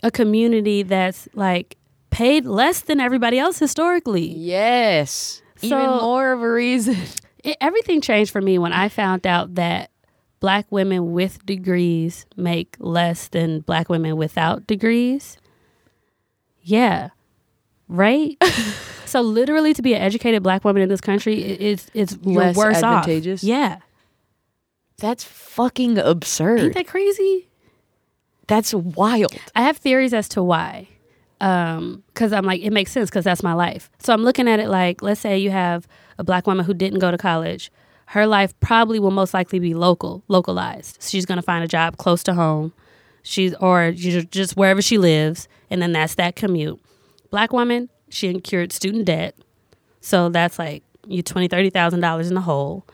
a 0.01 0.09
community 0.09 0.83
that's 0.83 1.27
like 1.33 1.77
paid 2.09 2.45
less 2.45 2.81
than 2.81 2.99
everybody 2.99 3.37
else 3.39 3.59
historically. 3.59 4.27
Yes. 4.27 5.41
Even 5.61 5.79
more 5.79 6.33
of 6.33 6.41
a 6.41 6.51
reason. 6.51 6.97
It, 7.43 7.57
everything 7.61 8.01
changed 8.01 8.31
for 8.31 8.41
me 8.41 8.57
when 8.57 8.73
I 8.73 8.89
found 8.89 9.27
out 9.27 9.55
that 9.55 9.91
black 10.39 10.65
women 10.71 11.13
with 11.13 11.45
degrees 11.45 12.25
make 12.35 12.75
less 12.79 13.27
than 13.29 13.61
black 13.61 13.89
women 13.89 14.17
without 14.17 14.67
degrees. 14.67 15.37
Yeah. 16.61 17.09
Right? 17.87 18.37
so 19.05 19.21
literally 19.21 19.73
to 19.73 19.81
be 19.81 19.93
an 19.93 20.01
educated 20.01 20.43
black 20.43 20.63
woman 20.63 20.81
in 20.81 20.89
this 20.89 21.01
country 21.01 21.41
is 21.41 21.87
it's 21.93 22.17
you're 22.23 22.35
Less 22.35 22.55
worse 22.55 22.77
off. 22.77 23.03
advantageous? 23.03 23.43
Yeah. 23.43 23.79
That's 24.97 25.23
fucking 25.23 25.97
absurd. 25.97 26.59
Ain't 26.59 26.73
that 26.75 26.87
crazy? 26.87 27.47
That's 28.47 28.73
wild. 28.73 29.33
I 29.55 29.63
have 29.63 29.77
theories 29.77 30.13
as 30.13 30.27
to 30.29 30.43
why. 30.43 30.87
Um, 31.41 32.03
cause 32.13 32.31
I'm 32.31 32.45
like, 32.45 32.61
it 32.61 32.71
makes 32.71 32.91
sense 32.91 33.09
because 33.09 33.25
that's 33.25 33.43
my 33.43 33.53
life. 33.53 33.89
So 33.99 34.13
I'm 34.13 34.23
looking 34.23 34.47
at 34.47 34.59
it 34.59 34.69
like, 34.69 35.01
let's 35.01 35.19
say 35.19 35.37
you 35.37 35.51
have 35.51 35.87
a 36.17 36.23
black 36.23 36.47
woman 36.47 36.65
who 36.65 36.73
didn't 36.73 36.99
go 36.99 37.11
to 37.11 37.17
college. 37.17 37.71
Her 38.07 38.27
life 38.27 38.57
probably 38.59 38.99
will 38.99 39.11
most 39.11 39.33
likely 39.33 39.59
be 39.59 39.73
local, 39.73 40.23
localized. 40.27 41.01
She's 41.01 41.25
gonna 41.25 41.41
find 41.41 41.63
a 41.63 41.67
job 41.67 41.97
close 41.97 42.23
to 42.23 42.33
home. 42.33 42.73
She's 43.23 43.53
or 43.55 43.91
just 43.91 44.57
wherever 44.57 44.81
she 44.81 44.97
lives, 44.97 45.47
and 45.69 45.81
then 45.81 45.93
that's 45.93 46.15
that 46.15 46.35
commute. 46.35 46.79
Black 47.31 47.53
woman, 47.53 47.89
she 48.09 48.27
incurred 48.27 48.71
student 48.73 49.05
debt, 49.05 49.35
so 50.01 50.29
that's 50.29 50.59
like 50.59 50.83
you 51.07 51.23
twenty, 51.23 51.47
thirty 51.47 51.69
thousand 51.69 52.01
dollars 52.01 52.27
in 52.27 52.35
the 52.35 52.41
hole. 52.41 52.85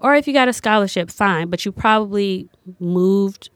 Or 0.00 0.14
if 0.14 0.26
you 0.26 0.34
got 0.34 0.48
a 0.48 0.52
scholarship, 0.52 1.10
fine, 1.10 1.48
but 1.48 1.64
you 1.64 1.72
probably 1.72 2.48
moved 2.80 3.50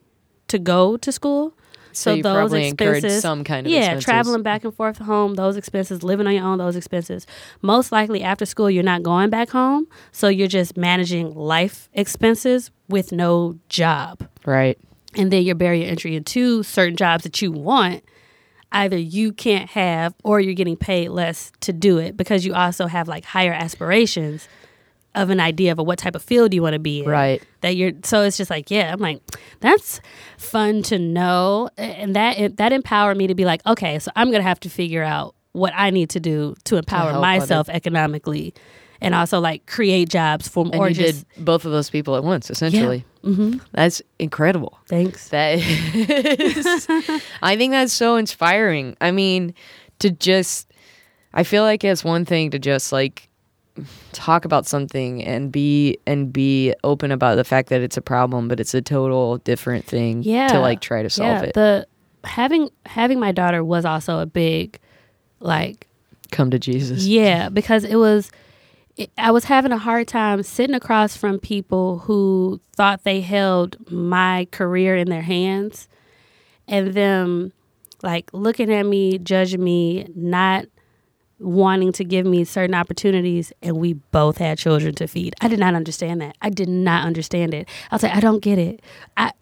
to 0.49 0.59
go 0.59 0.97
to 0.97 1.13
school. 1.13 1.55
So 1.93 2.15
you 2.15 2.23
probably 2.23 2.69
incurred 2.69 3.11
some 3.11 3.45
kind 3.45 3.67
of 3.67 3.73
yeah, 3.73 3.81
expenses. 3.81 4.05
traveling 4.05 4.43
back 4.43 4.65
and 4.65 4.75
forth 4.75 4.99
home, 4.99 5.35
those 5.35 5.57
expenses, 5.57 6.03
living 6.03 6.27
on 6.27 6.35
your 6.35 6.45
own, 6.45 6.59
those 6.59 6.77
expenses. 6.77 7.27
Most 7.63 7.93
likely 7.93 8.23
after 8.23 8.47
school, 8.47 8.71
you're 8.71 8.83
not 8.83 9.03
going 9.03 9.31
back 9.31 9.51
home, 9.51 9.87
so 10.13 10.29
you're 10.29 10.49
just 10.49 10.77
managing 10.77 11.35
life 11.35 11.89
expenses 11.93 12.71
with 12.89 13.13
no 13.13 13.59
job, 13.69 14.29
Right. 14.45 14.79
and 15.15 15.33
then 15.33 15.43
your 15.43 15.55
barrier 15.55 15.87
entry 15.87 16.15
into 16.17 16.63
certain 16.63 16.97
jobs 16.97 17.25
that 17.25 17.41
you 17.43 17.51
want. 17.53 18.05
Either 18.73 18.97
you 18.97 19.33
can't 19.33 19.69
have, 19.71 20.15
or 20.23 20.39
you're 20.39 20.55
getting 20.55 20.77
paid 20.77 21.09
less 21.09 21.51
to 21.59 21.73
do 21.73 21.99
it 21.99 22.17
because 22.17 22.45
you 22.47 22.55
also 22.55 22.87
have 22.87 23.09
like 23.09 23.25
higher 23.25 23.53
aspirations 23.53 24.49
of 25.15 25.31
an 25.31 25.41
idea 25.41 25.73
of 25.73 25.79
what 25.79 25.99
type 25.99 26.15
of 26.15 26.23
field 26.23 26.55
you 26.55 26.63
want 26.63 26.75
to 26.75 26.79
be 26.79 27.01
in 27.01 27.09
Right. 27.09 27.43
that 27.63 27.75
you're 27.77 27.93
so 28.05 28.23
it's 28.23 28.37
just 28.37 28.51
like 28.51 28.71
yeah 28.71 28.93
i'm 28.93 29.01
like 29.01 29.21
that's 29.61 30.01
fun 30.39 30.83
to 30.85 30.99
know 30.99 31.69
and 31.77 32.15
that 32.15 32.57
that 32.59 32.73
empowered 32.73 33.17
me 33.17 33.27
to 33.27 33.35
be 33.35 33.45
like 33.45 33.61
okay 33.67 33.99
so 33.99 34.11
i'm 34.17 34.31
gonna 34.31 34.43
have 34.45 34.61
to 34.61 34.69
figure 34.71 35.03
out 35.03 35.35
what 35.53 35.73
i 35.77 35.91
need 35.91 36.11
to 36.11 36.21
do 36.21 36.55
to 36.65 36.77
empower 36.77 37.11
help 37.11 37.23
myself 37.23 37.69
economically 37.69 38.55
and 39.01 39.15
also 39.15 39.41
like 39.41 39.65
create 39.67 40.09
jobs 40.11 40.47
for 40.47 40.65
And 40.67 40.75
or 40.77 40.89
you 40.89 40.95
just 40.95 41.27
did 41.35 41.45
both 41.45 41.65
of 41.65 41.73
those 41.73 41.89
people 41.89 42.17
at 42.17 42.23
once, 42.23 42.51
essentially. 42.51 43.07
Mm-hmm. 43.25 43.57
That's 43.73 44.03
incredible. 44.19 44.79
thanks 44.89 45.31
That 45.31 45.59
is, 45.95 46.87
I 47.41 47.57
think 47.57 47.73
that's 47.73 47.95
so 47.95 48.17
inspiring. 48.17 48.99
I 49.01 49.11
mean, 49.11 49.55
to 50.01 50.11
just, 50.11 50.71
I 51.33 51.45
feel 51.45 51.63
like 51.63 51.83
it's 51.83 52.05
one 52.05 52.27
thing 52.27 52.51
to 52.51 52.59
just 52.59 52.93
like 52.93 53.30
talk 54.13 54.45
about 54.45 54.67
something 54.67 55.23
and 55.25 55.51
be 55.51 55.99
and 56.07 56.33
be 56.33 56.75
open 56.85 57.11
about 57.11 57.37
the 57.37 57.45
fact 57.45 57.69
that 57.69 57.81
it's 57.81 57.97
a 57.97 58.03
problem, 58.03 58.49
but 58.49 58.61
it's 58.61 58.75
a 58.75 58.83
total 58.83 59.39
different 59.39 59.85
thing 59.85 60.23
yeah 60.23 60.49
to 60.49 60.61
like 60.61 60.81
try 60.81 61.03
to 61.03 61.11
solve 61.11 61.29
yeah, 61.29 61.43
it. 61.43 61.55
the 61.55 61.87
having 62.25 62.71
having 62.87 63.19
my 63.19 63.33
daughter 63.33 63.65
was 63.65 63.85
also 63.85 64.19
a 64.19 64.27
big 64.27 64.79
like 65.41 65.87
Come 66.31 66.51
to 66.51 66.59
Jesus. 66.59 67.05
Yeah, 67.07 67.49
because 67.49 67.85
it 67.85 67.97
was, 67.97 68.31
it, 68.97 69.11
I 69.19 69.31
was 69.31 69.45
having 69.45 69.73
a 69.73 69.79
hard 69.79 70.09
time 70.09 70.43
sitting 70.43 70.75
across 70.75 71.17
from 71.17 71.39
people 71.39 71.99
who 72.01 72.61
thought 72.75 73.05
they 73.05 73.21
held 73.21 73.77
my 73.91 74.47
career 74.51 74.97
in 74.97 75.09
their 75.09 75.23
hands 75.23 75.89
and 76.69 76.95
them 76.95 77.53
like 78.03 78.31
looking 78.33 78.73
at 78.73 78.85
me, 78.85 79.19
judging 79.19 79.63
me, 79.63 80.07
not 80.15 80.67
wanting 81.41 81.93
to 81.93 82.05
give 82.05 82.27
me 82.27 82.45
certain 82.45 82.75
opportunities. 82.75 83.53
And 83.63 83.77
we 83.79 83.95
both 83.95 84.39
had 84.39 84.59
children 84.59 84.95
to 84.97 85.07
feed. 85.07 85.35
I 85.41 85.49
did 85.49 85.59
not 85.59 85.75
understand 85.75 86.21
that. 86.21 86.37
I 86.43 86.51
did 86.51 86.69
not 86.69 87.07
understand 87.07 87.55
it. 87.55 87.69
I 87.91 87.95
was 87.95 88.03
like, 88.03 88.15
I 88.15 88.21
don't 88.21 88.41
get 88.41 88.59
it. 88.59 88.83
I, 89.17 89.33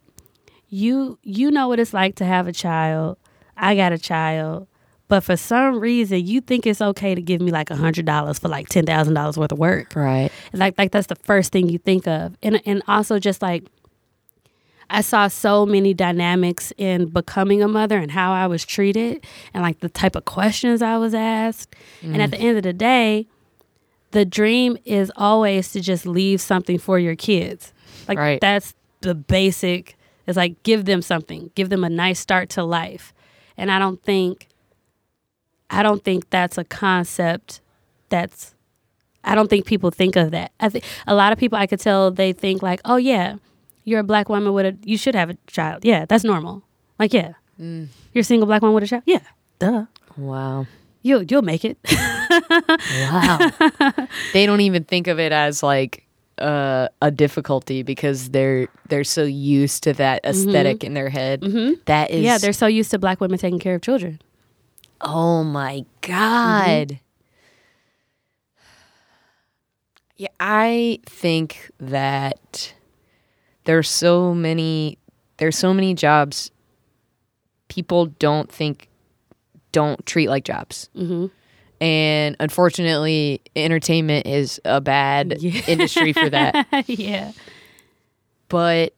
you, 0.68 1.18
you 1.22 1.50
know 1.50 1.68
what 1.68 1.80
it's 1.80 1.92
like 1.92 2.16
to 2.16 2.24
have 2.24 2.46
a 2.46 2.52
child. 2.52 3.18
I 3.56 3.74
got 3.74 3.92
a 3.92 3.98
child. 3.98 4.68
But 5.08 5.24
for 5.24 5.36
some 5.36 5.80
reason, 5.80 6.26
you 6.26 6.42
think 6.42 6.66
it's 6.66 6.82
okay 6.82 7.14
to 7.14 7.22
give 7.22 7.40
me 7.40 7.50
like 7.50 7.70
a 7.70 7.76
hundred 7.76 8.04
dollars 8.04 8.38
for 8.38 8.48
like 8.48 8.68
ten 8.68 8.84
thousand 8.84 9.14
dollars 9.14 9.38
worth 9.38 9.52
of 9.52 9.58
work. 9.58 9.96
Right. 9.96 10.30
Like 10.52 10.76
like 10.76 10.92
that's 10.92 11.06
the 11.06 11.16
first 11.16 11.50
thing 11.50 11.70
you 11.70 11.78
think 11.78 12.06
of. 12.06 12.36
And 12.42 12.60
and 12.66 12.82
also 12.86 13.18
just 13.18 13.40
like 13.40 13.64
I 14.90 15.02
saw 15.02 15.28
so 15.28 15.66
many 15.66 15.92
dynamics 15.92 16.72
in 16.78 17.06
becoming 17.06 17.62
a 17.62 17.68
mother 17.68 17.98
and 17.98 18.10
how 18.10 18.32
I 18.32 18.46
was 18.46 18.64
treated 18.64 19.24
and 19.52 19.62
like 19.62 19.80
the 19.80 19.88
type 19.88 20.16
of 20.16 20.24
questions 20.24 20.80
I 20.80 20.96
was 20.96 21.14
asked. 21.14 21.76
And 22.02 22.22
at 22.22 22.30
mm. 22.30 22.32
the 22.32 22.38
end 22.38 22.56
of 22.56 22.62
the 22.62 22.72
day, 22.72 23.26
the 24.12 24.24
dream 24.24 24.78
is 24.84 25.12
always 25.16 25.72
to 25.72 25.80
just 25.80 26.06
leave 26.06 26.40
something 26.40 26.78
for 26.78 26.98
your 26.98 27.16
kids. 27.16 27.72
Like 28.06 28.18
Right. 28.18 28.40
that's 28.40 28.74
the 29.00 29.14
basic 29.14 29.96
it's 30.26 30.36
like 30.36 30.62
give 30.62 30.84
them 30.84 31.00
something, 31.00 31.50
give 31.54 31.70
them 31.70 31.82
a 31.84 31.88
nice 31.88 32.20
start 32.20 32.50
to 32.50 32.62
life. 32.62 33.14
And 33.56 33.70
I 33.70 33.78
don't 33.78 34.02
think 34.02 34.48
I 35.70 35.82
don't 35.82 36.04
think 36.04 36.28
that's 36.30 36.58
a 36.58 36.64
concept 36.64 37.60
that's 38.10 38.54
I 39.24 39.34
don't 39.34 39.48
think 39.48 39.66
people 39.66 39.90
think 39.90 40.16
of 40.16 40.30
that. 40.30 40.52
I 40.60 40.68
think 40.68 40.84
a 41.06 41.14
lot 41.14 41.32
of 41.32 41.38
people 41.38 41.58
I 41.58 41.66
could 41.66 41.80
tell 41.80 42.10
they 42.10 42.32
think 42.32 42.62
like, 42.62 42.80
"Oh 42.84 42.96
yeah, 42.96 43.36
you're 43.88 44.00
a 44.00 44.04
black 44.04 44.28
woman 44.28 44.52
with 44.52 44.66
a 44.66 44.76
you 44.84 44.96
should 44.98 45.14
have 45.14 45.30
a 45.30 45.36
child." 45.46 45.84
Yeah, 45.84 46.04
that's 46.08 46.24
normal. 46.24 46.62
Like, 46.98 47.12
yeah. 47.14 47.32
Mm. 47.60 47.88
You're 48.12 48.20
a 48.20 48.24
single 48.24 48.46
black 48.46 48.62
woman 48.62 48.74
with 48.74 48.84
a 48.84 48.86
child? 48.86 49.02
Yeah. 49.06 49.20
Duh. 49.58 49.86
Wow. 50.16 50.66
You 51.02 51.24
you'll 51.28 51.42
make 51.42 51.64
it. 51.64 51.78
Wow. 53.10 53.50
they 54.32 54.46
don't 54.46 54.60
even 54.60 54.84
think 54.84 55.06
of 55.06 55.18
it 55.18 55.32
as 55.32 55.62
like 55.62 56.04
uh, 56.38 56.88
a 57.02 57.10
difficulty 57.10 57.82
because 57.82 58.30
they're 58.30 58.68
they're 58.88 59.04
so 59.04 59.24
used 59.24 59.82
to 59.84 59.92
that 59.94 60.24
esthetic 60.24 60.84
in 60.84 60.94
their 60.94 61.08
head. 61.08 61.40
That 61.86 62.10
is 62.10 62.16
Mm-hmm. 62.18 62.24
yeah, 62.24 62.38
they're 62.38 62.52
so 62.52 62.66
used 62.66 62.90
to 62.92 62.98
black 62.98 63.20
women 63.20 63.38
taking 63.38 63.58
care 63.58 63.74
of 63.74 63.82
children. 63.82 64.20
Oh 65.00 65.42
my 65.44 65.84
god. 66.02 67.00
Yeah, 70.16 70.28
I 70.40 70.98
think 71.06 71.70
that 71.78 72.74
there's 73.68 73.90
so 73.90 74.32
many 74.32 74.96
there's 75.36 75.58
so 75.58 75.74
many 75.74 75.92
jobs 75.92 76.50
people 77.68 78.06
don't 78.06 78.50
think 78.50 78.88
don't 79.72 80.04
treat 80.06 80.28
like 80.28 80.44
jobs. 80.44 80.88
Mm-hmm. 80.96 81.26
And 81.84 82.34
unfortunately, 82.40 83.42
entertainment 83.54 84.26
is 84.26 84.58
a 84.64 84.80
bad 84.80 85.44
industry 85.68 86.14
for 86.14 86.30
that. 86.30 86.66
yeah. 86.88 87.32
but 88.48 88.94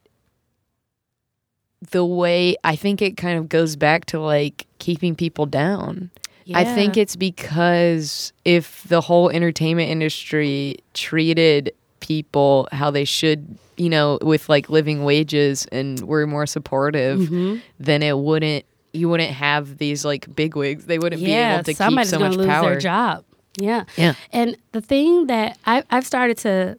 the 1.91 2.05
way 2.05 2.55
I 2.63 2.77
think 2.77 3.01
it 3.01 3.17
kind 3.17 3.37
of 3.37 3.49
goes 3.49 3.75
back 3.75 4.05
to 4.05 4.21
like 4.21 4.67
keeping 4.79 5.15
people 5.15 5.45
down. 5.45 6.11
I 6.53 6.63
think 6.63 6.95
it's 6.97 7.15
because 7.15 8.33
if 8.45 8.83
the 8.83 9.01
whole 9.01 9.29
entertainment 9.29 9.89
industry 9.89 10.77
treated 10.93 11.73
people 12.01 12.67
how 12.71 12.91
they 12.91 13.05
should, 13.05 13.57
you 13.81 13.89
know, 13.89 14.19
with 14.21 14.47
like 14.49 14.69
living 14.69 15.03
wages 15.03 15.65
and 15.71 15.99
we're 16.01 16.25
more 16.27 16.45
supportive, 16.45 17.19
Mm-hmm. 17.19 17.57
then 17.79 18.03
it 18.03 18.17
wouldn't 18.17 18.65
you 18.93 19.07
wouldn't 19.09 19.31
have 19.31 19.77
these 19.77 20.03
like 20.05 20.33
bigwigs. 20.35 20.85
They 20.85 20.99
wouldn't 20.99 21.23
be 21.23 21.31
able 21.31 21.63
to 21.63 21.71
keep 21.71 21.77
somebody's 21.77 22.09
so 22.09 22.17
gonna 22.19 22.29
much 22.29 22.37
lose 22.37 22.47
power. 22.47 22.69
their 22.71 22.79
job. 22.79 23.23
Yeah. 23.57 23.85
Yeah. 23.97 24.13
And 24.33 24.57
the 24.73 24.81
thing 24.81 25.27
that 25.27 25.57
I, 25.65 25.83
I've 25.89 26.05
started 26.05 26.37
to 26.39 26.77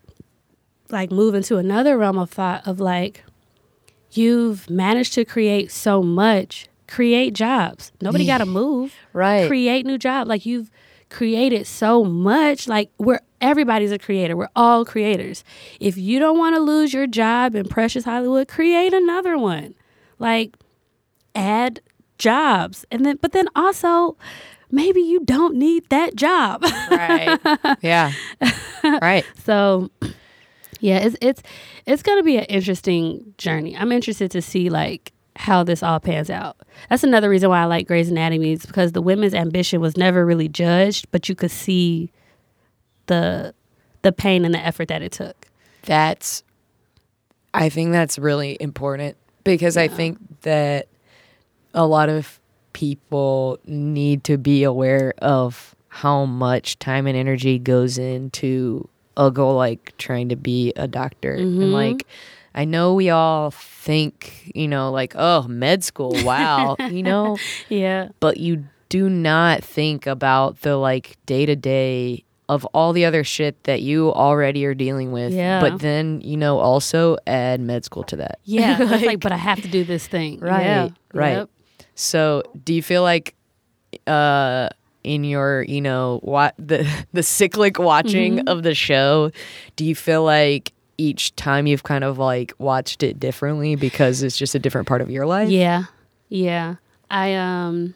like 0.91 1.11
move 1.11 1.35
into 1.35 1.57
another 1.57 1.97
realm 1.97 2.19
of 2.19 2.31
thought 2.31 2.67
of 2.69 2.81
like, 2.81 3.25
you've 4.13 4.69
managed 4.69 5.15
to 5.15 5.25
create 5.25 5.71
so 5.73 6.03
much, 6.03 6.69
create 6.87 7.33
jobs. 7.35 7.93
Nobody 8.03 8.27
got 8.27 8.39
to 8.39 8.47
move. 8.47 8.95
Right. 9.15 9.47
Create 9.49 9.87
new 9.87 9.97
jobs. 9.99 10.29
Like 10.29 10.45
you've 10.45 10.71
created 11.13 11.67
so 11.67 12.05
much. 12.05 12.67
Like 12.67 12.91
we're 12.99 13.21
everybody's 13.41 13.93
a 13.93 13.99
creator. 13.99 14.37
We're 14.37 14.49
all 14.57 14.85
creators. 14.85 15.45
If 15.79 15.97
you 15.97 16.19
don't 16.19 16.39
want 16.39 16.57
to 16.57 16.61
lose 16.61 16.93
your 16.93 17.07
job 17.07 17.55
in 17.55 17.69
Precious 17.69 18.05
Hollywood, 18.05 18.49
create 18.49 18.93
another 18.93 19.39
one. 19.39 19.75
Like 20.19 20.57
add 21.35 21.81
jobs. 22.19 22.85
And 22.91 23.05
then 23.05 23.19
but 23.21 23.33
then 23.33 23.47
also 23.55 24.17
maybe 24.71 25.01
you 25.01 25.21
don't 25.25 25.57
need 25.57 25.89
that 25.91 26.17
job. 26.17 26.65
Right. 26.91 27.39
yeah. 27.83 28.13
Right. 28.83 29.25
So 29.45 29.91
yeah, 30.81 30.99
it's 30.99 31.17
it's 31.21 31.43
it's 31.87 32.03
gonna 32.03 32.25
be 32.25 32.39
an 32.39 32.45
interesting 32.45 33.35
journey. 33.39 33.77
I'm 33.77 33.93
interested 33.93 34.31
to 34.33 34.43
see 34.43 34.71
like 34.71 35.13
how 35.37 35.65
this 35.65 35.83
all 35.83 36.01
pans 36.01 36.31
out. 36.31 36.57
That's 36.89 37.05
another 37.05 37.29
reason 37.29 37.49
why 37.49 37.63
I 37.63 37.65
like 37.65 37.87
Grey's 37.87 38.11
Anatomy 38.11 38.53
is 38.53 38.67
because 38.67 38.93
the 38.93 39.03
women's 39.03 39.35
ambition 39.35 39.81
was 39.81 39.97
never 39.97 40.27
really 40.27 40.49
judged, 40.49 41.07
but 41.11 41.29
you 41.29 41.35
could 41.35 41.51
see 41.51 42.11
the 43.07 43.55
the 44.03 44.13
pain 44.13 44.45
and 44.45 44.55
the 44.55 44.59
effort 44.59 44.89
that 44.89 45.03
it 45.03 45.13
took. 45.13 45.49
That's 45.83 46.43
I 47.55 47.69
think 47.69 47.93
that's 47.93 48.19
really 48.19 48.57
important 48.61 49.17
because 49.45 49.77
I 49.77 49.89
think 49.89 50.19
that 50.43 50.89
a 51.75 51.87
lot 51.87 52.09
of 52.09 52.41
people 52.73 53.59
need 53.67 54.25
to 54.25 54.39
be 54.39 54.65
aware 54.65 55.15
of 55.19 55.75
how 55.89 56.25
much 56.25 56.79
time 56.79 57.07
and 57.07 57.17
energy 57.17 57.59
goes 57.59 57.99
into 57.99 58.89
a 59.17 59.31
goal 59.31 59.57
like 59.57 59.93
trying 59.99 60.31
to 60.31 60.37
be 60.37 60.73
a 60.77 60.89
doctor. 60.89 61.35
And 61.35 61.61
mm-hmm. 61.61 61.73
like 61.73 62.07
I 62.55 62.65
know 62.65 62.95
we 62.95 63.09
all 63.11 63.51
think, 63.51 64.51
you 64.55 64.69
know, 64.69 64.91
like, 64.91 65.15
oh, 65.17 65.43
med 65.49 65.83
school, 65.85 66.13
wow, 66.25 66.77
you 66.91 67.03
know, 67.03 67.37
Yeah. 67.69 68.09
but 68.21 68.37
you 68.39 68.65
do 68.89 69.09
not 69.09 69.65
think 69.65 70.07
about 70.07 70.61
the 70.61 70.77
like 70.77 71.17
day 71.27 71.47
to 71.47 71.57
day 71.57 72.25
of 72.49 72.67
all 72.75 72.93
the 72.93 73.07
other 73.07 73.25
shit 73.25 73.63
that 73.65 73.81
you 73.81 74.13
already 74.13 74.67
are 74.67 74.75
dealing 74.75 75.13
with. 75.13 75.33
Yeah. 75.33 75.61
But 75.61 75.79
then, 75.81 76.21
you 76.21 76.37
know, 76.37 76.59
also 76.59 77.17
add 77.27 77.61
med 77.61 77.85
school 77.87 78.03
to 78.05 78.17
that. 78.17 78.39
Yeah. 78.45 78.77
it's 78.81 79.05
like, 79.07 79.21
but 79.21 79.33
I 79.33 79.39
have 79.39 79.63
to 79.63 79.69
do 79.69 79.85
this 79.85 80.07
thing. 80.07 80.39
Right. 80.41 80.63
Yeah. 80.65 80.89
Right. 81.15 81.37
Yep. 81.39 81.51
So 81.95 82.43
do 82.65 82.75
you 82.75 82.83
feel 82.83 83.03
like 83.03 83.35
uh 84.07 84.69
in 85.05 85.25
your, 85.25 85.63
you 85.63 85.81
know, 85.81 86.21
what 86.23 86.55
the 86.59 86.87
the 87.15 87.23
cyclic 87.23 87.79
watching 87.79 88.37
Mm-hmm. 88.37 88.49
of 88.49 88.63
the 88.63 88.75
show, 88.75 89.31
do 89.77 89.85
you 89.87 89.95
feel 89.95 90.23
like 90.25 90.73
each 90.99 91.35
time 91.37 91.67
you've 91.67 91.83
kind 91.83 92.05
of 92.05 92.19
like 92.19 92.53
watched 92.59 93.03
it 93.03 93.19
differently 93.19 93.75
because 93.77 94.23
it's 94.23 94.37
just 94.37 94.55
a 94.55 94.59
different 94.59 94.87
part 94.87 95.01
of 95.01 95.11
your 95.11 95.27
life? 95.27 95.49
Yeah. 95.51 95.85
Yeah. 96.29 96.77
I 97.11 97.35
um 97.35 97.95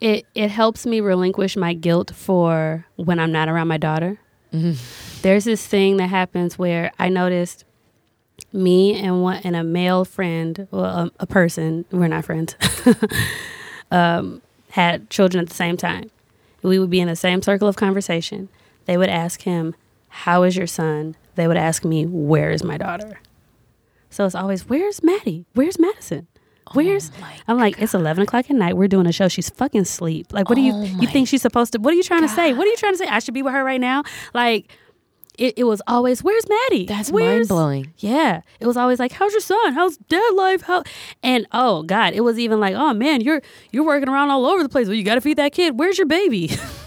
it 0.00 0.26
it 0.34 0.50
helps 0.50 0.86
me 0.86 1.00
relinquish 1.00 1.56
my 1.56 1.72
guilt 1.74 2.12
for 2.14 2.86
when 2.96 3.18
I'm 3.18 3.32
not 3.32 3.48
around 3.48 3.68
my 3.68 3.78
daughter. 3.78 4.18
There's 5.20 5.44
this 5.44 5.66
thing 5.66 5.98
that 5.98 6.06
happens 6.06 6.58
where 6.58 6.90
I 6.98 7.10
noticed 7.10 7.64
me 8.52 8.98
and 8.98 9.22
one 9.22 9.40
and 9.44 9.54
a 9.54 9.62
male 9.62 10.06
friend, 10.06 10.66
well, 10.70 10.84
a, 10.84 11.10
a 11.20 11.26
person, 11.26 11.84
we're 11.90 12.08
not 12.08 12.24
friends, 12.24 12.56
um, 13.90 14.40
had 14.70 15.10
children 15.10 15.42
at 15.42 15.48
the 15.48 15.54
same 15.54 15.76
time. 15.76 16.10
We 16.62 16.78
would 16.78 16.88
be 16.88 17.00
in 17.00 17.08
the 17.08 17.16
same 17.16 17.42
circle 17.42 17.68
of 17.68 17.76
conversation. 17.76 18.48
They 18.86 18.96
would 18.96 19.10
ask 19.10 19.42
him, 19.42 19.74
"How 20.08 20.42
is 20.42 20.56
your 20.56 20.66
son?" 20.66 21.16
They 21.36 21.46
would 21.46 21.56
ask 21.56 21.84
me, 21.84 22.04
"Where 22.06 22.50
is 22.50 22.64
my 22.64 22.76
daughter?" 22.76 23.20
So 24.10 24.24
it's 24.24 24.34
always, 24.34 24.68
"Where's 24.68 25.02
Maddie? 25.02 25.46
Where's 25.54 25.78
Madison?" 25.78 26.26
Oh 26.68 26.72
where's 26.72 27.12
I'm 27.46 27.58
like, 27.58 27.80
it's 27.80 27.94
eleven 27.94 28.24
o'clock 28.24 28.50
at 28.50 28.56
night. 28.56 28.76
We're 28.76 28.88
doing 28.88 29.06
a 29.06 29.12
show. 29.12 29.28
She's 29.28 29.48
fucking 29.48 29.84
sleep. 29.84 30.32
Like, 30.32 30.48
what 30.48 30.56
do 30.56 30.62
you 30.62 30.72
oh 30.74 30.82
you 30.82 31.06
think 31.06 31.28
she's 31.28 31.42
supposed 31.42 31.72
to? 31.72 31.78
What 31.78 31.92
are 31.92 31.96
you 31.96 32.02
trying 32.02 32.22
to 32.22 32.28
say? 32.28 32.52
What 32.52 32.66
are 32.66 32.70
you 32.70 32.76
trying 32.76 32.94
to 32.94 32.98
say? 32.98 33.06
I 33.06 33.20
should 33.20 33.34
be 33.34 33.42
with 33.42 33.52
her 33.52 33.62
right 33.62 33.80
now. 33.80 34.02
Like, 34.34 34.72
it, 35.38 35.54
it 35.58 35.64
was 35.64 35.80
always, 35.86 36.24
where's 36.24 36.48
Maddie? 36.48 36.86
That's 36.86 37.10
Where's-" 37.10 37.48
mind-blowing. 37.48 37.92
Yeah, 37.98 38.40
it 38.58 38.66
was 38.66 38.76
always 38.76 38.98
like, 38.98 39.12
how's 39.12 39.32
your 39.32 39.40
son? 39.40 39.74
How's 39.74 39.96
dad 39.96 40.34
life? 40.34 40.62
How? 40.62 40.82
And 41.22 41.46
oh 41.52 41.82
god, 41.82 42.14
it 42.14 42.22
was 42.22 42.38
even 42.38 42.58
like, 42.58 42.74
oh 42.74 42.94
man, 42.94 43.20
you're 43.20 43.42
you're 43.70 43.84
working 43.84 44.08
around 44.08 44.30
all 44.30 44.46
over 44.46 44.62
the 44.62 44.68
place. 44.68 44.86
Well, 44.88 44.96
you 44.96 45.04
got 45.04 45.16
to 45.16 45.20
feed 45.20 45.38
that 45.38 45.52
kid. 45.52 45.78
Where's 45.78 45.98
your 45.98 46.06
baby? 46.06 46.50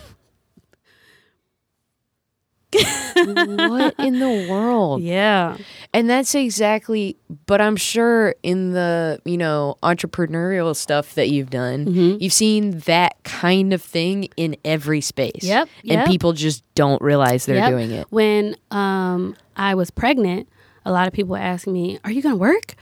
what 2.72 3.96
in 4.00 4.20
the 4.20 4.48
world? 4.50 5.02
yeah, 5.02 5.58
And 5.94 6.10
that's 6.10 6.36
exactly, 6.36 7.18
but 7.46 7.62
I'm 7.62 7.76
sure 7.76 8.36
in 8.44 8.72
the, 8.74 9.20
you 9.26 9.38
know, 9.38 9.78
entrepreneurial 9.84 10.76
stuff 10.76 11.16
that 11.16 11.30
you've 11.30 11.50
done, 11.50 11.86
Mm-hmm. 11.86 12.18
you've 12.22 12.34
seen 12.34 12.80
that 12.82 13.16
kind 13.24 13.74
of 13.74 13.82
thing 13.82 14.30
in 14.38 14.56
every 14.64 15.02
space. 15.02 15.44
Yep, 15.44 15.70
And 15.84 15.92
yep. 15.92 16.08
people 16.08 16.34
just 16.34 16.64
don't 16.76 17.02
realize 17.02 17.46
they're 17.46 17.56
Yep. 17.58 17.70
doing 17.72 17.92
it. 17.92 18.08
When 18.12 18.56
um, 18.72 19.36
I 19.56 19.76
was 19.76 19.90
pregnant, 19.92 20.48
a 20.86 20.92
lot 20.92 21.08
of 21.08 21.14
people 21.14 21.36
asked 21.36 21.68
me, 21.68 22.00
"Are 22.04 22.12
you 22.12 22.22
going 22.22 22.34
to 22.36 22.40
work?" 22.40 22.76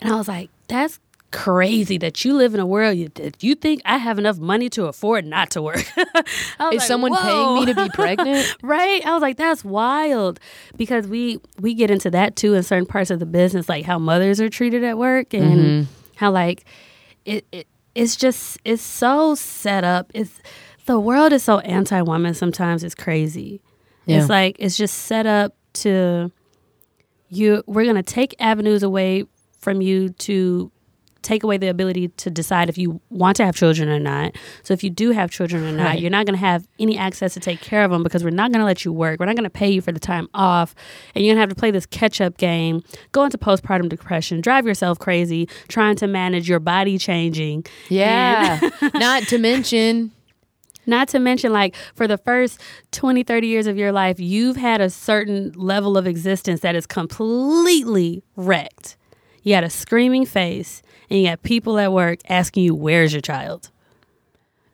And 0.00 0.12
I 0.12 0.16
was 0.16 0.26
like, 0.26 0.48
"That's 0.68 0.98
crazy 1.32 1.98
that 1.98 2.24
you 2.24 2.34
live 2.34 2.54
in 2.54 2.60
a 2.60 2.66
world 2.66 2.96
you, 2.96 3.08
that 3.16 3.42
you 3.42 3.54
think 3.54 3.82
I 3.84 3.96
have 3.98 4.18
enough 4.18 4.38
money 4.38 4.68
to 4.70 4.86
afford 4.86 5.24
not 5.26 5.50
to 5.52 5.62
work." 5.62 5.78
Is 5.96 6.24
like, 6.60 6.80
someone 6.82 7.14
paying 7.16 7.54
me 7.54 7.66
to 7.66 7.74
be 7.74 7.88
pregnant? 7.94 8.54
right? 8.62 9.04
I 9.04 9.12
was 9.14 9.22
like, 9.22 9.36
"That's 9.38 9.64
wild," 9.64 10.38
because 10.76 11.06
we 11.08 11.40
we 11.60 11.74
get 11.74 11.90
into 11.90 12.10
that 12.10 12.36
too 12.36 12.54
in 12.54 12.62
certain 12.62 12.86
parts 12.86 13.10
of 13.10 13.18
the 13.18 13.26
business, 13.26 13.68
like 13.68 13.84
how 13.84 13.98
mothers 13.98 14.40
are 14.40 14.48
treated 14.48 14.84
at 14.84 14.96
work 14.98 15.34
and 15.34 15.58
Mm-hmm. 15.58 15.92
how 16.16 16.30
like 16.30 16.64
it, 17.24 17.44
it 17.52 17.66
it's 17.94 18.16
just 18.16 18.58
it's 18.64 18.82
so 18.82 19.34
set 19.34 19.84
up. 19.84 20.10
It's 20.14 20.40
the 20.86 20.98
world 21.00 21.32
is 21.32 21.42
so 21.42 21.58
anti 21.60 22.00
woman. 22.02 22.34
Sometimes 22.34 22.84
it's 22.84 22.94
crazy. 22.94 23.60
Yeah. 24.06 24.18
It's 24.20 24.28
like 24.28 24.56
it's 24.58 24.76
just 24.76 24.96
set 25.06 25.26
up 25.26 25.54
to 25.74 26.30
you. 27.28 27.62
We're 27.66 27.84
gonna 27.84 28.02
take 28.02 28.34
avenues 28.40 28.82
away 28.82 29.24
from 29.60 29.80
you 29.80 30.08
to 30.10 30.70
take 31.22 31.42
away 31.44 31.56
the 31.56 31.68
ability 31.68 32.08
to 32.08 32.30
decide 32.30 32.68
if 32.68 32.76
you 32.76 33.00
want 33.10 33.36
to 33.36 33.44
have 33.44 33.54
children 33.54 33.88
or 33.88 33.98
not. 33.98 34.34
So 34.62 34.74
if 34.74 34.82
you 34.84 34.90
do 34.90 35.10
have 35.10 35.30
children 35.30 35.64
or 35.64 35.72
not, 35.72 35.84
Right. 35.84 36.00
you're 36.00 36.10
not 36.10 36.26
going 36.26 36.34
to 36.34 36.40
have 36.44 36.66
any 36.78 36.98
access 36.98 37.34
to 37.34 37.40
take 37.40 37.60
care 37.60 37.84
of 37.84 37.90
them 37.90 38.02
because 38.02 38.24
we're 38.24 38.30
not 38.30 38.50
going 38.52 38.60
to 38.60 38.66
let 38.66 38.84
you 38.84 38.92
work. 38.92 39.20
We're 39.20 39.26
not 39.26 39.36
going 39.36 39.44
to 39.44 39.50
pay 39.50 39.70
you 39.70 39.80
for 39.80 39.92
the 39.92 40.00
time 40.00 40.28
off. 40.34 40.74
And 41.14 41.24
you're 41.24 41.30
going 41.34 41.38
to 41.38 41.42
have 41.42 41.56
to 41.56 41.60
play 41.60 41.70
this 41.70 41.86
catch 41.86 42.20
up 42.20 42.36
game, 42.38 42.82
go 43.12 43.24
into 43.24 43.38
postpartum 43.38 43.88
depression, 43.88 44.40
drive 44.40 44.66
yourself 44.66 44.98
crazy, 44.98 45.48
trying 45.68 45.96
to 45.96 46.06
manage 46.06 46.48
your 46.48 46.60
body 46.60 46.98
changing. 46.98 47.64
Yeah. 47.88 48.60
Not 48.94 49.22
to 49.24 49.38
mention, 49.38 50.10
Not 50.86 51.06
to 51.08 51.20
mention, 51.20 51.52
like, 51.52 51.76
for 51.94 52.08
the 52.08 52.18
first 52.18 52.60
20, 52.90 53.22
30 53.22 53.46
years 53.46 53.66
of 53.68 53.76
your 53.78 53.92
life, 53.92 54.18
you've 54.18 54.56
had 54.56 54.80
a 54.80 54.90
certain 54.90 55.52
level 55.54 55.96
of 55.96 56.08
existence 56.08 56.60
that 56.60 56.74
is 56.74 56.86
completely 56.86 58.22
wrecked. 58.36 58.96
You 59.42 59.54
got 59.54 59.64
a 59.64 59.70
screaming 59.70 60.24
face, 60.26 60.82
and 61.10 61.20
you 61.20 61.26
got 61.28 61.42
people 61.42 61.78
at 61.78 61.92
work 61.92 62.20
asking 62.28 62.64
you, 62.64 62.74
Where's 62.74 63.12
your 63.12 63.22
child? 63.22 63.70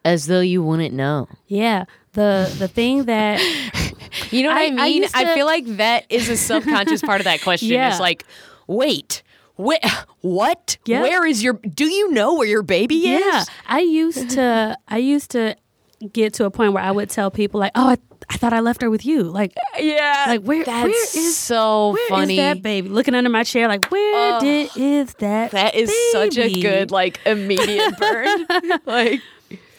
as 0.05 0.27
though 0.27 0.41
you 0.41 0.63
wouldn't 0.63 0.95
know. 0.95 1.29
Yeah. 1.49 1.85
The 2.13 2.55
the 2.59 2.69
thing 2.69 3.05
that 3.05 3.41
You 4.31 4.43
know 4.43 4.49
what 4.51 4.59
I, 4.59 4.65
I- 4.65 4.69
I 4.69 4.89
mean? 4.89 5.05
I, 5.15 5.25
to- 5.25 5.35
feel 5.35 5.47
like 5.47 5.67
that 5.77 6.07
is 6.09 6.29
a 6.31 6.37
subconscious 6.37 7.03
part 7.03 7.21
of 7.21 7.25
that 7.25 7.43
question. 7.43 7.69
Yeah. 7.69 7.91
It's 7.91 8.01
like, 8.01 8.25
wait, 8.67 9.23
wait, 9.57 9.81
what? 10.21 10.79
Yeah. 10.87 11.03
Where 11.03 11.27
is 11.27 11.43
your? 11.43 11.55
Do 11.55 11.85
you 11.85 12.11
know 12.13 12.35
where 12.37 12.47
your 12.47 12.63
baby 12.63 12.97
Yeah. 12.97 13.41
is? 13.43 13.49
I 13.67 13.81
used 13.81 14.31
to 14.31 14.79
I 14.89 14.99
used 14.99 15.31
to 15.33 15.57
get 16.13 16.35
to 16.35 16.45
a 16.45 16.51
point 16.51 16.73
where 16.73 16.83
I 16.83 16.91
would 16.91 17.11
tell 17.11 17.31
people 17.31 17.61
like, 17.61 17.73
Oh, 17.75 17.89
I, 17.89 17.97
I 18.31 18.37
thought 18.37 18.53
I 18.53 18.61
left 18.61 18.83
her 18.83 18.91
with 18.91 19.05
you. 19.05 19.23
Like 19.25 19.55
Yeah, 19.79 20.25
Like, 20.29 20.43
where- 20.43 20.65
That's 20.65 20.85
where 20.85 20.93
is- 21.27 21.37
so 21.37 21.91
where 21.93 22.03
is 22.05 22.09
funny. 22.09 22.37
that 22.37 22.63
baby? 22.63 22.89
Looking 22.89 23.15
under 23.15 23.31
my 23.31 23.43
chair, 23.45 23.69
like, 23.69 23.91
where 23.91 24.35
Ugh. 24.37 24.41
did 24.43 24.71
is 24.77 25.15
that 25.15 25.51
that 25.53 25.75
is 25.75 25.93
such 26.13 26.37
a 26.39 26.53
good 26.61 26.91
like 26.91 27.21
immediate 27.27 27.97
burn. 27.99 28.47
like, 28.87 29.21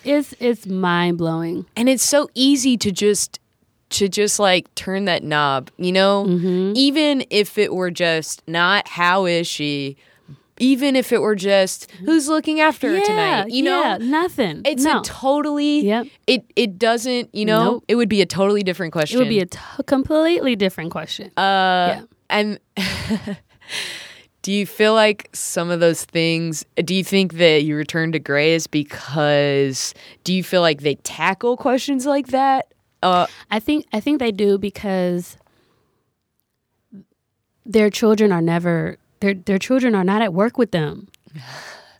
It's 0.04 0.34
it's 0.40 0.66
mind 0.66 1.18
blowing. 1.18 1.66
and 1.76 1.88
it's 1.90 2.04
so 2.04 2.30
easy 2.34 2.78
to 2.78 2.92
just 2.92 3.40
to 3.92 4.08
just 4.08 4.40
like 4.40 4.74
turn 4.76 5.06
that 5.06 5.24
knob. 5.24 5.72
You 5.78 5.92
know, 5.92 6.26
Mm-hmm. 6.28 6.74
even 6.76 7.26
if 7.30 7.58
it 7.58 7.74
were 7.74 7.92
just 7.92 8.48
not 8.48 8.88
how 8.88 9.26
is 9.26 9.48
she. 9.48 9.98
Even 10.60 10.96
if 10.98 11.12
it 11.14 11.22
were 11.22 11.36
just 11.36 11.90
who's 12.06 12.28
looking 12.28 12.60
after 12.60 12.90
her 12.94 13.02
tonight, 13.04 13.50
you 13.50 13.64
know, 13.64 13.82
yeah, 13.82 13.98
nothing. 13.98 14.62
It's 14.66 14.84
no. 14.84 15.00
a 15.00 15.04
totally 15.04 15.80
Yep. 15.82 16.08
it 16.28 16.44
it 16.56 16.78
doesn't, 16.78 17.34
you 17.34 17.46
know, 17.46 17.64
Nope. 17.64 17.84
it 17.88 17.96
would 17.96 18.10
be 18.10 18.22
a 18.22 18.26
totally 18.26 18.62
different 18.64 18.92
question. 18.92 19.18
it 19.18 19.24
would 19.24 19.30
be 19.30 19.40
a 19.40 19.46
t- 19.46 19.58
completely 19.86 20.56
different 20.58 20.92
question. 20.92 21.32
uh 21.38 21.42
yeah. 21.42 22.02
and 22.30 22.60
do 24.42 24.52
you 24.52 24.66
feel 24.66 24.94
like 24.94 25.30
some 25.34 25.70
of 25.70 25.80
those 25.80 26.04
things 26.06 26.66
do 26.84 26.94
you 26.94 27.04
think 27.04 27.34
that 27.36 27.64
you 27.64 27.76
return 27.76 28.12
to 28.12 28.20
Grey's 28.20 28.68
because 28.68 29.94
do 30.24 30.34
you 30.34 30.44
feel 30.44 30.62
like 30.62 30.82
they 30.82 30.96
tackle 30.96 31.56
questions 31.58 32.06
like 32.06 32.28
that? 32.28 32.74
Uh 33.02 33.28
I 33.50 33.60
think 33.60 33.86
I 33.94 34.00
think 34.02 34.20
they 34.20 34.32
do 34.32 34.58
because 34.58 35.38
their 37.66 37.90
children 37.90 38.32
are 38.32 38.42
never 38.42 38.98
their 39.20 39.34
their 39.34 39.60
children 39.60 39.96
are 39.96 40.04
not 40.04 40.22
at 40.22 40.34
work 40.34 40.58
with 40.58 40.72
them. 40.72 41.08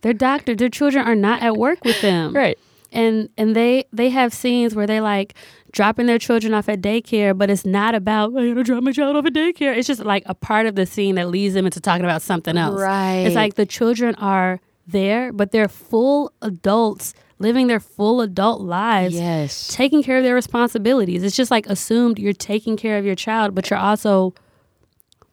Their 0.02 0.14
doctor, 0.14 0.54
their 0.54 0.68
children 0.68 1.06
are 1.06 1.14
not 1.14 1.42
at 1.42 1.56
work 1.56 1.84
with 1.84 2.00
them. 2.00 2.32
right. 2.34 2.58
and 2.92 3.28
and 3.36 3.54
they 3.54 3.84
they 3.92 4.10
have 4.10 4.32
scenes 4.32 4.74
where 4.74 4.86
they 4.86 5.00
like 5.00 5.34
dropping 5.72 6.06
their 6.06 6.18
children 6.18 6.52
off 6.54 6.68
at 6.68 6.80
daycare, 6.80 7.36
but 7.36 7.50
it's 7.50 7.64
not 7.64 7.94
about 7.94 8.36
I 8.36 8.48
gotta 8.48 8.64
drop 8.64 8.82
my 8.82 8.92
child 8.92 9.16
off 9.16 9.26
at 9.26 9.34
daycare. 9.34 9.76
It's 9.76 9.86
just 9.86 10.04
like 10.04 10.22
a 10.26 10.34
part 10.34 10.66
of 10.66 10.74
the 10.74 10.86
scene 10.86 11.14
that 11.16 11.28
leads 11.28 11.54
them 11.54 11.66
into 11.66 11.80
talking 11.80 12.04
about 12.04 12.22
something 12.22 12.56
else. 12.56 12.80
Right. 12.80 13.24
It's 13.26 13.36
like 13.36 13.54
the 13.54 13.66
children 13.66 14.14
are 14.16 14.60
there, 14.86 15.32
but 15.32 15.52
they're 15.52 15.68
full 15.68 16.32
adults 16.42 17.14
living 17.38 17.68
their 17.68 17.80
full 17.80 18.20
adult 18.20 18.60
lives. 18.60 19.14
Yes. 19.14 19.68
Taking 19.74 20.02
care 20.02 20.18
of 20.18 20.24
their 20.24 20.34
responsibilities. 20.34 21.22
It's 21.22 21.36
just 21.36 21.50
like 21.50 21.66
assumed 21.66 22.18
you're 22.18 22.32
taking 22.32 22.76
care 22.76 22.98
of 22.98 23.04
your 23.04 23.14
child, 23.14 23.54
but 23.54 23.70
you're 23.70 23.78
also 23.78 24.34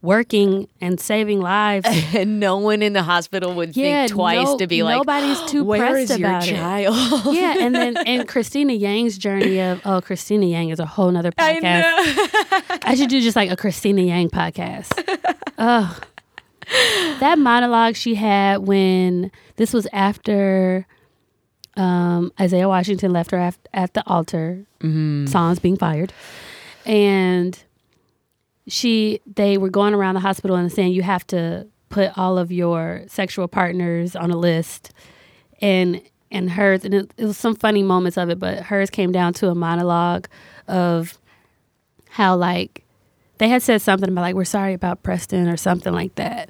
working 0.08 0.68
and 0.80 1.00
saving 1.00 1.42
lives. 1.42 1.86
And 2.16 2.40
no 2.40 2.58
one 2.58 2.82
in 2.82 2.94
the 2.94 3.04
hospital 3.04 3.54
would 3.56 3.76
Yeah, 3.76 4.08
think 4.08 4.12
twice 4.14 4.46
no- 4.46 4.58
to 4.60 4.66
be 4.68 4.82
like, 4.82 4.96
nobody's 4.98 5.42
too 5.52 5.64
Where 5.66 5.80
pressed 5.92 6.12
is 6.12 6.20
your 6.20 6.30
about 6.30 6.48
it." 6.48 6.56
child? 6.56 7.36
yeah, 7.36 7.56
and 7.60 7.76
then 7.76 7.98
and 8.08 8.28
Cristina 8.28 8.74
Yang's 8.74 9.18
journey 9.18 9.60
of 9.60 9.82
oh 9.86 10.00
Cristina 10.02 10.46
Yang 10.46 10.70
is 10.70 10.80
a 10.80 10.86
whole 10.86 11.12
nother 11.12 11.32
podcast. 11.32 12.80
I, 12.86 12.96
should 12.96 13.10
do 13.10 13.20
just 13.22 13.36
like 13.36 13.52
a 13.52 13.58
Cristina 13.58 14.02
Yang 14.02 14.30
podcast. 14.30 14.90
Ugh. 15.58 16.04
That 17.20 17.38
monologue 17.40 17.96
she 17.96 18.16
had 18.16 18.60
when 18.60 19.32
this 19.58 19.74
was 19.74 19.88
after 19.94 20.86
um, 21.76 22.32
Isaiah 22.40 22.68
Washington 22.68 23.12
left 23.12 23.32
her 23.32 23.40
af- 23.40 23.60
at 23.74 23.94
the 23.94 24.04
altar, 24.08 24.66
songs 24.82 25.60
being 25.60 25.78
fired, 25.78 26.12
and 26.86 27.58
she 28.68 29.22
they 29.26 29.58
were 29.58 29.70
going 29.70 29.94
around 29.94 30.16
the 30.16 30.22
hospital 30.22 30.56
and 30.56 30.72
saying 30.72 30.92
you 30.92 31.04
have 31.04 31.26
to 31.28 31.68
put 31.90 32.18
all 32.18 32.38
of 32.38 32.52
your 32.52 33.04
sexual 33.08 33.48
partners 33.48 34.16
on 34.16 34.32
a 34.32 34.38
list. 34.38 34.92
And 35.62 36.02
and 36.32 36.52
hers 36.52 36.84
and 36.84 36.94
it, 36.94 37.14
it 37.18 37.26
was 37.26 37.38
some 37.38 37.56
funny 37.56 37.84
moments 37.84 38.18
of 38.18 38.30
it 38.30 38.38
but 38.40 38.60
hers 38.60 38.90
came 38.90 39.12
down 39.12 39.34
to 39.34 39.50
a 39.50 39.56
monologue 39.56 40.28
of 40.68 41.18
how 42.10 42.36
like 42.36 42.84
they 43.38 43.48
had 43.48 43.64
said 43.64 43.82
something 43.82 44.10
about 44.10 44.22
like 44.22 44.36
we're 44.36 44.46
sorry 44.46 44.74
about 44.74 45.04
preston 45.04 45.48
or 45.48 45.58
something 45.58 45.94
like 45.94 46.16
that. 46.16 46.50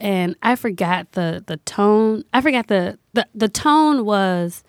And 0.00 0.36
i 0.42 0.54
forgot 0.54 1.12
the 1.12 1.42
the 1.46 1.56
tone 1.58 2.24
i 2.34 2.40
forgot 2.40 2.66
the 2.66 2.98
the, 3.14 3.26
the 3.34 3.48
tone 3.48 4.04
was 4.04 4.62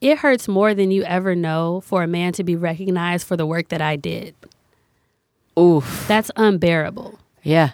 it 0.00 0.18
hurts 0.18 0.46
more 0.46 0.74
than 0.74 0.90
you 0.90 1.02
ever 1.04 1.34
know 1.34 1.80
for 1.80 2.02
a 2.02 2.06
man 2.06 2.32
to 2.34 2.44
be 2.44 2.54
recognized 2.54 3.26
for 3.26 3.36
the 3.38 3.46
work 3.46 3.68
that 3.68 3.80
i 3.80 3.96
did 3.96 4.34
Oof. 5.58 6.06
that's 6.08 6.30
unbearable 6.36 7.18
Yeah. 7.42 7.70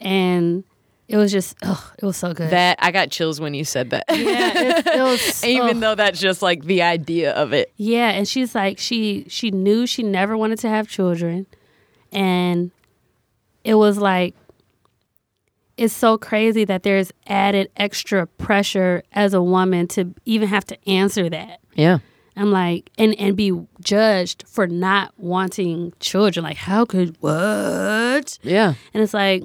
and 0.00 0.64
it 1.08 1.16
was 1.16 1.32
just 1.32 1.56
ugh, 1.62 1.82
it 1.98 2.04
was 2.06 2.16
so 2.16 2.32
good 2.32 2.50
That 2.50 2.78
I 2.80 2.90
got 2.92 3.10
chills 3.10 3.40
when 3.40 3.52
you 3.54 3.64
said 3.64 3.90
that. 3.90 4.04
yeah 4.10 4.52
it, 4.78 4.86
it 4.86 5.02
was 5.02 5.44
Even 5.44 5.76
ugh. 5.76 5.80
though 5.80 5.94
that's 5.96 6.20
just 6.20 6.40
like 6.42 6.64
the 6.64 6.82
idea 6.82 7.32
of 7.32 7.52
it. 7.52 7.72
Yeah, 7.76 8.10
and 8.10 8.28
she's 8.28 8.54
like 8.54 8.78
she 8.78 9.24
she 9.28 9.50
knew 9.50 9.86
she 9.86 10.02
never 10.04 10.36
wanted 10.36 10.58
to 10.60 10.68
have 10.68 10.88
children 10.88 11.46
and 12.12 12.70
it 13.64 13.74
was 13.74 13.98
like 13.98 14.34
it's 15.76 15.94
so 15.94 16.18
crazy 16.18 16.64
that 16.66 16.82
there's 16.82 17.10
added 17.26 17.70
extra 17.76 18.26
pressure 18.26 19.02
as 19.12 19.32
a 19.34 19.42
woman 19.42 19.88
to 19.88 20.14
even 20.26 20.46
have 20.48 20.64
to 20.66 20.88
answer 20.88 21.28
that. 21.30 21.58
Yeah. 21.74 21.98
I'm 22.36 22.50
like 22.50 22.90
and 22.96 23.14
and 23.18 23.36
be 23.36 23.52
judged 23.82 24.44
for 24.46 24.66
not 24.66 25.12
wanting 25.18 25.92
children. 26.00 26.44
Like 26.44 26.56
how 26.56 26.84
could 26.84 27.16
what? 27.20 28.38
Yeah. 28.42 28.74
And 28.94 29.02
it's 29.02 29.14
like 29.14 29.42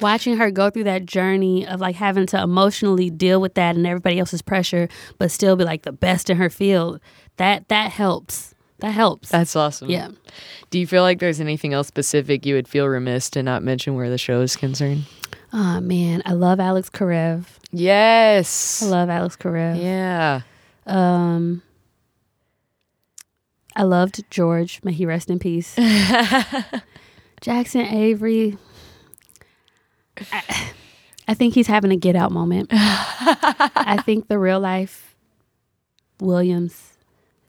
watching 0.00 0.36
her 0.36 0.50
go 0.50 0.70
through 0.70 0.84
that 0.84 1.06
journey 1.06 1.66
of 1.66 1.80
like 1.80 1.96
having 1.96 2.26
to 2.26 2.40
emotionally 2.40 3.10
deal 3.10 3.40
with 3.40 3.54
that 3.54 3.76
and 3.76 3.86
everybody 3.86 4.18
else's 4.18 4.42
pressure, 4.42 4.88
but 5.18 5.30
still 5.30 5.56
be 5.56 5.64
like 5.64 5.82
the 5.82 5.92
best 5.92 6.30
in 6.30 6.36
her 6.36 6.50
field. 6.50 7.00
That 7.36 7.68
that 7.68 7.92
helps. 7.92 8.54
That 8.80 8.92
helps. 8.92 9.28
That's 9.30 9.56
awesome. 9.56 9.90
yeah. 9.90 10.10
Do 10.70 10.78
you 10.78 10.86
feel 10.86 11.02
like 11.02 11.18
there's 11.18 11.40
anything 11.40 11.72
else 11.72 11.88
specific 11.88 12.46
you 12.46 12.54
would 12.54 12.68
feel 12.68 12.86
remiss 12.86 13.28
to 13.30 13.42
not 13.42 13.64
mention 13.64 13.96
where 13.96 14.08
the 14.08 14.18
show 14.18 14.40
is 14.40 14.54
concerned? 14.54 15.04
Oh 15.52 15.80
man, 15.80 16.22
I 16.24 16.32
love 16.32 16.60
Alex 16.60 16.88
Karev. 16.90 17.46
Yes. 17.72 18.82
I 18.82 18.86
love 18.86 19.08
Alex 19.10 19.36
Karev. 19.36 19.82
Yeah. 19.82 20.42
Um 20.86 21.62
I 23.78 23.82
loved 23.84 24.24
George. 24.28 24.80
May 24.82 24.92
he 24.92 25.06
rest 25.06 25.30
in 25.30 25.38
peace. 25.38 25.76
Jackson 27.40 27.82
Avery. 27.82 28.58
I, 30.32 30.70
I 31.28 31.34
think 31.34 31.54
he's 31.54 31.68
having 31.68 31.92
a 31.92 31.96
get 31.96 32.16
out 32.16 32.32
moment. 32.32 32.68
I 32.72 34.02
think 34.04 34.26
the 34.28 34.38
real 34.38 34.58
life 34.58 35.14
Williams. 36.20 36.94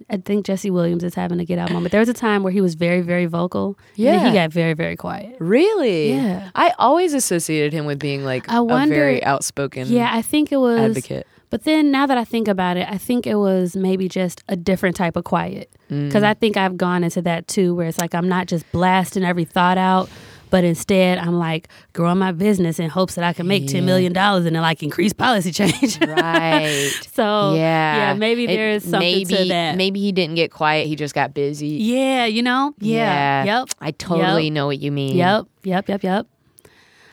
I 0.09 0.17
think 0.17 0.45
Jesse 0.45 0.69
Williams 0.69 1.03
is 1.03 1.15
having 1.15 1.39
a 1.39 1.45
get 1.45 1.57
out 1.59 1.71
moment. 1.71 1.91
There 1.91 1.99
was 1.99 2.09
a 2.09 2.13
time 2.13 2.43
where 2.43 2.53
he 2.53 2.61
was 2.61 2.75
very, 2.75 3.01
very 3.01 3.25
vocal. 3.25 3.77
Yeah. 3.95 4.27
he 4.27 4.33
got 4.33 4.51
very, 4.51 4.73
very 4.73 4.95
quiet. 4.95 5.35
Really? 5.39 6.13
Yeah. 6.13 6.51
I 6.55 6.73
always 6.77 7.13
associated 7.13 7.73
him 7.73 7.85
with 7.85 7.99
being 7.99 8.23
like 8.23 8.47
I 8.49 8.57
a 8.57 8.63
wonder- 8.63 8.93
very 8.95 9.23
outspoken 9.23 9.87
Yeah, 9.87 10.09
I 10.13 10.21
think 10.21 10.51
it 10.51 10.57
was 10.57 10.79
advocate. 10.79 11.27
But 11.49 11.63
then 11.63 11.91
now 11.91 12.05
that 12.05 12.17
I 12.17 12.25
think 12.25 12.47
about 12.47 12.77
it, 12.77 12.87
I 12.89 12.97
think 12.97 13.25
it 13.25 13.35
was 13.35 13.75
maybe 13.75 14.07
just 14.07 14.43
a 14.47 14.55
different 14.55 14.95
type 14.95 15.15
of 15.15 15.23
quiet. 15.23 15.71
Mm. 15.89 16.07
Because 16.07 16.23
I 16.23 16.33
think 16.35 16.57
I've 16.57 16.77
gone 16.77 17.03
into 17.03 17.21
that 17.23 17.47
too, 17.47 17.73
where 17.75 17.87
it's 17.87 17.97
like 17.97 18.13
I'm 18.13 18.29
not 18.29 18.47
just 18.47 18.71
blasting 18.71 19.23
every 19.23 19.45
thought 19.45 19.77
out, 19.79 20.09
but 20.51 20.63
instead 20.63 21.17
I'm 21.17 21.33
like 21.39 21.67
growing 21.93 22.19
my 22.19 22.31
business 22.31 22.79
in 22.79 22.89
hopes 22.89 23.15
that 23.15 23.23
I 23.23 23.33
can 23.33 23.47
make 23.47 23.63
$10 23.65 23.83
million 23.83 24.15
and 24.15 24.45
then 24.45 24.53
like 24.53 24.83
increase 24.83 25.13
policy 25.13 25.51
change. 25.51 25.99
Right. 26.09 26.89
so, 27.13 27.53
yeah. 27.55 27.97
yeah, 27.97 28.13
maybe 28.13 28.45
there 28.47 28.71
is 28.71 28.83
something 28.83 28.99
maybe, 28.99 29.35
to 29.35 29.45
that. 29.45 29.75
Maybe 29.75 29.99
he 29.99 30.11
didn't 30.11 30.35
get 30.35 30.51
quiet. 30.51 30.87
He 30.87 30.95
just 30.95 31.13
got 31.15 31.33
busy. 31.33 31.67
Yeah, 31.67 32.25
you 32.25 32.41
know? 32.43 32.73
Yeah. 32.79 33.43
Yep. 33.43 33.69
I 33.79 33.91
totally 33.91 34.45
Yep. 34.45 34.53
know 34.53 34.65
what 34.67 34.79
you 34.79 34.91
mean. 34.91 35.15
Yep. 35.15 35.45
Yep. 35.63 35.89
Yep. 35.89 36.03
Yep. 36.03 36.27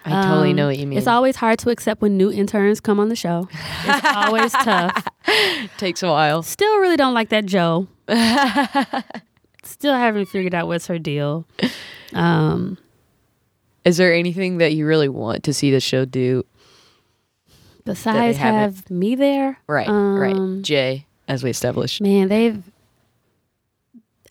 I 0.07 0.23
totally 0.23 0.51
Um, 0.51 0.57
know 0.57 0.67
what 0.69 0.79
you 0.79 0.87
mean. 0.87 0.99
It's 0.99 1.07
always 1.09 1.37
hard 1.37 1.59
to 1.61 1.71
accept 1.71 2.01
when 2.01 2.17
new 2.17 2.31
interns 2.31 2.81
come 2.81 3.01
on 3.01 3.09
the 3.09 3.17
show. 3.17 3.49
It's 3.85 4.07
always 4.07 4.53
tough. 4.63 5.07
takes 5.79 6.03
a 6.03 6.09
while. 6.09 6.43
Still 6.43 6.79
really 6.79 6.97
don't 6.97 7.13
like 7.15 7.29
that 7.31 7.45
Jo. 7.47 7.89
Still 9.65 9.95
haven't 9.95 10.27
figured 10.27 10.55
out 10.55 10.69
what's 10.69 10.87
her 10.87 10.99
deal. 10.99 11.45
Um, 12.13 12.79
Is 13.85 13.97
there 13.97 14.15
anything 14.15 14.59
that 14.59 14.75
you 14.75 14.87
really 14.87 15.09
want 15.09 15.43
to 15.45 15.53
see 15.53 15.71
the 15.71 15.81
show 15.81 16.05
do? 16.05 16.45
besides 17.85 18.37
have 18.39 18.89
me 18.91 19.15
there. 19.15 19.59
Right, 19.69 19.89
Um, 19.89 20.19
right. 20.19 20.63
Jay, 20.63 21.07
as 21.29 21.45
we 21.45 21.51
established. 21.51 22.01
Man, 22.01 22.29
they've. 22.29 22.63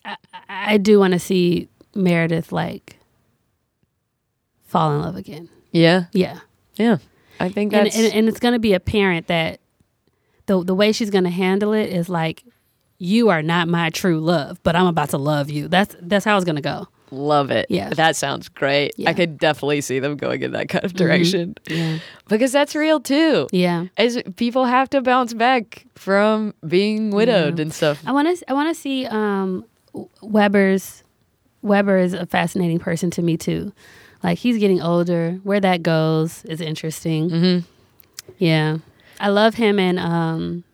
I, 0.04 0.16
I 0.48 0.76
do 0.78 0.98
want 0.98 1.12
to 1.14 1.18
see 1.18 1.68
Meredith 1.94 2.52
like 2.52 2.96
fall 4.66 4.92
in 4.94 5.00
love 5.00 5.16
again. 5.16 5.48
Yeah, 5.76 6.04
Yeah, 6.12 6.40
yeah. 6.76 6.98
I 7.38 7.48
think 7.50 7.72
and, 7.72 7.86
that's 7.86 7.96
and 7.96 8.12
and 8.14 8.28
it's 8.28 8.40
going 8.40 8.54
to 8.54 8.58
be 8.58 8.72
apparent 8.72 9.26
that 9.26 9.60
the 10.46 10.62
the 10.64 10.74
way 10.74 10.92
she's 10.92 11.10
going 11.10 11.24
to 11.24 11.30
handle 11.30 11.72
it 11.72 11.90
is 11.90 12.08
like, 12.08 12.44
you 12.98 13.28
are 13.28 13.42
not 13.42 13.68
my 13.68 13.90
true 13.90 14.20
love, 14.20 14.58
but 14.62 14.74
I'm 14.74 14.86
about 14.86 15.10
to 15.10 15.18
love 15.18 15.50
you. 15.50 15.68
That's 15.68 15.94
that's 16.00 16.24
how 16.24 16.36
it's 16.36 16.44
going 16.46 16.56
to 16.56 16.62
go. 16.62 16.88
love 17.10 17.50
it. 17.50 17.66
Yeah. 17.68 17.90
that 17.90 18.16
sounds 18.16 18.48
great. 18.48 18.94
Yeah. 18.96 19.10
I 19.10 19.14
could 19.14 19.38
definitely 19.38 19.80
see 19.82 19.98
them 20.00 20.16
going 20.16 20.42
in 20.42 20.52
that 20.52 20.68
kind 20.68 20.84
of 20.84 20.94
direction 20.94 21.54
Yeah, 21.68 21.98
because 22.28 22.52
that's 22.52 22.74
real 22.74 23.00
too. 23.00 23.46
yeah. 23.52 23.86
As 23.98 24.18
people 24.36 24.64
have 24.64 24.88
to 24.90 25.00
bounce 25.02 25.34
back 25.34 25.84
from 25.94 26.52
being 26.66 27.10
widowed 27.10 27.58
Yeah. 27.58 27.62
and 27.62 27.72
stuff. 27.74 28.02
I 28.06 28.12
want 28.12 28.26
to 28.38 28.50
I 28.50 28.54
want 28.54 28.74
to 28.74 28.80
see 28.80 29.06
um, 29.06 29.64
Webber's 30.22 31.02
Webber 31.62 31.98
is 31.98 32.12
a 32.14 32.26
fascinating 32.26 32.78
person 32.78 33.10
to 33.12 33.22
me 33.22 33.36
too. 33.36 33.72
Like 34.22 34.38
he's 34.38 34.58
getting 34.58 34.80
older. 34.82 35.38
Where 35.42 35.60
that 35.60 35.82
goes 35.82 36.44
is 36.46 36.60
interesting. 36.60 37.30
Mm-hmm. 37.30 37.66
Yeah, 38.38 38.78
I 39.20 39.28
love 39.28 39.54
him 39.54 39.78
and 39.78 39.98
um, 39.98 40.64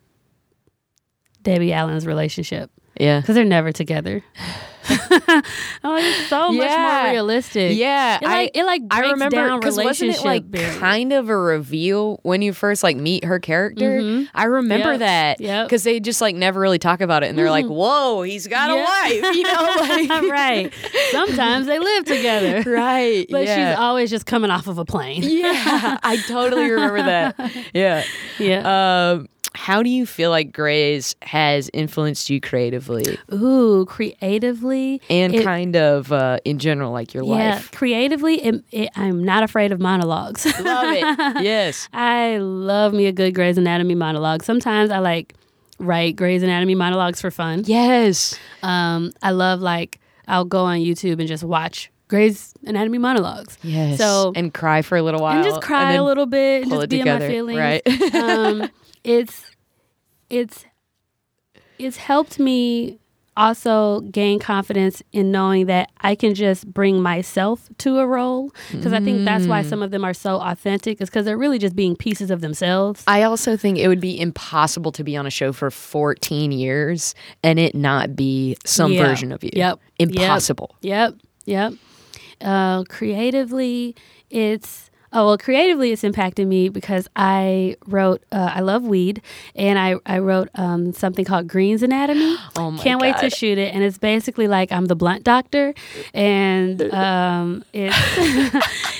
Debbie 1.43 1.71
Allen's 1.73 2.05
relationship 2.07 2.71
Yeah. 2.99 3.19
because 3.21 3.35
they're 3.35 3.45
never 3.45 3.71
together. 3.71 4.23
I'm 4.89 5.43
it's 5.97 6.27
so 6.27 6.51
much 6.51 6.77
more 6.77 7.11
realistic. 7.11 7.77
Yeah, 7.77 8.17
it 8.21 8.25
like 8.25 8.51
it 8.53 8.63
like 8.65 8.81
I 8.91 9.11
remember 9.11 9.57
because 9.57 9.77
wasn't 9.77 10.11
it 10.15 10.23
like 10.25 10.49
barriers. 10.49 10.77
kind 10.77 11.13
of 11.13 11.29
a 11.29 11.37
reveal 11.37 12.19
when 12.23 12.41
you 12.41 12.53
first 12.53 12.83
like 12.83 12.97
meet 12.97 13.23
her 13.23 13.39
character? 13.39 13.99
Mhm. 14.01 14.27
I 14.33 14.45
remember 14.45 14.91
Yep. 14.91 14.99
that 14.99 15.41
Yep. 15.41 15.67
because 15.67 15.83
they 15.83 15.99
just 15.99 16.19
like 16.21 16.35
never 16.35 16.59
really 16.59 16.79
talk 16.79 17.01
about 17.01 17.23
it, 17.23 17.27
and 17.29 17.37
they're 17.37 17.49
like, 17.49 17.65
"Whoa, 17.65 18.21
he's 18.23 18.47
got 18.47 18.69
Yeah. 18.69 18.81
a 18.81 18.83
wife," 19.21 19.35
you 19.35 19.43
know, 19.43 19.75
like 19.79 20.31
right. 20.31 20.73
Sometimes 21.11 21.67
they 21.67 21.79
live 21.79 22.05
together, 22.05 22.69
right, 22.71 23.25
but 23.29 23.45
yeah. 23.45 23.71
she's 23.71 23.79
always 23.79 24.09
just 24.09 24.25
coming 24.25 24.51
off 24.51 24.67
of 24.67 24.77
a 24.77 24.85
plane. 24.85 25.23
yeah, 25.23 25.97
I 26.03 26.17
totally 26.27 26.69
remember 26.69 27.03
that. 27.03 27.35
Yeah. 27.73 28.03
Yeah. 28.39 29.11
Um, 29.13 29.27
how 29.55 29.83
do 29.83 29.89
you 29.89 30.05
feel 30.05 30.29
like 30.31 30.51
Grey's 30.51 31.15
has 31.21 31.69
influenced 31.73 32.29
you 32.29 32.41
creatively 32.41 33.17
Ooh, 33.31 33.85
creatively 33.87 35.01
and 35.09 35.35
it- 35.35 35.43
kind 35.43 35.75
of 35.75 36.11
uh, 36.11 36.39
in 36.45 36.57
general, 36.59 36.91
like 36.91 37.13
your 37.13 37.23
yeah, 37.23 37.55
life? 37.55 37.71
creatively, 37.71 38.35
it, 38.43 38.63
it, 38.71 38.89
I'm 38.95 39.23
not 39.23 39.43
afraid 39.43 39.71
of 39.71 39.79
monologues. 39.79 40.45
Love 40.59 40.85
it. 40.93 41.43
Yes. 41.43 41.87
I 41.93 42.37
love 42.37 42.93
me 42.93 43.05
a 43.05 43.11
good 43.11 43.33
Grey's 43.35 43.57
Anatomy 43.57 43.95
monologue. 43.95 44.43
Sometimes 44.43 44.89
I 44.91 44.99
like 44.99 45.33
write 45.79 46.15
Grey's 46.15 46.43
Anatomy 46.43 46.75
monologues 46.75 47.19
for 47.21 47.29
fun. 47.31 47.63
Yes. 47.65 48.37
Um, 48.63 49.11
I 49.21 49.31
love 49.31 49.61
like 49.61 49.99
I'll 50.27 50.45
go 50.45 50.63
on 50.63 50.79
YouTube 50.79 51.19
and 51.19 51.27
just 51.27 51.43
watch 51.43 51.91
Grey's 52.07 52.53
Anatomy 52.65 52.97
monologues. 52.97 53.57
Yes. 53.61 53.97
So 53.97 54.31
and 54.35 54.53
cry 54.53 54.81
for 54.81 54.97
a 54.97 55.01
little 55.01 55.21
while. 55.21 55.35
and 55.35 55.43
just 55.43 55.61
cry 55.61 55.91
then 55.91 55.99
a 55.99 56.03
little 56.03 56.25
bit 56.25 56.63
and 56.63 56.71
just 56.71 56.89
be 56.89 56.99
together, 56.99 57.25
in 57.25 57.29
my 57.31 57.33
feelings. 57.35 57.59
right. 57.59 58.15
um, 58.15 58.69
it's 59.03 59.51
it's 60.29 60.65
it's 61.79 61.97
helped 61.97 62.39
me 62.39 62.99
also 63.35 64.01
gain 64.01 64.37
confidence 64.37 65.01
in 65.11 65.31
knowing 65.31 65.65
that 65.65 65.89
I 66.01 66.13
can 66.13 66.35
just 66.35 66.71
bring 66.71 67.01
myself 67.01 67.67
to 67.79 67.97
a 67.97 68.05
role 68.05 68.53
because 68.71 68.93
I 68.93 68.99
think 68.99 69.25
that's 69.25 69.47
why 69.47 69.63
some 69.63 69.81
of 69.81 69.89
them 69.89 70.03
are 70.05 70.13
so 70.13 70.39
authentic 70.39 71.01
is 71.01 71.09
because 71.09 71.25
they're 71.25 71.37
really 71.37 71.57
just 71.57 71.75
being 71.75 71.95
pieces 71.95 72.29
of 72.29 72.41
themselves. 72.41 73.03
I 73.07 73.23
also 73.23 73.57
think 73.57 73.79
it 73.79 73.87
would 73.87 73.99
be 73.99 74.19
impossible 74.21 74.91
to 74.91 75.03
be 75.03 75.17
on 75.17 75.25
a 75.25 75.31
show 75.31 75.51
for 75.51 75.71
14 75.71 76.51
years 76.51 77.15
and 77.43 77.57
it 77.59 77.73
not 77.73 78.15
be 78.15 78.55
some 78.65 78.91
Yeah. 78.91 79.07
version 79.07 79.31
of 79.31 79.43
you. 79.43 79.49
Yep. 79.53 79.79
Impossible. 79.97 80.75
Yep. 80.81 81.15
Yep. 81.45 81.73
Uh, 82.39 82.83
creatively, 82.83 83.95
it's 84.29 84.91
oh 85.13 85.27
well. 85.27 85.37
Creatively, 85.37 85.91
it's 85.91 86.03
impacted 86.03 86.47
me 86.47 86.69
because 86.69 87.07
I 87.15 87.75
wrote. 87.87 88.23
Uh, 88.31 88.51
I 88.53 88.61
love 88.61 88.83
weed, 88.83 89.21
and 89.55 89.79
I 89.79 89.95
I 90.05 90.19
wrote 90.19 90.49
um, 90.55 90.93
something 90.93 91.25
called 91.25 91.47
Green's 91.47 91.83
Anatomy. 91.83 92.37
Oh 92.55 92.69
my 92.69 92.83
Can't 92.83 93.01
wait 93.01 93.17
to 93.17 93.29
shoot 93.29 93.57
it, 93.57 93.73
and 93.73 93.83
it's 93.83 93.97
basically 93.97 94.47
like 94.47 94.71
I'm 94.71 94.85
the 94.85 94.95
blunt 94.95 95.23
doctor, 95.23 95.73
and 96.13 96.81
um, 96.93 97.63
it's 97.73 97.97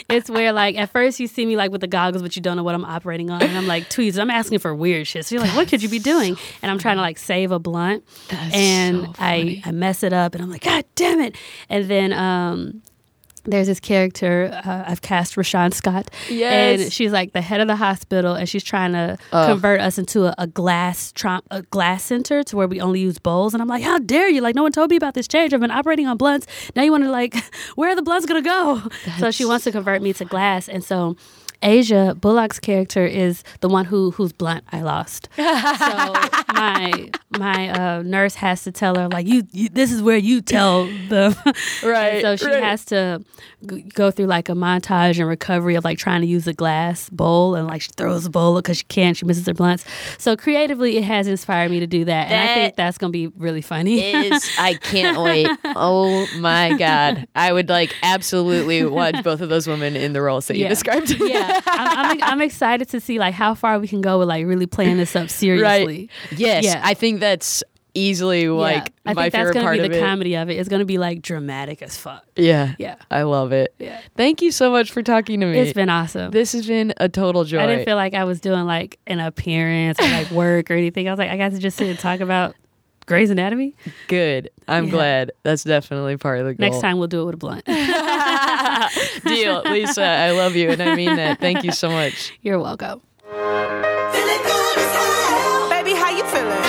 it's 0.09 0.29
where 0.29 0.51
like 0.51 0.75
at 0.75 0.91
first 0.91 1.19
you 1.19 1.27
see 1.27 1.45
me 1.45 1.55
like 1.55 1.71
with 1.71 1.81
the 1.81 1.87
goggles, 1.87 2.23
but 2.23 2.35
you 2.35 2.41
don't 2.41 2.57
know 2.57 2.63
what 2.63 2.73
I'm 2.73 2.85
operating 2.85 3.29
on, 3.29 3.41
and 3.43 3.57
I'm 3.57 3.67
like 3.67 3.89
tweezers. 3.89 4.17
I'm 4.17 4.31
asking 4.31 4.59
for 4.59 4.73
weird 4.73 5.07
shit. 5.07 5.25
So 5.25 5.35
you're 5.35 5.43
like, 5.43 5.55
what 5.55 5.67
could 5.67 5.83
you 5.83 5.89
be 5.89 5.99
doing? 5.99 6.35
And 6.61 6.71
I'm 6.71 6.79
trying 6.79 6.95
to 6.95 7.01
like 7.01 7.17
save 7.17 7.51
a 7.51 7.59
blunt, 7.59 8.03
That's 8.29 8.55
and 8.55 9.05
so 9.05 9.13
I. 9.19 9.61
I 9.65 9.71
mess 9.71 10.03
it 10.03 10.13
up, 10.13 10.33
and 10.33 10.43
I'm 10.43 10.49
like, 10.49 10.63
God 10.63 10.85
damn 10.95 11.19
it! 11.19 11.35
And 11.69 11.89
then 11.89 12.13
um, 12.13 12.81
there's 13.45 13.67
this 13.67 13.79
character 13.79 14.49
uh, 14.65 14.83
I've 14.87 15.01
cast 15.01 15.35
Rashawn 15.35 15.73
Scott, 15.73 16.09
Yes. 16.29 16.81
and 16.81 16.93
she's 16.93 17.11
like 17.11 17.33
the 17.33 17.41
head 17.41 17.59
of 17.61 17.67
the 17.67 17.75
hospital, 17.75 18.35
and 18.35 18.47
she's 18.47 18.63
trying 18.63 18.93
to 18.93 19.17
Ugh. 19.31 19.49
convert 19.49 19.81
us 19.81 19.97
into 19.97 20.25
a, 20.27 20.35
a 20.37 20.47
glass 20.47 21.11
tra- 21.11 21.41
a 21.51 21.61
glass 21.63 22.03
center 22.03 22.43
to 22.43 22.55
where 22.55 22.67
we 22.67 22.79
only 22.79 22.99
use 23.01 23.19
bowls. 23.19 23.53
And 23.53 23.61
I'm 23.61 23.67
like, 23.67 23.83
how 23.83 23.99
dare 23.99 24.29
you? 24.29 24.41
Like 24.41 24.55
no 24.55 24.63
one 24.63 24.71
told 24.71 24.89
me 24.89 24.95
about 24.95 25.13
this 25.13 25.27
change. 25.27 25.53
I've 25.53 25.59
been 25.59 25.71
operating 25.71 26.07
on 26.07 26.17
blunts. 26.17 26.47
Now 26.75 26.83
you 26.83 26.91
want 26.91 27.03
to 27.03 27.11
like, 27.11 27.35
where 27.75 27.89
are 27.91 27.95
the 27.95 28.01
blunts 28.01 28.25
gonna 28.25 28.41
go? 28.41 28.81
so 29.19 29.31
she 29.31 29.45
wants 29.45 29.63
to 29.65 29.71
convert 29.71 30.01
me 30.01 30.13
to 30.13 30.25
glass, 30.25 30.69
and 30.69 30.83
so. 30.83 31.15
Asia 31.63 32.15
Bullock's 32.19 32.59
character 32.59 33.05
is 33.05 33.43
the 33.61 33.69
one 33.69 33.85
who 33.85 34.11
whose 34.11 34.33
blunt 34.33 34.63
I 34.71 34.81
lost. 34.81 35.29
so 35.35 35.43
my 36.53 37.09
my 37.37 37.69
uh, 37.69 38.01
nurse 38.03 38.35
has 38.35 38.63
to 38.63 38.71
tell 38.71 38.95
her 38.95 39.07
like 39.07 39.25
you, 39.27 39.43
you 39.51 39.69
this 39.69 39.91
is 39.91 40.01
where 40.01 40.17
you 40.17 40.41
tell 40.41 40.85
them 41.09 41.33
Right, 41.83 42.21
so 42.21 42.35
she 42.35 42.45
right. 42.45 42.61
has 42.63 42.85
to 42.85 43.23
g- 43.67 43.81
go 43.93 44.11
through 44.11 44.27
like 44.27 44.49
a 44.49 44.53
montage 44.53 45.17
and 45.19 45.27
recovery 45.27 45.75
of 45.75 45.83
like 45.83 45.97
trying 45.97 46.21
to 46.21 46.27
use 46.27 46.45
a 46.47 46.53
glass 46.53 47.09
bowl 47.09 47.55
and 47.55 47.67
like 47.67 47.81
she 47.81 47.91
throws 47.97 48.25
a 48.25 48.29
bowl 48.29 48.55
because 48.57 48.77
she 48.77 48.83
can't 48.85 49.17
she 49.17 49.25
misses 49.25 49.47
her 49.47 49.53
blunts 49.53 49.83
so 50.19 50.35
creatively 50.37 50.97
it 50.97 51.03
has 51.03 51.27
inspired 51.27 51.71
me 51.71 51.79
to 51.79 51.87
do 51.87 52.05
that, 52.05 52.29
and 52.31 52.49
I 52.49 52.53
think 52.53 52.75
that's 52.75 52.97
gonna 52.97 53.11
be 53.11 53.27
really 53.27 53.61
funny 53.61 54.01
is 54.01 54.51
I 54.59 54.75
can't 54.75 55.19
wait. 55.21 55.47
Oh 55.65 56.27
my 56.37 56.77
god. 56.77 57.27
I 57.35 57.51
would 57.53 57.69
like 57.69 57.95
absolutely 58.03 58.85
watch 58.85 59.23
both 59.23 59.41
of 59.41 59.49
those 59.49 59.67
women 59.67 59.95
in 59.95 60.13
the 60.13 60.21
roles 60.21 60.47
that 60.47 60.57
you 60.57 60.63
Yeah. 60.63 60.69
described. 60.69 61.09
yeah 61.19 61.52
I'm, 61.65 62.07
I'm, 62.11 62.23
I'm 62.23 62.41
excited 62.41 62.89
to 62.89 62.99
see 62.99 63.19
like 63.19 63.33
how 63.33 63.53
far 63.55 63.79
we 63.79 63.87
can 63.87 64.01
go 64.01 64.19
with 64.19 64.27
like 64.27 64.45
really 64.45 64.65
playing 64.67 64.97
this 64.97 65.15
up 65.15 65.29
seriously 65.29 66.09
Right. 66.31 66.39
Yes. 66.39 66.63
Yeah. 66.65 66.81
I 66.83 66.93
think 66.93 67.19
that's 67.19 67.63
easily 67.95 68.47
like 68.49 68.75
yeah. 69.05 69.11
I 69.11 69.13
my 69.13 69.21
think 69.23 69.33
that's 69.33 69.39
favorite 69.41 69.53
gonna 69.53 69.65
part 69.65 69.77
be 69.77 69.83
of 69.85 69.91
the 69.91 69.97
it. 69.97 70.01
comedy 70.01 70.35
of 70.35 70.49
it 70.49 70.53
it's 70.57 70.67
gonna 70.67 70.83
be 70.83 70.97
like 70.97 71.21
dramatic 71.21 71.83
as 71.83 71.95
fuck 71.95 72.25
Yeah. 72.35 72.73
Yeah. 72.79 72.95
I 73.11 73.21
love 73.21 73.51
it. 73.51 73.75
Yeah. 73.77 74.01
Thank 74.15 74.41
you 74.41 74.51
so 74.51 74.71
much 74.71 74.91
for 74.91 75.03
talking 75.03 75.39
to 75.41 75.45
me. 75.45 75.59
it's 75.59 75.73
been 75.73 75.89
awesome 75.89 76.31
this 76.31 76.53
has 76.53 76.65
been 76.65 76.93
a 76.97 77.07
total 77.07 77.43
joy. 77.43 77.59
I 77.59 77.67
didn't 77.67 77.85
feel 77.85 77.95
like 77.95 78.15
I 78.15 78.23
was 78.23 78.39
doing 78.41 78.65
like 78.65 78.99
an 79.05 79.19
appearance 79.19 79.99
or 79.99 80.07
like 80.07 80.31
work 80.31 80.71
or 80.71 80.73
anything. 80.73 81.07
I 81.07 81.11
was 81.11 81.19
like, 81.19 81.29
I 81.29 81.37
got 81.37 81.51
to 81.51 81.59
just 81.59 81.77
sit 81.77 81.87
and 81.87 81.99
talk 81.99 82.19
about 82.19 82.55
Grey's 83.05 83.29
Anatomy. 83.29 83.75
Good. 84.07 84.49
I'm 84.67 84.85
Yeah. 84.85 84.91
glad. 84.91 85.31
That's 85.43 85.63
definitely 85.63 86.17
part 86.17 86.39
of 86.39 86.45
the 86.45 86.53
goal. 86.53 86.69
Next 86.69 86.81
time 86.81 86.97
we'll 86.97 87.07
do 87.07 87.21
it 87.21 87.25
with 87.25 87.35
a 87.35 87.37
blunt. 87.37 87.65
Deal. 89.25 89.61
Lisa, 89.63 90.03
I 90.03 90.31
love 90.31 90.55
you 90.55 90.69
and 90.69 90.81
I 90.81 90.95
mean 90.95 91.15
that. 91.15 91.39
Thank 91.39 91.63
you 91.63 91.71
so 91.71 91.89
much. 91.89 92.33
You're 92.41 92.59
welcome. 92.59 93.01
Feeling 93.29 94.41
good 94.43 94.77
as 94.77 94.95
hell. 95.29 95.69
Baby, 95.69 95.93
how 95.93 96.09
you 96.15 96.23
feeling? 96.25 96.59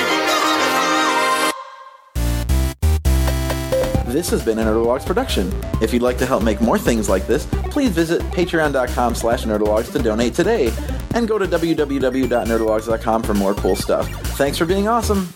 This 4.13 4.31
has 4.31 4.45
been 4.45 4.59
a 4.61 4.63
Nerdologues 4.65 5.05
production. 5.05 5.53
If 5.83 5.93
you'd 5.93 6.03
like 6.03 6.19
to 6.19 6.27
help 6.27 6.43
make 6.45 6.61
more 6.61 6.79
things 6.79 7.09
like 7.09 7.27
this, 7.27 7.47
please 7.71 7.91
visit 7.91 8.23
patreon.com 8.31 9.15
slash 9.17 9.45
nerdologues 9.45 9.91
to 9.93 9.99
donate 9.99 10.35
today. 10.35 10.71
And 11.15 11.27
go 11.27 11.37
to 11.39 11.47
www.nerdologues.com 11.47 13.23
for 13.25 13.35
more 13.35 13.55
cool 13.55 13.75
stuff. 13.77 14.09
Thanks 14.37 14.57
for 14.59 14.67
being 14.67 14.87
awesome. 14.87 15.29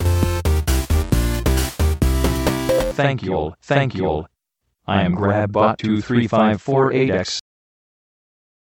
Thank 3.02 3.22
you 3.22 3.34
all. 3.34 3.54
Thank 3.62 3.94
you 3.94 4.06
all. 4.06 4.26
I 4.86 5.02
am 5.02 5.14
GrabBot23548X. 5.14 7.40